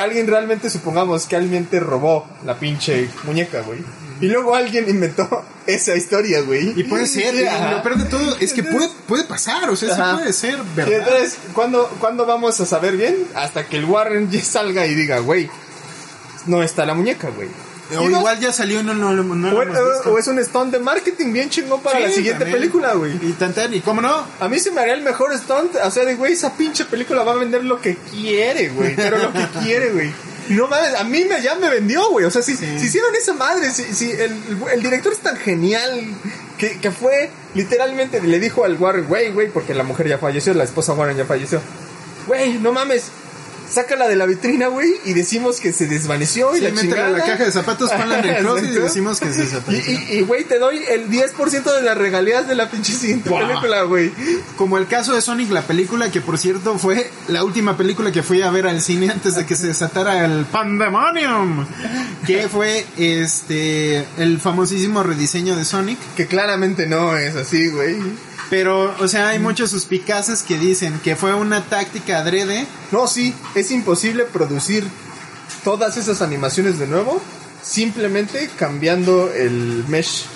alguien 0.00 0.28
realmente, 0.28 0.70
supongamos 0.70 1.26
que 1.26 1.34
alguien 1.34 1.66
te 1.66 1.80
robó 1.80 2.24
la 2.46 2.56
pinche 2.56 3.10
muñeca, 3.24 3.62
güey. 3.62 3.80
Y 4.20 4.26
luego 4.26 4.54
alguien 4.54 4.88
inventó 4.88 5.44
esa 5.66 5.96
historia, 5.96 6.42
güey. 6.42 6.72
Y 6.78 6.84
puede 6.84 7.08
ser, 7.08 7.34
y 7.34 7.40
lo 7.42 7.82
peor 7.82 7.98
de 7.98 8.04
todo 8.04 8.36
es 8.38 8.52
que 8.52 8.62
puede, 8.62 8.88
puede 9.08 9.24
pasar, 9.24 9.68
o 9.70 9.74
sea, 9.74 9.96
sí 9.96 10.02
puede 10.14 10.32
ser, 10.32 10.54
Y 10.54 10.76
¿verdad? 10.76 10.98
entonces, 11.00 11.38
¿cuándo, 11.52 11.88
¿cuándo 11.98 12.24
vamos 12.24 12.60
a 12.60 12.64
saber 12.64 12.96
bien? 12.96 13.26
Hasta 13.34 13.66
que 13.66 13.78
el 13.78 13.86
Warren 13.86 14.30
ya 14.30 14.40
salga 14.40 14.86
y 14.86 14.94
diga, 14.94 15.18
güey, 15.18 15.50
no 16.46 16.62
está 16.62 16.86
la 16.86 16.94
muñeca, 16.94 17.28
güey. 17.30 17.48
O 17.98 18.10
igual 18.10 18.40
ya 18.40 18.52
salió 18.52 18.80
y 18.80 18.84
no, 18.84 18.94
no, 18.94 19.12
no, 19.12 19.22
no 19.22 19.50
lo 19.50 19.58
o, 19.58 19.62
hemos 19.62 19.76
visto. 19.94 20.12
o 20.12 20.18
es 20.18 20.26
un 20.28 20.42
stunt 20.44 20.72
de 20.72 20.78
marketing 20.78 21.32
bien 21.32 21.48
chingón 21.50 21.80
para 21.82 21.98
Sí, 21.98 22.02
la 22.04 22.10
siguiente 22.10 22.40
también. 22.40 22.58
película, 22.60 22.94
güey. 22.94 23.12
Y 23.22 23.32
tan, 23.32 23.52
tan, 23.52 23.72
y 23.74 23.80
cómo 23.80 24.00
no, 24.00 24.26
A 24.40 24.48
mí 24.48 24.58
se 24.58 24.70
me 24.70 24.80
haría 24.80 24.94
el 24.94 25.02
mejor 25.02 25.36
stunt. 25.38 25.76
O 25.82 25.90
sea, 25.90 26.04
de 26.04 26.14
güey, 26.14 26.32
esa 26.32 26.54
pinche 26.56 26.84
película 26.84 27.22
va 27.24 27.32
a 27.32 27.36
vender 27.36 27.64
lo 27.64 27.80
que 27.80 27.96
quiere, 28.10 28.68
güey. 28.70 28.94
Pero 28.96 29.18
lo 29.18 29.32
que 29.32 29.46
quiere, 29.62 29.90
güey. 29.90 30.12
No 30.48 30.66
mames, 30.66 30.94
a 30.96 31.04
mí 31.04 31.24
me, 31.24 31.40
ya 31.40 31.54
me 31.54 31.70
vendió, 31.70 32.08
güey. 32.10 32.24
O 32.26 32.30
sea, 32.30 32.42
si, 32.42 32.56
Sí. 32.56 32.66
si 32.78 32.86
hicieron 32.86 33.14
esa 33.14 33.32
madre, 33.34 33.70
si, 33.70 33.84
si 33.94 34.10
el, 34.10 34.36
el 34.72 34.82
director 34.82 35.12
es 35.12 35.20
tan 35.20 35.36
genial 35.36 36.04
que, 36.58 36.78
que 36.80 36.90
fue 36.90 37.30
literalmente 37.54 38.20
le 38.20 38.40
dijo 38.40 38.64
al 38.64 38.76
Warren, 38.76 39.06
güey, 39.06 39.30
güey, 39.32 39.48
porque 39.50 39.72
la 39.74 39.84
mujer 39.84 40.08
ya 40.08 40.18
falleció, 40.18 40.52
la 40.54 40.64
esposa 40.64 40.94
Warren 40.94 41.16
ya 41.16 41.24
falleció. 41.26 41.60
Güey, 42.26 42.54
no 42.58 42.72
mames. 42.72 43.04
Sácala 43.72 44.06
de 44.08 44.16
la 44.16 44.26
vitrina, 44.26 44.66
güey, 44.68 44.88
y 45.04 45.14
decimos 45.14 45.58
que 45.60 45.72
se 45.72 45.86
desvaneció 45.86 46.54
y 46.54 46.58
Sí, 46.58 46.64
la 46.64 46.74
chingada. 46.80 47.06
en 47.08 47.12
la 47.14 47.24
caja 47.24 47.44
de 47.44 47.52
zapatos, 47.52 47.90
ponla 47.96 48.18
en 48.18 48.24
el 48.26 48.36
closet 48.38 48.70
y 48.70 48.74
decimos 48.74 49.18
que 49.20 49.32
se 49.32 49.44
desapareció. 49.44 49.92
y, 50.10 50.18
y, 50.18 50.20
güey, 50.22 50.44
te 50.44 50.58
doy 50.58 50.82
el 50.90 51.08
10% 51.08 51.74
de 51.74 51.82
las 51.82 51.96
regalías 51.96 52.46
de 52.48 52.54
la 52.54 52.70
pinche 52.70 52.92
siguiente 52.92 53.30
Wow. 53.30 53.38
película, 53.48 53.82
güey. 53.84 54.12
Como 54.56 54.76
el 54.78 54.86
caso 54.86 55.14
de 55.14 55.22
Sonic, 55.22 55.50
la 55.50 55.62
película 55.62 56.10
que 56.10 56.20
por 56.20 56.36
cierto 56.38 56.78
fue 56.78 57.10
la 57.28 57.44
última 57.44 57.76
película 57.76 58.12
que 58.12 58.22
fui 58.22 58.42
a 58.42 58.50
ver 58.50 58.66
al 58.66 58.80
cine 58.82 59.10
antes 59.10 59.36
de 59.36 59.46
que 59.46 59.54
se 59.56 59.66
desatara 59.68 60.24
el 60.26 60.44
Pandemonium, 60.44 61.66
que 62.26 62.48
fue 62.48 62.84
este 62.98 64.04
el 64.18 64.38
famosísimo 64.40 65.02
rediseño 65.02 65.56
de 65.56 65.64
Sonic. 65.64 65.98
Que 66.16 66.26
claramente 66.26 66.86
no 66.86 67.16
es 67.16 67.34
así, 67.36 67.68
güey. 67.68 67.96
Pero, 68.52 68.94
o 69.00 69.08
sea, 69.08 69.28
hay 69.28 69.38
muchos 69.38 69.70
suspicaces 69.70 70.42
que 70.42 70.58
dicen 70.58 71.00
que 71.02 71.16
fue 71.16 71.32
una 71.32 71.64
táctica 71.64 72.18
adrede 72.18 72.66
No, 72.90 73.06
sí, 73.06 73.34
es 73.54 73.70
imposible 73.70 74.24
producir 74.24 74.86
todas 75.64 75.96
esas 75.96 76.20
animaciones 76.20 76.78
de 76.78 76.86
nuevo 76.86 77.18
simplemente 77.62 78.50
cambiando 78.58 79.32
el 79.32 79.86
mesh 79.88 80.26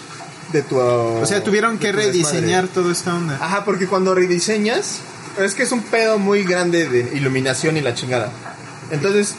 de 0.51 0.63
tu... 0.63 0.79
O 0.79 1.27
sea, 1.27 1.45
tuvieron 1.45 1.77
que 1.77 1.91
tu 1.91 1.99
rediseñar 1.99 2.69
toda 2.69 2.91
esta 2.91 3.15
onda. 3.15 3.37
Ajá, 3.39 3.67
porque 3.67 3.87
cuando 3.87 4.15
rediseñas, 4.15 5.01
es 5.39 5.53
que 5.53 5.65
es 5.65 5.73
un 5.73 5.83
pedo 5.83 6.19
muy 6.19 6.43
grande 6.43 6.89
de 6.89 7.15
iluminación 7.19 7.77
y 7.77 7.83
la 7.83 7.93
chingada. 7.93 8.33
Entonces, 8.93 9.35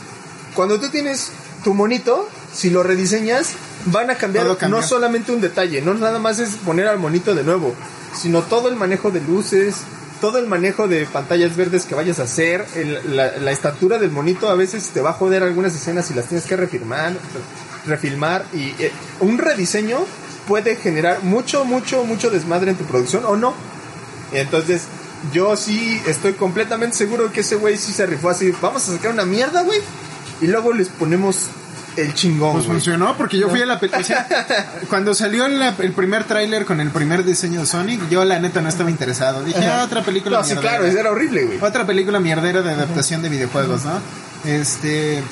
cuando 0.53 0.79
tú 0.79 0.89
tienes 0.89 1.31
tu 1.63 1.73
monito, 1.73 2.29
si 2.53 2.69
lo 2.69 2.83
rediseñas, 2.83 3.53
van 3.85 4.11
a 4.11 4.15
cambiar 4.15 4.45
no 4.69 4.83
solamente 4.83 5.31
un 5.31 5.41
detalle, 5.41 5.81
no 5.81 5.95
nada 5.95 6.19
más 6.19 6.37
es 6.37 6.57
poner 6.57 6.87
al 6.87 6.99
monito 6.99 7.33
de 7.33 7.43
nuevo, 7.43 7.73
sino 8.13 8.41
todo 8.43 8.69
el 8.69 8.75
manejo 8.75 9.11
de 9.11 9.21
luces, 9.21 9.83
todo 10.21 10.39
el 10.39 10.47
manejo 10.47 10.87
de 10.87 11.05
pantallas 11.05 11.55
verdes 11.55 11.85
que 11.85 11.95
vayas 11.95 12.19
a 12.19 12.23
hacer, 12.23 12.65
la, 13.05 13.51
estatura 13.51 13.99
del 13.99 14.11
monito 14.11 14.49
a 14.49 14.55
veces 14.55 14.89
te 14.89 15.01
va 15.01 15.11
a 15.11 15.13
joder 15.13 15.43
algunas 15.43 15.75
escenas 15.75 16.09
y 16.11 16.13
las 16.13 16.25
tienes 16.25 16.45
que 16.45 16.55
refirmar, 16.55 17.13
refilmar 17.85 18.45
y 18.53 18.73
eh, 18.79 18.91
un 19.19 19.37
rediseño 19.37 19.99
puede 20.47 20.75
generar 20.75 21.23
mucho, 21.23 21.65
mucho, 21.65 22.03
mucho 22.03 22.29
desmadre 22.29 22.71
en 22.71 22.77
tu 22.77 22.85
producción 22.85 23.25
o 23.25 23.35
no. 23.35 23.53
Entonces, 24.31 24.83
yo 25.33 25.55
sí 25.55 26.01
estoy 26.05 26.33
completamente 26.33 26.95
seguro 26.95 27.31
que 27.31 27.41
ese 27.41 27.55
güey 27.55 27.77
sí 27.77 27.91
se 27.91 28.05
rifó 28.05 28.29
así. 28.29 28.53
Vamos 28.61 28.87
a 28.87 28.93
sacar 28.93 29.11
una 29.11 29.25
mierda, 29.25 29.61
güey. 29.63 29.79
Y 30.41 30.47
luego 30.47 30.73
les 30.73 30.89
ponemos 30.89 31.49
el 31.97 32.13
chingón, 32.13 32.53
Pues 32.53 32.65
güey. 32.65 32.77
funcionó 32.77 33.17
porque 33.17 33.37
yo 33.37 33.49
fui 33.49 33.61
a 33.61 33.65
la 33.65 33.79
película. 33.79 34.01
O 34.01 34.05
sea, 34.05 34.27
cuando 34.89 35.13
salió 35.13 35.47
la- 35.47 35.75
el 35.79 35.91
primer 35.91 36.23
tráiler 36.23 36.65
con 36.65 36.79
el 36.79 36.89
primer 36.91 37.23
diseño 37.25 37.61
de 37.61 37.65
Sonic, 37.65 38.07
yo 38.09 38.23
la 38.25 38.39
neta 38.39 38.61
no 38.61 38.69
estaba 38.69 38.89
interesado. 38.89 39.43
Dije, 39.43 39.65
ah, 39.67 39.83
otra 39.83 40.01
película 40.03 40.37
No, 40.39 40.43
sí, 40.43 40.55
claro, 40.55 40.85
era 40.85 41.11
horrible, 41.11 41.45
güey. 41.45 41.59
Otra 41.61 41.85
película 41.85 42.19
mierdera 42.19 42.61
de 42.61 42.71
adaptación 42.71 43.21
de 43.21 43.29
videojuegos, 43.29 43.83
¿no? 43.85 43.99
Este. 44.45 45.23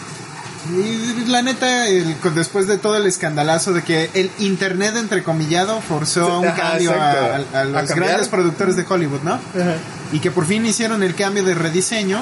Y 0.67 1.25
la 1.27 1.43
neta, 1.43 1.87
el- 1.87 2.15
después 2.33 2.65
de 2.65 2.79
todo 2.79 2.97
el 2.97 3.05
escandalazo 3.05 3.71
de 3.71 3.83
que 3.83 4.09
el 4.15 4.31
internet 4.39 4.95
entrecomillado 4.97 5.79
forzó 5.81 6.39
un 6.39 6.49
cambio 6.51 6.89
a, 6.91 7.11
exacto. 7.11 7.47
a- 7.53 7.57
a 7.57 7.61
¿A 7.61 7.65
los 7.65 7.91
grandes 7.91 8.27
productores 8.29 8.75
de 8.75 8.83
Hollywood, 8.89 9.21
¿no? 9.23 9.33
Ajá. 9.33 9.75
y 10.11 10.19
que 10.19 10.31
por 10.31 10.45
fin 10.47 10.65
hicieron 10.65 11.03
el 11.03 11.13
cambio 11.13 11.43
de 11.43 11.53
rediseño, 11.53 12.19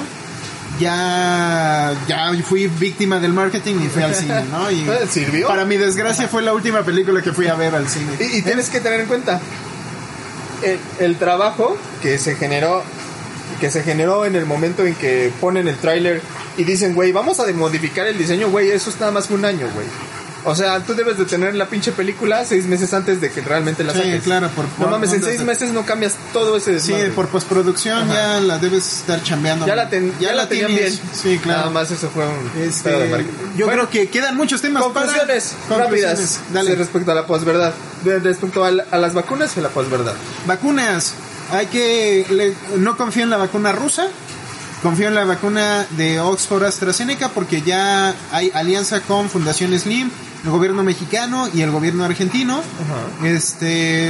ya, 0.78 1.94
ya 2.08 2.32
fui 2.44 2.66
víctima 2.66 3.20
del 3.20 3.32
marketing 3.32 3.76
y 3.84 3.88
fui 3.88 4.02
al 4.02 4.14
cine, 4.14 4.44
¿no? 4.50 4.70
Y 4.70 4.80
Eh, 4.88 5.06
¿Sirvió? 5.08 5.48
para 5.48 5.64
mi 5.64 5.76
desgracia 5.76 6.28
fue 6.28 6.42
la 6.42 6.52
última 6.52 6.82
película 6.82 7.22
que 7.22 7.32
fui 7.32 7.46
a 7.46 7.54
ver 7.54 7.74
al 7.74 7.88
cine. 7.88 8.12
Y, 8.20 8.38
y 8.38 8.42
tienes 8.42 8.70
que 8.70 8.80
tener 8.80 9.00
en 9.00 9.06
cuenta 9.06 9.40
el, 10.62 10.78
el 10.98 11.16
trabajo 11.16 11.76
que 12.02 12.18
se 12.18 12.36
generó 12.36 12.82
que 13.60 13.70
se 13.70 13.82
generó 13.82 14.24
en 14.24 14.36
el 14.36 14.46
momento 14.46 14.84
en 14.84 14.94
que 14.94 15.32
ponen 15.40 15.68
el 15.68 15.76
tráiler 15.76 16.20
y 16.56 16.64
dicen, 16.64 16.94
güey, 16.94 17.12
vamos 17.12 17.40
a 17.40 17.46
modificar 17.52 18.06
el 18.06 18.18
diseño, 18.18 18.50
güey, 18.50 18.70
eso 18.70 18.90
es 18.90 18.98
nada 18.98 19.12
más 19.12 19.26
que 19.26 19.34
un 19.34 19.44
año, 19.44 19.68
güey. 19.74 19.86
O 20.46 20.54
sea, 20.54 20.80
tú 20.80 20.94
debes 20.94 21.16
de 21.16 21.24
tener 21.24 21.54
la 21.54 21.66
pinche 21.66 21.90
película 21.92 22.44
seis 22.44 22.66
meses 22.66 22.92
antes 22.92 23.20
de 23.20 23.30
que 23.30 23.40
realmente 23.40 23.82
la 23.82 23.92
Sí, 23.94 23.98
saques. 24.00 24.22
claro, 24.24 24.48
por- 24.50 24.66
No 24.78 24.88
mames, 24.88 25.12
en 25.14 25.22
seis 25.22 25.40
meses 25.42 25.70
no 25.72 25.86
cambias 25.86 26.16
todo 26.34 26.56
ese 26.58 26.80
Sí, 26.80 26.88
desmadre. 26.92 27.12
por 27.12 27.28
postproducción 27.28 28.08
ya 28.08 28.40
la 28.40 28.58
debes 28.58 28.98
estar 29.00 29.22
chambeando. 29.22 29.66
Ya 29.66 29.74
la, 29.74 29.88
ten- 29.88 30.12
ya 30.20 30.34
la 30.34 30.46
tenían 30.48 30.68
tienes. 30.68 31.00
bien. 31.00 31.10
Sí, 31.14 31.38
claro. 31.38 31.60
Nada 31.60 31.70
más 31.72 31.90
eso 31.90 32.10
fue 32.10 32.24
un 32.26 32.62
Este, 32.62 32.90
yo 33.56 33.64
Bueno, 33.66 33.88
creo 33.88 33.90
que 33.90 34.08
quedan 34.10 34.36
muchos 34.36 34.60
temas 34.60 34.82
conclusiones 34.82 35.54
para 35.68 35.84
rápidas 35.84 36.10
conclusiones. 36.18 36.30
sí, 36.48 36.52
Dale. 36.54 36.74
respecto 36.74 37.10
a 37.10 37.14
la 37.14 37.26
posverdad. 37.26 37.72
Respecto 38.04 38.64
a, 38.64 38.70
la- 38.70 38.84
a 38.90 38.98
las 38.98 39.14
vacunas 39.14 39.50
y 39.56 39.60
a 39.60 39.62
la 39.62 39.68
posverdad. 39.70 40.14
Vacunas. 40.46 41.14
Hay 41.52 41.66
que 41.66 42.26
le- 42.30 42.54
no 42.78 42.96
confío 42.96 43.22
en 43.22 43.30
la 43.30 43.36
vacuna 43.38 43.72
rusa. 43.72 44.08
Confío 44.82 45.08
en 45.08 45.14
la 45.14 45.24
vacuna 45.24 45.86
de 45.96 46.20
Oxford 46.20 46.64
AstraZeneca 46.64 47.30
porque 47.30 47.62
ya 47.62 48.14
hay 48.32 48.50
alianza 48.52 49.00
con 49.00 49.30
Fundación 49.30 49.78
Slim, 49.78 50.10
el 50.44 50.50
gobierno 50.50 50.82
mexicano 50.82 51.48
y 51.52 51.62
el 51.62 51.70
gobierno 51.70 52.04
argentino. 52.04 52.60
Este, 53.22 54.08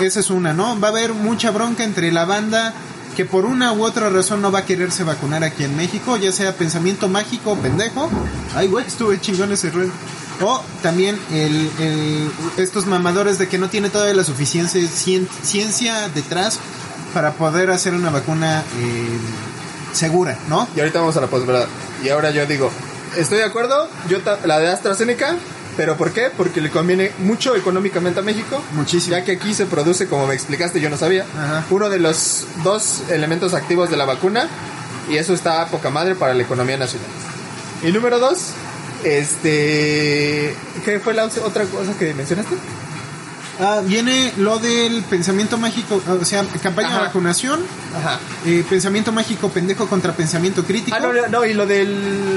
esa 0.00 0.20
es 0.20 0.30
una, 0.30 0.52
¿no? 0.52 0.78
Va 0.80 0.88
a 0.88 0.90
haber 0.90 1.14
mucha 1.14 1.50
bronca 1.50 1.84
entre 1.84 2.10
la 2.12 2.24
banda 2.24 2.72
que 3.16 3.24
por 3.24 3.46
una 3.46 3.72
u 3.72 3.82
otra 3.82 4.10
razón 4.10 4.42
no 4.42 4.52
va 4.52 4.60
a 4.60 4.64
quererse 4.66 5.02
vacunar 5.02 5.42
aquí 5.42 5.64
en 5.64 5.74
México, 5.76 6.16
ya 6.18 6.32
sea 6.32 6.52
pensamiento 6.54 7.08
mágico 7.08 7.52
o 7.52 7.56
pendejo. 7.56 8.10
Ay, 8.54 8.68
güey, 8.68 8.86
estuve 8.86 9.18
chingón 9.20 9.52
ese 9.52 9.70
ruido. 9.70 9.90
O 10.42 10.62
también 10.82 11.18
el, 11.32 11.70
el- 11.78 12.30
estos 12.58 12.84
mamadores 12.86 13.38
de 13.38 13.48
que 13.48 13.56
no 13.56 13.70
tiene 13.70 13.88
todavía 13.88 14.14
la 14.14 14.24
suficiente 14.24 14.82
cien- 14.86 15.28
ciencia 15.42 16.10
detrás 16.10 16.58
para 17.14 17.32
poder 17.32 17.70
hacer 17.70 17.94
una 17.94 18.10
vacuna 18.10 18.62
eh, 18.78 19.18
segura, 19.94 20.36
¿no? 20.50 20.68
Y 20.76 20.80
ahorita 20.80 21.00
vamos 21.00 21.16
a 21.16 21.22
la 21.22 21.28
posverdad. 21.28 21.66
Y 22.04 22.10
ahora 22.10 22.30
yo 22.32 22.44
digo, 22.44 22.70
estoy 23.16 23.38
de 23.38 23.44
acuerdo, 23.44 23.88
yo 24.10 24.18
la 24.44 24.58
de 24.58 24.68
AstraZeneca, 24.68 25.36
pero 25.76 25.96
¿por 25.96 26.12
qué? 26.12 26.30
Porque 26.36 26.60
le 26.60 26.70
conviene 26.70 27.12
mucho 27.18 27.54
económicamente 27.56 28.20
a 28.20 28.22
México. 28.22 28.62
Muchísimo. 28.72 29.16
Ya 29.16 29.24
que 29.24 29.32
aquí 29.32 29.52
se 29.54 29.66
produce, 29.66 30.06
como 30.08 30.26
me 30.26 30.34
explicaste, 30.34 30.80
yo 30.80 30.88
no 30.90 30.96
sabía, 30.96 31.24
Ajá. 31.36 31.64
uno 31.70 31.88
de 31.88 31.98
los 31.98 32.46
dos 32.64 33.02
elementos 33.10 33.52
activos 33.54 33.90
de 33.90 33.96
la 33.96 34.04
vacuna. 34.04 34.48
Y 35.08 35.16
eso 35.18 35.34
está 35.34 35.62
a 35.62 35.66
poca 35.68 35.90
madre 35.90 36.14
para 36.16 36.34
la 36.34 36.42
economía 36.42 36.76
nacional. 36.76 37.06
Y 37.84 37.92
número 37.92 38.18
dos, 38.18 38.50
este... 39.04 40.54
¿Qué 40.84 40.98
fue 41.00 41.14
la 41.14 41.24
otra 41.26 41.64
cosa 41.64 41.92
que 41.98 42.12
mencionaste? 42.14 42.56
Ah, 43.58 43.80
viene 43.84 44.32
lo 44.36 44.58
del 44.58 45.02
pensamiento 45.04 45.56
mágico, 45.56 46.02
o 46.06 46.24
sea, 46.26 46.44
campaña 46.62 46.88
Ajá. 46.88 46.98
de 46.98 47.06
vacunación, 47.06 47.60
Ajá. 47.96 48.18
eh, 48.44 48.62
pensamiento 48.68 49.12
mágico 49.12 49.48
pendejo 49.48 49.86
contra 49.86 50.12
pensamiento 50.12 50.62
crítico. 50.64 50.94
Ah, 50.94 51.00
no, 51.00 51.12
no, 51.12 51.26
no, 51.28 51.44
y 51.46 51.54
lo 51.54 51.64
de 51.66 51.86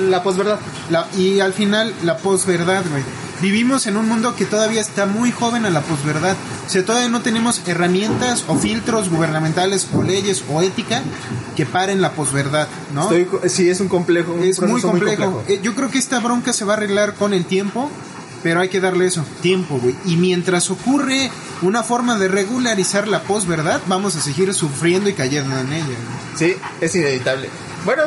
la 0.09 0.23
posverdad. 0.23 0.59
La- 0.89 1.07
y 1.17 1.41
al 1.41 1.53
final, 1.53 1.93
la 2.03 2.15
posverdad, 2.17 2.83
güey. 2.89 3.03
Vivimos 3.41 3.87
en 3.87 3.95
un 3.95 4.07
mundo 4.07 4.35
que 4.35 4.45
todavía 4.45 4.81
está 4.81 5.05
muy 5.05 5.31
joven 5.31 5.65
a 5.65 5.69
la 5.69 5.81
posverdad. 5.81 6.35
O 6.65 6.69
sea, 6.69 6.83
todavía 6.83 7.09
no 7.09 7.21
tenemos 7.21 7.61
herramientas 7.67 8.43
o 8.47 8.55
filtros 8.55 9.09
gubernamentales 9.09 9.87
o 9.93 10.03
leyes 10.03 10.43
o 10.49 10.61
ética 10.61 11.01
que 11.55 11.65
paren 11.65 12.01
la 12.01 12.11
posverdad, 12.11 12.67
¿no? 12.93 13.11
Estoy 13.11 13.49
sí, 13.49 13.69
es 13.69 13.79
un 13.79 13.87
complejo. 13.87 14.33
un 14.33 14.43
es 14.43 14.59
muy 14.59 14.81
proceso 14.81 14.87
complejo. 14.89 15.43
Eh, 15.47 15.59
yo 15.63 15.73
creo 15.73 15.89
que 15.89 15.97
esta 15.97 16.19
bronca 16.19 16.51
se 16.51 16.65
va 16.65 16.73
a 16.73 16.77
arreglar 16.77 17.15
con 17.15 17.33
el 17.33 17.45
tiempo, 17.45 17.89
pero 18.43 18.59
hay 18.59 18.69
que 18.69 18.81
darle 18.81 19.05
eso, 19.07 19.25
tiempo, 19.41 19.79
güey. 19.79 19.95
Y 20.05 20.17
mientras 20.17 20.69
ocurre 20.69 21.31
una 21.61 21.83
forma 21.83 22.17
de 22.17 22.27
regularizar 22.27 23.07
la 23.07 23.23
posverdad, 23.23 23.81
vamos 23.87 24.15
a 24.15 24.21
seguir 24.21 24.53
sufriendo 24.53 25.09
y 25.09 25.13
cayendo 25.13 25.57
en 25.57 25.71
ella. 25.71 25.85
güey. 25.85 25.97
Sí, 26.35 26.55
es 26.81 26.95
inevitable. 26.95 27.49
Bueno, 27.85 28.03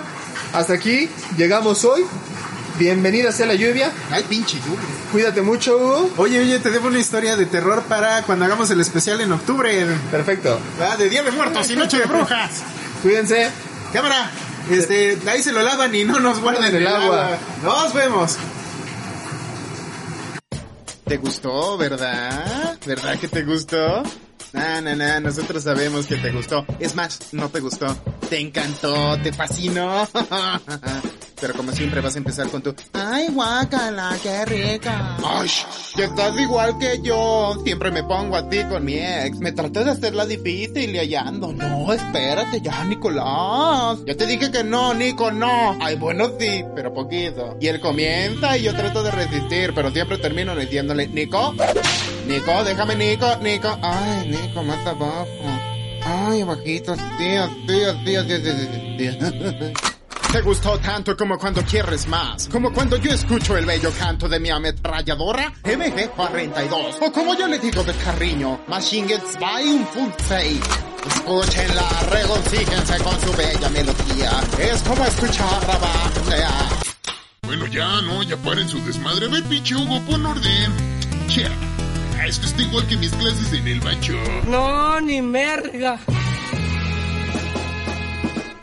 hasta 0.53 0.75
aquí 0.75 1.09
llegamos 1.37 1.85
hoy. 1.85 2.03
Bienvenida 2.79 3.33
sea 3.33 3.47
la 3.47 3.55
lluvia. 3.55 3.93
Ay, 4.11 4.25
pinche 4.29 4.59
lluvia. 4.59 4.89
Cuídate 5.13 5.43
mucho, 5.43 5.77
Hugo. 5.77 6.11
Oye, 6.17 6.41
oye, 6.41 6.59
te 6.59 6.71
debo 6.71 6.89
una 6.89 6.99
historia 6.99 7.37
de 7.37 7.47
terror 7.47 7.83
para 7.85 8.23
cuando 8.23 8.45
hagamos 8.45 8.71
el 8.71 8.81
especial 8.81 9.21
en 9.21 9.33
octubre. 9.33 9.87
Perfecto. 10.11 10.59
Ah, 10.81 10.97
de 10.97 11.09
Día 11.09 11.23
de 11.23 11.31
Muertos 11.31 11.71
y 11.71 11.77
Noche 11.77 11.99
de 11.99 12.07
Brujas. 12.07 12.63
Cuídense. 13.03 13.51
Cámara, 13.93 14.31
este, 14.71 15.19
ahí 15.29 15.43
se 15.43 15.53
lo 15.53 15.63
lavan 15.63 15.95
y 15.95 16.05
no 16.05 16.19
nos 16.19 16.41
guarden 16.41 16.75
el 16.75 16.87
agua. 16.87 17.37
Nos 17.63 17.93
vemos. 17.93 18.39
¿Te 21.05 21.19
gustó, 21.19 21.77
verdad? 21.77 22.79
¿Verdad 22.87 23.19
que 23.19 23.29
te 23.29 23.43
gustó? 23.43 24.03
Nah, 24.55 24.81
nah, 24.81 24.95
nah, 24.95 25.21
nosotros 25.21 25.63
sabemos 25.63 26.07
que 26.07 26.17
te 26.17 26.31
gustó. 26.31 26.65
Es 26.79 26.95
más, 26.95 27.19
no 27.33 27.51
te 27.51 27.61
gustó. 27.61 27.95
Te 28.31 28.41
encantó, 28.41 29.19
te 29.23 29.33
fascinó. 29.33 30.09
Pero 31.43 31.55
como 31.55 31.73
siempre 31.73 32.01
vas 32.01 32.15
a 32.15 32.19
empezar 32.19 32.49
con 32.51 32.63
tu... 32.63 32.73
¡Ay, 32.93 33.27
guácala, 33.31 34.17
qué 34.23 34.45
rica! 34.45 35.17
¡Ay, 35.25 35.51
que 35.97 36.05
estás 36.05 36.39
igual 36.39 36.79
que 36.79 37.01
yo! 37.03 37.61
Siempre 37.65 37.91
me 37.91 38.05
pongo 38.05 38.37
a 38.37 38.49
ti 38.49 38.63
con 38.71 38.85
mi 38.85 38.95
ex. 38.95 39.41
Me 39.41 39.51
traté 39.51 39.83
de 39.83 39.91
hacerla 39.91 40.25
difícil 40.25 40.95
y 40.95 40.99
hallando. 40.99 41.53
No, 41.53 41.93
espérate 41.93 42.61
ya, 42.61 42.85
Nicolás. 42.85 43.99
Ya 44.07 44.17
te 44.17 44.25
dije 44.27 44.53
que 44.53 44.63
no, 44.63 44.95
Nico, 44.95 45.33
no. 45.33 45.77
Ay, 45.81 45.97
bueno, 45.97 46.31
sí, 46.39 46.65
pero 46.77 46.95
poquito. 46.95 47.57
Y 47.61 47.67
él 47.67 47.81
comienza 47.81 48.57
y 48.57 48.63
yo 48.63 48.73
trato 48.73 49.03
de 49.03 49.11
resistir, 49.11 49.75
pero 49.75 49.91
siempre 49.91 50.19
termino 50.19 50.55
diciéndole, 50.55 51.09
Nico, 51.09 51.57
Nico, 52.29 52.63
déjame, 52.63 52.95
Nico, 52.95 53.27
Nico. 53.43 53.77
Ay, 53.83 54.29
Nico, 54.29 54.63
más 54.63 54.87
abajo. 54.87 55.27
Ay, 56.05 56.43
abajito, 56.43 56.95
tío, 56.95 57.49
tío, 57.67 58.05
tío, 58.05 58.27
tío, 58.27 58.43
tío, 58.97 59.19
tío. 59.19 59.92
Te 60.33 60.41
gustó 60.41 60.79
tanto 60.79 61.15
como 61.15 61.39
cuando 61.39 61.63
quieres 61.63 62.09
más. 62.09 62.49
Como 62.49 62.73
cuando 62.73 62.97
yo 62.97 63.13
escucho 63.13 63.55
el 63.55 63.67
bello 63.67 63.93
canto 63.99 64.31
de 64.31 64.41
mi 64.41 64.49
ametralladora 64.49 65.53
MG42. 65.63 66.97
O 67.03 67.13
como 67.13 67.37
yo 67.37 67.47
le 67.47 67.59
digo 67.59 67.85
de 67.85 67.93
cariño, 67.93 68.59
Machine 68.67 69.09
Gets 69.09 69.39
By 69.39 69.69
un 69.69 69.87
full 69.89 70.11
fake. 70.27 70.65
Escúchenla, 71.07 71.87
regocíjense 72.09 72.97
con 73.05 73.21
su 73.21 73.37
bella 73.37 73.69
melodía. 73.69 74.41
Es 74.59 74.81
como 74.81 75.05
escuchar 75.05 75.69
la 75.69 75.77
banda. 75.77 76.59
Bueno, 77.43 77.67
ya, 77.67 78.01
no, 78.01 78.23
ya 78.23 78.39
paren 78.39 78.67
su 78.67 78.83
desmadre. 78.87 79.27
A 79.27 79.29
ver, 79.29 79.45
pinche 79.45 79.75
Hugo, 79.75 80.01
pon 80.07 80.25
orden. 80.25 80.73
Che, 81.29 81.45
ah, 81.47 82.27
es 82.27 82.39
que 82.39 82.47
está 82.47 82.63
igual 82.63 82.87
que 82.87 82.97
mis 82.97 83.13
clases 83.13 83.53
en 83.53 83.69
el 83.69 83.81
bacho. 83.81 84.15
No, 84.47 84.99
ni 85.03 85.21
merga. 85.21 86.01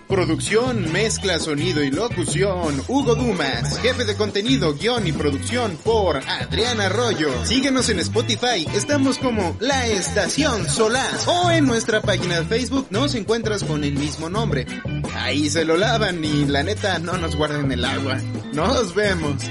Producción, 0.10 0.92
mezcla, 0.92 1.38
sonido 1.38 1.84
y 1.84 1.92
locución, 1.92 2.84
Hugo 2.88 3.14
Dumas. 3.14 3.78
Jefe 3.80 4.06
de 4.06 4.16
contenido, 4.16 4.74
guion 4.74 5.06
y 5.06 5.12
producción 5.12 5.78
por 5.84 6.18
Adrián 6.18 6.82
Arroyo. 6.82 7.30
Síguenos 7.46 7.90
en 7.90 8.00
Spotify, 8.00 8.66
estamos 8.74 9.20
como 9.20 9.56
La 9.60 9.86
Estación 9.86 10.68
Solaz. 10.68 11.28
O 11.28 11.52
en 11.52 11.68
nuestra 11.68 12.02
página 12.02 12.40
de 12.40 12.48
Facebook 12.48 12.88
nos 12.90 13.14
encuentras 13.14 13.64
con 13.64 13.84
el 13.84 13.94
mismo 13.94 14.32
nombre. 14.32 14.66
Ahí 15.14 15.48
se 15.48 15.64
lo 15.64 15.78
lavan 15.78 16.26
y 16.26 16.46
la 16.46 16.64
neta 16.64 16.98
no 16.98 17.16
nos 17.20 17.36
guarden 17.36 17.72
el 17.72 17.86
agua. 17.86 18.18
Nos 18.52 18.96
vemos. 18.96 19.44